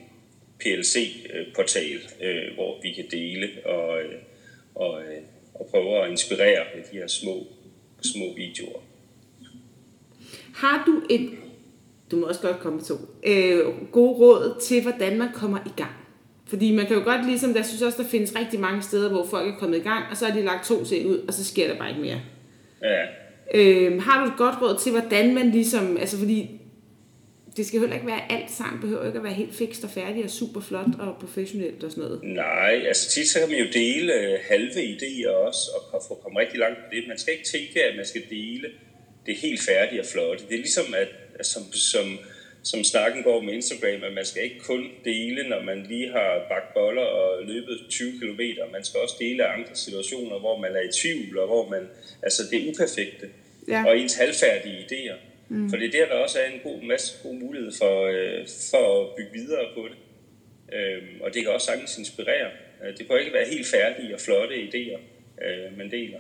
PLC-portal, 0.60 2.00
øh, 2.22 2.54
hvor 2.54 2.82
vi 2.82 2.92
kan 2.92 3.06
dele 3.12 3.50
og, 3.66 4.02
øh, 4.02 4.16
og, 4.76 5.02
øh, 5.02 5.22
og 5.54 5.68
prøve 5.72 6.04
at 6.04 6.12
inspirere 6.12 6.66
med 6.76 6.84
de 6.92 6.98
her 6.98 7.08
små, 7.08 7.48
små 8.02 8.26
videoer. 8.36 8.80
Har 10.56 10.84
du 10.86 11.02
et, 11.10 11.30
du 12.12 12.16
må 12.16 12.26
også 12.26 12.42
godt 12.42 12.60
komme 12.60 12.82
to, 12.82 12.96
øh, 13.24 13.60
gode 13.92 14.14
råd 14.14 14.62
til, 14.62 14.82
hvordan 14.82 15.18
man 15.18 15.30
kommer 15.34 15.58
i 15.66 15.72
gang? 15.78 15.92
Fordi 16.48 16.76
man 16.76 16.86
kan 16.86 16.98
jo 16.98 17.04
godt 17.04 17.26
ligesom, 17.26 17.54
der 17.54 17.64
synes 17.64 17.82
også, 17.82 18.04
der 18.04 18.10
findes 18.10 18.36
rigtig 18.36 18.60
mange 18.60 18.82
steder, 18.82 19.10
hvor 19.10 19.26
folk 19.26 19.54
er 19.54 19.60
kommet 19.60 19.78
i 19.78 19.82
gang, 19.82 20.06
og 20.12 20.18
så 20.18 20.26
har 20.26 20.36
de 20.36 20.46
lagt 20.46 20.68
to 20.68 20.86
ting 20.86 21.08
ud, 21.08 21.18
og 21.28 21.34
så 21.34 21.44
sker 21.46 21.68
der 21.68 21.78
bare 21.78 21.90
ikke 21.90 22.02
mere. 22.02 22.22
Ja. 22.84 23.06
Øh, 23.54 24.02
har 24.02 24.26
du 24.26 24.32
et 24.32 24.38
godt 24.38 24.62
råd 24.62 24.78
til, 24.80 24.92
hvordan 24.92 25.36
man 25.36 25.52
ligesom, 25.52 25.98
altså 25.98 26.18
fordi 26.18 26.61
det 27.58 27.66
skal 27.66 27.80
heller 27.80 27.96
ikke 27.96 28.08
være 28.08 28.32
alt 28.32 28.52
sammen, 28.52 28.82
behøver 28.82 29.06
ikke 29.06 29.18
at 29.18 29.24
være 29.24 29.34
helt 29.34 29.56
fikst 29.56 29.84
og 29.84 29.90
færdigt 29.90 30.26
og 30.26 30.30
super 30.30 30.62
flot 30.62 30.94
og 31.00 31.16
professionelt 31.20 31.84
og 31.84 31.92
sådan 31.92 32.04
noget. 32.04 32.24
Nej, 32.24 32.84
altså 32.88 33.10
tit 33.10 33.30
så 33.30 33.40
kan 33.40 33.50
man 33.50 33.60
jo 33.60 33.68
dele 33.74 34.14
øh, 34.14 34.40
halve 34.50 34.82
idéer 34.96 35.30
også, 35.30 35.72
og 35.94 36.02
få 36.08 36.14
komme 36.24 36.40
rigtig 36.40 36.60
langt 36.60 36.78
på 36.78 36.86
det. 36.92 37.04
Man 37.08 37.18
skal 37.18 37.34
ikke 37.34 37.46
tænke, 37.46 37.84
at 37.84 37.96
man 37.96 38.06
skal 38.06 38.24
dele 38.30 38.68
det 39.26 39.36
helt 39.36 39.62
færdige 39.62 40.02
og 40.02 40.06
flotte. 40.06 40.44
Det 40.50 40.54
er 40.54 40.58
ligesom, 40.58 40.94
at, 40.94 41.08
at 41.40 41.46
som, 41.46 41.64
som, 41.74 42.08
som 42.64 42.84
snakken 42.84 43.24
går 43.24 43.42
med 43.42 43.54
Instagram, 43.54 44.04
at 44.04 44.14
man 44.14 44.26
skal 44.26 44.44
ikke 44.44 44.60
kun 44.60 44.84
dele, 45.06 45.50
når 45.50 45.62
man 45.64 45.86
lige 45.90 46.12
har 46.12 46.46
bagt 46.50 46.74
boller 46.74 47.02
og 47.02 47.44
løbet 47.44 47.80
20 47.90 48.12
km. 48.20 48.42
Man 48.72 48.84
skal 48.84 49.00
også 49.00 49.16
dele 49.20 49.46
andre 49.46 49.76
situationer, 49.76 50.40
hvor 50.40 50.58
man 50.58 50.72
er 50.76 50.82
i 50.82 50.92
tvivl, 51.02 51.38
og 51.38 51.48
hvor 51.48 51.70
man, 51.70 51.84
altså 52.24 52.42
det 52.52 52.58
er 52.60 52.70
uperfekte. 52.70 53.28
Ja. 53.68 53.86
Og 53.88 54.00
ens 54.00 54.16
halvfærdige 54.16 54.78
idéer. 54.86 55.31
Mm. 55.52 55.70
For 55.70 55.78
det 55.78 55.88
er 55.88 55.92
der, 55.92 56.06
der 56.06 56.22
også 56.24 56.40
er 56.40 56.46
en 56.46 56.60
god 56.64 56.82
masse 56.82 57.14
god 57.24 57.34
mulighed 57.34 57.72
for, 57.78 58.06
øh, 58.06 58.48
for 58.72 59.02
at 59.02 59.16
bygge 59.18 59.32
videre 59.34 59.66
på 59.76 59.88
det. 59.92 59.98
Øh, 60.78 61.04
og 61.22 61.34
det 61.34 61.44
kan 61.44 61.52
også 61.52 61.66
sagtens 61.66 61.98
inspirere. 61.98 62.50
Øh, 62.84 62.98
det 62.98 63.08
kan 63.08 63.20
ikke 63.20 63.34
være 63.34 63.50
helt 63.50 63.68
færdige 63.68 64.14
og 64.14 64.22
flotte 64.22 64.56
idéer, 64.56 65.00
øh, 65.46 65.78
man 65.78 65.92
deler. 65.92 66.20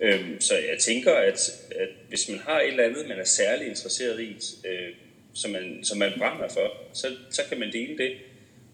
Øh, 0.00 0.40
så 0.40 0.54
jeg 0.54 0.78
tænker, 0.78 1.12
at, 1.12 1.40
at 1.76 1.88
hvis 2.08 2.28
man 2.28 2.38
har 2.38 2.60
et 2.60 2.68
eller 2.68 2.84
andet, 2.84 3.08
man 3.08 3.18
er 3.18 3.24
særlig 3.24 3.66
interesseret 3.68 4.20
i, 4.20 4.36
øh, 4.68 4.94
som, 5.34 5.50
man, 5.50 5.84
som 5.84 5.98
man 5.98 6.12
brænder 6.18 6.48
for, 6.48 6.72
så, 6.92 7.06
så 7.30 7.42
kan 7.48 7.58
man 7.60 7.72
dele 7.72 7.98
det. 7.98 8.12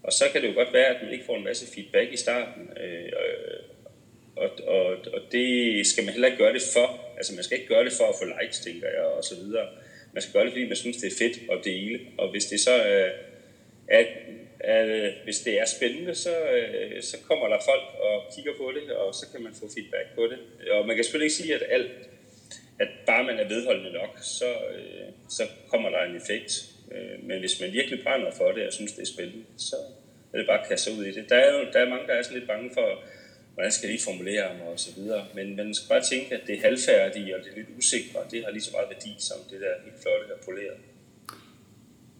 Og 0.03 0.13
så 0.13 0.23
kan 0.31 0.41
det 0.41 0.47
jo 0.47 0.53
godt 0.53 0.73
være, 0.73 0.95
at 0.95 1.03
man 1.03 1.13
ikke 1.13 1.25
får 1.25 1.37
en 1.37 1.43
masse 1.43 1.73
feedback 1.75 2.13
i 2.13 2.17
starten. 2.17 2.69
Øh, 2.83 3.11
og, 4.35 4.49
og, 4.67 4.85
og 5.13 5.21
det 5.31 5.87
skal 5.87 6.03
man 6.03 6.13
heller 6.13 6.27
ikke 6.27 6.43
gøre 6.43 6.53
det 6.53 6.61
for. 6.73 7.13
Altså 7.17 7.33
man 7.35 7.43
skal 7.43 7.57
ikke 7.57 7.73
gøre 7.73 7.85
det 7.85 7.93
for 7.93 8.03
at 8.03 8.15
få 8.19 8.25
likes, 8.41 8.59
tænker 8.59 8.87
jeg, 8.87 9.05
og 9.05 9.23
så 9.23 9.35
videre. 9.35 9.67
Man 10.17 10.21
skal 10.21 10.33
gøre 10.33 10.45
det, 10.45 10.53
fordi 10.53 10.67
man 10.67 10.83
synes, 10.83 10.97
det 10.97 11.07
er 11.11 11.17
fedt 11.23 11.37
at 11.53 11.59
dele. 11.63 11.99
Og 12.17 12.31
hvis 12.31 12.45
det 12.45 12.59
så 12.59 12.75
øh, 12.91 13.11
er, 13.87 13.99
at, 13.99 14.07
at 14.59 15.13
hvis 15.23 15.39
det 15.39 15.59
er 15.59 15.65
spændende, 15.65 16.15
så, 16.15 16.35
øh, 16.55 17.03
så 17.03 17.17
kommer 17.27 17.47
der 17.47 17.59
folk 17.71 17.87
og 18.07 18.15
kigger 18.35 18.53
på 18.61 18.71
det, 18.77 18.91
og 18.91 19.15
så 19.15 19.25
kan 19.31 19.43
man 19.43 19.53
få 19.59 19.65
feedback 19.75 20.07
på 20.15 20.23
det. 20.31 20.39
Og 20.71 20.87
man 20.87 20.95
kan 20.95 21.03
selvfølgelig 21.03 21.25
ikke 21.25 21.41
sige, 21.41 21.55
at 21.55 21.63
alt, 21.69 21.91
at 22.79 22.87
bare 23.05 23.23
man 23.23 23.39
er 23.39 23.47
vedholdende 23.47 23.91
nok, 23.91 24.13
så, 24.21 24.49
øh, 24.75 25.07
så 25.29 25.43
kommer 25.71 25.89
der 25.89 26.01
en 26.03 26.15
effekt. 26.21 26.51
Øh, 26.91 27.23
men 27.27 27.39
hvis 27.39 27.61
man 27.61 27.73
virkelig 27.73 28.03
brænder 28.03 28.31
for 28.31 28.51
det 28.51 28.67
og 28.67 28.73
synes, 28.73 28.91
det 28.91 29.01
er 29.01 29.13
spændende, 29.15 29.45
så 29.57 29.75
er 30.33 30.37
det 30.37 30.47
bare 30.47 30.61
at 30.61 30.67
kaste 30.69 30.83
sig 30.91 30.99
ud 30.99 31.05
i 31.05 31.11
det. 31.11 31.29
Der 31.29 31.35
er, 31.35 31.49
jo, 31.53 31.59
der 31.73 31.79
er 31.79 31.89
mange, 31.89 32.07
der 32.07 32.13
er 32.13 32.21
sådan 32.21 32.37
lidt 32.37 32.47
bange 32.47 32.69
for, 32.73 33.03
hvordan 33.57 33.71
skal 33.71 33.87
jeg 33.87 33.93
lige 33.95 34.07
formulere 34.09 34.45
mig 34.57 34.67
og 34.67 34.79
så 34.79 34.91
videre. 34.97 35.25
Men 35.37 35.55
man 35.55 35.73
skal 35.73 35.89
bare 35.89 36.05
tænke, 36.11 36.35
at 36.35 36.41
det 36.47 36.55
er 36.57 36.61
halvfærdige 36.61 37.35
og 37.35 37.39
det 37.43 37.49
er 37.51 37.55
lidt 37.55 37.69
usikre, 37.77 38.19
det 38.31 38.43
har 38.43 38.51
lige 38.51 38.65
så 38.67 38.71
meget 38.75 38.89
værdi 38.93 39.11
som 39.19 39.37
det 39.49 39.61
der 39.61 39.73
helt 39.85 40.01
flotte 40.03 40.33
og 40.37 40.41
poleret. 40.45 40.77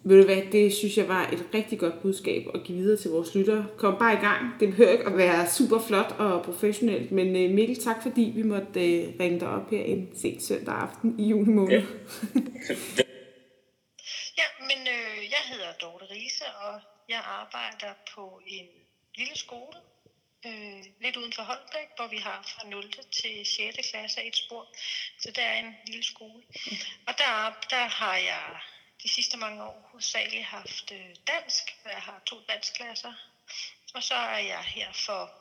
Ved 0.07 0.17
du 0.19 0.25
hvad, 0.25 0.51
det 0.51 0.73
synes 0.73 0.97
jeg 0.97 1.07
var 1.07 1.29
et 1.33 1.43
rigtig 1.53 1.79
godt 1.79 2.01
budskab 2.01 2.43
at 2.55 2.63
give 2.63 2.77
videre 2.77 2.97
til 2.97 3.11
vores 3.11 3.35
lyttere. 3.35 3.67
Kom 3.77 3.99
bare 3.99 4.13
i 4.13 4.21
gang. 4.27 4.59
Det 4.59 4.69
behøver 4.69 4.91
ikke 4.91 5.05
at 5.05 5.17
være 5.17 5.49
super 5.49 5.79
flot 5.87 6.11
og 6.19 6.45
professionelt, 6.45 7.11
men 7.11 7.27
øh, 7.27 7.55
Mikkel, 7.55 7.83
tak 7.83 8.01
fordi 8.01 8.31
vi 8.35 8.43
måtte 8.43 8.79
øh, 8.87 9.19
ringe 9.19 9.39
dig 9.39 9.47
op 9.47 9.69
her 9.71 9.83
en 9.83 10.09
sent 10.21 10.43
søndag 10.43 10.75
aften 10.75 11.19
i 11.19 11.23
juni 11.29 11.53
måned. 11.53 11.73
Ja, 11.73 11.79
ja 14.39 14.47
men 14.69 14.79
øh, 14.95 15.17
jeg 15.35 15.43
hedder 15.51 15.71
Dorte 15.81 16.05
Riese, 16.11 16.45
og 16.65 16.73
jeg 17.09 17.21
arbejder 17.39 17.93
på 18.15 18.41
en 18.47 18.67
lille 19.17 19.35
skole 19.35 19.77
øh, 20.47 20.85
lidt 21.01 21.17
uden 21.17 21.33
for 21.33 21.43
Holbæk, 21.43 21.89
hvor 21.95 22.07
vi 22.07 22.17
har 22.17 22.43
fra 22.43 22.67
0. 22.67 22.91
til 22.91 23.45
6. 23.45 23.89
klasse 23.89 24.23
et 24.23 24.35
spor. 24.35 24.67
Så 25.19 25.31
der 25.31 25.41
er 25.41 25.59
en 25.59 25.75
lille 25.87 26.03
skole. 26.03 26.43
Og 27.07 27.13
der, 27.17 27.53
der 27.69 27.85
har 27.87 28.15
jeg 28.15 28.59
de 29.03 29.09
sidste 29.09 29.37
mange 29.37 29.63
år 29.63 29.89
hovedsageligt 29.91 30.43
haft 30.43 30.91
øh, 30.91 31.15
dansk, 31.27 31.63
jeg 31.85 32.01
har 32.01 32.21
to 32.25 32.41
danskklasser. 32.49 33.13
Og 33.93 34.03
så 34.03 34.15
er 34.15 34.37
jeg 34.37 34.63
her 34.63 34.93
for 34.93 35.31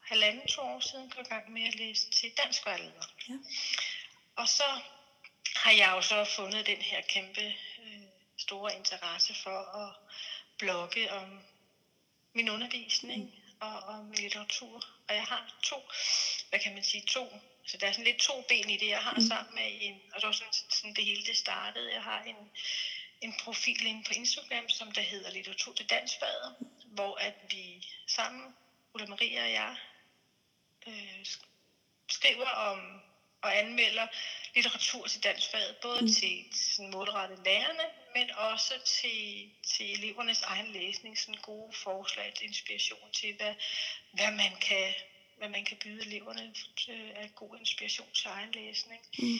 halvanden, 0.00 0.48
to 0.48 0.62
år 0.62 0.80
siden 0.80 1.10
på 1.10 1.22
gang 1.22 1.52
med 1.52 1.68
at 1.68 1.74
læse 1.74 2.10
til 2.10 2.32
dansk 2.36 2.66
vejleder. 2.66 3.06
Ja. 3.28 3.34
Og 4.36 4.48
så 4.48 4.80
har 5.56 5.72
jeg 5.72 5.92
jo 5.96 6.02
så 6.02 6.24
fundet 6.24 6.66
den 6.66 6.82
her 6.82 7.00
kæmpe 7.08 7.54
øh, 7.78 8.02
store 8.36 8.76
interesse 8.76 9.34
for 9.34 9.58
at 9.58 9.94
blogge 10.58 11.12
om 11.12 11.40
min 12.34 12.50
undervisning. 12.50 13.24
Mm 13.24 13.41
og 13.66 13.82
om 13.94 14.10
litteratur. 14.10 14.74
Og 15.08 15.14
jeg 15.14 15.24
har 15.24 15.42
to, 15.62 15.78
hvad 16.48 16.60
kan 16.60 16.74
man 16.74 16.84
sige, 16.84 17.04
to, 17.06 17.40
så 17.66 17.76
der 17.76 17.86
er 17.86 17.92
sådan 17.92 18.04
lidt 18.04 18.20
to 18.20 18.44
ben 18.48 18.70
i 18.70 18.76
det, 18.76 18.88
jeg 18.88 19.02
har 19.02 19.14
mm. 19.14 19.26
sammen 19.28 19.54
med 19.54 19.68
en, 19.80 20.00
og 20.12 20.20
det 20.20 20.26
var 20.26 20.32
sådan, 20.32 20.52
sådan 20.52 20.94
det 20.94 21.04
hele 21.04 21.26
det 21.26 21.36
startede. 21.36 21.92
Jeg 21.92 22.02
har 22.02 22.22
en, 22.22 22.50
en 23.20 23.34
profil 23.44 23.86
inde 23.86 24.04
på 24.04 24.12
Instagram, 24.12 24.68
som 24.68 24.92
der 24.92 25.02
hedder 25.02 25.30
Litteratur 25.30 25.74
til 25.74 25.90
Dansfaget, 25.90 26.56
hvor 26.86 27.14
at 27.16 27.34
vi 27.50 27.86
sammen, 28.06 28.54
Ulla 28.94 29.06
Maria 29.06 29.42
og 29.44 29.52
jeg, 29.52 29.76
øh, 30.86 31.26
skriver 32.08 32.48
om 32.48 33.02
og 33.42 33.58
anmelder 33.58 34.06
litteratur 34.54 35.06
til 35.06 35.24
danskfaget, 35.24 35.76
både 35.76 36.00
mm. 36.00 36.12
til 36.12 36.44
sådan 36.52 36.90
målrettet 36.90 37.38
lærerne, 37.44 37.84
men 38.14 38.30
også 38.30 38.74
til, 38.84 39.50
til 39.66 39.92
elevernes 39.92 40.42
egen 40.42 40.72
læsning, 40.72 41.18
sådan 41.18 41.40
gode 41.42 41.72
forslag 41.72 42.32
til 42.36 42.46
inspiration 42.46 43.12
til, 43.12 43.34
hvad, 43.36 43.54
hvad 44.12 44.30
man 44.30 44.52
kan 44.60 44.94
hvad 45.42 45.48
man 45.48 45.64
kan 45.64 45.76
byde 45.76 46.06
eleverne 46.06 46.54
øh, 46.88 47.10
af 47.14 47.30
god 47.34 47.58
inspiration 47.58 48.08
til 48.14 48.28
egen 48.28 48.52
læsning. 48.52 49.00
Mm. 49.18 49.38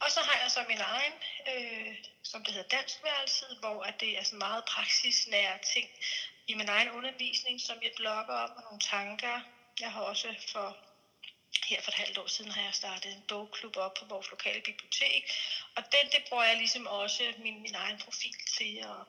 Og 0.00 0.10
så 0.10 0.20
har 0.20 0.40
jeg 0.42 0.50
så 0.50 0.60
min 0.68 0.80
egen, 0.80 1.12
øh, 1.52 1.96
som 2.22 2.44
det 2.44 2.54
hedder 2.54 2.76
Danskværelset, 2.76 3.56
hvor 3.60 3.82
at 3.82 4.00
det 4.00 4.18
er 4.18 4.22
sådan 4.22 4.38
meget 4.38 4.64
praksisnære 4.64 5.58
ting 5.74 5.88
i 6.46 6.54
min 6.54 6.68
egen 6.68 6.90
undervisning, 6.90 7.60
som 7.60 7.76
jeg 7.82 7.92
blogger 7.96 8.34
om, 8.34 8.50
og 8.56 8.62
nogle 8.62 8.80
tanker. 8.80 9.40
Jeg 9.80 9.92
har 9.92 10.02
også 10.02 10.34
for 10.52 10.76
her 11.68 11.82
for 11.82 11.90
et 11.90 11.94
halvt 11.94 12.18
år 12.18 12.26
siden 12.26 12.50
har 12.50 12.62
jeg 12.62 12.74
startet 12.74 13.12
en 13.12 13.22
bogklub 13.28 13.76
op 13.76 13.94
på 13.94 14.04
vores 14.04 14.30
lokale 14.30 14.60
bibliotek, 14.60 15.22
og 15.76 15.82
den, 15.92 16.10
det 16.12 16.22
bruger 16.28 16.44
jeg 16.44 16.56
ligesom 16.56 16.86
også 16.86 17.22
min, 17.38 17.62
min 17.62 17.74
egen 17.74 17.98
profil 17.98 18.36
til 18.58 18.78
at 18.78 19.00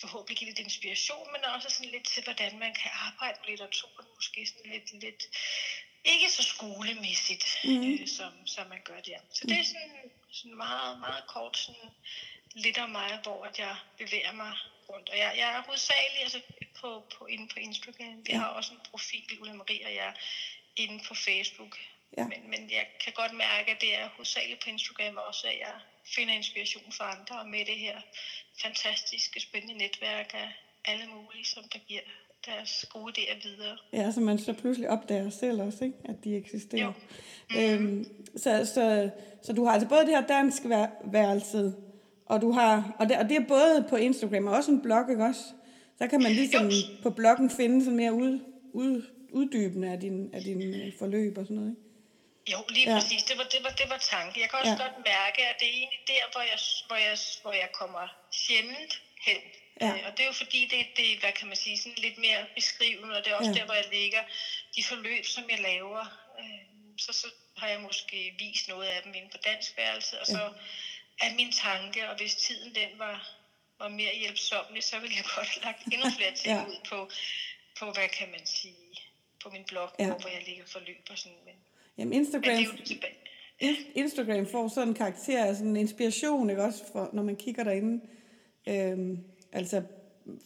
forhåbentlig 0.00 0.38
give 0.38 0.50
lidt 0.50 0.58
inspiration, 0.58 1.32
men 1.32 1.44
også 1.44 1.70
sådan 1.70 1.90
lidt 1.90 2.06
til, 2.08 2.22
hvordan 2.24 2.58
man 2.58 2.74
kan 2.74 2.90
arbejde 2.94 3.38
med 3.40 3.48
litteraturen, 3.48 4.06
måske 4.16 4.46
sådan 4.46 4.70
lidt, 4.72 4.92
lidt 4.92 5.22
ikke 6.04 6.30
så 6.30 6.42
skolemæssigt, 6.42 7.58
mm. 7.64 7.92
øh, 7.92 8.08
som, 8.08 8.46
som 8.46 8.66
man 8.66 8.82
gør 8.84 9.00
der. 9.00 9.18
Så 9.34 9.46
det 9.46 9.58
er 9.58 9.64
sådan, 9.64 10.10
sådan 10.30 10.56
meget, 10.56 10.98
meget 10.98 11.26
kort 11.26 11.56
sådan 11.58 11.90
lidt 12.54 12.78
om 12.78 12.90
mig, 12.90 13.18
hvor 13.22 13.44
at 13.44 13.58
jeg 13.58 13.76
bevæger 13.98 14.32
mig 14.32 14.52
rundt. 14.88 15.08
Og 15.08 15.18
jeg, 15.18 15.34
jeg 15.36 15.48
er 15.52 15.62
hovedsagelig 15.62 16.22
altså 16.22 16.40
på, 16.80 17.02
på, 17.18 17.26
inde 17.26 17.48
på 17.48 17.58
Instagram. 17.58 18.26
Vi 18.26 18.32
ja. 18.32 18.38
har 18.38 18.46
også 18.46 18.72
en 18.72 18.80
profil, 18.90 19.38
Ulla 19.40 19.52
Marie 19.52 19.86
og 19.86 19.94
jeg, 19.94 20.14
inde 20.76 21.04
på 21.04 21.14
Facebook. 21.14 21.78
Ja. 22.18 22.24
Men, 22.32 22.40
men 22.52 22.62
jeg 22.78 22.86
kan 23.04 23.12
godt 23.20 23.32
mærke, 23.32 23.70
at 23.74 23.80
det 23.80 23.92
er 24.00 24.08
hovedsageligt 24.16 24.60
på 24.64 24.70
Instagram 24.70 25.16
også, 25.28 25.46
at 25.46 25.58
jeg 25.66 25.74
finder 26.16 26.34
inspiration 26.34 26.92
for 26.98 27.04
andre 27.04 27.36
med 27.52 27.62
det 27.70 27.78
her 27.86 27.96
fantastiske, 28.62 29.40
spændende 29.40 29.74
netværk 29.74 30.30
af 30.34 30.48
alle 30.84 31.06
mulige, 31.14 31.44
som 31.44 31.62
der 31.72 31.78
giver 31.88 32.00
deres 32.46 32.86
gode 32.92 33.12
idéer 33.12 33.48
videre. 33.48 33.76
Ja, 33.92 34.12
så 34.12 34.20
man 34.20 34.38
så 34.38 34.52
pludselig 34.52 34.88
opdager 34.90 35.30
selv 35.30 35.62
også, 35.62 35.84
ikke? 35.84 35.96
at 36.04 36.24
de 36.24 36.36
eksisterer. 36.36 36.82
Jo. 36.84 36.92
Mm-hmm. 37.50 37.86
Øhm, 37.86 38.04
så, 38.36 38.70
så, 38.74 39.10
så 39.42 39.52
du 39.52 39.64
har 39.64 39.72
altså 39.72 39.88
både 39.88 40.00
det 40.00 40.08
her 40.08 40.26
dansk 40.26 40.62
værelse, 41.04 41.72
og 42.26 42.40
du 42.40 42.52
har, 42.52 42.96
og 42.98 43.08
det, 43.08 43.16
og 43.16 43.28
det 43.28 43.36
er 43.36 43.46
både 43.48 43.86
på 43.90 43.96
Instagram 43.96 44.46
og 44.46 44.54
også 44.54 44.70
en 44.70 44.82
blog, 44.82 45.10
ikke 45.10 45.24
også? 45.24 45.40
Så 45.98 46.06
kan 46.06 46.22
man 46.22 46.32
ligesom 46.32 46.68
jo. 46.68 46.76
på 47.02 47.10
bloggen 47.10 47.50
finde 47.50 47.84
sådan 47.84 47.96
mere 47.96 48.12
ud, 48.12 48.40
ud, 48.72 49.02
uddybende 49.32 49.88
af 49.88 50.00
din, 50.00 50.34
af 50.34 50.42
din 50.42 50.74
øh, 50.74 50.92
forløb 50.98 51.38
og 51.38 51.44
sådan 51.44 51.56
noget, 51.56 51.70
ikke? 51.70 51.89
Jo, 52.46 52.64
lige 52.68 52.90
ja. 52.90 52.94
præcis. 52.98 53.22
Det 53.22 53.38
var, 53.38 53.44
det, 53.44 53.62
var, 53.62 53.70
det 53.70 53.90
var 53.90 53.98
tanken. 53.98 54.40
Jeg 54.40 54.50
kan 54.50 54.58
også 54.58 54.72
ja. 54.72 54.82
godt 54.82 54.98
mærke, 55.04 55.46
at 55.46 55.56
det 55.60 55.68
er 55.68 55.72
egentlig 55.72 56.00
der, 56.06 56.24
hvor 56.32 56.40
jeg, 56.40 56.58
hvor 56.86 56.96
jeg, 56.96 57.18
hvor 57.42 57.52
jeg 57.52 57.72
kommer 57.72 58.08
sjældent 58.32 59.02
hen. 59.26 59.40
Ja. 59.80 59.86
Øh, 59.86 60.06
og 60.06 60.12
det 60.12 60.20
er 60.20 60.26
jo 60.26 60.32
fordi, 60.32 60.66
det, 60.66 60.86
det 60.96 61.18
hvad 61.20 61.32
kan 61.32 61.48
man 61.48 61.56
sige, 61.56 61.78
sådan 61.78 61.98
lidt 61.98 62.18
mere 62.18 62.46
beskrivende, 62.54 63.16
og 63.16 63.24
det 63.24 63.30
er 63.32 63.36
også 63.36 63.50
ja. 63.50 63.58
der, 63.58 63.64
hvor 63.64 63.74
jeg 63.74 63.88
lægger 63.92 64.22
de 64.76 64.84
forløb, 64.84 65.24
som 65.26 65.50
jeg 65.50 65.60
laver. 65.60 66.04
Øh, 66.38 66.80
så, 66.98 67.12
så 67.12 67.26
har 67.56 67.68
jeg 67.68 67.80
måske 67.80 68.34
vist 68.38 68.68
noget 68.68 68.86
af 68.86 69.02
dem 69.02 69.14
inde 69.14 69.28
på 69.28 69.38
danskværelset, 69.44 70.18
og 70.18 70.26
så 70.26 70.42
ja. 71.22 71.26
er 71.26 71.34
min 71.34 71.52
tanke, 71.52 72.10
og 72.10 72.16
hvis 72.16 72.34
tiden 72.34 72.74
den 72.74 72.98
var, 72.98 73.28
var 73.78 73.88
mere 73.88 74.14
hjælpsommelig, 74.14 74.84
så 74.84 74.98
ville 74.98 75.16
jeg 75.16 75.24
godt 75.34 75.48
have 75.48 75.64
lagt 75.64 75.82
endnu 75.92 76.10
flere 76.16 76.34
ting 76.34 76.58
ja. 76.58 76.64
ud 76.64 76.80
på, 76.88 77.10
på, 77.78 77.92
hvad 77.92 78.08
kan 78.08 78.30
man 78.30 78.46
sige, 78.46 78.90
på 79.42 79.50
min 79.50 79.64
blog, 79.64 79.90
ja. 79.98 80.06
hvor 80.06 80.28
jeg 80.28 80.42
lægger 80.46 80.64
forløb 80.66 81.06
og 81.10 81.18
sådan. 81.18 81.38
Men, 81.44 81.56
Jamen 82.00 82.12
Instagram, 82.12 82.64
Instagram 83.94 84.46
får 84.46 84.68
sådan 84.68 84.88
en 84.88 84.94
karakter 84.94 85.44
af 85.44 85.56
sådan 85.56 85.70
en 85.70 85.76
inspiration, 85.76 86.50
ikke 86.50 86.62
også, 86.62 86.84
for, 86.92 87.10
når 87.12 87.22
man 87.22 87.36
kigger 87.36 87.64
derinde. 87.64 88.00
Øhm, 88.68 89.18
altså 89.52 89.82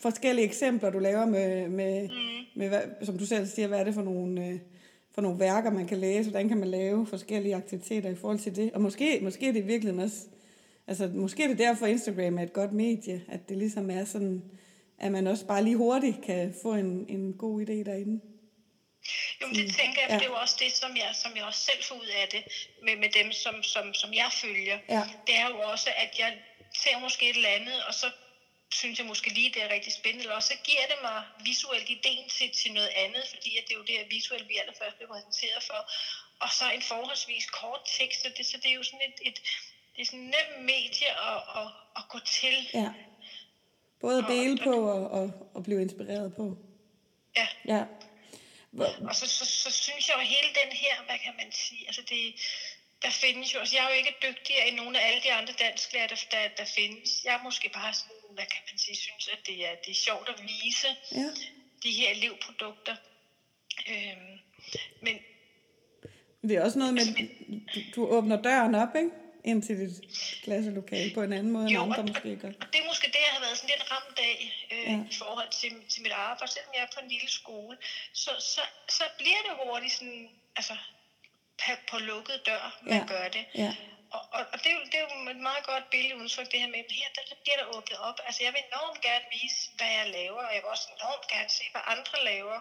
forskellige 0.01 0.45
eksempler, 0.45 0.91
du 0.91 0.99
laver 0.99 1.27
med, 1.27 1.69
med, 1.69 2.03
mm. 2.03 2.61
med 2.61 2.69
hvad, 2.69 2.81
som 3.03 3.19
du 3.19 3.27
selv 3.27 3.47
siger, 3.47 3.69
hvad 3.69 3.81
er 3.81 3.85
det 3.85 3.95
for 3.95 4.03
nogle, 4.03 4.47
øh, 4.47 4.59
for 5.15 5.21
nogle 5.21 5.41
værker, 5.41 5.71
man 5.71 5.87
kan 5.87 5.99
læse, 5.99 6.31
hvordan 6.31 6.49
kan 6.49 6.59
man 6.59 6.69
lave 6.69 7.07
forskellige 7.07 7.57
aktiviteter 7.57 8.11
i 8.11 8.15
forhold 8.15 8.39
til 8.39 8.57
det. 8.57 8.73
Og 8.73 8.81
måske, 8.81 9.21
måske 9.23 9.49
er 9.49 9.53
det 9.53 9.61
i 9.61 9.67
virkeligheden 9.67 10.05
også, 10.05 10.27
altså 10.87 11.11
måske 11.15 11.45
er 11.45 11.49
det 11.49 11.59
derfor 11.59 11.87
Instagram 11.87 12.39
er 12.39 12.43
et 12.43 12.53
godt 12.53 12.73
medie, 12.73 13.23
at 13.29 13.49
det 13.49 13.57
ligesom 13.57 13.91
er 13.91 14.05
sådan, 14.05 14.43
at 14.99 15.13
man 15.13 15.27
også 15.27 15.47
bare 15.47 15.65
lige 15.65 15.77
hurtigt 15.77 16.23
kan 16.23 16.55
få 16.63 16.75
en, 16.75 17.07
en 17.09 17.33
god 17.33 17.61
idé 17.61 17.73
derinde. 17.73 18.21
Jo, 19.41 19.47
men 19.47 19.57
det 19.57 19.75
tænker 19.75 20.01
jeg, 20.01 20.11
ja. 20.11 20.15
det 20.15 20.23
er 20.23 20.27
jo 20.27 20.35
også 20.35 20.57
det, 20.59 20.73
som 20.73 20.97
jeg, 20.97 21.11
som 21.23 21.37
jeg 21.37 21.45
også 21.45 21.61
selv 21.61 21.83
får 21.85 21.95
ud 21.95 22.07
af 22.07 22.29
det, 22.29 22.43
med, 22.83 22.97
med 22.97 23.11
dem, 23.19 23.33
som, 23.33 23.63
som, 23.63 23.95
som 23.95 24.15
jeg 24.15 24.31
følger. 24.33 24.79
Ja. 24.89 25.03
Det 25.27 25.35
er 25.37 25.49
jo 25.49 25.59
også, 25.61 25.91
at 25.97 26.19
jeg 26.19 26.39
ser 26.83 26.99
måske 26.99 27.31
et 27.31 27.37
eller 27.37 27.49
andet, 27.49 27.85
og 27.85 27.95
så 27.95 28.11
synes 28.73 28.99
jeg 28.99 29.07
måske 29.07 29.29
lige, 29.31 29.51
det 29.55 29.63
er 29.63 29.69
rigtig 29.69 29.93
spændende, 29.93 30.23
eller 30.25 30.35
også 30.35 30.49
så 30.49 30.59
giver 30.65 30.87
det 30.93 30.99
mig 31.03 31.23
visuelt 31.45 31.89
ideen 31.91 32.29
til, 32.29 32.51
til 32.51 32.73
noget 32.73 32.91
andet, 32.97 33.25
fordi 33.33 33.51
at 33.59 33.65
det 33.67 33.73
er 33.75 33.79
jo 33.79 33.85
det 33.89 33.95
her 33.99 34.07
visuelt, 34.11 34.49
vi 34.49 34.57
allerførst 34.57 34.97
bliver 34.97 35.13
præsenteret 35.13 35.63
for. 35.63 35.81
Og 36.41 36.51
så 36.59 36.65
en 36.71 36.83
forholdsvis 36.83 37.47
kort 37.47 37.81
tekst, 37.99 38.23
så 38.23 38.29
det, 38.37 38.47
så 38.47 38.57
det 38.57 38.71
er 38.71 38.75
jo 38.75 38.83
sådan 38.83 39.07
et, 39.09 39.19
et 39.29 39.41
det 39.97 40.03
er 40.03 40.07
sådan 40.07 40.21
en 40.21 40.35
nem 40.35 40.65
medie 40.65 41.11
at, 41.31 41.41
at, 41.61 41.69
at 41.97 42.03
gå 42.09 42.19
til. 42.19 42.57
Ja. 42.75 42.93
Både 44.01 44.19
at 44.19 44.25
dele 44.29 44.61
og, 44.61 44.65
på 44.65 44.91
og, 44.91 45.11
og, 45.11 45.51
og 45.55 45.65
blive 45.65 45.83
inspireret 45.83 46.35
på. 46.37 46.57
Ja. 47.37 47.49
Ja. 47.69 47.85
Og 49.09 49.15
så, 49.17 49.27
så, 49.27 49.45
så 49.45 49.71
synes 49.71 50.09
jeg 50.09 50.17
jo 50.17 50.21
hele 50.21 50.51
den 50.63 50.73
her, 50.73 50.95
hvad 51.07 51.19
kan 51.25 51.35
man 51.39 51.53
sige, 51.53 51.87
altså 51.87 52.03
det, 52.03 52.35
der 53.03 53.11
findes 53.11 53.55
jo, 53.55 53.59
altså 53.59 53.77
jeg 53.77 53.85
er 53.85 53.91
jo 53.91 53.97
ikke 53.97 54.15
dygtigere 54.23 54.69
end 54.69 54.77
nogle 54.77 55.01
af 55.01 55.09
alle 55.09 55.23
de 55.23 55.33
andre 55.33 55.55
dansklærer, 55.65 56.07
der, 56.07 56.17
der, 56.31 56.43
der 56.59 56.65
findes. 56.65 57.25
Jeg 57.25 57.35
er 57.35 57.43
måske 57.43 57.71
bare 57.75 57.95
sådan, 57.95 58.35
hvad 58.35 58.47
kan 58.55 58.63
man 58.71 58.79
sige, 58.79 58.97
synes, 58.97 59.29
at 59.33 59.39
det 59.47 59.57
er, 59.69 59.75
det 59.85 59.91
er 59.91 60.01
sjovt 60.09 60.29
at 60.29 60.39
vise 60.43 60.91
ja. 61.13 61.31
de 61.83 61.91
her 61.99 62.11
elevprodukter. 62.11 62.97
Øhm, 63.91 64.39
men 65.01 65.15
det 66.43 66.57
er 66.57 66.63
også 66.65 66.79
noget 66.79 66.95
med, 66.95 67.03
altså, 67.03 67.25
du, 67.75 67.81
du 67.95 68.07
åbner 68.07 68.43
døren 68.43 68.75
op, 68.75 68.97
ikke? 68.97 69.11
Ind 69.45 69.63
til 69.63 69.77
dit 69.83 69.97
klasselokale 70.45 71.15
på 71.15 71.23
en 71.23 71.33
anden 71.33 71.53
måde, 71.53 71.69
jo, 71.75 71.85
end 71.85 71.93
andre 71.93 72.03
måske 72.03 72.37
gør. 72.37 72.53
Og 72.63 72.67
det 72.73 72.79
er 72.83 72.87
måske 72.93 73.07
det, 73.07 73.21
jeg 73.27 73.33
har 73.37 73.43
været 73.47 73.57
sådan 73.59 73.73
lidt 73.75 73.85
ramt 73.93 74.19
af 74.31 74.39
øh, 74.73 74.93
ja. 74.93 74.99
i 75.13 75.17
forhold 75.23 75.51
til, 75.61 75.73
til 75.93 76.03
mit 76.03 76.13
arbejde. 76.13 76.53
Selvom 76.53 76.73
jeg 76.77 76.83
er 76.83 76.93
på 76.95 77.01
en 77.05 77.11
lille 77.15 77.31
skole, 77.41 77.77
så, 78.13 78.31
så, 78.55 78.63
så 78.89 79.05
bliver 79.19 79.41
det 79.47 79.53
hurtigt 79.63 79.93
sådan, 79.93 80.29
altså 80.57 80.77
på 81.91 81.99
lukket 81.99 82.39
dør, 82.47 82.65
man 82.83 83.01
ja. 83.01 83.07
gør 83.15 83.29
det. 83.37 83.45
Ja. 83.55 83.73
Og, 84.17 84.23
og, 84.37 84.43
og 84.53 84.59
det, 84.63 84.69
er 84.73 84.77
jo, 84.79 84.83
det 84.91 84.97
er 85.01 85.05
jo 85.07 85.31
et 85.37 85.43
meget 85.51 85.65
godt 85.73 85.85
billede 85.95 86.17
udtryk, 86.23 86.49
det 86.53 86.61
her 86.61 86.71
med, 86.75 86.81
at 86.85 86.93
her 87.01 87.11
der, 87.17 87.25
der 87.31 87.39
bliver 87.43 87.59
der 87.61 87.67
åbnet 87.77 87.99
op. 88.09 88.19
Altså 88.27 88.41
jeg 88.45 88.53
vil 88.55 88.63
enormt 88.71 89.01
gerne 89.09 89.27
vise, 89.37 89.61
hvad 89.77 89.91
jeg 89.99 90.07
laver, 90.19 90.43
og 90.49 90.53
jeg 90.55 90.61
vil 90.63 90.71
også 90.77 90.89
enormt 90.99 91.27
gerne 91.35 91.51
se, 91.59 91.65
hvad 91.73 91.85
andre 91.95 92.17
laver. 92.31 92.59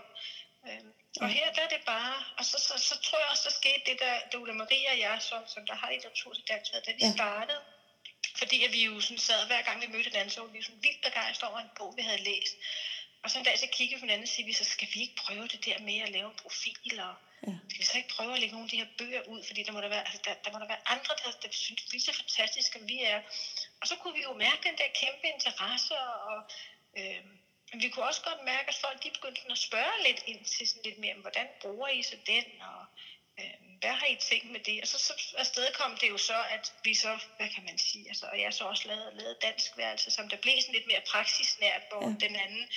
Øhm, 0.68 0.94
og 1.22 1.30
her 1.30 1.54
der 1.54 1.62
er 1.62 1.68
det 1.68 1.82
bare, 1.86 2.24
og 2.38 2.46
så, 2.46 2.58
så, 2.68 2.74
så 2.90 2.96
tror 3.02 3.20
jeg 3.20 3.28
også, 3.32 3.44
der 3.50 3.56
skete 3.62 3.82
det 3.92 4.00
der, 4.00 4.16
det 4.32 4.38
Ulla 4.38 4.54
Maria 4.54 4.92
og 4.92 5.00
jeg, 5.00 5.18
som, 5.22 5.48
som 5.48 5.66
der 5.66 5.76
har 5.76 5.92
litteratur 5.92 6.34
til 6.34 6.44
dansk, 6.48 6.72
da 6.72 6.92
vi 6.92 7.06
ja. 7.06 7.12
startede. 7.14 7.62
Fordi 8.36 8.64
at 8.64 8.72
vi 8.72 8.86
jo 8.86 9.00
sådan 9.00 9.18
sad, 9.18 9.48
hver 9.48 9.62
gang 9.62 9.82
vi 9.82 9.88
mødte 9.88 10.10
en 10.10 10.16
anden, 10.16 10.30
så 10.30 10.42
var 10.42 10.48
vi 10.48 10.62
sådan 10.62 10.84
vildt 10.84 11.02
begejstrede 11.02 11.52
over 11.52 11.60
en 11.60 11.76
bog, 11.78 11.94
vi 11.98 12.02
havde 12.02 12.24
læst. 12.24 12.56
Og 13.24 13.32
så 13.32 13.38
en 13.38 13.46
dag, 13.46 13.60
så 13.60 13.68
kiggede 13.68 13.96
vi 13.96 14.00
på 14.00 14.06
hinanden 14.06 14.28
og 14.40 14.46
vi, 14.46 14.54
så 14.54 14.64
skal 14.64 14.88
vi 14.94 15.00
ikke 15.02 15.16
prøve 15.16 15.48
det 15.48 15.66
der 15.66 15.80
med 15.80 15.98
at 16.00 16.10
lave 16.10 16.30
en 16.30 16.38
profil, 16.44 17.00
og 17.00 17.16
ja. 17.48 17.54
skal 17.70 17.80
vi 17.80 17.86
så 17.86 17.98
ikke 17.98 18.16
prøve 18.16 18.34
at 18.34 18.40
lægge 18.40 18.56
nogle 18.56 18.68
af 18.68 18.70
de 18.70 18.78
her 18.78 18.92
bøger 18.98 19.22
ud, 19.34 19.44
fordi 19.48 19.64
der 19.64 19.72
må 19.72 19.82
der 19.82 19.88
være, 19.88 20.06
altså 20.08 20.20
der, 20.26 20.34
der 20.44 20.52
må 20.52 20.60
der 20.60 20.68
være 20.68 20.88
andre, 20.96 21.14
der, 21.22 21.32
der 21.44 21.52
synes, 21.52 21.92
vi 21.92 21.98
er 21.98 22.02
så 22.02 22.14
fantastiske, 22.22 22.80
som 22.80 22.88
vi 22.88 23.04
er. 23.04 23.22
Og 23.82 23.88
så 23.88 23.96
kunne 23.96 24.14
vi 24.14 24.24
jo 24.24 24.34
mærke 24.34 24.62
den 24.70 24.78
der 24.78 24.90
kæmpe 25.02 25.26
interesse, 25.36 25.94
og 26.00 26.38
øh, 26.98 27.24
vi 27.82 27.90
kunne 27.90 28.06
også 28.06 28.22
godt 28.22 28.44
mærke, 28.44 28.70
at 28.70 28.76
folk 28.76 29.04
de 29.04 29.12
begyndte 29.12 29.52
at 29.52 29.58
spørge 29.58 30.04
lidt 30.08 30.24
ind 30.26 30.46
til 30.46 30.68
sådan 30.68 30.84
lidt 30.84 30.98
mere, 30.98 31.14
hvordan 31.14 31.48
bruger 31.62 31.88
I 31.88 32.02
så 32.04 32.18
den, 32.28 32.44
og 32.62 32.86
øh, 33.40 33.54
hvad 33.80 33.94
har 33.94 34.06
I 34.06 34.16
tænkt 34.16 34.52
med 34.52 34.60
det? 34.60 34.82
Og 34.82 34.88
så, 34.88 34.98
så 34.98 35.14
afsted 35.38 35.74
kom 35.74 35.98
det 35.98 36.10
jo 36.10 36.18
så, 36.18 36.44
at 36.50 36.74
vi 36.84 36.94
så, 36.94 37.20
hvad 37.38 37.50
kan 37.50 37.64
man 37.64 37.78
sige, 37.78 38.10
altså, 38.10 38.26
og 38.26 38.42
jeg 38.42 38.54
så 38.54 38.64
også 38.64 38.88
lavede, 38.88 39.18
lavede 39.18 39.38
dansk 39.42 39.78
værelse, 39.78 40.12
som 40.12 40.30
der 40.30 40.38
blev 40.38 40.62
sådan 40.62 40.76
lidt 40.76 40.88
mere 40.88 41.02
praksisnært, 41.12 41.82
hvor 41.90 42.02
ja. 42.02 42.28
den 42.28 42.36
anden 42.36 42.68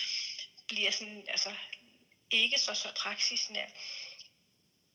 bliver 0.68 0.90
sådan, 0.90 1.24
altså 1.28 1.52
ikke 2.30 2.58
så, 2.58 2.74
så 2.74 2.92
praksisnært. 2.96 3.70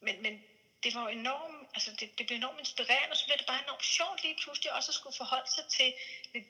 Men, 0.02 0.22
men 0.22 0.44
det 0.84 0.96
var 0.96 1.10
enormt, 1.10 1.68
altså 1.74 1.92
det, 2.00 2.18
det 2.18 2.28
blev 2.28 2.38
enormt 2.38 2.60
inspirerende, 2.60 3.12
og 3.12 3.18
så 3.18 3.26
blev 3.26 3.38
det 3.38 3.46
bare 3.46 3.64
enormt 3.64 3.86
sjovt 3.86 4.24
lige 4.24 4.38
pludselig 4.44 4.74
også 4.74 4.92
at 4.92 4.96
skulle 4.96 5.18
forholde 5.18 5.52
sig 5.52 5.66
til 5.66 5.94
lidt, 6.34 6.46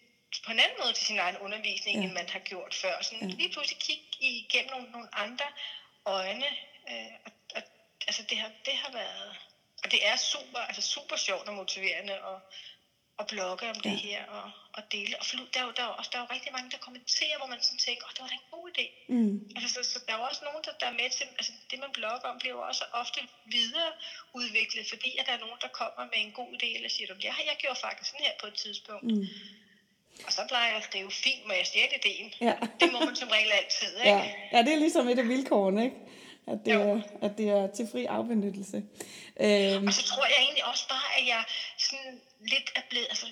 på 0.45 0.51
en 0.51 0.59
anden 0.59 0.77
måde 0.81 0.93
til 0.93 1.05
sin 1.05 1.19
egen 1.19 1.37
undervisning, 1.37 1.97
ja. 1.97 2.03
end 2.03 2.13
man 2.13 2.29
har 2.29 2.39
gjort 2.39 2.73
før. 2.73 3.01
Sådan 3.01 3.29
ja. 3.29 3.35
lige 3.35 3.51
pludselig 3.51 3.79
kigge 3.79 4.03
igennem 4.19 4.71
nogle, 4.71 4.91
nogle 4.91 5.15
andre 5.15 5.45
øjne. 6.05 6.45
Øh, 6.89 7.13
og, 7.25 7.31
og, 7.55 7.61
altså 8.07 8.23
det 8.29 8.37
har, 8.37 8.51
det 8.65 8.73
har 8.73 8.91
været, 8.91 9.35
og 9.83 9.91
det 9.91 10.07
er 10.07 10.15
super, 10.15 10.59
altså 10.59 10.81
super 10.81 11.15
sjovt 11.15 11.47
og 11.47 11.53
motiverende 11.53 12.13
at, 12.13 12.37
at 13.19 13.27
blogge 13.27 13.69
om 13.69 13.79
det 13.87 13.97
her 14.07 14.25
og, 14.25 14.51
og 14.73 14.83
dele. 14.91 15.13
Og 15.19 15.25
der, 15.53 15.59
er 15.61 15.65
jo, 15.67 15.71
der, 15.77 15.83
er 15.83 15.87
jo 15.87 15.93
også, 15.99 16.09
der 16.13 16.17
er 16.19 16.25
jo 16.25 16.33
rigtig 16.35 16.51
mange, 16.51 16.71
der 16.71 16.77
kommenterer, 16.87 17.37
hvor 17.37 17.49
man 17.53 17.61
sådan 17.61 17.83
tænker, 17.87 18.03
åh, 18.05 18.11
det 18.15 18.21
var 18.23 18.27
da 18.27 18.33
en 18.33 18.51
god 18.55 18.65
idé. 18.73 18.85
Mm. 19.13 19.35
Altså, 19.55 19.67
så, 19.75 19.79
så 19.91 19.97
der 20.05 20.13
er 20.13 20.17
jo 20.17 20.23
også 20.23 20.41
nogen, 20.47 20.63
der, 20.65 20.73
der 20.81 20.87
er 20.91 20.97
med 21.01 21.09
til, 21.17 21.25
altså 21.39 21.53
det 21.71 21.79
man 21.79 21.91
blogger 21.97 22.27
om, 22.31 22.39
bliver 22.39 22.55
jo 22.57 22.61
også 22.71 22.83
ofte 23.01 23.19
videre 23.45 23.91
udviklet, 24.39 24.89
fordi 24.93 25.11
at 25.19 25.25
der 25.27 25.33
er 25.33 25.43
nogen, 25.45 25.59
der 25.61 25.67
kommer 25.79 26.03
med 26.13 26.19
en 26.25 26.31
god 26.39 26.49
idé, 26.57 26.67
eller 26.77 26.89
siger, 26.89 27.07
du, 27.07 27.15
ja, 27.27 27.33
jeg 27.49 27.55
gjorde 27.61 27.79
faktisk 27.87 28.09
sådan 28.09 28.25
her 28.25 28.35
på 28.41 28.47
et 28.47 28.57
tidspunkt. 28.63 29.11
Mm. 29.11 29.27
Og 30.25 30.33
så 30.33 30.41
plejer 30.47 30.67
jeg 30.67 30.77
at 30.77 30.83
skrive, 30.83 31.11
fint, 31.11 31.47
må 31.47 31.53
jeg 31.53 31.65
stjæle 31.65 31.93
idéen. 32.05 32.37
Ja. 32.41 32.55
Det 32.79 32.91
må 32.91 32.99
man 32.99 33.15
som 33.15 33.27
regel 33.29 33.51
altid, 33.51 33.97
ikke? 33.97 34.09
Ja. 34.09 34.31
ja, 34.53 34.57
det 34.57 34.73
er 34.73 34.77
ligesom 34.85 35.07
et 35.09 35.19
af 35.19 35.27
vilkårene, 35.27 35.83
ikke? 35.83 35.95
At 36.47 36.59
det, 36.65 36.73
Jo. 36.73 36.81
er, 36.91 37.01
at 37.25 37.31
det 37.37 37.49
er 37.49 37.67
til 37.77 37.87
fri 37.91 38.05
afbenyttelse. 38.05 38.77
Øhm, 39.45 39.87
Og 39.87 39.93
så 39.93 40.03
tror 40.11 40.25
jeg 40.25 40.35
egentlig 40.39 40.65
også 40.65 40.87
bare, 40.87 41.09
at 41.19 41.27
jeg 41.27 41.43
sådan 41.77 42.21
lidt 42.53 42.71
er 42.75 42.81
blevet, 42.89 43.07
altså 43.09 43.27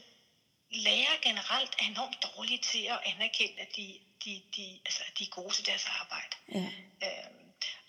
lærere 0.71 1.17
generelt 1.21 1.73
er 1.81 1.85
enormt 1.93 2.17
dårlige 2.27 2.57
til 2.71 2.83
at 2.93 2.99
anerkende, 3.11 3.59
at 3.61 3.71
de, 3.75 3.87
de, 4.25 4.41
de, 4.55 4.65
altså, 4.85 5.01
at 5.07 5.13
de 5.19 5.23
er 5.23 5.29
gode 5.39 5.53
til 5.53 5.65
deres 5.65 5.85
arbejde. 6.01 6.33
ja. 6.55 6.67
Øhm, 7.07 7.45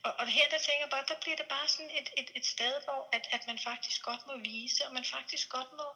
og, 0.07 0.12
og 0.18 0.26
her 0.26 0.46
der 0.53 0.59
tænker 0.66 0.82
jeg 0.86 0.90
bare, 0.96 1.05
der 1.09 1.14
bliver 1.22 1.36
det 1.36 1.46
bare 1.57 1.68
sådan 1.68 1.90
et, 2.01 2.09
et, 2.20 2.28
et 2.38 2.46
sted, 2.55 2.72
hvor 2.84 3.09
at, 3.16 3.24
at 3.36 3.42
man 3.46 3.59
faktisk 3.59 3.98
godt 4.03 4.22
må 4.26 4.34
vise, 4.51 4.86
og 4.86 4.92
man 4.94 5.05
faktisk 5.05 5.48
godt 5.57 5.70
må, 5.80 5.86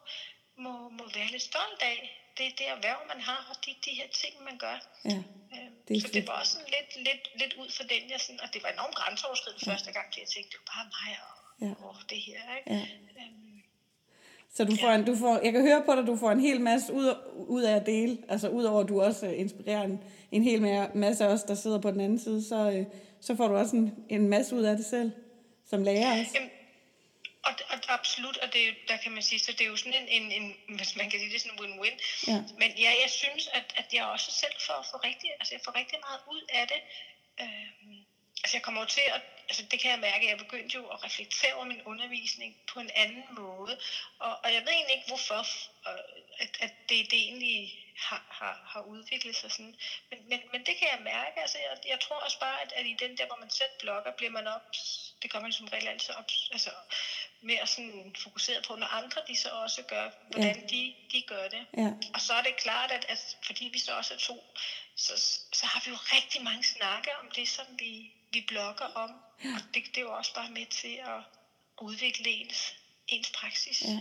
må, 0.57 0.73
må 0.97 1.03
være 1.17 1.27
lidt 1.35 1.41
stolt 1.51 1.81
af 1.91 1.97
det, 2.37 2.47
det 2.59 2.65
erhverv, 2.75 2.99
man 3.13 3.21
har, 3.29 3.39
og 3.51 3.55
de, 3.65 3.71
de 3.85 3.91
her 3.99 4.07
ting, 4.21 4.33
man 4.49 4.57
gør. 4.65 4.77
ja. 5.11 5.17
Øhm, 5.55 5.73
Det 5.87 5.97
er 5.97 6.01
så 6.01 6.07
det 6.13 6.27
var 6.27 6.35
også 6.41 6.51
sådan 6.55 6.71
lidt, 6.77 6.91
lidt, 7.07 7.23
lidt 7.41 7.53
ud 7.61 7.69
for 7.77 7.83
den, 7.83 8.01
jeg 8.13 8.19
sådan, 8.25 8.41
og 8.43 8.47
det 8.53 8.59
var 8.63 8.69
enormt 8.69 8.95
grænseoverskridende 8.95 9.63
ja. 9.65 9.71
første 9.73 9.91
gang, 9.97 10.07
jeg 10.21 10.27
tænkte, 10.33 10.49
det 10.53 10.59
var 10.61 10.67
bare 10.75 10.85
mig 10.97 11.11
og, 11.27 11.33
Ja. 11.65 11.71
og 11.87 11.95
det 12.09 12.17
her, 12.27 12.41
ikke? 12.57 12.69
Ja. 12.73 12.81
Øhm, 13.21 13.61
Så 14.55 14.63
du 14.63 14.75
får, 14.81 14.89
en, 14.89 15.05
du 15.05 15.15
får, 15.15 15.39
jeg 15.43 15.51
kan 15.53 15.61
høre 15.61 15.83
på 15.85 15.91
dig, 15.95 16.07
du 16.07 16.15
får 16.17 16.31
en 16.31 16.39
hel 16.39 16.61
masse 16.61 16.93
ud, 16.93 17.07
ud 17.57 17.61
af 17.63 17.75
at 17.75 17.85
dele. 17.85 18.17
Altså 18.29 18.49
udover 18.49 18.81
at 18.83 18.89
du 18.89 19.01
også 19.01 19.25
øh, 19.27 19.39
inspirerer 19.39 19.83
en, 19.83 20.03
en 20.31 20.43
hel 20.43 20.59
ma- 20.65 20.97
masse 20.97 21.25
af 21.25 21.29
os, 21.29 21.43
der 21.43 21.55
sidder 21.55 21.81
på 21.81 21.91
den 21.91 21.99
anden 22.01 22.19
side, 22.19 22.47
så, 22.47 22.55
øh, 22.71 22.85
så 23.21 23.35
får 23.35 23.47
du 23.47 23.55
også 23.55 23.75
en, 23.75 24.05
en 24.09 24.27
masse 24.29 24.55
ud 24.55 24.63
af 24.63 24.77
det 24.77 24.85
selv, 24.85 25.11
som 25.69 25.83
lærer 25.83 26.19
også. 26.19 26.31
Jamen, 26.35 26.49
og, 27.45 27.53
og 27.69 27.77
absolut, 27.87 28.37
og 28.37 28.53
det, 28.53 28.67
er 28.67 28.73
der 28.87 28.97
kan 28.97 29.11
man 29.11 29.23
sige, 29.23 29.39
så 29.39 29.51
det 29.51 29.61
er 29.61 29.65
jo 29.65 29.75
sådan 29.75 29.93
en, 29.93 30.07
en, 30.07 30.31
en 30.31 30.55
hvis 30.77 30.95
man 30.95 31.09
kan 31.09 31.19
sige 31.19 31.31
det, 31.31 31.41
sådan 31.41 31.57
en 31.57 31.63
win-win. 31.63 31.97
Ja. 32.27 32.41
Men 32.61 32.69
ja, 32.77 32.91
jeg 33.03 33.09
synes, 33.09 33.47
at, 33.47 33.73
at 33.75 33.93
jeg 33.93 34.05
også 34.05 34.31
selv 34.31 34.55
får, 34.59 34.87
får, 34.91 35.03
rigtig, 35.03 35.29
altså 35.39 35.53
jeg 35.55 35.61
får 35.65 35.75
rigtig 35.75 35.99
meget 35.99 36.21
ud 36.27 36.43
af 36.49 36.67
det. 36.67 36.81
Øhm, 37.41 38.05
altså 38.43 38.57
jeg 38.57 38.63
kommer 38.63 38.81
jo 38.81 38.87
til 38.87 39.05
at, 39.07 39.21
altså 39.49 39.63
det 39.71 39.79
kan 39.79 39.91
jeg 39.91 39.99
mærke, 39.99 40.27
jeg 40.27 40.37
begyndte 40.37 40.75
jo 40.75 40.87
at 40.87 41.03
reflektere 41.03 41.53
over 41.53 41.65
min 41.65 41.81
undervisning 41.81 42.55
på 42.73 42.79
en 42.79 42.91
anden 42.95 43.25
måde. 43.31 43.79
Og, 44.19 44.33
og 44.43 44.53
jeg 44.53 44.61
ved 44.61 44.71
egentlig 44.71 44.95
ikke, 44.95 45.07
hvorfor 45.07 45.39
øh, 45.89 46.23
at, 46.39 46.57
at 46.59 46.73
det, 46.89 47.11
det 47.11 47.19
egentlig 47.19 47.85
har, 47.97 48.25
har, 48.29 48.63
har 48.73 48.81
udviklet 48.81 49.35
sig 49.35 49.51
sådan. 49.51 49.75
Men, 50.09 50.19
men, 50.29 50.39
men 50.51 50.65
det 50.65 50.77
kan 50.77 50.87
jeg 50.91 51.01
mærke. 51.01 51.41
Altså 51.41 51.57
jeg, 51.57 51.77
jeg 51.87 51.99
tror 51.99 52.15
også 52.15 52.39
bare, 52.39 52.61
at, 52.61 52.73
at 52.75 52.85
i 52.85 52.95
den 52.99 53.17
der, 53.17 53.25
hvor 53.25 53.35
man 53.35 53.49
selv 53.49 53.69
blogger, 53.79 54.11
bliver 54.11 54.31
man 54.31 54.47
op, 54.47 54.61
det 55.21 55.31
gør 55.31 55.39
man 55.39 55.53
som 55.53 55.67
regel 55.67 55.87
altid 55.87 56.13
op, 56.13 56.29
altså 56.51 56.71
mere 57.45 57.67
sådan 57.67 58.15
fokuseret 58.23 58.65
på, 58.67 58.75
når 58.75 58.89
andre 58.99 59.21
de 59.27 59.35
så 59.35 59.49
også 59.49 59.81
gør, 59.87 60.07
hvordan 60.31 60.55
ja. 60.59 60.67
de, 60.71 60.93
de 61.11 61.21
gør 61.27 61.47
det. 61.55 61.63
Ja. 61.77 61.91
Og 62.13 62.21
så 62.21 62.33
er 62.33 62.41
det 62.41 62.55
klart, 62.57 62.91
at, 62.91 63.05
at 63.09 63.37
fordi 63.47 63.69
vi 63.73 63.79
så 63.79 63.91
også 63.97 64.13
er 64.13 64.17
to, 64.17 64.37
så, 64.95 65.13
så 65.53 65.65
har 65.65 65.81
vi 65.85 65.89
jo 65.91 65.97
rigtig 66.15 66.43
mange 66.43 66.63
snakke 66.63 67.09
om 67.21 67.27
det, 67.35 67.47
som 67.47 67.65
vi, 67.79 68.13
vi 68.33 68.45
blogger 68.47 68.85
om. 68.85 69.11
Og 69.55 69.61
det, 69.73 69.83
det 69.93 69.97
er 69.97 70.01
jo 70.01 70.13
også 70.13 70.33
bare 70.35 70.51
med 70.51 70.65
til 70.65 70.95
at 71.13 71.19
udvikle 71.81 72.29
ens, 72.29 72.75
ens 73.07 73.31
praksis. 73.31 73.81
Ja. 73.81 73.99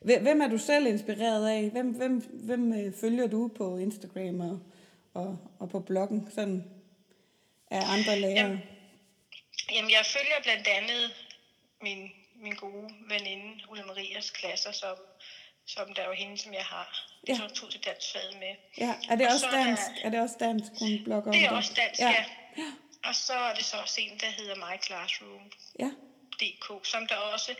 Hvem 0.00 0.22
hvem 0.22 0.40
er 0.40 0.48
du 0.48 0.58
selv 0.58 0.86
inspireret 0.86 1.48
af? 1.48 1.70
Hvem, 1.70 1.88
hvem, 1.92 2.20
hvem 2.20 2.72
øh, 2.72 2.92
følger 3.00 3.26
du 3.26 3.50
på 3.56 3.78
Instagram 3.78 4.40
og, 4.40 4.60
og, 5.14 5.38
og 5.60 5.70
på 5.70 5.80
bloggen? 5.80 6.28
Sådan 6.34 6.64
af 7.70 7.80
andre 7.94 8.20
lærere? 8.20 8.36
Jamen, 8.36 8.60
Jamen, 9.74 9.90
jeg 9.90 10.04
følger 10.06 10.38
blandt 10.42 10.68
andet 10.68 11.02
min, 11.82 12.10
min 12.40 12.54
gode 12.54 12.88
veninde, 13.08 13.64
Ulla 13.68 13.84
Marias 13.84 14.30
klasser, 14.30 14.72
som, 14.72 14.96
som 15.66 15.94
der 15.94 16.02
er 16.02 16.06
jo 16.06 16.12
hende, 16.12 16.38
som 16.38 16.54
jeg 16.54 16.64
har. 16.64 17.06
Ja. 17.28 17.32
Jeg 17.42 17.50
tog 17.54 17.70
til 17.70 17.84
danskfaget 17.84 18.36
med. 18.38 18.54
Ja, 18.78 18.94
er 19.10 19.16
det 19.16 19.26
Og 19.26 19.32
også 19.32 19.46
så 19.50 19.56
er- 19.56 19.64
dansk? 19.64 19.82
Er 20.04 20.10
det 20.10 20.20
også 20.20 20.36
dansk, 20.40 20.70
hun 20.78 21.04
blogger 21.04 21.32
Det 21.32 21.44
er 21.44 21.50
også 21.50 21.74
dansk, 21.74 22.00
ja. 22.00 22.10
ja. 22.10 22.24
Og 23.04 23.14
så 23.14 23.34
er 23.34 23.54
det 23.54 23.64
så 23.64 23.76
også 23.76 24.00
en, 24.00 24.18
der 24.20 24.30
hedder 24.30 24.54
My 24.56 24.82
Classroom. 24.84 25.52
Ja, 25.78 25.90
DK, 26.40 26.86
som 26.86 27.06
der 27.06 27.16
også 27.16 27.54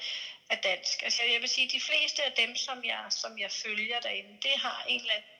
er 0.50 0.56
dansk. 0.56 1.02
Altså 1.02 1.22
jeg 1.32 1.40
vil 1.40 1.48
sige, 1.48 1.68
de 1.70 1.80
fleste 1.80 2.24
af 2.24 2.32
dem, 2.32 2.56
som 2.56 2.84
jeg, 2.84 3.04
som 3.10 3.38
jeg 3.38 3.50
følger 3.50 4.00
derinde, 4.00 4.36
det 4.42 4.50
har 4.60 4.84
en 4.88 5.00
eller 5.00 5.12
anden 5.12 5.30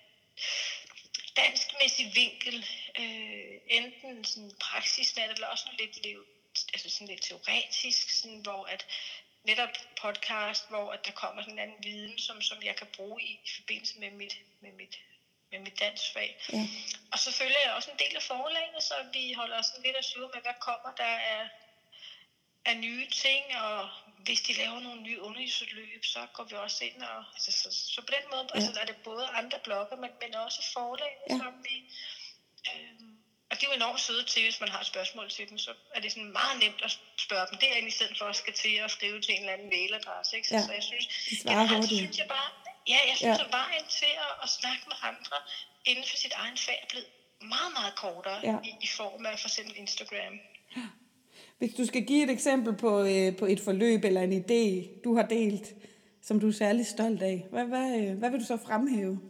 danskmæssig 1.36 2.12
vinkel, 2.14 2.66
øh, 2.98 3.54
enten 3.66 4.24
sådan 4.24 4.52
praksisnat, 4.60 5.30
eller 5.30 5.46
også 5.46 5.64
sådan 5.64 5.78
lidt, 5.86 5.96
lidt, 6.06 6.18
altså 6.72 6.90
sådan 6.90 7.06
lidt 7.06 7.22
teoretisk, 7.22 8.10
sådan, 8.10 8.38
hvor 8.38 8.64
at 8.64 8.86
netop 9.44 9.68
podcast, 10.02 10.68
hvor 10.68 10.92
at 10.92 11.06
der 11.06 11.12
kommer 11.12 11.42
sådan 11.42 11.54
en 11.54 11.58
anden 11.58 11.84
viden, 11.84 12.18
som, 12.18 12.42
som 12.42 12.62
jeg 12.62 12.76
kan 12.76 12.86
bruge 12.96 13.22
i, 13.22 13.30
i 13.44 13.50
forbindelse 13.56 13.98
med 13.98 14.10
mit, 14.10 14.36
med 14.60 14.72
mit, 14.72 14.98
med 15.50 15.58
mit 15.58 15.80
dansfag. 15.80 16.30
ja, 16.52 16.66
Og 17.12 17.18
så 17.18 17.32
følger 17.32 17.60
jeg 17.64 17.72
også 17.72 17.90
en 17.90 17.98
del 17.98 18.16
af 18.16 18.22
forlagene, 18.22 18.80
så 18.80 18.94
vi 19.12 19.32
holder 19.32 19.62
sådan 19.62 19.82
lidt 19.82 19.96
af 19.96 20.04
styr 20.04 20.26
med, 20.34 20.42
hvad 20.42 20.56
kommer 20.60 20.90
der 20.96 21.14
af, 21.34 21.48
af 22.64 22.76
nye 22.76 23.06
ting, 23.10 23.44
og 23.56 23.88
hvis 24.24 24.40
de 24.40 24.52
laver 24.52 24.80
nogle 24.80 25.02
nye 25.02 25.20
undervisningsløb, 25.20 26.04
så 26.04 26.26
går 26.34 26.44
vi 26.44 26.54
også 26.56 26.84
ind 26.84 27.02
og... 27.02 27.24
Altså, 27.34 27.52
så, 27.52 27.68
så 27.94 28.00
på 28.00 28.12
den 28.16 28.30
måde 28.30 28.48
ja. 28.54 28.60
altså, 28.60 28.80
er 28.80 28.84
det 28.84 28.96
både 29.04 29.26
andre 29.26 29.58
blogger, 29.64 29.96
men, 29.96 30.10
men 30.20 30.34
også 30.34 30.72
forlagene, 30.72 31.20
Ja. 31.30 31.38
som 31.38 31.64
vi... 31.68 31.76
Øhm, 32.74 32.99
og 33.60 33.62
de 33.62 33.66
er 33.66 33.70
jo 33.74 33.76
enormt 33.82 34.00
søde 34.08 34.24
til, 34.32 34.42
hvis 34.48 34.60
man 34.64 34.68
har 34.74 34.80
et 34.80 34.90
spørgsmål 34.94 35.26
til 35.36 35.44
dem, 35.50 35.58
så 35.66 35.70
er 35.94 36.00
det 36.00 36.10
sådan 36.12 36.32
meget 36.40 36.56
nemt 36.64 36.80
at 36.86 36.92
spørge 37.26 37.46
dem 37.50 37.56
derinde, 37.64 37.88
i 37.92 37.96
stedet 37.98 38.14
for 38.18 38.24
at 38.32 38.36
skal 38.42 38.54
til 38.62 38.74
at 38.84 38.90
skrive 38.96 39.18
til 39.24 39.30
en 39.34 39.40
eller 39.40 39.52
anden 39.56 39.68
mailadresse. 39.76 40.30
Ikke? 40.36 40.48
Så, 40.48 40.54
Ja. 40.56 40.62
så 40.68 40.72
jeg 40.78 40.82
synes, 40.90 41.06
generelt, 41.42 41.84
så 41.88 41.96
synes 42.02 42.18
jeg 42.22 42.28
bare, 42.36 42.48
ja, 42.92 42.98
jeg 43.10 43.16
synes, 43.20 43.38
Ja. 43.38 43.44
at 43.46 43.50
vejen 43.60 43.84
til 44.00 44.12
at, 44.26 44.32
at 44.44 44.48
snakke 44.58 44.82
med 44.90 44.96
andre 45.10 45.36
inden 45.90 46.04
for 46.10 46.16
sit 46.24 46.34
egen 46.42 46.56
fag 46.66 46.78
er 46.84 46.88
blevet 46.92 47.08
meget, 47.54 47.72
meget 47.78 47.92
kortere 48.04 48.38
Ja. 48.48 48.56
i, 48.68 48.70
i 48.86 48.88
form 49.00 49.22
af 49.30 49.34
for 49.42 49.48
eksempel 49.50 49.74
Instagram. 49.84 50.34
Hvis 51.58 51.74
du 51.74 51.84
skal 51.86 52.02
give 52.10 52.22
et 52.24 52.30
eksempel 52.30 52.72
på, 52.84 52.90
øh, 53.12 53.36
på 53.40 53.44
et 53.54 53.60
forløb 53.60 54.00
eller 54.04 54.22
en 54.28 54.34
idé, 54.42 54.62
du 55.04 55.10
har 55.16 55.26
delt, 55.38 55.66
som 56.22 56.40
du 56.40 56.48
er 56.48 56.52
særlig 56.52 56.86
stolt 56.86 57.22
af, 57.22 57.46
hvad, 57.50 57.64
hvad, 57.64 57.88
øh, 58.00 58.18
hvad 58.18 58.30
vil 58.30 58.40
du 58.40 58.44
så 58.46 58.58
fremhæve? 58.66 59.20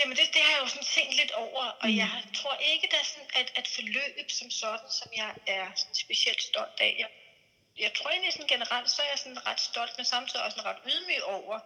Jamen 0.00 0.16
det, 0.16 0.26
det 0.34 0.42
har 0.42 0.52
jeg 0.54 0.62
jo 0.62 0.68
sådan 0.68 0.88
tænkt 0.96 1.14
lidt 1.20 1.30
over, 1.30 1.64
og 1.82 1.88
mm. 1.88 1.96
jeg 1.96 2.22
tror 2.34 2.56
ikke, 2.72 2.88
der 2.90 2.98
er 2.98 3.08
sådan 3.12 3.30
et, 3.40 3.50
et 3.58 3.68
forløb 3.68 4.30
som 4.30 4.50
sådan, 4.50 4.90
som 4.90 5.08
jeg 5.16 5.34
er 5.46 5.66
specielt 5.92 6.42
stolt 6.42 6.80
af. 6.80 6.96
Jeg, 6.98 7.08
jeg 7.78 7.92
tror 7.94 8.10
egentlig 8.10 8.32
sådan 8.32 8.52
generelt, 8.56 8.90
så 8.90 9.02
er 9.02 9.08
jeg 9.12 9.18
sådan 9.18 9.46
ret 9.46 9.60
stolt, 9.60 9.92
men 9.96 10.04
samtidig 10.04 10.44
også 10.44 10.56
sådan 10.56 10.70
ret 10.70 10.82
ydmyg 10.92 11.22
over, 11.24 11.58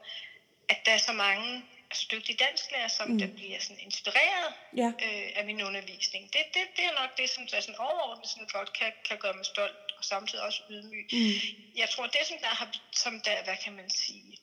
at 0.68 0.78
der 0.86 0.92
er 0.92 0.98
så 0.98 1.12
mange 1.12 1.62
altså 1.90 2.06
dygtige 2.12 2.36
dansklærer, 2.36 2.88
som 2.88 3.08
mm. 3.08 3.18
der 3.18 3.26
bliver 3.26 3.60
sådan 3.60 3.82
inspireret 3.88 4.48
Ja. 4.76 4.88
øh, 5.06 5.28
af 5.38 5.44
min 5.44 5.62
undervisning. 5.62 6.32
Det, 6.32 6.42
det, 6.54 6.62
det 6.76 6.84
er 6.84 7.00
nok 7.00 7.18
det, 7.18 7.30
som 7.30 7.46
der 7.46 7.60
sådan 7.60 7.78
overordnet 7.78 8.28
sådan 8.28 8.46
godt 8.46 8.72
kan, 8.78 8.92
kan 9.08 9.18
gøre 9.18 9.34
mig 9.34 9.46
stolt, 9.46 9.92
og 9.98 10.04
samtidig 10.04 10.44
også 10.44 10.62
ydmyg. 10.70 11.06
Mm. 11.12 11.76
Jeg 11.76 11.90
tror, 11.90 12.06
det 12.06 12.20
som 12.28 12.38
der 12.38 12.46
har, 12.60 12.68
som 12.92 13.20
der, 13.20 13.44
hvad 13.44 13.56
kan 13.64 13.72
man 13.72 13.90
sige, 13.90 14.38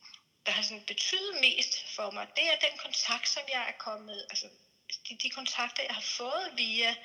der 0.45 0.51
har 0.51 0.61
sådan 0.61 0.81
betydet 0.81 1.35
mest 1.41 1.95
for 1.95 2.09
mig, 2.09 2.27
det 2.35 2.49
er 2.51 2.55
den 2.55 2.77
kontakt, 2.77 3.29
som 3.29 3.43
jeg 3.49 3.67
er 3.67 3.71
kommet, 3.71 4.25
altså 4.29 4.49
de, 5.09 5.15
de 5.15 5.29
kontakter, 5.29 5.83
jeg 5.83 5.95
har 5.95 6.01
fået 6.01 6.57
via 6.57 6.95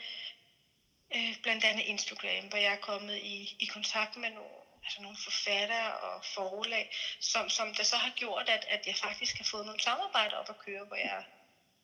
øh, 1.15 1.35
blandt 1.43 1.65
andet 1.65 1.85
Instagram, 1.85 2.49
hvor 2.49 2.59
jeg 2.59 2.73
er 2.73 2.77
kommet 2.77 3.17
i, 3.17 3.57
i 3.59 3.67
kontakt 3.67 4.17
med 4.17 4.31
nogle, 4.31 4.57
altså 4.85 5.01
nogle 5.01 5.17
forfattere 5.25 5.97
og 5.97 6.25
forlag, 6.25 6.91
som, 7.21 7.49
som 7.49 7.75
der 7.75 7.83
så 7.83 7.97
har 7.97 8.11
gjort, 8.11 8.49
at, 8.49 8.65
at 8.69 8.87
jeg 8.87 8.97
faktisk 8.97 9.37
har 9.37 9.45
fået 9.45 9.67
nogle 9.67 9.81
samarbejder 9.81 10.37
op 10.37 10.51
at 10.51 10.59
køre, 10.59 10.85
hvor 10.85 10.97
jeg 10.97 11.25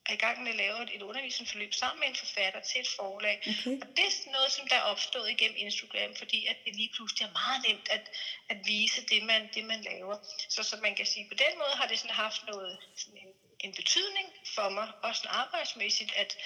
er 0.05 0.13
i 0.13 0.15
gang 0.25 0.43
med 0.43 0.51
at 0.51 0.55
lave 0.55 0.83
et, 0.83 0.89
et 0.95 1.01
undervisningsforløb 1.01 1.73
sammen 1.73 1.99
med 1.99 2.07
en 2.07 2.15
forfatter 2.15 2.59
til 2.59 2.81
et 2.81 2.87
forlag. 2.87 3.37
Okay. 3.41 3.81
Og 3.81 3.87
det 3.97 4.05
er 4.05 4.11
sådan 4.11 4.31
noget, 4.31 4.51
som 4.51 4.67
der 4.67 4.75
er 4.75 4.81
opstået 4.81 5.29
igennem 5.29 5.57
Instagram, 5.57 6.15
fordi 6.15 6.45
at 6.45 6.57
det 6.65 6.75
lige 6.75 6.91
pludselig 6.95 7.25
er 7.25 7.31
meget 7.31 7.61
nemt 7.67 7.87
at, 7.89 8.11
at 8.49 8.57
vise 8.65 9.05
det 9.05 9.23
man, 9.23 9.49
det, 9.53 9.63
man 9.63 9.81
laver. 9.81 10.17
Så, 10.49 10.63
så 10.63 10.77
man 10.77 10.95
kan 10.95 11.05
sige, 11.05 11.27
på 11.27 11.33
den 11.33 11.57
måde 11.57 11.75
har 11.75 11.87
det 11.87 11.99
sådan 11.99 12.15
haft 12.15 12.41
noget, 12.47 12.79
sådan 12.95 13.17
en, 13.17 13.33
en 13.59 13.73
betydning 13.75 14.27
for 14.55 14.69
mig, 14.69 14.91
også 15.03 15.21
sådan 15.21 15.35
arbejdsmæssigt, 15.35 16.13
at, 16.15 16.37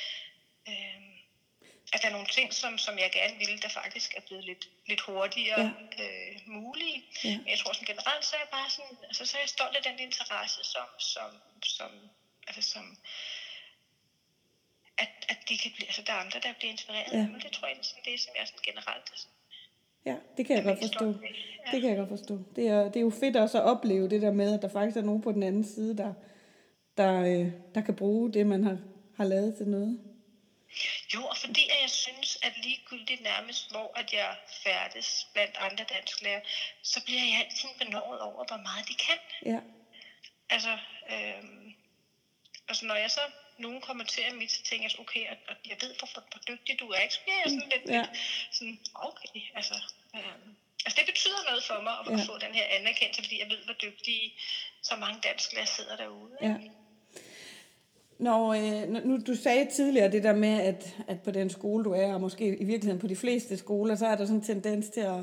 øh, 0.68 1.02
at 1.94 2.02
der 2.02 2.08
er 2.08 2.12
nogle 2.12 2.28
ting, 2.28 2.54
som, 2.54 2.78
som 2.78 3.00
jeg 3.00 3.12
gerne 3.12 3.38
ville, 3.38 3.60
der 3.60 3.70
faktisk 3.70 4.14
er 4.18 4.22
blevet 4.22 4.44
lidt, 4.44 4.68
lidt 4.88 5.02
hurtigere 5.02 5.74
ja. 5.98 6.04
øh, 6.04 6.36
mulige. 6.46 7.06
Ja. 7.24 7.38
Men 7.38 7.48
jeg 7.48 7.60
tror 7.60 7.74
sådan 7.74 7.86
generelt, 7.86 8.26
så 8.26 8.36
er 8.36 8.40
jeg 8.40 8.50
bare 8.52 8.70
sådan, 8.70 8.98
altså, 9.04 9.26
så 9.26 9.38
er 9.38 9.42
jeg 9.42 9.50
stolt 9.50 9.76
af 9.76 9.84
den 9.84 10.00
interesse, 10.00 10.64
som, 10.64 10.88
som, 11.00 11.42
som, 11.64 11.92
altså, 12.48 12.62
som 12.72 12.98
at, 14.98 15.10
at 15.30 15.38
de 15.50 15.58
kan 15.58 15.72
blive, 15.76 15.88
altså 15.88 16.02
der 16.08 16.14
er 16.14 16.18
andre, 16.18 16.40
der 16.40 16.54
bliver 16.60 16.72
inspireret 16.72 17.12
Ja. 17.14 17.28
mig. 17.28 17.44
Det 17.44 17.52
tror 17.52 17.68
jeg, 17.68 17.78
sådan, 17.82 18.04
det 18.06 18.14
er, 18.14 18.18
som 18.18 18.34
jeg 18.40 18.48
sådan 18.48 18.64
generelt 18.64 19.06
er 19.14 19.18
sådan 19.18 19.32
Ja, 20.06 20.16
det 20.38 20.46
kan 20.48 20.56
jeg 20.56 20.64
godt 20.64 20.80
forstå. 20.80 21.06
Det 21.72 21.82
kan 21.82 21.90
jeg 21.90 21.98
godt 21.98 22.10
forstå. 22.10 22.40
Det 22.56 22.68
er, 22.68 22.84
det 22.84 22.96
er 22.96 23.02
jo 23.02 23.10
fedt 23.20 23.36
også 23.36 23.58
at 23.58 23.64
opleve 23.64 24.10
det 24.10 24.22
der 24.22 24.32
med, 24.32 24.54
at 24.54 24.62
der 24.62 24.70
faktisk 24.70 24.98
er 24.98 25.02
nogen 25.02 25.22
på 25.22 25.32
den 25.32 25.44
anden 25.44 25.64
side, 25.64 25.98
der, 25.98 26.14
der, 26.98 27.14
øh, 27.22 27.52
der 27.76 27.82
kan 27.82 27.96
bruge 27.96 28.34
det, 28.34 28.48
man 28.48 28.64
har, 28.64 28.78
har 29.18 29.24
lavet 29.24 29.58
til 29.58 29.68
noget. 29.68 30.00
Jo, 31.14 31.22
og 31.26 31.38
fordi 31.38 31.64
at 31.70 31.82
jeg 31.82 31.90
synes, 31.90 32.40
at 32.44 32.54
ligegyldigt 32.64 33.22
nærmest, 33.22 33.72
hvor 33.72 34.00
at 34.00 34.14
jeg 34.14 34.36
færdes 34.64 35.28
blandt 35.34 35.58
andre 35.60 35.86
dansklærer, 35.96 36.42
så 36.84 37.04
bliver 37.06 37.20
jeg 37.22 37.46
altid 37.46 37.70
benådet 37.80 38.22
over, 38.22 38.46
hvor 38.48 38.58
meget 38.58 38.88
de 38.88 38.94
kan. 39.08 39.20
Ja, 39.54 39.60
Altså, 40.50 40.78
øhm, 41.14 41.74
altså 42.68 42.86
når 42.86 42.96
jeg 42.96 43.12
så 43.12 43.22
nogen 43.66 43.82
kommenterer 43.90 44.32
mit, 44.40 44.52
så 44.52 44.62
tænker 44.70 44.86
jeg, 44.90 45.00
okay, 45.04 45.24
og, 45.32 45.38
og 45.50 45.56
jeg 45.72 45.78
ved, 45.84 45.92
hvor, 46.00 46.10
hvor, 46.14 46.42
dygtig 46.52 46.74
du 46.82 46.88
er, 46.96 47.00
ikke? 47.06 47.14
Så 47.18 47.22
bliver 47.26 47.40
jeg 47.44 47.50
sådan 47.56 47.72
lidt, 47.76 47.86
Ja. 47.98 48.04
sådan, 48.58 48.78
okay, 49.10 49.40
altså, 49.60 49.76
øhm, 50.18 50.50
altså 50.86 50.96
det 51.00 51.06
betyder 51.12 51.42
noget 51.50 51.64
for 51.70 51.78
mig 51.88 51.96
at, 52.02 52.06
Ja. 52.20 52.24
få 52.32 52.36
den 52.46 52.54
her 52.60 52.66
anerkendelse, 52.80 53.22
fordi 53.26 53.38
jeg 53.44 53.50
ved, 53.54 53.62
hvor 53.68 53.78
dygtige 53.88 54.26
så 54.90 54.94
mange 55.04 55.18
dansklærer 55.28 55.66
sidder 55.78 55.96
derude. 56.04 56.32
ja. 56.42 56.56
Når, 58.20 58.54
øh, 58.54 58.90
nu- 59.06 59.22
du 59.28 59.36
sagde 59.36 59.66
tidligere 59.72 60.12
det 60.12 60.24
der 60.24 60.34
med, 60.36 60.62
at, 60.62 60.96
at 61.08 61.22
på 61.22 61.32
den 61.32 61.50
skole, 61.50 61.84
du 61.84 61.92
er, 61.94 62.14
og 62.14 62.22
måske 62.22 62.46
i 62.48 62.64
virkeligheden 62.64 63.00
på 63.02 63.08
de 63.08 63.16
fleste 63.16 63.58
skoler, 63.58 63.96
så 63.96 64.08
er 64.08 64.16
der 64.16 64.26
sådan 64.26 64.36
en 64.40 64.44
tendens 64.46 64.90
til 64.90 65.02
at, 65.02 65.20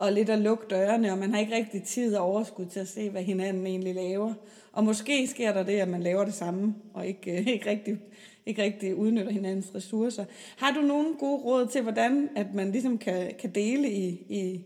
at 0.00 0.12
lidt 0.12 0.30
at 0.30 0.38
lukke 0.38 0.66
dørene, 0.70 1.12
og 1.12 1.18
man 1.18 1.32
har 1.32 1.40
ikke 1.40 1.54
rigtig 1.56 1.84
tid 1.84 2.16
og 2.16 2.24
overskud 2.26 2.66
til 2.66 2.80
at 2.80 2.88
se, 2.88 3.10
hvad 3.10 3.22
hinanden 3.22 3.66
egentlig 3.66 3.94
laver. 3.94 4.34
Og 4.74 4.84
måske 4.84 5.26
sker 5.26 5.52
der 5.52 5.62
det, 5.62 5.80
at 5.80 5.88
man 5.88 6.02
laver 6.02 6.24
det 6.24 6.34
samme, 6.34 6.74
og 6.94 7.06
ikke, 7.06 7.30
øh, 7.30 7.46
ikke, 7.46 7.70
rigtig, 7.70 7.98
ikke 8.46 8.62
rigtig 8.62 8.94
udnytter 8.94 9.32
hinandens 9.32 9.74
ressourcer. 9.74 10.24
Har 10.56 10.70
du 10.70 10.80
nogle 10.80 11.16
gode 11.18 11.42
råd 11.42 11.68
til, 11.68 11.82
hvordan 11.82 12.30
at 12.36 12.54
man 12.54 12.72
ligesom 12.72 12.98
kan, 12.98 13.34
kan 13.40 13.54
dele 13.54 13.90
i, 13.90 14.08
i, 14.28 14.64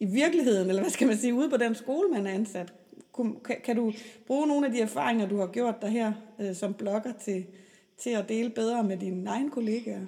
i 0.00 0.04
virkeligheden, 0.04 0.68
eller 0.68 0.82
hvad 0.82 0.90
skal 0.90 1.06
man 1.06 1.18
sige, 1.18 1.34
ude 1.34 1.50
på 1.50 1.56
den 1.56 1.74
skole, 1.74 2.08
man 2.08 2.26
er 2.26 2.34
ansat? 2.34 2.72
Kan, 3.16 3.60
kan 3.64 3.76
du 3.76 3.92
bruge 4.26 4.46
nogle 4.46 4.66
af 4.66 4.72
de 4.72 4.80
erfaringer, 4.80 5.28
du 5.28 5.38
har 5.38 5.46
gjort 5.46 5.82
dig 5.82 5.90
her 5.90 6.12
øh, 6.40 6.56
som 6.56 6.74
blogger 6.74 7.12
til, 7.24 7.46
til 7.98 8.10
at 8.10 8.28
dele 8.28 8.50
bedre 8.50 8.82
med 8.84 8.96
dine 8.96 9.30
egne 9.30 9.50
kollegaer? 9.50 10.06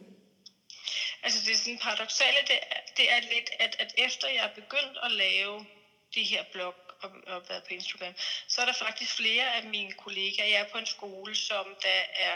Altså 1.22 1.38
det 1.46 1.52
er 1.52 1.56
sådan 1.56 1.78
paradoxale, 1.82 2.40
det 2.46 2.58
er, 2.70 2.80
det 2.96 3.06
er 3.14 3.20
lidt, 3.20 3.50
at, 3.58 3.76
at 3.78 3.94
efter 4.06 4.28
jeg 4.28 4.44
er 4.44 4.54
begyndt 4.54 4.96
at 5.02 5.12
lave 5.12 5.54
de 6.14 6.22
her 6.22 6.42
blog 6.52 6.74
og, 7.02 7.10
og 7.26 7.48
været 7.48 7.62
på 7.62 7.74
Instagram, 7.74 8.14
så 8.48 8.60
er 8.60 8.66
der 8.66 8.72
faktisk 8.72 9.16
flere 9.16 9.54
af 9.56 9.62
mine 9.64 9.92
kollegaer. 9.92 10.46
Jeg 10.46 10.60
er 10.60 10.72
på 10.72 10.78
en 10.78 10.86
skole, 10.86 11.36
som 11.36 11.64
der 11.82 12.00
er, 12.26 12.34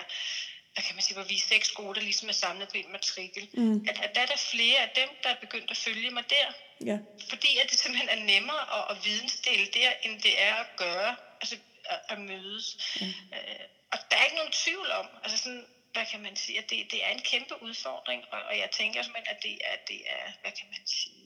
hvad 0.75 0.85
kan 0.85 0.95
man 0.95 1.03
sige, 1.03 1.15
hvor 1.15 1.25
vi 1.25 1.35
er 1.35 1.49
seks 1.49 1.69
skoler, 1.69 1.93
der 1.93 2.01
ligesom 2.01 2.29
er 2.29 2.33
samlet 2.33 2.69
på 2.69 2.77
en 2.77 2.93
matrikel. 2.93 3.49
Mm. 3.53 3.87
At, 3.89 3.97
at 4.05 4.15
der 4.15 4.21
er 4.21 4.27
der 4.27 4.37
flere 4.37 4.79
af 4.79 4.91
dem, 4.95 5.09
der 5.23 5.29
er 5.29 5.41
begyndt 5.41 5.71
at 5.71 5.77
følge 5.77 6.11
mig 6.11 6.25
der. 6.31 6.49
Ja, 6.91 6.99
Fordi 7.29 7.59
at 7.59 7.71
det 7.71 7.79
simpelthen 7.79 8.09
er 8.09 8.25
nemmere 8.25 8.63
at, 8.79 8.97
at 8.97 9.05
vidensdele 9.05 9.67
der, 9.67 9.91
end 10.03 10.23
det 10.23 10.43
er 10.43 10.55
at 10.55 10.67
gøre, 10.77 11.17
altså 11.41 11.57
at, 11.85 11.99
at 12.09 12.19
mødes. 12.19 12.67
Mm. 13.01 13.07
Øh, 13.07 13.65
og 13.93 13.99
der 14.11 14.17
er 14.17 14.25
ikke 14.25 14.37
nogen 14.37 14.53
tvivl 14.53 14.91
om, 14.91 15.07
altså 15.23 15.39
sådan, 15.39 15.67
hvad 15.95 16.07
kan 16.11 16.21
man 16.27 16.37
sige, 16.37 16.59
at 16.59 16.71
det, 16.71 16.79
det 16.93 17.05
er 17.05 17.11
en 17.11 17.25
kæmpe 17.33 17.63
udfordring, 17.63 18.21
og, 18.33 18.41
og 18.49 18.55
jeg 18.63 18.71
tænker 18.71 19.03
simpelthen, 19.03 19.37
at 19.37 19.43
det, 19.43 19.55
er, 19.71 19.77
det 19.89 20.01
er, 20.17 20.25
hvad 20.43 20.53
kan 20.59 20.67
man 20.75 20.85
sige, 20.87 21.24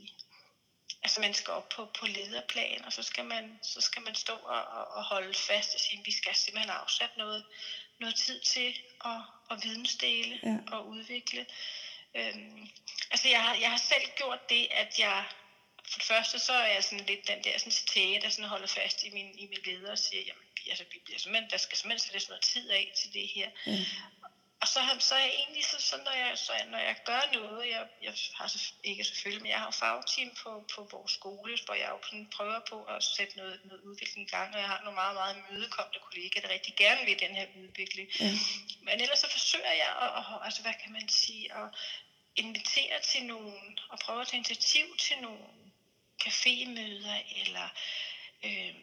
altså 1.03 1.21
man 1.21 1.35
skal 1.35 1.53
op 1.53 1.69
på, 1.69 1.85
på 1.99 2.07
lederplan, 2.07 2.85
og 2.85 2.93
så 2.93 3.03
skal 3.03 3.25
man, 3.25 3.59
så 3.63 3.81
skal 3.81 4.03
man 4.03 4.15
stå 4.15 4.33
og, 4.33 4.65
og, 4.97 5.05
holde 5.05 5.35
fast 5.35 5.75
og 5.75 5.81
sige, 5.81 5.99
at 6.01 6.07
vi 6.07 6.13
skal 6.13 6.35
simpelthen 6.35 6.71
afsætte 6.71 7.19
noget, 7.19 7.45
noget 8.01 8.17
tid 8.17 8.41
til 8.41 8.81
at, 9.05 9.21
at 9.51 9.65
vidensdele 9.65 10.41
Ja. 10.43 10.57
og 10.77 10.89
udvikle. 10.89 11.47
Øhm, 12.15 12.69
altså 13.11 13.29
jeg 13.29 13.43
har, 13.43 13.55
jeg 13.55 13.71
har 13.71 13.79
selv 13.79 14.03
gjort 14.17 14.49
det, 14.49 14.69
at 14.71 14.99
jeg 14.99 15.25
for 15.91 15.99
det 15.99 16.07
første 16.07 16.39
så 16.39 16.53
er 16.53 16.67
jeg 16.67 16.85
sådan 16.85 17.07
lidt 17.07 17.29
den 17.29 17.45
der 17.45 17.59
sådan 17.59 17.73
stæge, 17.73 18.21
der 18.21 18.29
sådan 18.29 18.49
holder 18.49 18.67
fast 18.67 19.03
i 19.05 19.11
min, 19.11 19.39
i 19.39 19.47
min 19.47 19.59
leder 19.65 19.91
og 19.91 19.99
siger, 19.99 20.23
jamen 20.23 20.43
vi- 20.57 20.71
altså, 20.71 20.85
vi 20.93 20.99
bliver 21.05 21.19
simpelthen, 21.19 21.51
der 21.51 21.57
skal 21.57 21.79
simpelthen 21.79 22.07
sættes 22.09 22.29
noget 22.29 22.43
tid 22.43 22.71
af 22.71 22.93
til 22.97 23.13
det 23.13 23.29
her. 23.29 23.51
Ja. 23.67 23.85
Og 24.61 24.69
så, 24.69 24.81
så 24.99 25.15
er 25.15 25.19
jeg 25.19 25.35
egentlig 25.35 25.65
så, 25.65 25.81
så 25.81 25.97
når, 25.97 26.13
jeg, 26.13 26.39
så 26.39 26.53
når 26.67 26.79
jeg 26.79 26.97
gør 27.05 27.23
noget, 27.33 27.69
jeg, 27.69 27.89
jeg 28.03 28.15
har 28.35 28.49
så, 28.49 28.73
ikke 28.85 29.05
selvfølgelig, 29.05 29.43
men 29.43 29.51
jeg 29.51 29.59
har 29.59 29.67
jo 29.67 29.71
fagteam 29.71 30.31
på, 30.43 30.65
på 30.75 30.89
vores 30.93 31.13
skole, 31.13 31.59
hvor 31.65 31.75
jeg 31.75 31.89
jo 31.91 31.99
sådan 32.05 32.29
prøver 32.37 32.61
på 32.69 32.85
at 32.85 33.05
sætte 33.05 33.37
noget, 33.37 33.61
noget 33.65 33.83
udvikling 33.83 34.29
i 34.29 34.31
gang, 34.31 34.55
og 34.55 34.61
jeg 34.61 34.69
har 34.69 34.81
nogle 34.81 34.95
meget, 34.95 35.15
meget 35.15 35.37
mødekommende 35.51 35.99
kollegaer, 35.99 36.43
der 36.47 36.55
rigtig 36.55 36.75
gerne 36.77 37.05
vil 37.05 37.21
den 37.21 37.35
her 37.37 37.47
udvikling. 37.63 38.09
Ja. 38.21 38.31
Men 38.83 39.01
ellers 39.01 39.19
så 39.19 39.31
forsøger 39.31 39.73
jeg 39.73 39.91
at, 40.05 40.11
at, 40.19 40.25
altså 40.45 40.63
hvad 40.63 40.75
kan 40.83 40.93
man 40.93 41.09
sige, 41.09 41.55
at 41.55 41.69
invitere 42.37 43.01
til 43.01 43.25
nogen, 43.25 43.79
og 43.89 43.99
prøve 43.99 44.21
at 44.21 44.27
tage 44.27 44.39
initiativ 44.39 44.97
til 44.97 45.17
nogle 45.21 45.45
cafémøder, 46.25 47.17
eller 47.47 47.69
øh, 48.45 48.75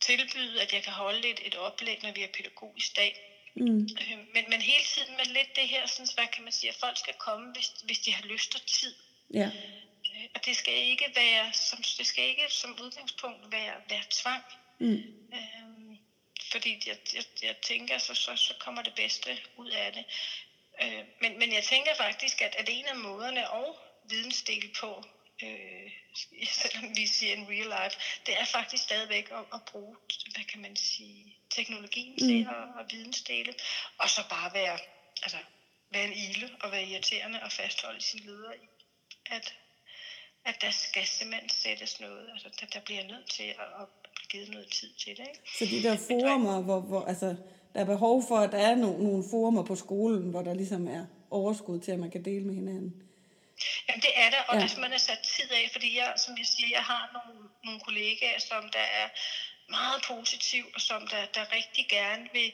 tilbyde, 0.00 0.62
at 0.62 0.72
jeg 0.72 0.82
kan 0.82 0.92
holde 0.92 1.28
et, 1.28 1.40
et 1.46 1.54
oplæg, 1.54 2.02
når 2.02 2.12
vi 2.12 2.20
har 2.20 2.28
pædagogisk 2.28 2.96
dag. 2.96 3.37
Mm. 3.60 3.88
Øh, 4.00 4.18
men, 4.34 4.50
men 4.50 4.62
hele 4.62 4.84
tiden 4.84 5.16
med 5.16 5.24
lidt 5.24 5.56
det 5.56 5.68
her, 5.68 5.86
sådan, 5.86 6.06
hvad 6.14 6.26
kan 6.28 6.44
man 6.44 6.52
sige, 6.52 6.70
at 6.70 6.76
folk 6.76 6.98
skal 6.98 7.14
komme, 7.14 7.52
hvis, 7.52 7.68
hvis 7.84 7.98
de 7.98 8.12
har 8.12 8.22
lyst 8.22 8.54
og 8.54 8.66
tid. 8.66 8.94
ja, 9.34 9.46
Øh, 9.46 10.28
Og 10.34 10.44
det 10.44 10.56
skal 10.56 10.74
ikke 10.74 11.12
være, 11.16 11.52
som, 11.52 11.78
det 11.98 12.06
skal 12.06 12.24
ikke 12.24 12.48
som 12.48 12.78
udgangspunkt 12.82 13.52
være, 13.52 13.74
være 13.88 14.04
tvang. 14.10 14.42
Mm. 14.78 15.02
Øhm, 15.34 15.98
fordi 16.52 16.82
jeg, 16.86 16.96
jeg, 17.14 17.24
jeg 17.42 17.56
tænker, 17.62 17.98
så, 17.98 18.14
så, 18.14 18.36
så 18.36 18.54
kommer 18.60 18.82
det 18.82 18.94
bedste 18.94 19.38
ud 19.56 19.70
af 19.70 19.92
det. 19.92 20.04
Øh, 20.82 21.04
men, 21.20 21.38
men 21.38 21.52
jeg 21.52 21.64
tænker 21.64 21.94
faktisk, 21.94 22.42
at, 22.42 22.54
at 22.58 22.68
en 22.68 22.86
af 22.86 22.96
måderne 22.96 23.50
og 23.50 23.78
vidensdel 24.04 24.70
på, 24.80 25.04
øh, 25.42 25.90
selvom 26.62 26.96
vi 26.96 27.06
siger 27.06 27.32
en 27.36 27.48
real 27.48 27.68
life, 27.76 27.96
det 28.26 28.34
er 28.40 28.44
faktisk 28.44 28.82
stadigvæk 28.82 29.30
at, 29.30 29.44
at 29.54 29.60
bruge, 29.70 29.96
hvad 30.34 30.44
kan 30.44 30.60
man 30.60 30.76
sige, 30.76 31.36
teknologien 31.50 32.12
mm. 32.12 32.28
til 32.28 32.40
at, 32.56 32.80
at 32.80 32.92
vidensdele. 32.92 33.54
Og 33.98 34.10
så 34.10 34.20
bare 34.30 34.54
være, 34.54 34.78
altså, 35.22 35.38
være 35.90 36.04
en 36.04 36.12
ile 36.12 36.50
og 36.60 36.72
være 36.72 36.84
irriterende 36.84 37.42
og 37.42 37.52
fastholde 37.52 38.00
sin 38.00 38.20
leder 38.20 38.52
i, 38.52 38.66
at 39.26 39.54
at 40.44 40.56
der 40.62 40.70
skal 40.70 41.04
simpelthen 41.06 41.50
sættes 41.50 42.00
noget, 42.00 42.24
altså 42.32 42.48
der, 42.60 42.66
der 42.74 42.80
bliver 42.84 43.02
nødt 43.02 43.30
til 43.30 43.48
at, 43.62 43.70
at 43.80 43.86
blive 44.14 44.28
givet 44.30 44.50
noget 44.50 44.68
tid 44.78 44.90
til 45.02 45.16
det. 45.16 45.26
Ikke? 45.28 45.40
så 45.58 45.64
de 45.64 45.82
der 45.88 45.96
forumer, 45.96 46.60
hvor, 46.60 46.80
hvor 46.80 47.04
altså, 47.04 47.36
der 47.74 47.80
er 47.80 47.84
behov 47.84 48.22
for, 48.28 48.36
at 48.36 48.52
der 48.52 48.58
er 48.58 48.74
nogle, 48.74 49.04
nogle 49.04 49.24
forumer 49.30 49.62
på 49.62 49.76
skolen, 49.76 50.30
hvor 50.30 50.42
der 50.42 50.54
ligesom 50.54 50.88
er 50.88 51.04
overskud 51.30 51.78
til, 51.80 51.92
at 51.92 51.98
man 51.98 52.10
kan 52.10 52.24
dele 52.24 52.44
med 52.44 52.54
hinanden. 52.54 53.02
Jamen 53.88 54.02
det 54.02 54.10
er 54.14 54.30
der, 54.30 54.42
og 54.42 54.60
Ja. 54.60 54.66
skal 54.66 54.80
man 54.80 54.90
have 54.90 54.98
sat 54.98 55.18
tid 55.18 55.50
af, 55.50 55.68
fordi 55.72 55.96
jeg, 55.96 56.14
som 56.16 56.38
jeg 56.38 56.46
siger, 56.46 56.68
jeg 56.68 56.84
har 56.84 57.10
nogle, 57.12 57.48
nogle 57.64 57.80
kollegaer, 57.80 58.38
som 58.38 58.70
der 58.70 58.78
er 58.78 59.08
meget 59.68 60.02
positiv, 60.02 60.70
og 60.74 60.80
som 60.80 61.06
der, 61.06 61.26
der 61.26 61.52
rigtig 61.52 61.88
gerne 61.88 62.28
vil, 62.32 62.52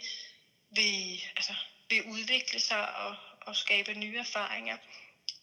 vil, 0.71 1.23
altså, 1.37 1.55
vil 1.89 2.03
udvikle 2.03 2.61
sig 2.61 2.95
og, 2.95 3.17
og 3.41 3.57
skabe 3.57 3.95
nye 3.95 4.19
erfaringer. 4.19 4.77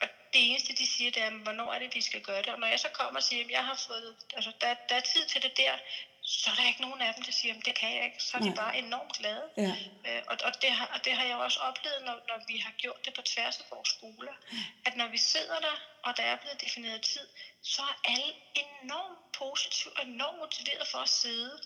Og 0.01 0.07
det 0.33 0.49
eneste, 0.49 0.73
de 0.73 0.87
siger, 0.87 1.11
det 1.11 1.23
er, 1.23 1.29
hvornår 1.29 1.73
er 1.73 1.79
det, 1.79 1.95
vi 1.95 2.01
skal 2.01 2.21
gøre 2.21 2.41
det? 2.41 2.47
Og 2.47 2.59
når 2.59 2.67
jeg 2.67 2.79
så 2.79 2.89
kommer 2.89 3.19
og 3.19 3.23
siger, 3.23 3.43
at 3.45 3.51
jeg 3.51 3.65
har 3.65 3.83
fået, 3.87 4.15
altså, 4.33 4.51
der, 4.61 4.75
der 4.89 4.95
er 4.95 4.99
tid 4.99 5.25
til 5.25 5.41
det 5.41 5.57
der, 5.57 5.77
så 6.39 6.49
er 6.49 6.55
der 6.55 6.67
ikke 6.67 6.81
nogen 6.81 7.01
af 7.01 7.13
dem, 7.13 7.23
der 7.23 7.31
siger, 7.31 7.53
at 7.55 7.65
det 7.65 7.75
kan 7.75 7.95
jeg 7.95 8.05
ikke. 8.05 8.23
Så 8.23 8.37
er 8.37 8.41
de 8.41 8.47
Nej. 8.47 8.55
bare 8.55 8.77
enormt 8.77 9.13
glade. 9.17 9.49
Ja. 9.57 9.75
Øh, 10.07 10.23
og, 10.27 10.37
og, 10.43 10.61
det 10.61 10.71
har, 10.71 10.85
og 10.93 11.05
det 11.05 11.13
har 11.13 11.25
jeg 11.25 11.35
også 11.35 11.59
oplevet, 11.59 12.01
når, 12.01 12.13
når 12.27 12.43
vi 12.47 12.57
har 12.57 12.71
gjort 12.71 13.05
det 13.05 13.13
på 13.13 13.21
tværs 13.21 13.59
af 13.59 13.65
vores 13.71 13.89
skoler. 13.89 14.33
At 14.85 14.95
når 14.95 15.07
vi 15.07 15.17
sidder 15.17 15.59
der, 15.59 15.75
og 16.03 16.17
der 16.17 16.23
er 16.23 16.35
blevet 16.35 16.61
defineret 16.61 17.01
tid, 17.01 17.27
så 17.61 17.81
er 17.81 17.95
alle 18.03 18.33
enormt 18.55 19.31
positive 19.31 19.97
og 19.97 20.03
enormt 20.03 20.37
motiveret 20.37 20.87
for 20.87 20.97
at 20.97 21.09
sidde. 21.09 21.61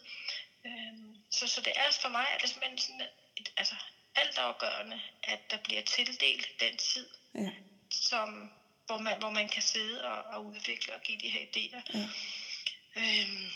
Øhm, 0.66 1.18
så, 1.32 1.48
så 1.48 1.62
det 1.62 1.74
er 1.76 1.92
for 2.02 2.10
mig, 2.10 2.26
er 2.34 2.38
det 2.38 2.50
simpelthen 2.50 2.78
sådan 2.78 3.02
et, 3.38 3.52
altså, 3.58 3.76
altafgørende, 4.16 5.02
at 5.24 5.52
der 5.52 5.58
bliver 5.58 5.82
tildelt 5.82 6.48
den 6.60 6.78
tid, 6.78 7.10
Ja, 7.36 7.52
som, 7.92 8.52
hvor, 8.86 8.98
man, 8.98 9.20
hvor 9.20 9.30
man 9.30 9.50
kan 9.50 9.62
sidde 9.62 10.06
og, 10.06 10.24
og 10.24 10.46
udvikle 10.46 10.94
og 10.96 11.02
give 11.02 11.20
de 11.20 11.30
her 11.30 11.42
idéer. 11.42 11.82
Ja. 11.94 12.08
Øhm, 12.96 13.52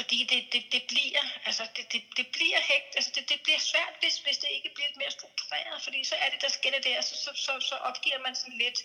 fordi 0.00 0.18
det, 0.32 0.40
det, 0.52 0.62
det 0.74 0.82
bliver, 0.92 1.24
altså 1.48 1.64
det, 1.76 1.84
det, 1.92 2.02
det 2.18 2.26
bliver 2.36 2.60
hægt, 2.70 2.90
altså 2.98 3.10
det, 3.16 3.24
det 3.32 3.38
bliver 3.44 3.62
svært, 3.70 3.94
hvis, 4.02 4.16
hvis 4.24 4.38
det 4.42 4.50
ikke 4.56 4.70
bliver 4.76 4.90
mere 5.02 5.12
struktureret, 5.18 5.78
fordi 5.86 6.00
så 6.10 6.14
er 6.24 6.28
det, 6.32 6.38
der 6.44 6.50
sker 6.58 6.70
det 6.76 6.84
der, 6.88 6.98
så, 7.08 7.14
så, 7.24 7.30
så, 7.44 7.52
så 7.70 7.74
opgiver 7.88 8.20
man 8.26 8.34
sådan 8.40 8.58
lidt, 8.64 8.78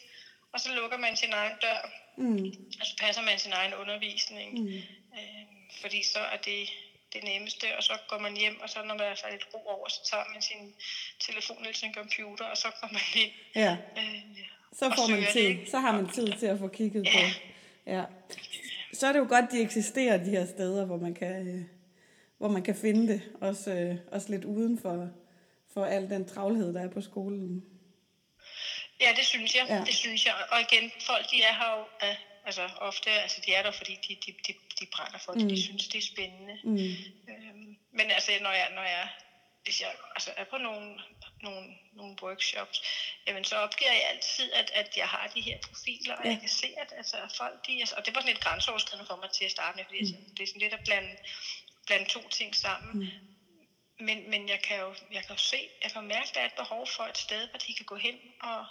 og 0.53 0.57
så 0.63 0.70
lukker 0.80 0.97
man 1.05 1.13
sin 1.22 1.34
egen 1.41 1.55
dør, 1.66 1.82
mm. 2.18 2.45
og 2.80 2.86
så 2.89 2.93
passer 3.03 3.22
man 3.30 3.38
sin 3.45 3.53
egen 3.61 3.74
undervisning, 3.82 4.49
mm. 4.63 4.82
øhm, 5.20 5.57
fordi 5.82 5.99
så 6.13 6.22
er 6.34 6.39
det 6.49 6.61
det 7.13 7.24
nemmeste, 7.24 7.68
og 7.78 7.84
så 7.84 7.93
går 8.09 8.20
man 8.26 8.34
hjem, 8.41 8.57
og 8.63 8.70
så 8.70 8.80
når 8.89 8.95
der 9.01 9.05
er 9.05 9.32
lidt 9.32 9.45
ro 9.53 9.59
over, 9.76 9.88
så 9.89 9.99
tager 10.09 10.26
man 10.34 10.41
sin 10.41 10.63
telefon 11.20 11.59
eller 11.61 11.80
sin 11.84 11.93
computer, 11.93 12.45
og 12.45 12.57
så 12.57 12.68
går 12.82 12.89
man 12.97 13.07
ind. 13.24 13.34
ja. 13.55 13.78
Øh, 13.97 14.22
Så 14.80 14.86
og 14.86 14.91
får 14.97 15.07
man 15.07 15.24
tid. 15.34 15.68
Så 15.72 15.78
har 15.80 15.91
man 15.91 16.07
tid 16.09 16.28
til 16.39 16.45
at 16.45 16.59
få 16.59 16.68
kigget 16.68 17.07
på. 17.13 17.20
Ja. 17.95 18.03
Så 19.00 19.08
er 19.08 19.12
det 19.12 19.20
jo 19.20 19.28
godt, 19.30 19.52
de 19.52 19.62
eksisterer, 19.62 20.18
de 20.18 20.30
her 20.30 20.46
steder, 20.46 20.86
hvor 20.86 20.98
man 20.98 21.14
kan, 21.14 21.48
øh, 21.48 21.64
hvor 22.38 22.48
man 22.48 22.64
kan 22.64 22.76
finde 22.76 23.14
det. 23.14 23.22
Også, 23.41 23.72
øh, 23.72 23.96
også 24.12 24.30
lidt 24.30 24.46
uden 24.46 24.80
for, 24.80 25.10
for 25.74 25.86
al 25.86 26.10
den 26.10 26.26
travlhed, 26.28 26.74
der 26.74 26.82
er 26.82 26.89
på 26.89 27.02
skolen. 27.02 27.66
Ja, 29.02 29.10
det 29.18 29.26
synes 29.26 29.56
jeg. 29.56 29.66
Ja. 29.70 29.84
Det 29.86 29.93
synes 29.93 30.26
jeg. 30.26 30.34
Og 30.52 30.58
igen, 30.62 30.91
folk 31.02 31.32
de 31.32 31.38
er 31.41 31.54
her 31.54 31.80
jo 31.80 31.86
af 32.02 32.18
Altså 32.46 32.70
ofte, 32.78 33.10
altså 33.10 33.41
de 33.46 33.54
er 33.54 33.64
der, 33.64 33.72
fordi 33.72 33.93
de, 34.08 34.16
de, 34.26 34.32
de, 34.48 34.54
de 34.80 34.86
brænder 34.93 35.20
for 35.20 35.32
det, 35.32 35.41
mm. 35.41 35.50
de 35.50 35.64
synes, 35.64 35.88
det 35.88 35.98
er 35.98 36.08
spændende. 36.14 36.58
Mm. 36.64 36.78
Øhm, 37.32 37.78
men 37.91 38.12
altså, 38.12 38.32
når 38.41 38.52
jeg, 38.52 38.68
når 38.76 38.82
jeg, 38.82 39.10
hvis 39.64 39.82
jeg 39.82 39.91
altså, 40.16 40.32
er 40.38 40.43
på 40.43 40.58
nogle, 40.58 41.00
nogle, 41.50 41.68
nogle 42.00 42.16
workshops, 42.24 42.78
jamen 43.28 43.43
så 43.43 43.56
opgiver 43.66 43.91
jeg 43.91 44.06
altid, 44.14 44.48
at, 44.52 44.72
at 44.82 44.89
jeg 44.98 45.08
har 45.16 45.26
de 45.36 45.41
her 45.41 45.58
profiler, 45.68 46.16
og 46.16 46.26
ja. 46.26 46.30
jeg 46.32 46.39
kan 46.39 46.50
se, 46.50 46.68
at 46.78 46.93
altså, 46.98 47.18
folk, 47.38 47.68
de, 47.68 47.80
altså, 47.80 47.96
og 47.98 48.06
det 48.06 48.16
var 48.16 48.22
sådan 48.22 48.34
lidt 48.34 48.43
grænseoverskridende 48.43 49.08
for 49.08 49.16
mig 49.16 49.30
til 49.32 49.46
at 49.46 49.52
starte 49.52 49.76
med, 49.78 49.86
fordi 49.86 50.02
mm. 50.02 50.36
det 50.36 50.43
er 50.43 50.48
sådan 50.48 50.62
lidt 50.62 50.74
at 50.74 50.84
blande, 50.86 51.14
blande 51.86 52.06
to 52.10 52.22
ting 52.30 52.56
sammen. 52.56 52.91
Mm. 53.00 53.36
Men, 54.00 54.30
men 54.30 54.50
jeg 54.50 54.62
kan 54.62 54.78
jo 54.80 54.96
jeg 55.12 55.22
kan 55.26 55.36
jo 55.36 55.41
se, 55.54 55.70
jeg 55.84 55.91
kan 55.91 56.04
mærke, 56.04 56.30
at 56.30 56.36
der 56.36 56.41
er 56.41 56.46
et 56.46 56.62
behov 56.64 56.88
for 56.88 57.04
et 57.04 57.18
sted, 57.18 57.50
hvor 57.50 57.60
de 57.60 57.74
kan 57.74 57.86
gå 57.86 57.96
hen 57.96 58.18
og, 58.41 58.66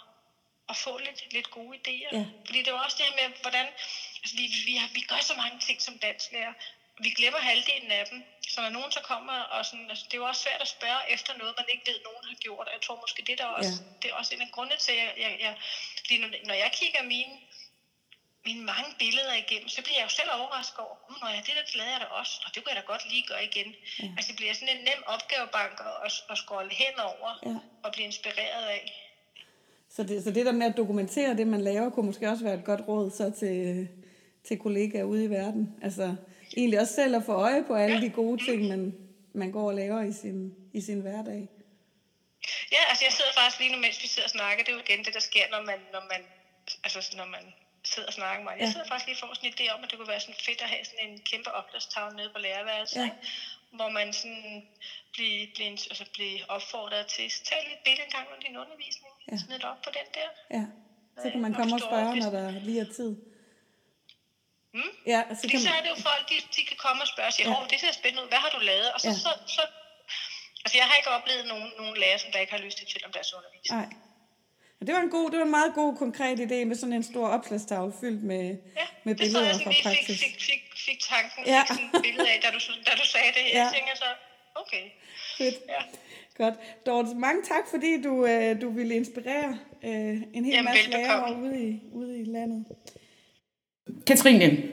og 0.67 0.75
få 0.75 0.97
lidt, 0.97 1.33
lidt 1.33 1.49
gode 1.51 1.77
idéer. 1.77 2.17
Ja. 2.17 2.25
Fordi 2.45 2.59
det 2.59 2.67
er 2.67 2.71
jo 2.71 2.77
også 2.77 2.97
det 2.97 3.05
her 3.05 3.15
med, 3.21 3.37
hvordan 3.41 3.67
altså 4.23 4.35
vi, 4.37 4.45
vi, 4.65 4.75
har, 4.75 4.89
vi 4.93 5.01
gør 5.01 5.21
så 5.21 5.35
mange 5.35 5.59
ting 5.59 5.81
som 5.81 5.97
dansklærer, 5.97 6.53
vi 7.03 7.09
glemmer 7.19 7.39
halvdelen 7.49 7.91
af 7.99 8.03
dem. 8.11 8.19
Så 8.53 8.57
når 8.61 8.71
nogen 8.77 8.91
så 8.97 9.01
kommer, 9.11 9.37
og 9.55 9.65
sådan, 9.65 9.89
altså, 9.91 10.05
det 10.07 10.13
er 10.13 10.21
jo 10.23 10.27
også 10.31 10.41
svært 10.45 10.61
at 10.65 10.73
spørge 10.77 11.01
efter 11.15 11.31
noget, 11.39 11.53
man 11.59 11.67
ikke 11.73 11.85
ved, 11.89 11.97
nogen 12.09 12.25
har 12.31 12.37
gjort. 12.45 12.65
Og 12.67 12.73
jeg 12.77 12.81
tror 12.85 12.97
måske, 13.03 13.19
det, 13.29 13.37
der 13.41 13.47
også, 13.59 13.75
ja. 13.81 13.91
det 14.01 14.07
er 14.09 14.15
også 14.19 14.31
en 14.35 14.45
af 14.45 14.51
grundene 14.55 14.79
til, 14.85 14.91
at 14.91 14.99
jeg, 15.03 15.11
jeg, 15.23 15.31
jeg, 15.45 15.53
når, 16.21 16.29
når 16.49 16.57
jeg 16.63 16.71
kigger 16.79 17.01
mine, 17.13 17.33
mine 18.47 18.63
mange 18.71 18.89
billeder 19.01 19.35
igennem, 19.43 19.69
så 19.75 19.79
bliver 19.85 19.99
jeg 19.99 20.07
jo 20.09 20.13
selv 20.19 20.29
overrasket 20.39 20.79
over, 20.85 20.97
når 21.21 21.29
jeg 21.35 21.41
det 21.47 21.53
der, 21.57 21.65
det 21.69 21.75
lavede 21.79 21.93
jeg 21.95 22.01
da 22.05 22.09
også, 22.21 22.33
og 22.45 22.49
det 22.51 22.57
kunne 22.59 22.73
jeg 22.73 22.81
da 22.81 22.85
godt 22.93 23.03
lige 23.11 23.25
gøre 23.31 23.43
igen. 23.51 23.69
Ja. 24.01 24.09
Altså 24.17 24.27
det 24.31 24.37
bliver 24.39 24.53
sådan 24.57 24.73
en 24.75 24.83
nem 24.89 25.01
opgavebank 25.13 25.75
at, 26.05 26.11
at 26.31 26.37
scrolle 26.43 26.71
henover 26.81 27.31
ja. 27.49 27.55
og 27.83 27.89
blive 27.93 28.07
inspireret 28.11 28.65
af. 28.77 28.83
Så 29.95 30.03
det, 30.03 30.23
så 30.23 30.31
det 30.31 30.45
der 30.45 30.51
med 30.61 30.67
at 30.71 30.77
dokumentere 30.77 31.37
det, 31.39 31.47
man 31.47 31.61
laver, 31.61 31.89
kunne 31.89 32.05
måske 32.05 32.29
også 32.29 32.43
være 32.43 32.57
et 32.61 32.65
godt 32.71 32.81
råd 32.87 33.11
så 33.11 33.25
til, 33.39 33.87
til 34.47 34.59
kollegaer 34.59 35.03
ude 35.03 35.23
i 35.23 35.29
verden. 35.29 35.63
Altså 35.81 36.15
egentlig 36.57 36.79
også 36.79 36.93
selv 36.93 37.15
at 37.15 37.23
få 37.23 37.33
øje 37.33 37.63
på 37.63 37.73
alle 37.75 38.01
de 38.01 38.09
gode 38.09 38.45
ting, 38.45 38.67
man, 38.67 38.95
man 39.33 39.51
går 39.51 39.67
og 39.67 39.75
laver 39.75 40.01
i 40.01 40.13
sin, 40.13 40.53
i 40.73 40.81
sin 40.81 41.01
hverdag. 41.01 41.49
Ja, 42.71 42.81
altså 42.89 43.05
jeg 43.05 43.13
sidder 43.17 43.33
faktisk 43.39 43.59
lige 43.59 43.71
nu, 43.73 43.79
mens 43.85 44.03
vi 44.03 44.07
sidder 44.07 44.27
og 44.29 44.35
snakker, 44.37 44.63
det 44.63 44.71
er 44.71 44.77
jo 44.77 44.83
igen 44.87 45.05
det, 45.05 45.13
der 45.13 45.19
sker, 45.19 45.45
når 45.51 45.61
man, 45.69 45.79
når 45.95 46.03
man, 46.11 46.21
altså 46.83 46.99
når 47.17 47.25
man 47.25 47.43
sidder 47.93 48.07
og 48.11 48.13
snakker 48.19 48.39
med 48.43 48.51
mig. 48.51 48.55
Jeg 48.61 48.69
sidder 48.73 48.87
faktisk 48.91 49.07
lige 49.07 49.17
og 49.17 49.21
får 49.21 49.33
sådan 49.35 49.49
en 49.49 49.55
idé 49.57 49.65
om, 49.73 49.79
at 49.83 49.87
det 49.89 49.95
kunne 49.97 50.13
være 50.15 50.23
sådan 50.25 50.41
fedt 50.47 50.61
at 50.65 50.69
have 50.73 50.85
sådan 50.89 51.03
en 51.07 51.15
kæmpe 51.29 51.49
opslagstavle 51.59 52.15
nede 52.19 52.29
på 52.35 52.39
lærerværelset, 52.45 53.05
ja. 53.05 53.09
hvor 53.77 53.89
man 53.97 54.07
sådan 54.19 54.53
bliver, 55.13 55.47
bliver, 55.55 55.71
altså 55.91 56.05
bliver 56.15 56.39
opfordret 56.55 57.05
til 57.15 57.23
at 57.29 57.33
tage 57.49 57.63
lidt 57.69 57.81
billede 57.85 58.05
en 58.07 58.13
gang 58.15 58.25
under 58.31 58.41
din 58.47 58.57
undervisning. 58.63 59.13
Ja. 59.31 59.37
Smid 59.43 59.57
det 59.61 59.69
op 59.73 59.81
på 59.87 59.91
den 59.99 60.07
der. 60.17 60.29
Ja, 60.57 60.65
så 61.21 61.27
kan 61.31 61.41
man 61.45 61.53
komme 61.59 61.73
og 61.77 61.81
spørge, 61.89 62.11
når 62.23 62.31
der 62.37 62.45
lige 62.67 62.81
er 62.85 62.91
tid. 62.99 63.11
Mm? 64.77 64.91
Ja, 65.13 65.21
så, 65.39 65.43
kan 65.49 65.59
så 65.67 65.71
er 65.77 65.81
det 65.85 65.91
jo 65.95 65.99
folk, 66.09 66.23
de, 66.31 66.37
de 66.55 66.61
kan 66.69 66.77
komme 66.85 66.99
og 67.05 67.09
spørge 67.13 67.29
og 67.31 67.35
sige, 67.37 67.47
ja. 67.49 67.55
det 67.71 67.77
ser 67.83 67.91
spændende 68.01 68.23
ud, 68.23 68.29
hvad 68.33 68.41
har 68.45 68.51
du 68.57 68.61
lavet? 68.71 68.89
Og 68.95 68.99
så, 69.01 69.11
ja. 69.11 69.23
så, 69.25 69.31
så, 69.55 69.61
altså 70.63 70.75
jeg 70.79 70.85
har 70.89 70.95
ikke 70.99 71.11
oplevet 71.17 71.43
nogen, 71.51 71.67
nogen 71.79 71.95
lærer, 72.03 72.17
som 72.23 72.29
der 72.33 72.39
ikke 72.43 72.53
har 72.57 72.63
lyst 72.67 72.77
til 72.77 72.85
at 72.99 73.05
om 73.07 73.13
deres 73.17 73.29
undervisning. 73.37 73.81
Nej. 73.81 73.89
Det 74.87 74.93
var 74.95 75.01
en 75.07 75.13
god, 75.17 75.25
det 75.31 75.37
var 75.39 75.45
en 75.51 75.55
meget 75.59 75.73
god 75.81 75.91
konkret 76.03 76.37
idé 76.47 76.57
med 76.69 76.75
sådan 76.75 76.93
en 76.93 77.03
stor 77.03 77.27
opslagstavle 77.27 77.93
fyldt 78.01 78.23
med, 78.23 78.45
ja, 78.81 78.87
med 79.03 79.15
billeder 79.15 79.53
fra 79.63 79.71
praksis. 79.83 80.19
Fik, 80.23 80.33
fik, 80.33 80.35
fik, 80.49 80.63
fik 80.87 80.99
tanken, 81.11 81.41
ja. 81.45 81.61
fik 81.61 81.67
sådan 81.67 81.89
et 81.95 82.01
billede 82.07 82.29
af, 82.33 82.37
da 82.43 82.47
du, 82.55 82.59
da 82.87 82.91
du 83.01 83.05
sagde 83.15 83.31
det. 83.37 83.43
Ja. 83.45 83.63
Jeg 83.63 83.71
tænker 83.75 83.95
så, 83.95 84.09
okay. 84.55 84.83
Fedt. 85.37 85.55
Ja. 85.73 85.81
Godt. 86.37 86.55
Dorte, 86.85 87.15
mange 87.15 87.43
tak, 87.43 87.63
fordi 87.69 88.01
du, 88.01 88.25
øh, 88.25 88.61
du 88.61 88.69
ville 88.69 88.95
inspirere 88.95 89.59
øh, 89.83 89.91
en 90.37 90.45
hel 90.45 90.53
Jamen, 90.53 90.63
masse 90.63 90.89
lærere 90.89 91.35
ude 91.35 91.69
i, 91.69 91.81
ude 91.91 92.21
i 92.21 92.23
landet. 92.23 92.65
Katrine, 94.07 94.63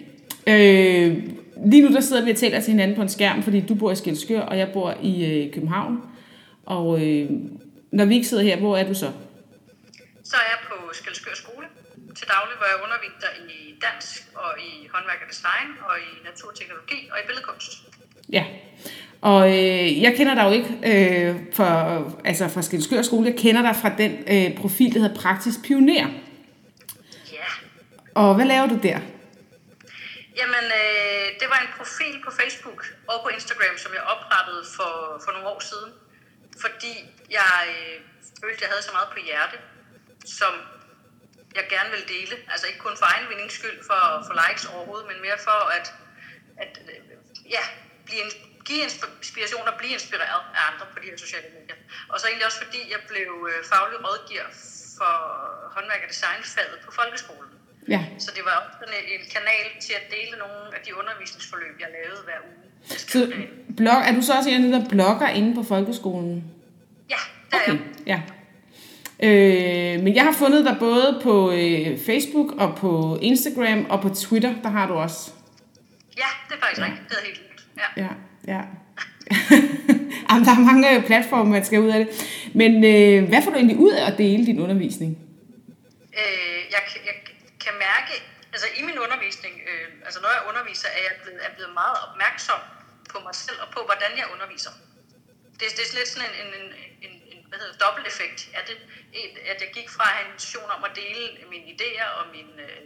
øh, 0.46 1.22
lige 1.66 1.82
nu 1.82 1.94
der 1.94 2.00
sidder 2.00 2.24
vi 2.24 2.30
og 2.30 2.36
taler 2.36 2.60
til 2.60 2.70
hinanden 2.70 2.96
på 2.96 3.02
en 3.02 3.08
skærm, 3.08 3.42
fordi 3.42 3.60
du 3.60 3.74
bor 3.74 3.92
i 3.92 3.96
Skelskør, 3.96 4.40
og 4.40 4.58
jeg 4.58 4.70
bor 4.72 4.94
i 5.02 5.24
øh, 5.24 5.52
København. 5.52 5.98
Og 6.66 7.06
øh, 7.06 7.30
når 7.92 8.04
vi 8.04 8.14
ikke 8.14 8.26
sidder 8.26 8.42
her, 8.42 8.56
hvor 8.56 8.76
er 8.76 8.88
du 8.88 8.94
så? 8.94 9.10
Så 10.24 10.36
er 10.36 10.46
jeg 10.52 10.58
på 10.68 10.74
Skelskør 10.92 11.34
skole 11.34 11.66
til 12.16 12.26
daglig, 12.34 12.56
hvor 12.58 12.66
jeg 12.72 12.78
underviser 12.84 13.30
i 13.48 13.74
dansk 13.84 14.26
og 14.34 14.50
i 14.68 14.70
håndværk 14.92 15.20
og 15.24 15.28
design 15.30 15.68
og 15.88 15.94
i 15.98 16.10
naturteknologi 16.28 17.08
og 17.12 17.16
i 17.22 17.26
billedkunst. 17.26 17.72
Ja, 18.32 18.44
og 19.20 19.48
øh, 19.48 20.02
jeg 20.02 20.14
kender 20.16 20.34
dig 20.34 20.44
jo 20.44 20.50
ikke 20.50 20.72
øh, 20.92 21.36
for, 21.52 21.64
altså 22.24 22.48
fra 22.48 22.62
Skelskør 22.62 23.02
skole, 23.02 23.26
jeg 23.26 23.36
kender 23.38 23.62
dig 23.62 23.76
fra 23.76 23.90
den 23.98 24.12
øh, 24.34 24.56
profil, 24.56 24.94
der 24.94 25.00
hedder 25.00 25.14
Praktisk 25.14 25.62
Pioner. 25.64 26.06
Og 28.14 28.34
hvad 28.34 28.46
laver 28.46 28.66
du 28.66 28.78
der? 28.82 29.00
Jamen, 30.40 30.64
øh, 30.82 31.26
det 31.40 31.48
var 31.52 31.60
en 31.60 31.72
profil 31.78 32.14
på 32.24 32.30
Facebook 32.40 32.80
og 33.08 33.16
på 33.24 33.28
Instagram, 33.28 33.76
som 33.84 33.92
jeg 33.94 34.02
oprettede 34.12 34.64
for, 34.76 34.92
for 35.24 35.30
nogle 35.32 35.48
år 35.48 35.60
siden. 35.70 35.92
Fordi 36.64 36.94
jeg 37.30 37.54
øh, 37.76 37.96
følte, 38.42 38.62
jeg 38.64 38.70
havde 38.72 38.84
så 38.88 38.92
meget 38.92 39.08
på 39.14 39.18
hjerte, 39.28 39.56
som 40.38 40.52
jeg 41.58 41.64
gerne 41.74 41.90
vil 41.94 42.04
dele. 42.14 42.34
Altså 42.52 42.66
ikke 42.66 42.78
kun 42.86 42.96
for 43.00 43.06
egen 43.12 43.28
vindings 43.30 43.54
skyld, 43.54 43.78
for, 43.90 44.00
for 44.26 44.34
likes 44.42 44.64
overhovedet, 44.72 45.06
men 45.10 45.18
mere 45.26 45.38
for 45.48 45.58
at, 45.78 45.86
at 46.64 46.72
øh, 46.90 47.00
ja, 47.56 47.64
blive, 48.06 48.24
give 48.68 48.82
inspiration 48.86 49.68
og 49.70 49.74
blive 49.80 49.92
inspireret 49.98 50.42
af 50.58 50.62
andre 50.70 50.86
på 50.92 50.98
de 51.02 51.06
her 51.10 51.18
sociale 51.24 51.48
medier. 51.56 51.78
Og 52.10 52.20
så 52.20 52.24
egentlig 52.26 52.46
også 52.46 52.60
fordi 52.64 52.80
jeg 52.94 53.00
blev 53.10 53.30
øh, 53.50 53.58
faglig 53.72 53.98
rådgiver 54.06 54.48
for 54.98 55.14
håndværk- 55.74 56.04
og 56.06 56.10
designfaget 56.14 56.78
på 56.86 56.90
folkeskolen. 57.00 57.51
Ja. 57.88 58.04
Så 58.18 58.30
det 58.36 58.42
var 58.44 58.54
også 58.60 58.78
sådan 58.80 58.94
en 59.14 59.24
kanal 59.36 59.66
til 59.80 59.92
at 59.92 60.04
dele 60.10 60.38
nogle 60.38 60.76
af 60.76 60.80
de 60.86 60.90
undervisningsforløb, 61.00 61.74
jeg 61.80 61.88
lavede 61.96 62.22
hver 62.24 62.40
uge. 62.48 62.62
Så 62.98 63.32
blog, 63.76 64.00
er 64.08 64.12
du 64.14 64.22
så 64.22 64.32
også 64.32 64.50
en 64.50 64.64
af 64.64 64.70
de 64.70 64.72
der 64.72 64.88
blogger 64.88 65.28
inde 65.28 65.54
på 65.54 65.62
folkeskolen? 65.62 66.44
Ja, 67.10 67.16
det 67.50 67.60
okay. 67.62 67.72
er 67.72 67.78
jeg. 68.06 68.22
Ja. 69.20 69.96
Øh, 69.96 70.02
men 70.02 70.14
jeg 70.14 70.24
har 70.24 70.32
fundet 70.32 70.64
dig 70.64 70.76
både 70.78 71.20
på 71.22 71.52
øh, 71.52 71.98
Facebook 72.06 72.52
og 72.52 72.76
på 72.76 73.18
Instagram 73.22 73.86
og 73.90 74.00
på 74.00 74.08
Twitter, 74.08 74.54
der 74.62 74.68
har 74.68 74.86
du 74.86 74.94
også. 74.94 75.30
Ja, 76.16 76.30
det 76.48 76.54
er 76.56 76.60
faktisk 76.60 76.80
ja. 76.80 76.84
rigtigt. 76.84 77.08
Det 77.08 77.16
er 77.18 77.24
helt 77.24 77.40
vildt. 77.40 77.66
Ja, 77.96 78.02
ja. 78.02 78.08
ja. 78.54 78.60
Jamen, 80.30 80.44
der 80.46 80.52
er 80.52 80.60
mange 80.70 80.96
øh, 80.96 81.06
platforme, 81.06 81.50
man 81.50 81.64
skal 81.64 81.80
ud 81.80 81.90
af 81.90 81.98
det. 82.04 82.08
Men 82.54 82.72
øh, 82.84 83.28
hvad 83.28 83.42
får 83.42 83.50
du 83.50 83.56
egentlig 83.56 83.76
ud 83.76 83.92
af 83.92 84.12
at 84.12 84.18
dele 84.18 84.46
din 84.46 84.60
undervisning? 84.60 85.18
Øh, 86.20 86.60
jeg, 86.74 86.82
jeg 87.08 87.16
kan 87.64 87.74
mærke, 87.88 88.12
altså 88.52 88.66
i 88.78 88.82
min 88.88 88.98
undervisning, 89.04 89.54
øh, 89.70 89.86
altså 90.12 90.24
når 90.26 90.34
jeg 90.38 90.44
underviser, 90.50 90.88
er 90.98 91.02
jeg 91.08 91.14
blevet, 91.22 91.38
er 91.46 91.52
blevet 91.56 91.72
meget 91.82 91.98
opmærksom 92.06 92.60
på 93.12 93.16
mig 93.26 93.34
selv 93.44 93.58
og 93.64 93.68
på, 93.76 93.80
hvordan 93.90 94.10
jeg 94.20 94.26
underviser. 94.34 94.72
Det, 95.58 95.64
det 95.76 95.84
er 95.88 95.92
lidt 95.98 96.10
sådan 96.12 96.28
en, 96.42 96.50
en, 96.60 96.66
en, 97.06 97.14
en 97.32 97.40
hvad 97.50 97.58
hedder, 97.62 97.76
dobbelt 97.84 98.06
effekt 98.12 98.40
af 98.58 98.62
det, 98.68 98.76
at 99.52 99.58
jeg 99.64 99.70
gik 99.78 99.88
fra 99.96 100.04
at 100.08 100.14
have 100.16 100.24
en 100.26 100.32
intention 100.36 100.68
om 100.76 100.80
at 100.88 100.92
dele 101.02 101.24
mine 101.52 101.66
idéer 101.74 102.08
og 102.18 102.24
min, 102.34 102.50
øh, 102.66 102.80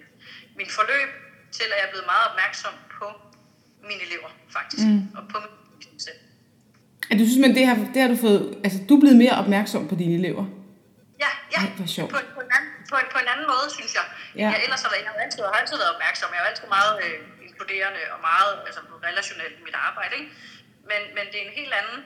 min 0.59 0.70
forløb, 0.77 1.11
til 1.57 1.64
at 1.66 1.70
jeg 1.77 1.85
er 1.87 1.91
blevet 1.93 2.09
meget 2.12 2.24
opmærksom 2.31 2.74
på 2.99 3.07
mine 3.89 4.03
elever, 4.07 4.31
faktisk, 4.57 4.85
mm. 4.87 5.03
og 5.18 5.22
på 5.33 5.39
min 5.81 6.01
selv. 6.07 6.20
du 7.20 7.24
synes, 7.29 7.41
men 7.45 7.53
det 7.57 7.64
har, 7.68 7.77
det 7.95 8.01
har 8.03 8.11
du 8.14 8.18
fået, 8.27 8.43
altså 8.64 8.79
du 8.89 8.93
er 8.97 9.03
blevet 9.05 9.18
mere 9.24 9.35
opmærksom 9.43 9.83
på 9.91 9.95
dine 10.03 10.14
elever? 10.20 10.45
Ja, 11.25 11.31
ja. 11.55 11.61
Ej, 11.62 11.69
hvor 11.79 11.89
sjovt. 11.97 12.11
På, 12.14 12.19
på, 12.37 12.41
en 12.47 12.53
anden, 12.57 12.73
på, 12.91 12.97
en, 13.03 13.09
på 13.14 13.19
en 13.25 13.29
anden 13.33 13.47
måde, 13.53 13.67
synes 13.79 13.93
jeg. 13.99 14.07
Ja. 14.41 14.49
Jeg 14.53 14.59
ellers 14.64 14.83
har 14.85 14.91
jeg, 14.95 15.03
jeg 15.07 15.12
har 15.14 15.21
altid, 15.25 15.41
har 15.55 15.61
altid 15.62 15.77
været 15.83 15.93
opmærksom. 15.97 16.29
Jeg 16.35 16.41
har 16.43 16.49
altid 16.53 16.69
meget 16.79 16.95
øh, 17.05 17.17
inkluderende 17.49 18.03
og 18.14 18.21
meget 18.31 18.53
altså, 18.69 18.81
relationelt 19.09 19.57
i 19.61 19.62
mit 19.69 19.77
arbejde. 19.89 20.12
Ikke? 20.21 20.31
Men, 20.91 21.01
men 21.17 21.25
det 21.31 21.37
er 21.41 21.47
en 21.51 21.57
helt 21.61 21.75
anden 21.81 21.99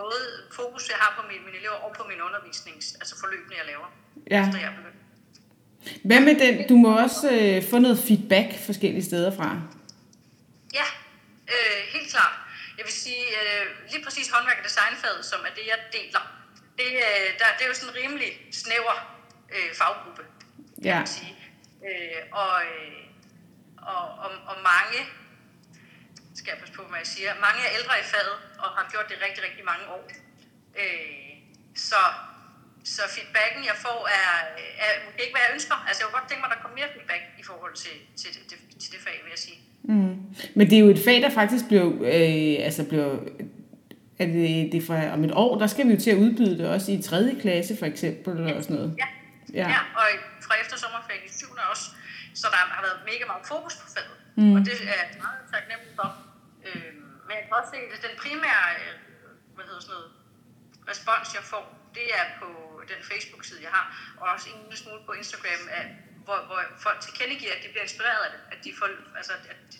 måde, 0.00 0.22
fokus 0.58 0.82
jeg 0.92 0.98
har 1.04 1.10
på 1.18 1.22
mine, 1.30 1.42
mine 1.46 1.58
elever 1.60 1.78
og 1.86 1.90
på 1.98 2.04
min 2.10 2.20
undervisning, 2.26 2.76
altså 3.00 3.14
forløbene, 3.22 3.54
jeg 3.60 3.66
laver, 3.72 3.88
ja. 4.34 4.40
efter 4.42 4.58
jeg 4.64 4.70
er 4.72 4.76
begyndt. 4.80 5.00
Hvad 6.08 6.20
med 6.28 6.34
den? 6.44 6.54
Du 6.70 6.76
må 6.84 6.90
også 7.06 7.26
øh, 7.38 7.56
få 7.70 7.76
noget 7.78 7.98
feedback 8.06 8.48
forskellige 8.68 9.04
steder 9.10 9.30
fra. 9.38 9.48
Ja, 10.78 10.86
øh, 11.54 11.80
helt 11.94 12.08
klart. 12.14 12.34
Jeg 12.78 12.84
vil 12.88 12.96
sige, 13.04 13.24
øh, 13.40 13.64
lige 13.92 14.04
præcis 14.04 14.26
håndværk 14.34 14.58
og 14.60 14.64
designfaget, 14.68 15.24
som 15.30 15.40
er 15.48 15.52
det, 15.58 15.64
jeg 15.72 15.78
deler, 15.96 16.22
det, 16.78 16.90
øh, 17.08 17.28
der, 17.40 17.46
det 17.56 17.62
er 17.64 17.70
jo 17.72 17.74
sådan 17.74 17.90
en 17.94 18.00
rimelig 18.02 18.30
snæver 18.60 18.96
øh, 19.54 19.70
faggruppe, 19.80 20.22
kan 20.82 20.92
ja. 20.92 20.98
man 20.98 21.06
sige. 21.06 21.36
Øh, 21.88 22.20
og, 22.42 22.54
øh, 22.70 23.00
og, 23.92 24.04
og, 24.24 24.30
og 24.50 24.56
mange, 24.72 24.98
skal 26.38 26.50
jeg 26.52 26.58
passe 26.62 26.74
på, 26.78 26.82
hvad 26.90 27.00
jeg 27.04 27.10
siger, 27.16 27.30
mange 27.46 27.60
er 27.66 27.72
ældre 27.78 27.94
i 28.02 28.06
faget 28.12 28.36
og 28.62 28.68
har 28.76 28.84
gjort 28.92 29.06
det 29.10 29.16
rigtig, 29.26 29.40
rigtig 29.48 29.64
mange 29.72 29.84
år. 29.96 30.04
Øh, 30.80 31.34
så, 31.90 32.02
så 32.94 33.02
feedbacken, 33.14 33.62
jeg 33.70 33.76
får, 33.86 33.98
er, 34.18 34.30
er 34.84 34.90
ikke, 35.22 35.34
hvad 35.34 35.42
jeg 35.46 35.54
ønsker. 35.56 35.76
Altså, 35.86 35.98
jeg 36.00 36.06
kunne 36.06 36.18
godt 36.18 36.28
tænke 36.28 36.42
mig, 36.42 36.50
at 36.50 36.54
der 36.54 36.62
kommer 36.62 36.78
mere 36.80 36.90
feedback 36.94 37.22
i 37.42 37.44
forhold 37.50 37.74
til, 37.84 37.96
til, 38.20 38.30
til, 38.50 38.58
til 38.82 38.90
det 38.94 39.00
fag, 39.06 39.16
vil 39.24 39.30
jeg 39.36 39.42
sige. 39.46 39.58
Mm. 39.92 40.16
Men 40.56 40.64
det 40.70 40.76
er 40.76 40.84
jo 40.86 40.90
et 40.96 41.04
fag, 41.08 41.18
der 41.26 41.30
faktisk 41.40 41.64
blev, 41.72 41.86
øh, 42.12 42.66
altså 42.68 42.82
blev 42.92 43.06
at 44.18 44.28
det, 44.28 44.72
det 44.72 44.80
fra 44.86 44.96
om 45.16 45.24
et 45.24 45.32
år, 45.32 45.58
der 45.58 45.66
skal 45.66 45.86
vi 45.86 45.92
jo 45.94 46.00
til 46.00 46.10
at 46.10 46.20
udbyde 46.24 46.58
det 46.58 46.66
også 46.74 46.92
i 46.92 47.02
3. 47.02 47.36
klasse 47.40 47.76
for 47.80 47.86
eksempel, 47.86 48.32
eller 48.32 48.62
sådan 48.62 48.76
noget. 48.76 48.96
Ja, 49.02 49.08
ja. 49.60 49.66
ja 49.74 49.80
og 50.00 50.06
fra 50.46 50.54
efter 50.62 50.76
sommerferien 50.82 51.24
i 51.26 51.32
7. 51.32 51.46
også. 51.72 51.86
så 52.40 52.46
der 52.54 52.60
har 52.76 52.82
været 52.86 53.00
mega 53.10 53.24
meget 53.32 53.46
fokus 53.52 53.74
på 53.80 53.86
faget. 53.94 54.18
Mm. 54.40 54.54
Og 54.56 54.60
det 54.68 54.76
er 54.96 55.02
meget 55.26 55.42
taknemmelig 55.54 55.92
for. 56.00 56.08
Øh, 56.66 56.92
men 57.26 57.32
jeg 57.38 57.44
kan 57.46 57.54
også 57.60 57.70
se, 57.74 57.80
at 57.96 58.00
den 58.06 58.14
primære 58.22 58.66
øh, 58.82 58.94
hvad 59.54 59.64
hedder 59.68 59.82
sådan 59.86 59.94
noget, 59.96 60.10
respons, 60.90 61.28
jeg 61.38 61.44
får, 61.52 61.64
det 61.96 62.06
er 62.20 62.24
på 62.40 62.48
den 62.92 63.00
Facebook-side, 63.10 63.60
jeg 63.66 63.72
har, 63.78 63.86
og 64.20 64.24
også 64.34 64.46
en 64.50 64.58
lille 64.64 64.78
smule 64.82 65.02
på 65.08 65.12
Instagram, 65.20 65.62
at, 65.78 65.86
hvor, 66.26 66.38
hvor 66.48 66.60
folk 66.86 66.98
tilkendegiver, 67.06 67.54
at 67.56 67.62
de 67.64 67.68
bliver 67.72 67.86
inspireret 67.88 68.22
af 68.26 68.30
det, 68.34 68.40
at 68.52 68.58
de 68.64 68.70
får, 68.78 68.88
altså, 69.18 69.32
at 69.52 69.58
de 69.72 69.78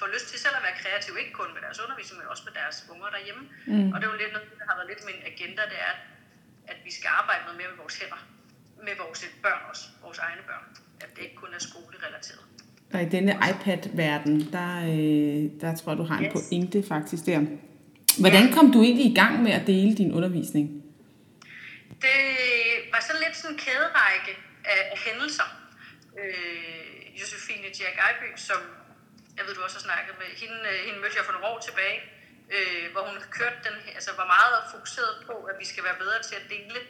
får 0.00 0.08
lyst 0.14 0.26
til 0.30 0.38
selv 0.44 0.54
at 0.58 0.64
være 0.66 0.76
kreative, 0.82 1.16
ikke 1.22 1.34
kun 1.40 1.50
med 1.54 1.62
deres 1.66 1.78
undervisning, 1.84 2.16
men 2.20 2.28
også 2.32 2.44
med 2.48 2.54
deres 2.60 2.76
unger 2.92 3.08
derhjemme. 3.16 3.42
Mm. 3.72 3.88
Og 3.92 3.96
det 3.98 4.04
er 4.06 4.12
jo 4.14 4.18
lidt 4.22 4.32
noget, 4.36 4.46
der 4.60 4.66
har 4.70 4.76
været 4.78 4.88
lidt 4.92 5.02
min 5.10 5.20
agenda, 5.32 5.62
det 5.72 5.80
er, 5.88 5.94
at 6.72 6.78
vi 6.86 6.92
skal 6.98 7.08
arbejde 7.20 7.42
noget 7.46 7.58
mere 7.60 7.70
med 7.72 7.78
vores 7.82 7.96
hænder, 8.00 8.20
med 8.86 8.94
vores 9.02 9.20
børn 9.44 9.62
også, 9.70 9.84
vores 10.06 10.18
egne 10.26 10.42
børn, 10.50 10.64
at 11.04 11.10
det 11.14 11.22
ikke 11.26 11.38
kun 11.42 11.50
er 11.58 11.62
skolerelateret. 11.68 12.44
Og 12.94 13.00
i 13.06 13.08
denne 13.16 13.32
iPad-verden, 13.50 14.34
der, 14.56 14.70
øh, 14.92 15.42
der 15.62 15.70
tror 15.78 15.88
jeg, 15.92 15.98
du 16.02 16.06
har 16.10 16.18
en 16.18 16.24
yes. 16.24 16.32
pointe 16.36 16.78
faktisk 16.92 17.22
der. 17.26 17.40
Hvordan 18.24 18.44
kom 18.56 18.66
du 18.72 18.78
egentlig 18.82 19.06
i 19.12 19.14
gang 19.14 19.42
med 19.42 19.52
at 19.52 19.66
dele 19.66 19.96
din 20.00 20.12
undervisning? 20.12 20.66
Det 22.04 22.20
var 22.92 23.00
sådan 23.06 23.22
lidt 23.24 23.36
sådan 23.36 23.54
en 23.54 23.58
kæderække 23.64 24.32
af, 24.64 24.80
af 24.92 24.98
hændelser. 25.06 25.48
Øh, 26.20 27.20
Josefine 27.20 27.68
Jack 27.80 27.96
Ejby, 28.06 28.28
som 28.36 28.60
jeg 29.36 29.46
ved, 29.46 29.54
du 29.54 29.62
også 29.62 29.76
har 29.76 29.88
snakket 29.88 30.14
med, 30.18 30.26
hende, 30.42 30.58
øh, 30.70 30.78
hende 30.86 31.00
mødte 31.00 31.16
jeg 31.16 31.24
for 31.24 31.32
nogle 31.32 31.46
år 31.46 31.58
tilbage, 31.58 31.98
øh, 32.56 32.92
hvor 32.92 33.02
hun 33.08 33.16
kørte 33.38 33.60
den, 33.66 33.76
altså 33.96 34.10
var 34.16 34.26
meget 34.36 34.56
fokuseret 34.74 35.14
på, 35.26 35.34
at 35.50 35.56
vi 35.58 35.64
skal 35.64 35.84
være 35.84 35.98
bedre 36.02 36.22
til 36.22 36.34
at 36.34 36.46
dele 36.54 36.80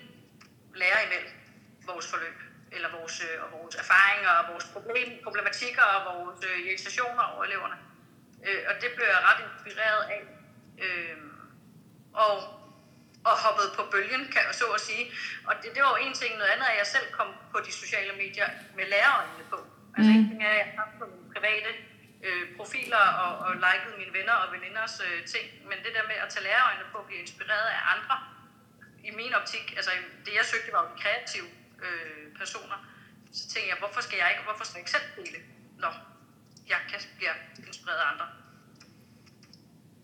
lære 0.74 1.05
imellem 1.07 1.32
vores 1.86 2.07
forløb, 2.11 2.38
eller 2.72 2.88
vores, 2.99 3.16
øh, 3.26 3.43
og 3.45 3.49
vores 3.59 3.74
erfaringer, 3.82 4.30
og 4.30 4.53
vores 4.53 4.64
problem, 4.74 5.09
problematikker, 5.24 5.82
og 5.82 6.01
vores 6.11 6.45
øh, 6.49 6.59
irritationer 6.66 7.24
over 7.32 7.45
eleverne. 7.45 7.76
Øh, 8.47 8.62
og 8.68 8.74
det 8.82 8.90
blev 8.97 9.07
jeg 9.14 9.20
ret 9.28 9.40
inspireret 9.47 10.03
af. 10.14 10.22
Øh, 10.84 11.16
og, 12.14 12.34
og 13.28 13.34
hoppet 13.45 13.68
på 13.76 13.82
bølgen, 13.93 14.24
kan 14.32 14.43
jeg 14.49 14.55
så 14.55 14.66
at 14.78 14.80
sige. 14.80 15.05
Og 15.49 15.55
det, 15.62 15.68
det 15.74 15.82
var 15.82 15.90
jo 15.95 16.07
en 16.07 16.14
ting. 16.14 16.32
Noget 16.38 16.51
andet 16.51 16.66
er, 16.66 16.72
at 16.72 16.78
jeg 16.78 16.86
selv 16.86 17.07
kom 17.18 17.28
på 17.53 17.59
de 17.66 17.72
sociale 17.72 18.12
medier 18.22 18.49
med 18.76 18.84
lærerøjnene 18.93 19.45
på. 19.51 19.59
Altså 19.97 20.11
mm. 20.11 20.18
en 20.18 20.28
ting 20.28 20.45
er, 20.45 20.51
at 20.51 20.57
jeg 20.57 20.72
har 20.78 20.88
på 20.99 21.05
mine 21.12 21.26
private 21.34 21.70
øh, 22.27 22.45
profiler 22.57 23.05
og, 23.25 23.33
og 23.47 23.51
liket 23.64 23.93
mine 24.01 24.12
venner 24.18 24.37
og 24.43 24.49
veninders 24.55 24.95
øh, 25.07 25.18
ting. 25.35 25.47
Men 25.70 25.77
det 25.85 25.93
der 25.97 26.05
med 26.11 26.18
at 26.25 26.29
tage 26.33 26.45
lærerøjne 26.49 26.85
på 26.93 26.97
at 27.03 27.07
blive 27.09 27.20
inspireret 27.27 27.68
af 27.77 27.81
andre, 27.95 28.16
i 29.09 29.11
min 29.20 29.33
optik, 29.41 29.66
altså 29.79 29.93
det 30.25 30.33
jeg 30.39 30.45
søgte 30.53 30.70
var 30.77 30.83
jo 30.87 30.91
kreative 31.03 31.49
øh, 31.85 32.25
personer, 32.41 32.79
så 33.39 33.43
tænkte 33.53 33.68
jeg, 33.73 33.79
hvorfor 33.83 34.01
skal 34.07 34.16
jeg 34.23 34.29
ikke, 34.33 34.45
hvorfor 34.49 34.64
skal 34.66 34.77
jeg 34.77 34.83
ikke 34.85 34.95
selv 34.97 35.09
dele, 35.18 35.39
når 35.83 35.93
jeg 36.73 36.81
kan 36.91 37.01
blive 37.18 37.35
inspireret 37.70 38.01
af 38.05 38.09
andre? 38.12 38.27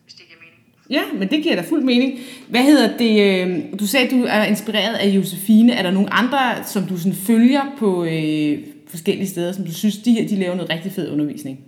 Hvis 0.05 0.15
det 0.19 0.25
giver 0.29 0.41
mening. 0.47 0.63
Ja, 0.97 1.05
men 1.19 1.27
det 1.33 1.39
giver 1.43 1.57
da 1.57 1.65
fuld 1.73 1.83
mening. 1.83 2.11
Hvad 2.49 2.65
hedder 2.71 2.89
det? 3.03 3.13
Øh, 3.27 3.79
du 3.81 3.87
sagde, 3.87 4.07
at 4.07 4.13
du 4.17 4.21
er 4.25 4.43
inspireret 4.45 4.95
af 4.95 5.07
Josefine. 5.07 5.73
Er 5.73 5.83
der 5.83 5.91
nogle 5.91 6.13
andre, 6.13 6.65
som 6.65 6.87
du 6.87 6.99
sådan 6.99 7.19
følger 7.27 7.65
på 7.79 8.05
øh, 8.05 8.59
forskellige 8.89 9.29
steder, 9.29 9.53
som 9.53 9.65
du 9.65 9.75
synes, 9.75 9.97
de 9.97 10.13
her 10.13 10.29
de 10.29 10.37
laver 10.37 10.55
noget 10.55 10.71
rigtig 10.71 10.93
fed 10.93 11.13
undervisning? 11.13 11.68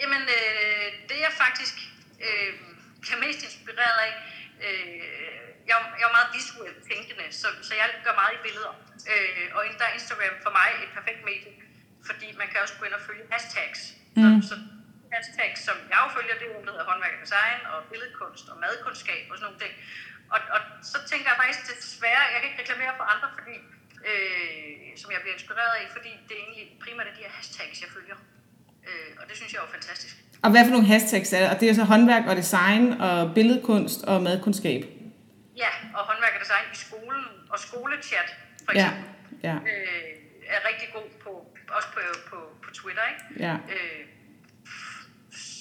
Jamen, 0.00 0.22
øh, 0.38 0.88
det 1.08 1.18
jeg 1.26 1.32
faktisk 1.44 1.74
øh, 2.26 2.52
er 3.12 3.18
mest 3.26 3.40
inspireret 3.48 3.98
af, 4.06 4.12
øh, 4.66 5.36
jeg, 5.70 5.76
jeg 6.00 6.06
er 6.10 6.14
meget 6.18 6.30
visuelt 6.38 6.78
tænkende, 6.90 7.26
så, 7.40 7.48
så 7.68 7.72
jeg 7.80 7.86
gør 8.06 8.14
meget 8.22 8.34
i 8.38 8.40
billeder. 8.46 8.72
Øh, 9.12 9.46
og 9.56 9.60
der 9.78 9.84
er 9.88 9.94
Instagram 9.98 10.36
for 10.44 10.52
mig 10.58 10.68
et 10.84 10.90
perfekt 10.98 11.20
medie, 11.30 11.52
fordi 12.08 12.26
man 12.40 12.46
kan 12.50 12.58
også 12.64 12.74
gå 12.78 12.84
ind 12.88 12.94
og 12.98 13.04
følge 13.08 13.24
hashtags. 13.32 13.80
Mm. 14.16 14.42
Så, 14.42 14.48
så 14.50 14.56
hashtags, 15.12 15.60
som 15.68 15.76
jeg 15.92 15.98
jo 16.04 16.08
følger, 16.16 16.34
det 16.40 16.46
er 16.46 16.52
der 16.66 16.72
hedder 16.74 16.88
håndværk 16.90 17.14
og 17.18 17.22
design, 17.26 17.60
og 17.72 17.78
billedkunst, 17.90 18.44
og 18.52 18.56
madkundskab, 18.64 19.22
og 19.30 19.34
sådan 19.36 19.46
nogle 19.46 19.60
ting. 19.64 19.74
Og, 20.34 20.38
og 20.54 20.60
så 20.92 20.98
tænker 21.10 21.26
jeg 21.30 21.38
faktisk 21.42 21.60
desværre, 21.70 22.22
jeg 22.32 22.38
kan 22.40 22.48
ikke 22.50 22.62
reklamere 22.62 22.92
for 22.98 23.06
andre, 23.14 23.28
fordi, 23.38 23.56
øh, 24.10 24.98
som 25.00 25.08
jeg 25.14 25.20
bliver 25.22 25.36
inspireret 25.38 25.74
af, 25.80 25.84
fordi 25.96 26.10
det 26.26 26.34
er 26.36 26.42
egentlig 26.44 26.66
primært 26.84 27.08
de 27.16 27.24
her 27.26 27.32
hashtags, 27.38 27.78
jeg 27.84 27.90
følger. 27.96 28.18
Øh, 28.86 29.10
og 29.20 29.24
det 29.28 29.36
synes 29.36 29.52
jeg 29.52 29.60
er 29.66 29.70
fantastisk. 29.72 30.16
Og 30.42 30.50
hvad 30.50 30.64
for 30.64 30.70
nogle 30.70 30.86
hashtags 30.86 31.32
er 31.32 31.40
det? 31.40 31.48
Og 31.50 31.60
det 31.60 31.70
er 31.70 31.74
så 31.74 31.84
håndværk 31.84 32.26
og 32.26 32.36
design 32.36 32.92
og 32.92 33.34
billedkunst 33.34 34.04
og 34.04 34.22
madkundskab? 34.22 34.80
Ja, 35.56 35.72
og 35.94 36.02
håndværk 36.08 36.32
og 36.36 36.40
design 36.44 36.66
i 36.72 36.76
skolen 36.76 37.24
og 37.50 37.58
skolechat 37.58 38.28
for 38.64 38.72
eksempel. 38.72 39.04
Ja, 39.42 39.48
ja. 39.48 39.54
Øh, 39.54 40.26
er 40.54 40.60
rigtig 40.70 40.88
god 40.94 41.08
på, 41.24 41.30
også 41.76 41.88
på, 41.94 42.00
på, 42.30 42.36
på 42.64 42.70
Twitter, 42.74 43.02
ikke? 43.12 43.46
Ja. 43.46 43.52
Øh, 43.52 44.02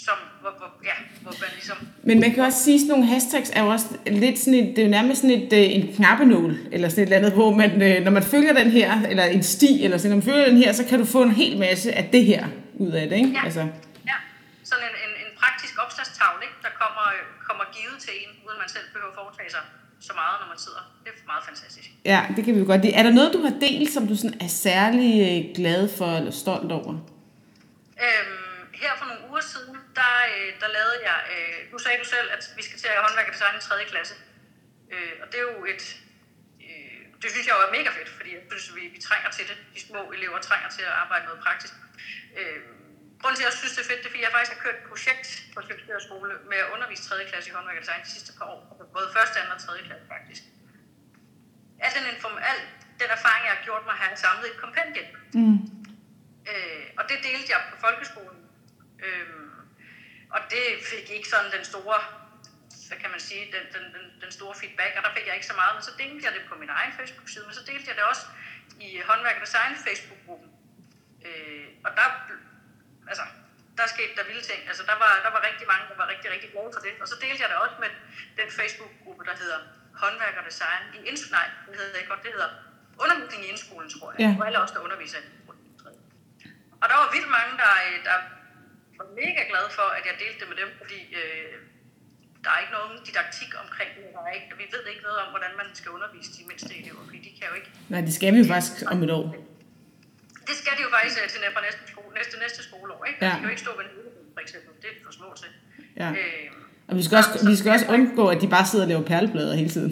som, 0.06 0.18
hvor, 0.42 0.54
hvor, 0.58 0.72
ja, 0.84 0.98
hvor 1.22 1.32
man 1.32 1.50
ligesom... 1.54 1.78
Men 2.04 2.20
man 2.20 2.32
kan 2.34 2.44
også 2.44 2.64
sige, 2.64 2.82
at 2.82 2.88
nogle 2.88 3.06
hashtags 3.06 3.50
er 3.50 3.64
jo 3.64 3.70
også 3.70 3.86
lidt 4.06 4.40
sådan 4.40 4.60
et, 4.60 4.76
det 4.76 4.80
er 4.80 4.86
jo 4.86 4.92
nærmest 4.92 5.22
sådan 5.22 5.42
et, 5.42 5.54
øh, 5.54 5.76
en 5.76 5.94
knappenål, 5.96 6.58
eller 6.72 6.90
sådan 6.90 7.04
et 7.04 7.08
eller 7.08 7.18
andet, 7.18 7.34
hvor 7.34 7.52
man, 7.56 7.82
øh, 7.82 8.04
når 8.04 8.12
man 8.12 8.24
følger 8.24 8.54
den 8.54 8.72
her, 8.72 9.02
eller 9.10 9.24
en 9.24 9.44
sti, 9.44 9.84
eller 9.84 9.98
sådan, 9.98 10.10
når 10.10 10.16
man 10.16 10.24
følger 10.24 10.46
den 10.46 10.58
her, 10.58 10.72
så 10.72 10.86
kan 10.86 11.00
du 11.00 11.06
få 11.06 11.24
en 11.24 11.32
hel 11.32 11.58
masse 11.60 11.92
af 11.92 12.10
det 12.14 12.26
her 12.26 12.48
ud 12.84 12.92
af 13.00 13.06
det, 13.10 13.18
ikke? 13.22 13.34
Ja, 13.38 13.44
altså. 13.48 13.64
ja. 14.12 14.18
sådan 14.72 14.86
en, 14.90 14.96
en, 15.06 15.14
en 15.24 15.32
praktisk 15.42 15.74
opslagstavle, 15.84 16.42
ikke? 16.48 16.58
der 16.66 16.72
kommer, 16.82 17.08
kommer 17.48 17.66
givet 17.78 17.98
til 18.06 18.14
en, 18.22 18.30
uden 18.46 18.58
man 18.64 18.70
selv 18.76 18.88
behøver 18.94 19.12
at 19.14 19.18
foretage 19.22 19.52
sig 19.56 19.64
så 20.08 20.14
meget, 20.22 20.36
når 20.42 20.48
man 20.54 20.60
sidder. 20.66 20.84
Det 21.04 21.10
er 21.14 21.18
meget 21.34 21.44
fantastisk. 21.50 21.90
Ja, 22.14 22.20
det 22.36 22.42
kan 22.46 22.52
vi 22.56 22.60
jo 22.64 22.68
godt 22.74 22.82
lide. 22.82 22.94
Er 23.00 23.04
der 23.08 23.14
noget, 23.20 23.34
du 23.34 23.42
har 23.48 23.54
delt, 23.68 23.90
som 23.96 24.04
du 24.08 24.16
sådan 24.22 24.38
er 24.46 24.52
særlig 24.70 25.12
øh, 25.28 25.56
glad 25.60 25.82
for 25.98 26.10
eller 26.20 26.36
stolt 26.44 26.72
over? 26.80 26.94
Øhm, 28.06 28.56
her 28.82 28.92
for 29.00 29.06
nogle 29.10 29.22
uger 29.30 29.44
siden, 29.54 29.76
der, 30.00 30.14
øh, 30.34 30.50
der 30.62 30.70
lavede 30.78 31.00
jeg, 31.10 31.20
øh, 31.34 31.58
nu 31.72 31.78
sagde 31.84 31.98
du 32.04 32.08
selv, 32.16 32.28
at 32.36 32.44
vi 32.58 32.64
skal 32.68 32.78
til 32.82 32.90
at 32.94 33.04
håndværke 33.06 33.32
design 33.36 33.56
i 33.60 33.62
3. 33.62 33.76
klasse. 33.94 34.16
Øh, 34.94 35.14
og 35.22 35.26
det 35.32 35.38
er 35.42 35.48
jo 35.52 35.60
et, 35.74 35.84
øh, 36.68 37.00
det 37.22 37.28
synes 37.34 37.46
jeg 37.48 37.56
jo 37.58 37.62
er 37.68 37.72
mega 37.78 37.90
fedt, 37.98 38.10
fordi 38.18 38.30
jeg 38.38 38.42
synes, 38.52 38.68
vi, 38.78 38.84
vi 38.96 39.00
trænger 39.08 39.30
til 39.38 39.46
det. 39.50 39.58
De 39.76 39.80
små 39.88 40.02
elever 40.16 40.40
trænger 40.50 40.70
til 40.76 40.84
at 40.90 40.94
arbejde 41.04 41.24
noget 41.30 41.42
praktisk. 41.46 41.74
Øh, 42.40 42.60
grunden 43.20 43.38
til, 43.38 43.46
at 43.46 43.50
jeg 43.50 43.58
synes, 43.60 43.74
det 43.76 43.82
er 43.84 43.90
fedt, 43.92 44.02
det 44.02 44.08
er, 44.10 44.14
fordi 44.14 44.24
jeg 44.28 44.34
faktisk 44.36 44.54
har 44.56 44.62
kørt 44.66 44.78
et 44.82 44.86
projekt 44.92 45.28
på 45.54 45.60
Sjælsbjerg 45.66 46.02
Skole 46.08 46.34
med 46.52 46.60
at 46.64 46.70
undervise 46.76 47.04
3. 47.10 47.26
klasse 47.32 47.48
i 47.50 47.54
håndværk 47.56 47.78
og 47.80 47.84
design 47.86 48.02
de 48.08 48.12
sidste 48.16 48.32
par 48.38 48.48
år. 48.54 48.60
Både 48.96 49.08
1. 49.08 49.54
og 49.54 49.60
2. 49.62 49.88
klasse 49.88 50.06
faktisk. 50.16 50.44
Al 51.86 51.92
den, 51.98 52.06
inform, 52.14 52.38
al 52.52 52.60
den 53.02 53.10
erfaring, 53.18 53.44
jeg 53.48 53.54
har 53.58 53.64
gjort 53.68 53.84
mig, 53.88 53.96
har 54.02 54.08
jeg 54.10 54.18
samlet 54.26 54.46
i 54.48 54.52
et 54.56 54.60
kompendie. 54.66 55.06
Mm. 55.40 55.58
Øh, 56.52 56.86
og 57.00 57.04
det 57.10 57.18
delte 57.28 57.48
jeg 57.54 57.62
på 57.72 57.76
folkeskolen. 57.86 58.42
Øh, 59.06 59.28
og 60.36 60.42
det 60.54 60.66
fik 60.92 61.06
ikke 61.18 61.30
sådan 61.34 61.52
den 61.58 61.66
store, 61.72 62.00
hvad 62.88 62.98
kan 63.04 63.12
man 63.16 63.22
sige, 63.30 63.44
den, 63.56 63.64
den, 63.76 63.84
den, 63.96 64.06
den 64.24 64.32
store 64.38 64.56
feedback, 64.62 64.92
og 64.98 65.02
der 65.06 65.12
fik 65.18 65.26
jeg 65.28 65.36
ikke 65.38 65.50
så 65.52 65.58
meget, 65.62 65.74
men 65.76 65.84
så 65.90 65.94
delte 66.02 66.22
jeg 66.26 66.34
det 66.38 66.44
på 66.50 66.56
min 66.62 66.72
egen 66.80 66.92
Facebook-side, 66.98 67.46
men 67.48 67.56
så 67.60 67.64
delte 67.72 67.86
jeg 67.90 67.96
det 68.00 68.06
også 68.12 68.26
i 68.88 68.90
håndværk 69.10 69.38
og 69.40 69.46
design 69.48 69.74
Facebook-gruppen. 69.88 70.50
Øh, 71.28 71.55
og 71.86 71.90
der 72.00 72.08
altså, 73.12 73.26
der 73.78 73.86
skete 73.96 74.14
der 74.18 74.26
vilde 74.30 74.44
ting. 74.52 74.62
Altså, 74.72 74.84
der 74.90 74.98
var, 75.04 75.12
der 75.26 75.32
var 75.36 75.42
rigtig 75.50 75.66
mange, 75.72 75.84
der 75.92 75.98
var 76.02 76.08
rigtig, 76.14 76.28
rigtig 76.36 76.50
glade 76.54 76.72
for 76.76 76.82
det. 76.88 76.94
Og 77.02 77.08
så 77.12 77.16
delte 77.24 77.40
jeg 77.44 77.50
det 77.52 77.58
også 77.66 77.78
med 77.84 77.92
den 78.40 78.50
Facebook-gruppe, 78.58 79.24
der 79.30 79.36
hedder 79.42 79.60
Håndværk 80.02 80.36
og 80.42 80.46
Design 80.50 80.84
i 80.98 81.00
Indskolen. 81.10 81.36
Nej, 81.40 81.48
det 81.66 81.76
hedder 81.80 81.92
det 81.94 82.00
ikke 82.02 82.12
godt. 82.14 82.24
Det 82.28 82.32
hedder 82.38 82.52
Undervisning 83.04 83.42
i 83.46 83.48
Indskolen, 83.54 83.90
tror 83.96 84.08
jeg. 84.12 84.20
Ja. 84.24 84.32
Og 84.40 84.44
alle 84.48 84.60
os, 84.64 84.72
der 84.76 84.82
underviser 84.88 85.20
i 85.26 85.28
Og 86.82 86.86
der 86.90 86.96
var 87.02 87.08
vildt 87.16 87.32
mange, 87.38 87.54
der, 87.62 87.72
der 88.08 88.18
var 89.00 89.08
mega 89.22 89.42
glade 89.52 89.70
for, 89.78 89.88
at 89.98 90.04
jeg 90.10 90.16
delte 90.24 90.38
det 90.42 90.48
med 90.52 90.58
dem, 90.62 90.70
fordi 90.82 91.00
øh, 91.22 91.54
der 92.44 92.50
er 92.56 92.60
ikke 92.64 92.76
nogen 92.80 92.94
didaktik 93.08 93.52
omkring 93.64 93.90
det. 93.98 94.04
Der 94.16 94.22
er 94.30 94.34
ikke, 94.38 94.48
vi 94.62 94.66
ved 94.76 94.84
ikke 94.92 95.04
noget 95.08 95.20
om, 95.24 95.30
hvordan 95.34 95.54
man 95.62 95.68
skal 95.80 95.90
undervise 95.98 96.30
de 96.38 96.44
mindste 96.50 96.72
elever, 96.82 97.02
fordi 97.08 97.20
de 97.28 97.32
kan 97.40 97.46
jo 97.52 97.56
ikke... 97.60 97.70
Nej, 97.94 98.02
det 98.08 98.14
skal 98.18 98.30
vi 98.34 98.40
jo 98.44 98.48
faktisk 98.54 98.76
om 98.94 99.04
et 99.06 99.12
år. 99.20 99.28
Det 100.48 100.56
skal 100.62 100.74
de 100.78 100.82
jo 100.88 100.90
faktisk 100.96 101.16
øh, 101.22 101.28
til 101.34 101.40
fra 101.56 101.64
næste, 101.68 101.84
skole, 101.92 102.12
næste, 102.20 102.36
næste 102.44 102.60
skoleår. 102.68 103.02
Ikke? 103.10 103.20
Ja. 103.26 103.32
De 103.32 103.36
kan 103.40 103.46
jo 103.48 103.54
ikke 103.56 103.66
stå 103.68 103.72
ved 103.78 103.86
en 103.86 103.92
for 104.36 104.42
eksempel. 104.46 104.72
Det 104.82 104.90
er 104.92 104.96
for 105.08 105.14
små 105.20 105.30
til. 105.42 105.52
Ja. 106.02 106.10
Øh, 106.20 106.48
og 106.90 106.94
vi 107.00 107.04
skal, 107.08 107.16
også, 107.22 107.32
vi 107.50 107.56
skal 107.60 107.70
også 107.76 107.88
undgå, 107.96 108.24
at 108.34 108.40
de 108.44 108.48
bare 108.56 108.66
sidder 108.70 108.86
og 108.86 108.90
laver 108.92 109.06
perleblader 109.12 109.54
hele 109.62 109.72
tiden. 109.76 109.92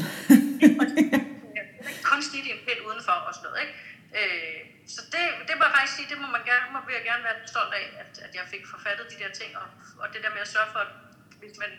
Kunstigt 2.09 2.45
i 2.49 2.51
en 2.55 2.61
pind 2.67 2.79
udenfor 2.89 3.17
og 3.27 3.31
sådan 3.35 3.45
noget. 3.47 3.59
Ikke? 3.63 3.73
Øh, 4.19 4.59
så 4.93 5.01
det, 5.13 5.23
det 5.47 5.53
må 5.57 5.63
jeg 5.67 5.73
faktisk 5.77 5.95
sige, 5.97 6.07
det 6.11 6.17
må 6.23 6.27
man 6.37 6.43
gerne, 6.51 6.65
må 6.73 6.79
jeg 6.97 7.05
gerne 7.09 7.23
være 7.27 7.37
stolt 7.53 7.73
af, 7.81 7.85
at, 8.03 8.11
at 8.25 8.31
jeg 8.37 8.45
fik 8.53 8.63
forfattet 8.73 9.05
de 9.13 9.17
der 9.21 9.31
ting, 9.41 9.51
og, 9.61 9.67
og 10.01 10.07
det 10.13 10.19
der 10.23 10.31
med 10.35 10.41
at 10.47 10.51
sørge 10.55 10.69
for, 10.73 10.81
at 10.85 10.91
hvis 11.41 11.55
man, 11.61 11.71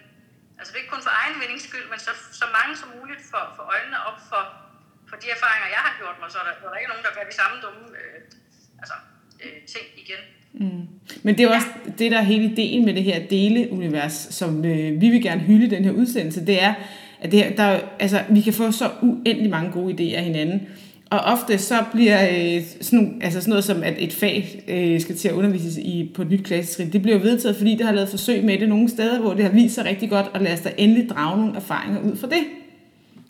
altså 0.59 0.71
ikke 0.79 0.91
kun 0.95 1.03
for 1.07 1.13
egen 1.21 1.37
vindings 1.41 1.65
skyld, 1.69 1.87
men 1.93 1.99
så, 2.07 2.13
så 2.41 2.47
mange 2.59 2.73
som 2.81 2.89
muligt 2.99 3.23
for, 3.33 3.43
for 3.57 3.65
øjnene 3.75 3.99
op 4.09 4.19
for, 4.31 4.43
for 5.09 5.17
de 5.23 5.27
erfaringer, 5.37 5.69
jeg 5.77 5.83
har 5.87 5.95
gjort 6.01 6.17
mig, 6.21 6.29
så 6.33 6.39
er 6.43 6.47
der, 6.49 6.55
så 6.61 6.65
er 6.67 6.71
der 6.73 6.81
ikke 6.81 6.93
nogen, 6.93 7.07
der 7.07 7.17
gør 7.17 7.25
de 7.31 7.37
samme 7.41 7.57
dumme 7.65 7.85
øh, 8.01 8.14
altså, 8.85 8.95
øh, 9.45 9.51
ting 9.67 9.85
igen. 9.97 10.23
Mm. 10.53 10.89
Men 11.23 11.39
det 11.39 11.45
er 11.45 11.49
også 11.55 11.67
det, 11.99 12.11
der 12.13 12.19
er 12.19 12.23
hele 12.23 12.45
ideen 12.45 12.85
med 12.85 12.95
det 12.95 13.03
her 13.03 13.27
deleunivers, 13.31 14.13
som 14.31 14.65
øh, 14.65 15.01
vi 15.01 15.09
vil 15.11 15.23
gerne 15.23 15.41
hylde 15.41 15.77
den 15.77 15.85
her 15.85 15.93
udsendelse, 15.93 16.47
det 16.47 16.63
er, 16.63 16.75
at 17.21 17.33
det 17.33 17.43
her, 17.43 17.57
der, 17.57 17.81
altså, 17.99 18.21
vi 18.31 18.41
kan 18.41 18.53
få 18.53 18.73
så 18.73 18.91
uendelig 19.03 19.51
mange 19.51 19.71
gode 19.71 19.95
idéer 19.95 20.17
af 20.17 20.25
hinanden, 20.25 20.61
Og 21.11 21.21
ofte 21.21 21.59
så 21.59 21.85
bliver 21.93 22.29
øh, 22.31 22.63
sådan, 22.81 23.21
altså 23.23 23.41
sådan 23.41 23.51
noget 23.51 23.65
som, 23.65 23.83
at 23.83 23.95
et 23.99 24.13
fag 24.13 24.63
øh, 24.69 25.01
skal 25.01 25.17
til 25.17 25.29
at 25.29 25.35
undervises 25.35 25.77
i, 25.77 26.13
på 26.15 26.23
et 26.23 26.31
nyt 26.31 26.45
klassetrin, 26.45 26.93
det 26.93 27.03
bliver 27.03 27.19
vedtaget, 27.19 27.57
fordi 27.57 27.75
det 27.77 27.87
har 27.87 27.93
lavet 27.93 28.09
forsøg 28.09 28.45
med 28.45 28.59
det 28.59 28.69
nogle 28.69 28.89
steder, 28.89 29.21
hvor 29.21 29.35
det 29.35 29.45
har 29.45 29.53
vist 29.53 29.75
sig 29.75 29.85
rigtig 29.85 30.11
godt, 30.11 30.27
og 30.35 30.41
lad 30.41 30.53
os 30.53 30.61
da 30.61 30.73
endelig 30.77 31.09
drage 31.09 31.41
nogle 31.41 31.57
erfaringer 31.57 32.01
ud 32.01 32.17
fra 32.17 32.27
det. 32.27 32.64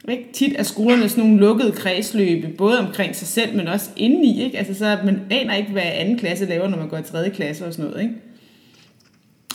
Ikke? 0.09 0.33
Tit 0.33 0.53
er 0.59 0.63
skolerne 0.63 1.09
sådan 1.09 1.25
nogle 1.25 1.41
lukkede 1.41 1.73
kredsløbe, 1.73 2.49
både 2.49 2.79
omkring 2.79 3.17
sig 3.17 3.27
selv, 3.29 3.57
men 3.57 3.69
også 3.69 3.91
indeni. 3.97 4.45
Ikke? 4.45 4.59
Altså, 4.59 4.75
så 4.75 4.99
man 5.05 5.27
aner 5.31 5.55
ikke, 5.55 5.73
hvad 5.73 5.83
anden 5.85 6.19
klasse 6.19 6.45
laver, 6.47 6.69
når 6.69 6.79
man 6.79 6.89
går 6.89 6.97
i 6.99 7.03
tredje 7.03 7.31
klasse 7.31 7.67
og 7.67 7.73
sådan 7.73 7.91
noget. 7.91 8.03
Ikke? 8.03 8.15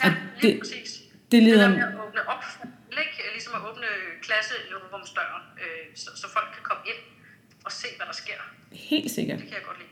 Ja, 0.03 0.07
Og 0.09 0.13
lige 0.41 0.51
det- 0.53 0.59
præcis. 0.59 1.01
det 1.31 1.43
leder- 1.43 1.67
Det 1.69 1.75
at 1.77 1.83
åbne 2.07 2.21
op, 2.27 2.43
ikke? 2.91 3.13
ligesom 3.33 3.53
at 3.55 3.61
åbne 3.71 3.85
klasserumsdøren, 4.21 5.43
øh, 5.57 5.95
så, 5.95 6.09
så 6.15 6.27
folk 6.33 6.45
kan 6.53 6.63
komme 6.63 6.83
ind 6.85 7.01
og 7.65 7.71
se, 7.71 7.87
hvad 7.97 8.05
der 8.07 8.13
sker. 8.13 8.39
Helt 8.71 9.11
sikkert. 9.11 9.37
Det 9.39 9.47
kan 9.47 9.53
jeg 9.55 9.63
godt 9.67 9.77
lide. 9.77 9.89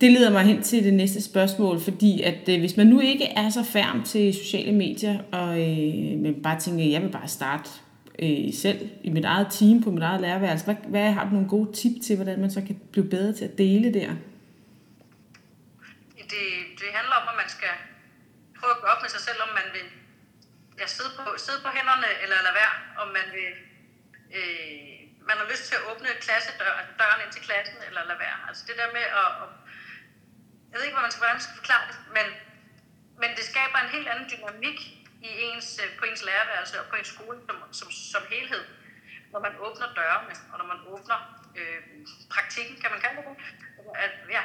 Det 0.00 0.12
leder 0.12 0.30
mig 0.30 0.42
hen 0.44 0.62
til 0.62 0.84
det 0.84 0.94
næste 0.94 1.22
spørgsmål, 1.22 1.80
fordi 1.80 2.22
at 2.22 2.48
øh, 2.48 2.60
hvis 2.60 2.76
man 2.76 2.86
nu 2.86 3.00
ikke 3.00 3.24
er 3.24 3.50
så 3.50 3.62
færm 3.72 4.02
til 4.02 4.34
sociale 4.34 4.72
medier, 4.72 5.18
og 5.32 5.60
øh, 5.60 6.18
men 6.18 6.42
bare 6.42 6.60
tænker, 6.60 6.84
jeg 6.84 7.02
vil 7.02 7.08
bare 7.08 7.28
starte 7.28 7.70
øh, 8.22 8.54
selv 8.64 8.80
i 9.02 9.10
mit 9.10 9.24
eget 9.24 9.48
team, 9.50 9.82
på 9.82 9.90
mit 9.90 10.02
eget 10.02 10.20
lærerværelse, 10.20 10.64
hvad, 10.64 10.74
hvad 10.74 11.12
har 11.12 11.24
du 11.24 11.30
nogle 11.30 11.48
gode 11.48 11.72
tip 11.72 11.94
til, 12.04 12.16
hvordan 12.16 12.40
man 12.40 12.50
så 12.50 12.60
kan 12.66 12.76
blive 12.92 13.10
bedre 13.10 13.32
til 13.32 13.44
at 13.44 13.58
dele 13.58 13.94
der? 13.98 14.10
Det, 16.32 16.46
det 16.80 16.88
handler 16.98 17.16
om, 17.20 17.28
at 17.32 17.36
man 17.42 17.50
skal 17.56 17.74
prøve 18.58 18.72
at 18.76 18.80
gå 18.82 18.86
op 18.92 19.02
med 19.02 19.10
sig 19.10 19.22
selv, 19.28 19.40
om 19.46 19.50
man 19.60 19.68
vil 19.76 19.88
ja, 20.80 20.86
sidde, 20.96 21.12
på, 21.18 21.24
sidde 21.44 21.60
på 21.64 21.70
hænderne 21.76 22.10
eller 22.22 22.36
lade 22.46 22.56
være, 22.62 22.74
om 23.02 23.08
man 23.18 23.26
vil 23.36 23.52
øh, 24.38 24.94
man 25.28 25.36
har 25.40 25.46
lyst 25.52 25.64
til 25.68 25.74
at 25.78 25.84
åbne 25.90 26.08
klassedøren 26.26 26.86
døren 27.00 27.20
ind 27.24 27.32
til 27.32 27.42
klassen, 27.48 27.78
eller 27.88 28.02
lade 28.10 28.20
være. 28.26 28.38
Altså 28.48 28.62
det 28.68 28.76
der 28.80 28.88
med 28.96 29.06
at, 29.22 29.30
at 29.42 29.50
jeg 30.68 30.76
ved 30.76 30.84
ikke, 30.86 30.96
hvordan 30.96 31.08
man 31.08 31.14
skal, 31.14 31.22
hvordan 31.22 31.38
man 31.40 31.46
skal 31.46 31.60
forklare 31.60 31.84
det, 31.90 31.96
men, 32.16 32.26
men 33.22 33.30
det 33.36 33.44
skaber 33.50 33.78
en 33.80 33.94
helt 33.96 34.08
anden 34.12 34.26
dynamik 34.32 34.78
i 35.28 35.30
ens, 35.48 35.68
øh, 35.82 35.88
på 35.98 36.04
ens 36.04 36.22
lærerværelse 36.28 36.74
og 36.80 36.86
på 36.90 36.96
ens 36.96 37.10
skole 37.14 37.38
som, 37.48 37.56
som, 37.78 37.88
som 38.12 38.22
helhed, 38.32 38.64
når 39.32 39.40
man 39.46 39.54
åbner 39.66 39.88
dørene, 39.98 40.34
og 40.52 40.56
når 40.60 40.66
man 40.72 40.80
åbner 40.92 41.18
øh, 41.58 41.80
praktikken, 42.34 42.74
kan 42.82 42.90
man 42.94 43.00
kalde 43.04 43.16
det. 43.28 43.36
At, 44.04 44.12
ja, 44.36 44.42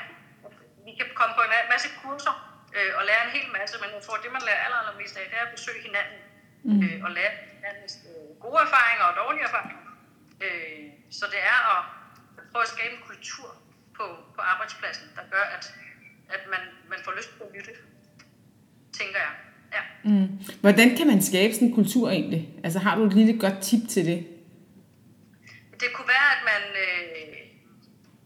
vi 0.85 0.91
kan 0.99 1.07
komme 1.19 1.33
på 1.35 1.41
en 1.41 1.69
masse 1.73 1.89
kurser 2.01 2.35
øh, 2.77 2.91
og 2.97 3.03
lære 3.09 3.21
en 3.25 3.33
hel 3.37 3.47
masse, 3.57 3.75
men 3.81 3.89
jeg 3.95 4.01
tror, 4.05 4.17
det, 4.23 4.31
man 4.37 4.43
lærer 4.47 4.61
aller, 4.65 4.79
allermest 4.81 5.17
af, 5.17 5.25
det 5.29 5.37
er 5.39 5.45
at 5.47 5.55
besøge 5.57 5.81
hinanden 5.87 6.19
mm. 6.63 6.83
øh, 6.85 6.97
og 7.05 7.11
lære 7.17 7.31
hinandens 7.55 7.95
øh, 8.09 8.29
gode 8.43 8.59
erfaringer 8.67 9.05
og 9.09 9.13
dårlige 9.21 9.45
erfaringer. 9.49 9.77
Øh, 10.45 10.85
så 11.17 11.25
det 11.33 11.41
er 11.53 11.59
at 11.75 11.81
prøve 12.51 12.63
at 12.67 12.73
skabe 12.75 12.93
en 12.95 13.03
kultur 13.11 13.49
på, 13.97 14.05
på 14.35 14.41
arbejdspladsen, 14.51 15.07
der 15.17 15.23
gør, 15.33 15.45
at, 15.55 15.63
at 16.35 16.41
man, 16.53 16.63
man 16.91 16.99
får 17.05 17.13
lyst 17.17 17.29
til 17.29 17.43
at 17.47 17.51
lytte, 17.57 17.73
tænker 18.99 19.19
jeg. 19.27 19.33
Ja. 19.75 19.81
Mm. 20.03 20.27
Hvordan 20.63 20.89
kan 20.97 21.07
man 21.07 21.21
skabe 21.29 21.53
sådan 21.53 21.67
en 21.67 21.73
kultur 21.79 22.05
egentlig? 22.09 22.41
Altså 22.63 22.79
har 22.79 22.93
du 22.95 23.03
et 23.09 23.13
lille 23.13 23.39
godt 23.39 23.57
tip 23.67 23.83
til 23.93 24.03
det? 24.05 24.19
Det 25.81 25.89
kunne 25.95 26.09
være, 26.17 26.29
at 26.37 26.41
man 26.51 26.63
øh, 26.85 27.37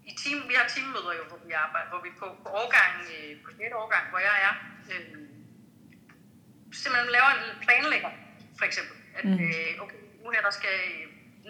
i 0.09 0.11
team, 0.21 0.37
vi 0.49 0.53
har 0.59 0.67
teammøder 0.73 1.13
jo, 1.19 1.23
hvor 1.29 1.39
vi 1.47 1.51
arbejder, 1.65 1.89
hvor 1.93 2.01
vi 2.07 2.11
på, 2.21 2.27
på 2.43 2.49
årgang, 2.61 2.93
øh, 3.13 3.31
på 3.43 3.49
6. 3.51 3.61
årgang, 3.83 4.03
hvor 4.11 4.21
jeg 4.29 4.35
er, 4.47 4.53
øh, 4.91 5.05
simpelthen 6.81 7.09
laver 7.17 7.29
en 7.37 7.43
planlægger, 7.65 8.11
for 8.59 8.65
eksempel. 8.69 8.95
At, 9.17 9.23
Mhm. 9.25 9.39
øh, 9.45 9.71
okay, 9.83 9.99
nu 10.23 10.27
her 10.35 10.41
der 10.47 10.53
skal 10.61 10.77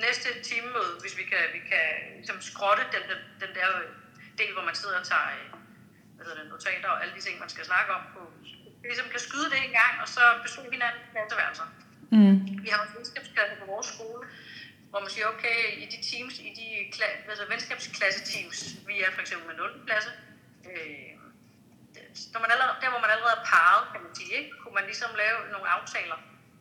næste 0.05 0.27
teammøde, 0.47 0.93
hvis 1.03 1.13
vi 1.19 1.23
kan, 1.31 1.41
vi 1.57 1.61
kan 1.71 1.85
ligesom 2.19 2.37
skrotte 2.51 2.83
den, 2.95 3.03
den, 3.11 3.19
den 3.43 3.51
der 3.57 3.67
del, 4.39 4.51
hvor 4.55 4.65
man 4.69 4.75
sidder 4.81 4.97
og 5.01 5.05
tager 5.11 5.27
øh, 5.37 5.45
hvad 6.15 6.23
hedder 6.25 6.39
det, 6.41 6.47
notater 6.53 6.89
og 6.93 6.97
alle 7.01 7.13
de 7.17 7.21
ting, 7.25 7.35
man 7.43 7.51
skal 7.53 7.63
snakke 7.71 7.89
om 7.97 8.03
på, 8.15 8.21
ligesom 8.89 9.07
kan 9.13 9.19
skyde 9.27 9.49
det 9.53 9.59
en 9.65 9.73
gang, 9.81 9.93
og 10.03 10.07
så 10.15 10.23
besøge 10.43 10.71
hinanden 10.71 11.01
i 11.05 11.11
klasseværelser. 11.13 11.67
Mm. 12.15 12.35
Vi 12.65 12.69
har 12.73 12.81
en 12.83 12.91
venskabsklasse 12.97 13.55
på 13.61 13.65
vores 13.73 13.87
skole, 13.93 14.21
hvor 14.89 14.99
man 14.99 15.09
siger, 15.15 15.27
okay, 15.33 15.59
i 15.83 15.85
de 15.93 15.99
teams, 16.09 16.33
i 16.47 16.49
de 16.59 16.67
altså 17.31 17.45
venskabsklasseteams, 17.53 18.57
vi 18.87 18.95
er 19.05 19.11
for 19.15 19.21
eksempel 19.21 19.47
med 19.47 19.55
0. 19.55 19.85
klasse, 19.87 20.11
øh, 20.69 21.13
når 22.33 22.39
man 22.43 22.51
allerede, 22.53 22.75
der 22.81 22.89
hvor 22.93 23.03
man 23.05 23.11
allerede 23.15 23.35
er 23.39 23.45
parret, 23.53 23.83
kan 23.91 24.01
man 24.05 24.15
sige, 24.19 24.33
ikke? 24.39 24.51
kunne 24.61 24.75
man 24.79 24.85
ligesom 24.91 25.11
lave 25.23 25.37
nogle 25.53 25.67
aftaler, 25.77 26.17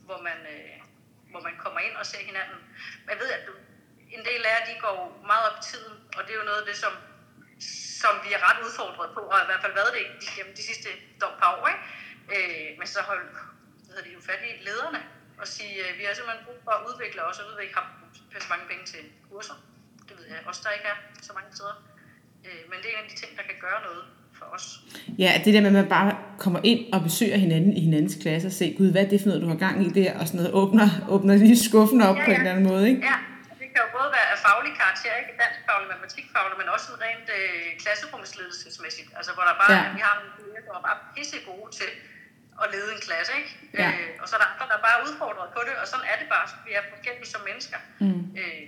hvor 0.07 0.19
man, 0.29 0.39
øh, 0.55 0.77
hvor 1.33 1.43
man 1.47 1.55
kommer 1.65 1.81
ind 1.87 1.95
og 2.01 2.07
ser 2.07 2.23
hinanden. 2.31 2.59
Men 3.03 3.11
jeg 3.13 3.19
ved, 3.23 3.31
at 3.39 3.45
en 4.17 4.25
del 4.29 4.43
af 4.55 4.61
de 4.69 4.75
går 4.85 4.99
meget 5.31 5.45
op 5.49 5.57
i 5.61 5.65
tiden, 5.71 5.95
og 6.17 6.21
det 6.25 6.33
er 6.33 6.39
jo 6.43 6.49
noget 6.51 6.61
af 6.63 6.67
det, 6.71 6.77
som, 6.85 6.93
som 8.03 8.15
vi 8.25 8.31
er 8.37 8.43
ret 8.49 8.59
udfordret 8.67 9.11
på, 9.17 9.21
og 9.33 9.39
i 9.45 9.49
hvert 9.49 9.63
fald 9.65 9.75
været 9.81 9.93
det 9.97 10.05
gennem 10.37 10.55
de 10.61 10.65
sidste 10.71 10.89
par 11.41 11.51
år. 11.57 11.65
Ikke? 11.73 11.83
Øh, 12.35 12.67
men 12.79 12.87
så 12.95 13.01
hold, 13.11 13.25
hvad 13.33 13.45
hedder 13.89 14.05
det 14.07 14.13
jo 14.19 14.21
fat 14.31 14.41
i 14.49 14.51
lederne 14.69 15.01
og 15.41 15.47
sige, 15.55 15.75
øh, 15.85 15.91
vi 15.99 16.03
har 16.07 16.13
simpelthen 16.19 16.45
brug 16.49 16.59
for 16.67 16.73
at 16.79 16.83
udvikle 16.89 17.21
os, 17.29 17.37
og 17.41 17.45
ved 17.49 17.55
vi 17.59 17.63
ikke 17.67 17.79
har 17.81 17.87
så 18.47 18.51
mange 18.55 18.67
penge 18.71 18.85
til 18.93 19.03
kurser. 19.31 19.57
Det 20.09 20.15
ved 20.19 20.25
jeg 20.33 20.39
også, 20.51 20.61
der 20.65 20.71
ikke 20.77 20.89
er 20.95 20.99
så 21.29 21.33
mange 21.39 21.51
steder. 21.57 21.77
Øh, 22.47 22.63
men 22.71 22.77
det 22.83 22.87
er 22.89 22.95
en 22.99 23.05
af 23.07 23.11
de 23.13 23.17
ting, 23.23 23.31
der 23.39 23.45
kan 23.51 23.59
gøre 23.67 23.81
noget 23.89 24.03
for 24.39 24.47
os. 24.57 24.67
Ja, 25.25 25.31
det 25.45 25.51
der 25.55 25.61
med, 25.65 25.71
at 25.75 25.79
man 25.83 25.89
bare 25.99 26.11
kommer 26.45 26.61
ind 26.71 26.83
og 26.95 27.01
besøger 27.09 27.37
hinanden 27.45 27.73
i 27.79 27.81
hinandens 27.87 28.17
klasse 28.23 28.47
og 28.53 28.57
se, 28.61 28.67
gud, 28.79 28.89
hvad 28.93 29.03
er 29.05 29.11
det 29.13 29.19
for 29.21 29.29
noget, 29.29 29.43
du 29.45 29.51
har 29.55 29.61
gang 29.67 29.77
i 29.87 29.89
der, 30.01 30.11
og 30.21 30.25
sådan 30.29 30.39
noget, 30.41 30.53
åbner, 30.63 30.89
åbner 31.15 31.33
lige 31.47 31.61
skuffen 31.69 32.01
op 32.09 32.17
Ja, 32.17 32.25
på 32.27 32.31
en 32.31 32.37
ja. 32.37 32.41
eller 32.41 32.53
anden 32.55 32.67
måde, 32.73 32.85
ikke? 32.93 33.03
Ja, 33.11 33.17
det 33.61 33.67
kan 33.73 33.81
jo 33.85 33.89
både 33.99 34.09
være 34.17 34.29
af 34.35 34.39
faglig 34.49 34.73
karakter, 34.83 35.11
ikke 35.23 35.35
danskfaglig, 35.45 35.87
matematikfaglig, 35.93 36.57
men 36.61 36.69
også 36.77 36.89
rent 37.07 37.29
øh, 37.39 37.67
klasserumsledelsesmæssigt. 37.83 39.09
Altså 39.19 39.31
hvor 39.37 39.45
der 39.49 39.55
bare, 39.63 39.73
Ja. 39.77 39.83
ja. 39.87 39.93
vi 39.99 40.01
har 40.07 40.15
nogle 40.19 40.33
kolleger, 40.39 40.63
som 40.67 40.75
er 40.81 40.85
bare 40.89 40.99
pisse 41.15 41.39
gode 41.51 41.69
til 41.81 41.91
at 42.63 42.67
lede 42.75 42.89
en 42.97 43.03
klasse, 43.07 43.33
ikke? 43.41 43.53
Ja. 43.81 43.89
Øh, 43.93 44.11
og 44.21 44.27
så 44.29 44.33
er 44.37 44.41
der 44.43 44.49
andre, 44.53 44.67
der 44.71 44.77
er 44.81 44.85
bare 44.89 44.99
udfordret 45.07 45.49
på 45.57 45.61
det, 45.69 45.75
og 45.81 45.87
sådan 45.91 46.07
er 46.13 46.17
det 46.21 46.29
bare. 46.35 46.47
Vi 46.67 46.73
er 46.79 46.83
forskellige 46.93 47.29
som 47.35 47.43
mennesker. 47.49 47.79
Mm. 48.05 48.23
Øh, 48.41 48.63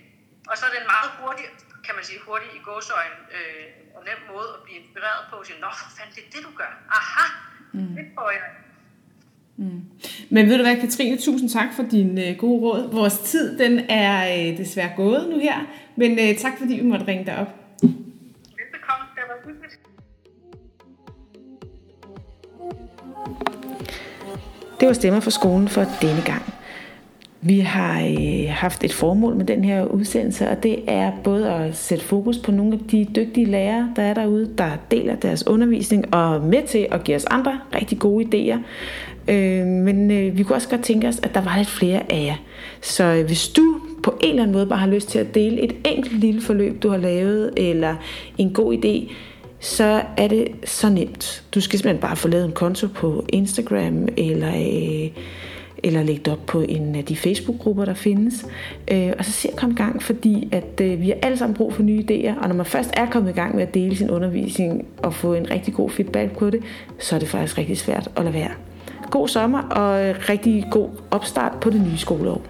og 0.51 0.55
så 0.59 0.63
er 0.67 0.71
det 0.73 0.81
en 0.85 0.91
meget 0.95 1.11
hurtig, 1.19 1.47
kan 1.87 1.95
man 1.99 2.05
sige, 2.09 2.19
hurtig 2.27 2.49
i 2.59 2.61
gåsøjen 2.69 3.17
øh, 3.37 3.67
og 3.97 4.01
nem 4.09 4.19
måde 4.33 4.49
at 4.57 4.61
blive 4.65 4.79
inspireret 4.83 5.23
på. 5.31 5.35
Og 5.41 5.45
sige, 5.49 5.59
nå 5.65 5.71
for 5.81 5.89
fanden, 5.97 6.13
det 6.17 6.23
er 6.27 6.31
det, 6.35 6.43
du 6.49 6.53
gør. 6.61 6.73
Aha, 6.99 7.27
mm. 7.77 7.93
det 7.97 8.05
får 8.17 8.31
jeg. 8.39 8.49
Men 10.31 10.49
ved 10.49 10.57
du 10.59 10.63
hvad, 10.63 10.77
Katrine, 10.81 11.17
tusind 11.17 11.51
tak 11.51 11.69
for 11.77 11.83
din 11.83 12.19
øh, 12.19 12.37
gode 12.39 12.61
råd. 12.61 12.91
Vores 12.93 13.19
tid, 13.19 13.59
den 13.59 13.79
er 13.91 14.15
øh, 14.35 14.59
desværre 14.59 14.93
gået 14.97 15.29
nu 15.31 15.39
her, 15.39 15.59
men 15.97 16.11
øh, 16.19 16.37
tak 16.39 16.53
fordi 16.59 16.75
vi 16.75 16.83
måtte 16.83 17.07
ringe 17.07 17.27
dig 17.27 17.37
op. 17.37 17.64
Det 24.85 24.89
var 24.89 24.95
stemmer 24.95 25.21
for 25.21 25.31
skolen 25.31 25.69
for 25.69 25.85
denne 26.03 26.23
gang. 26.25 26.55
Vi 27.41 27.59
har 27.61 28.01
øh, 28.01 28.49
haft 28.49 28.85
et 28.85 28.93
formål 28.93 29.37
med 29.37 29.45
den 29.45 29.65
her 29.65 29.85
udsendelse, 29.85 30.49
og 30.49 30.63
det 30.63 30.79
er 30.87 31.13
både 31.25 31.51
at 31.51 31.77
sætte 31.77 32.05
fokus 32.05 32.39
på 32.39 32.53
nogle 32.53 32.73
af 32.73 32.79
de 32.91 33.07
dygtige 33.17 33.47
lærere, 33.47 33.93
der 33.97 34.03
er 34.03 34.15
derude, 34.15 34.51
der 34.59 34.71
deler 34.91 35.17
deres 35.17 35.47
undervisning 35.47 36.15
og 36.15 36.35
er 36.35 36.41
med 36.41 36.63
til 36.67 36.87
at 36.91 37.05
give 37.05 37.17
os 37.17 37.25
andre 37.25 37.61
rigtig 37.75 37.99
gode 37.99 38.25
idéer. 38.25 38.59
Øh, 39.33 39.67
men 39.67 40.11
øh, 40.11 40.39
vi 40.39 40.43
kunne 40.43 40.57
også 40.57 40.69
godt 40.69 40.83
tænke 40.83 41.09
os, 41.09 41.21
at 41.23 41.35
der 41.35 41.41
var 41.41 41.57
lidt 41.57 41.69
flere 41.69 42.13
af 42.13 42.25
jer. 42.25 42.37
Så 42.81 43.05
øh, 43.05 43.27
hvis 43.27 43.49
du 43.49 43.81
på 44.03 44.19
en 44.21 44.31
eller 44.31 44.43
anden 44.43 44.55
måde 44.55 44.67
bare 44.67 44.79
har 44.79 44.89
lyst 44.89 45.09
til 45.09 45.19
at 45.19 45.35
dele 45.35 45.61
et 45.61 45.75
enkelt 45.85 46.21
lille 46.21 46.41
forløb, 46.41 46.83
du 46.83 46.89
har 46.89 46.99
lavet, 46.99 47.53
eller 47.57 47.95
en 48.39 48.53
god 48.53 48.75
idé, 48.75 49.13
så 49.65 50.03
er 50.17 50.29
det 50.29 50.49
så 50.65 50.89
nemt. 50.89 51.45
Du 51.55 51.61
skal 51.61 51.79
simpelthen 51.79 52.01
bare 52.01 52.17
få 52.17 52.29
lavet 52.29 52.45
en 52.45 52.53
konto 52.53 52.87
på 52.87 53.25
Instagram, 53.29 54.09
eller, 54.17 54.49
øh, 54.49 55.11
eller 55.83 56.03
lægge 56.03 56.23
det 56.25 56.33
op 56.33 56.47
på 56.47 56.61
en 56.61 56.95
af 56.95 57.05
de 57.05 57.17
Facebook-grupper, 57.17 57.85
der 57.85 57.95
findes. 57.95 58.47
Øh, 58.91 59.13
og 59.19 59.25
så 59.25 59.33
se 59.33 59.49
at 59.49 59.57
komme 59.57 59.73
i 59.73 59.77
gang, 59.77 60.03
fordi 60.03 60.49
at, 60.53 60.81
øh, 60.81 61.01
vi 61.01 61.09
har 61.09 61.17
alle 61.23 61.37
sammen 61.37 61.57
brug 61.57 61.75
for 61.75 61.83
nye 61.83 62.05
idéer, 62.11 62.43
og 62.43 62.49
når 62.49 62.55
man 62.55 62.67
først 62.67 62.91
er 62.97 63.11
kommet 63.11 63.31
i 63.31 63.35
gang 63.35 63.55
med 63.55 63.63
at 63.63 63.75
dele 63.75 63.97
sin 63.97 64.11
undervisning 64.11 64.87
og 64.99 65.15
få 65.15 65.35
en 65.35 65.51
rigtig 65.51 65.75
god 65.75 65.91
feedback 65.91 66.39
på 66.39 66.51
det, 66.51 66.61
så 66.99 67.15
er 67.15 67.19
det 67.19 67.29
faktisk 67.29 67.59
rigtig 67.59 67.79
svært 67.79 68.11
at 68.17 68.25
lade 68.25 68.35
være. 68.35 68.51
God 69.11 69.29
sommer 69.29 69.63
og 69.63 70.09
øh, 70.09 70.15
rigtig 70.29 70.65
god 70.71 70.89
opstart 71.11 71.53
på 71.61 71.71
det 71.71 71.81
nye 71.81 71.99
skoleår. 71.99 72.43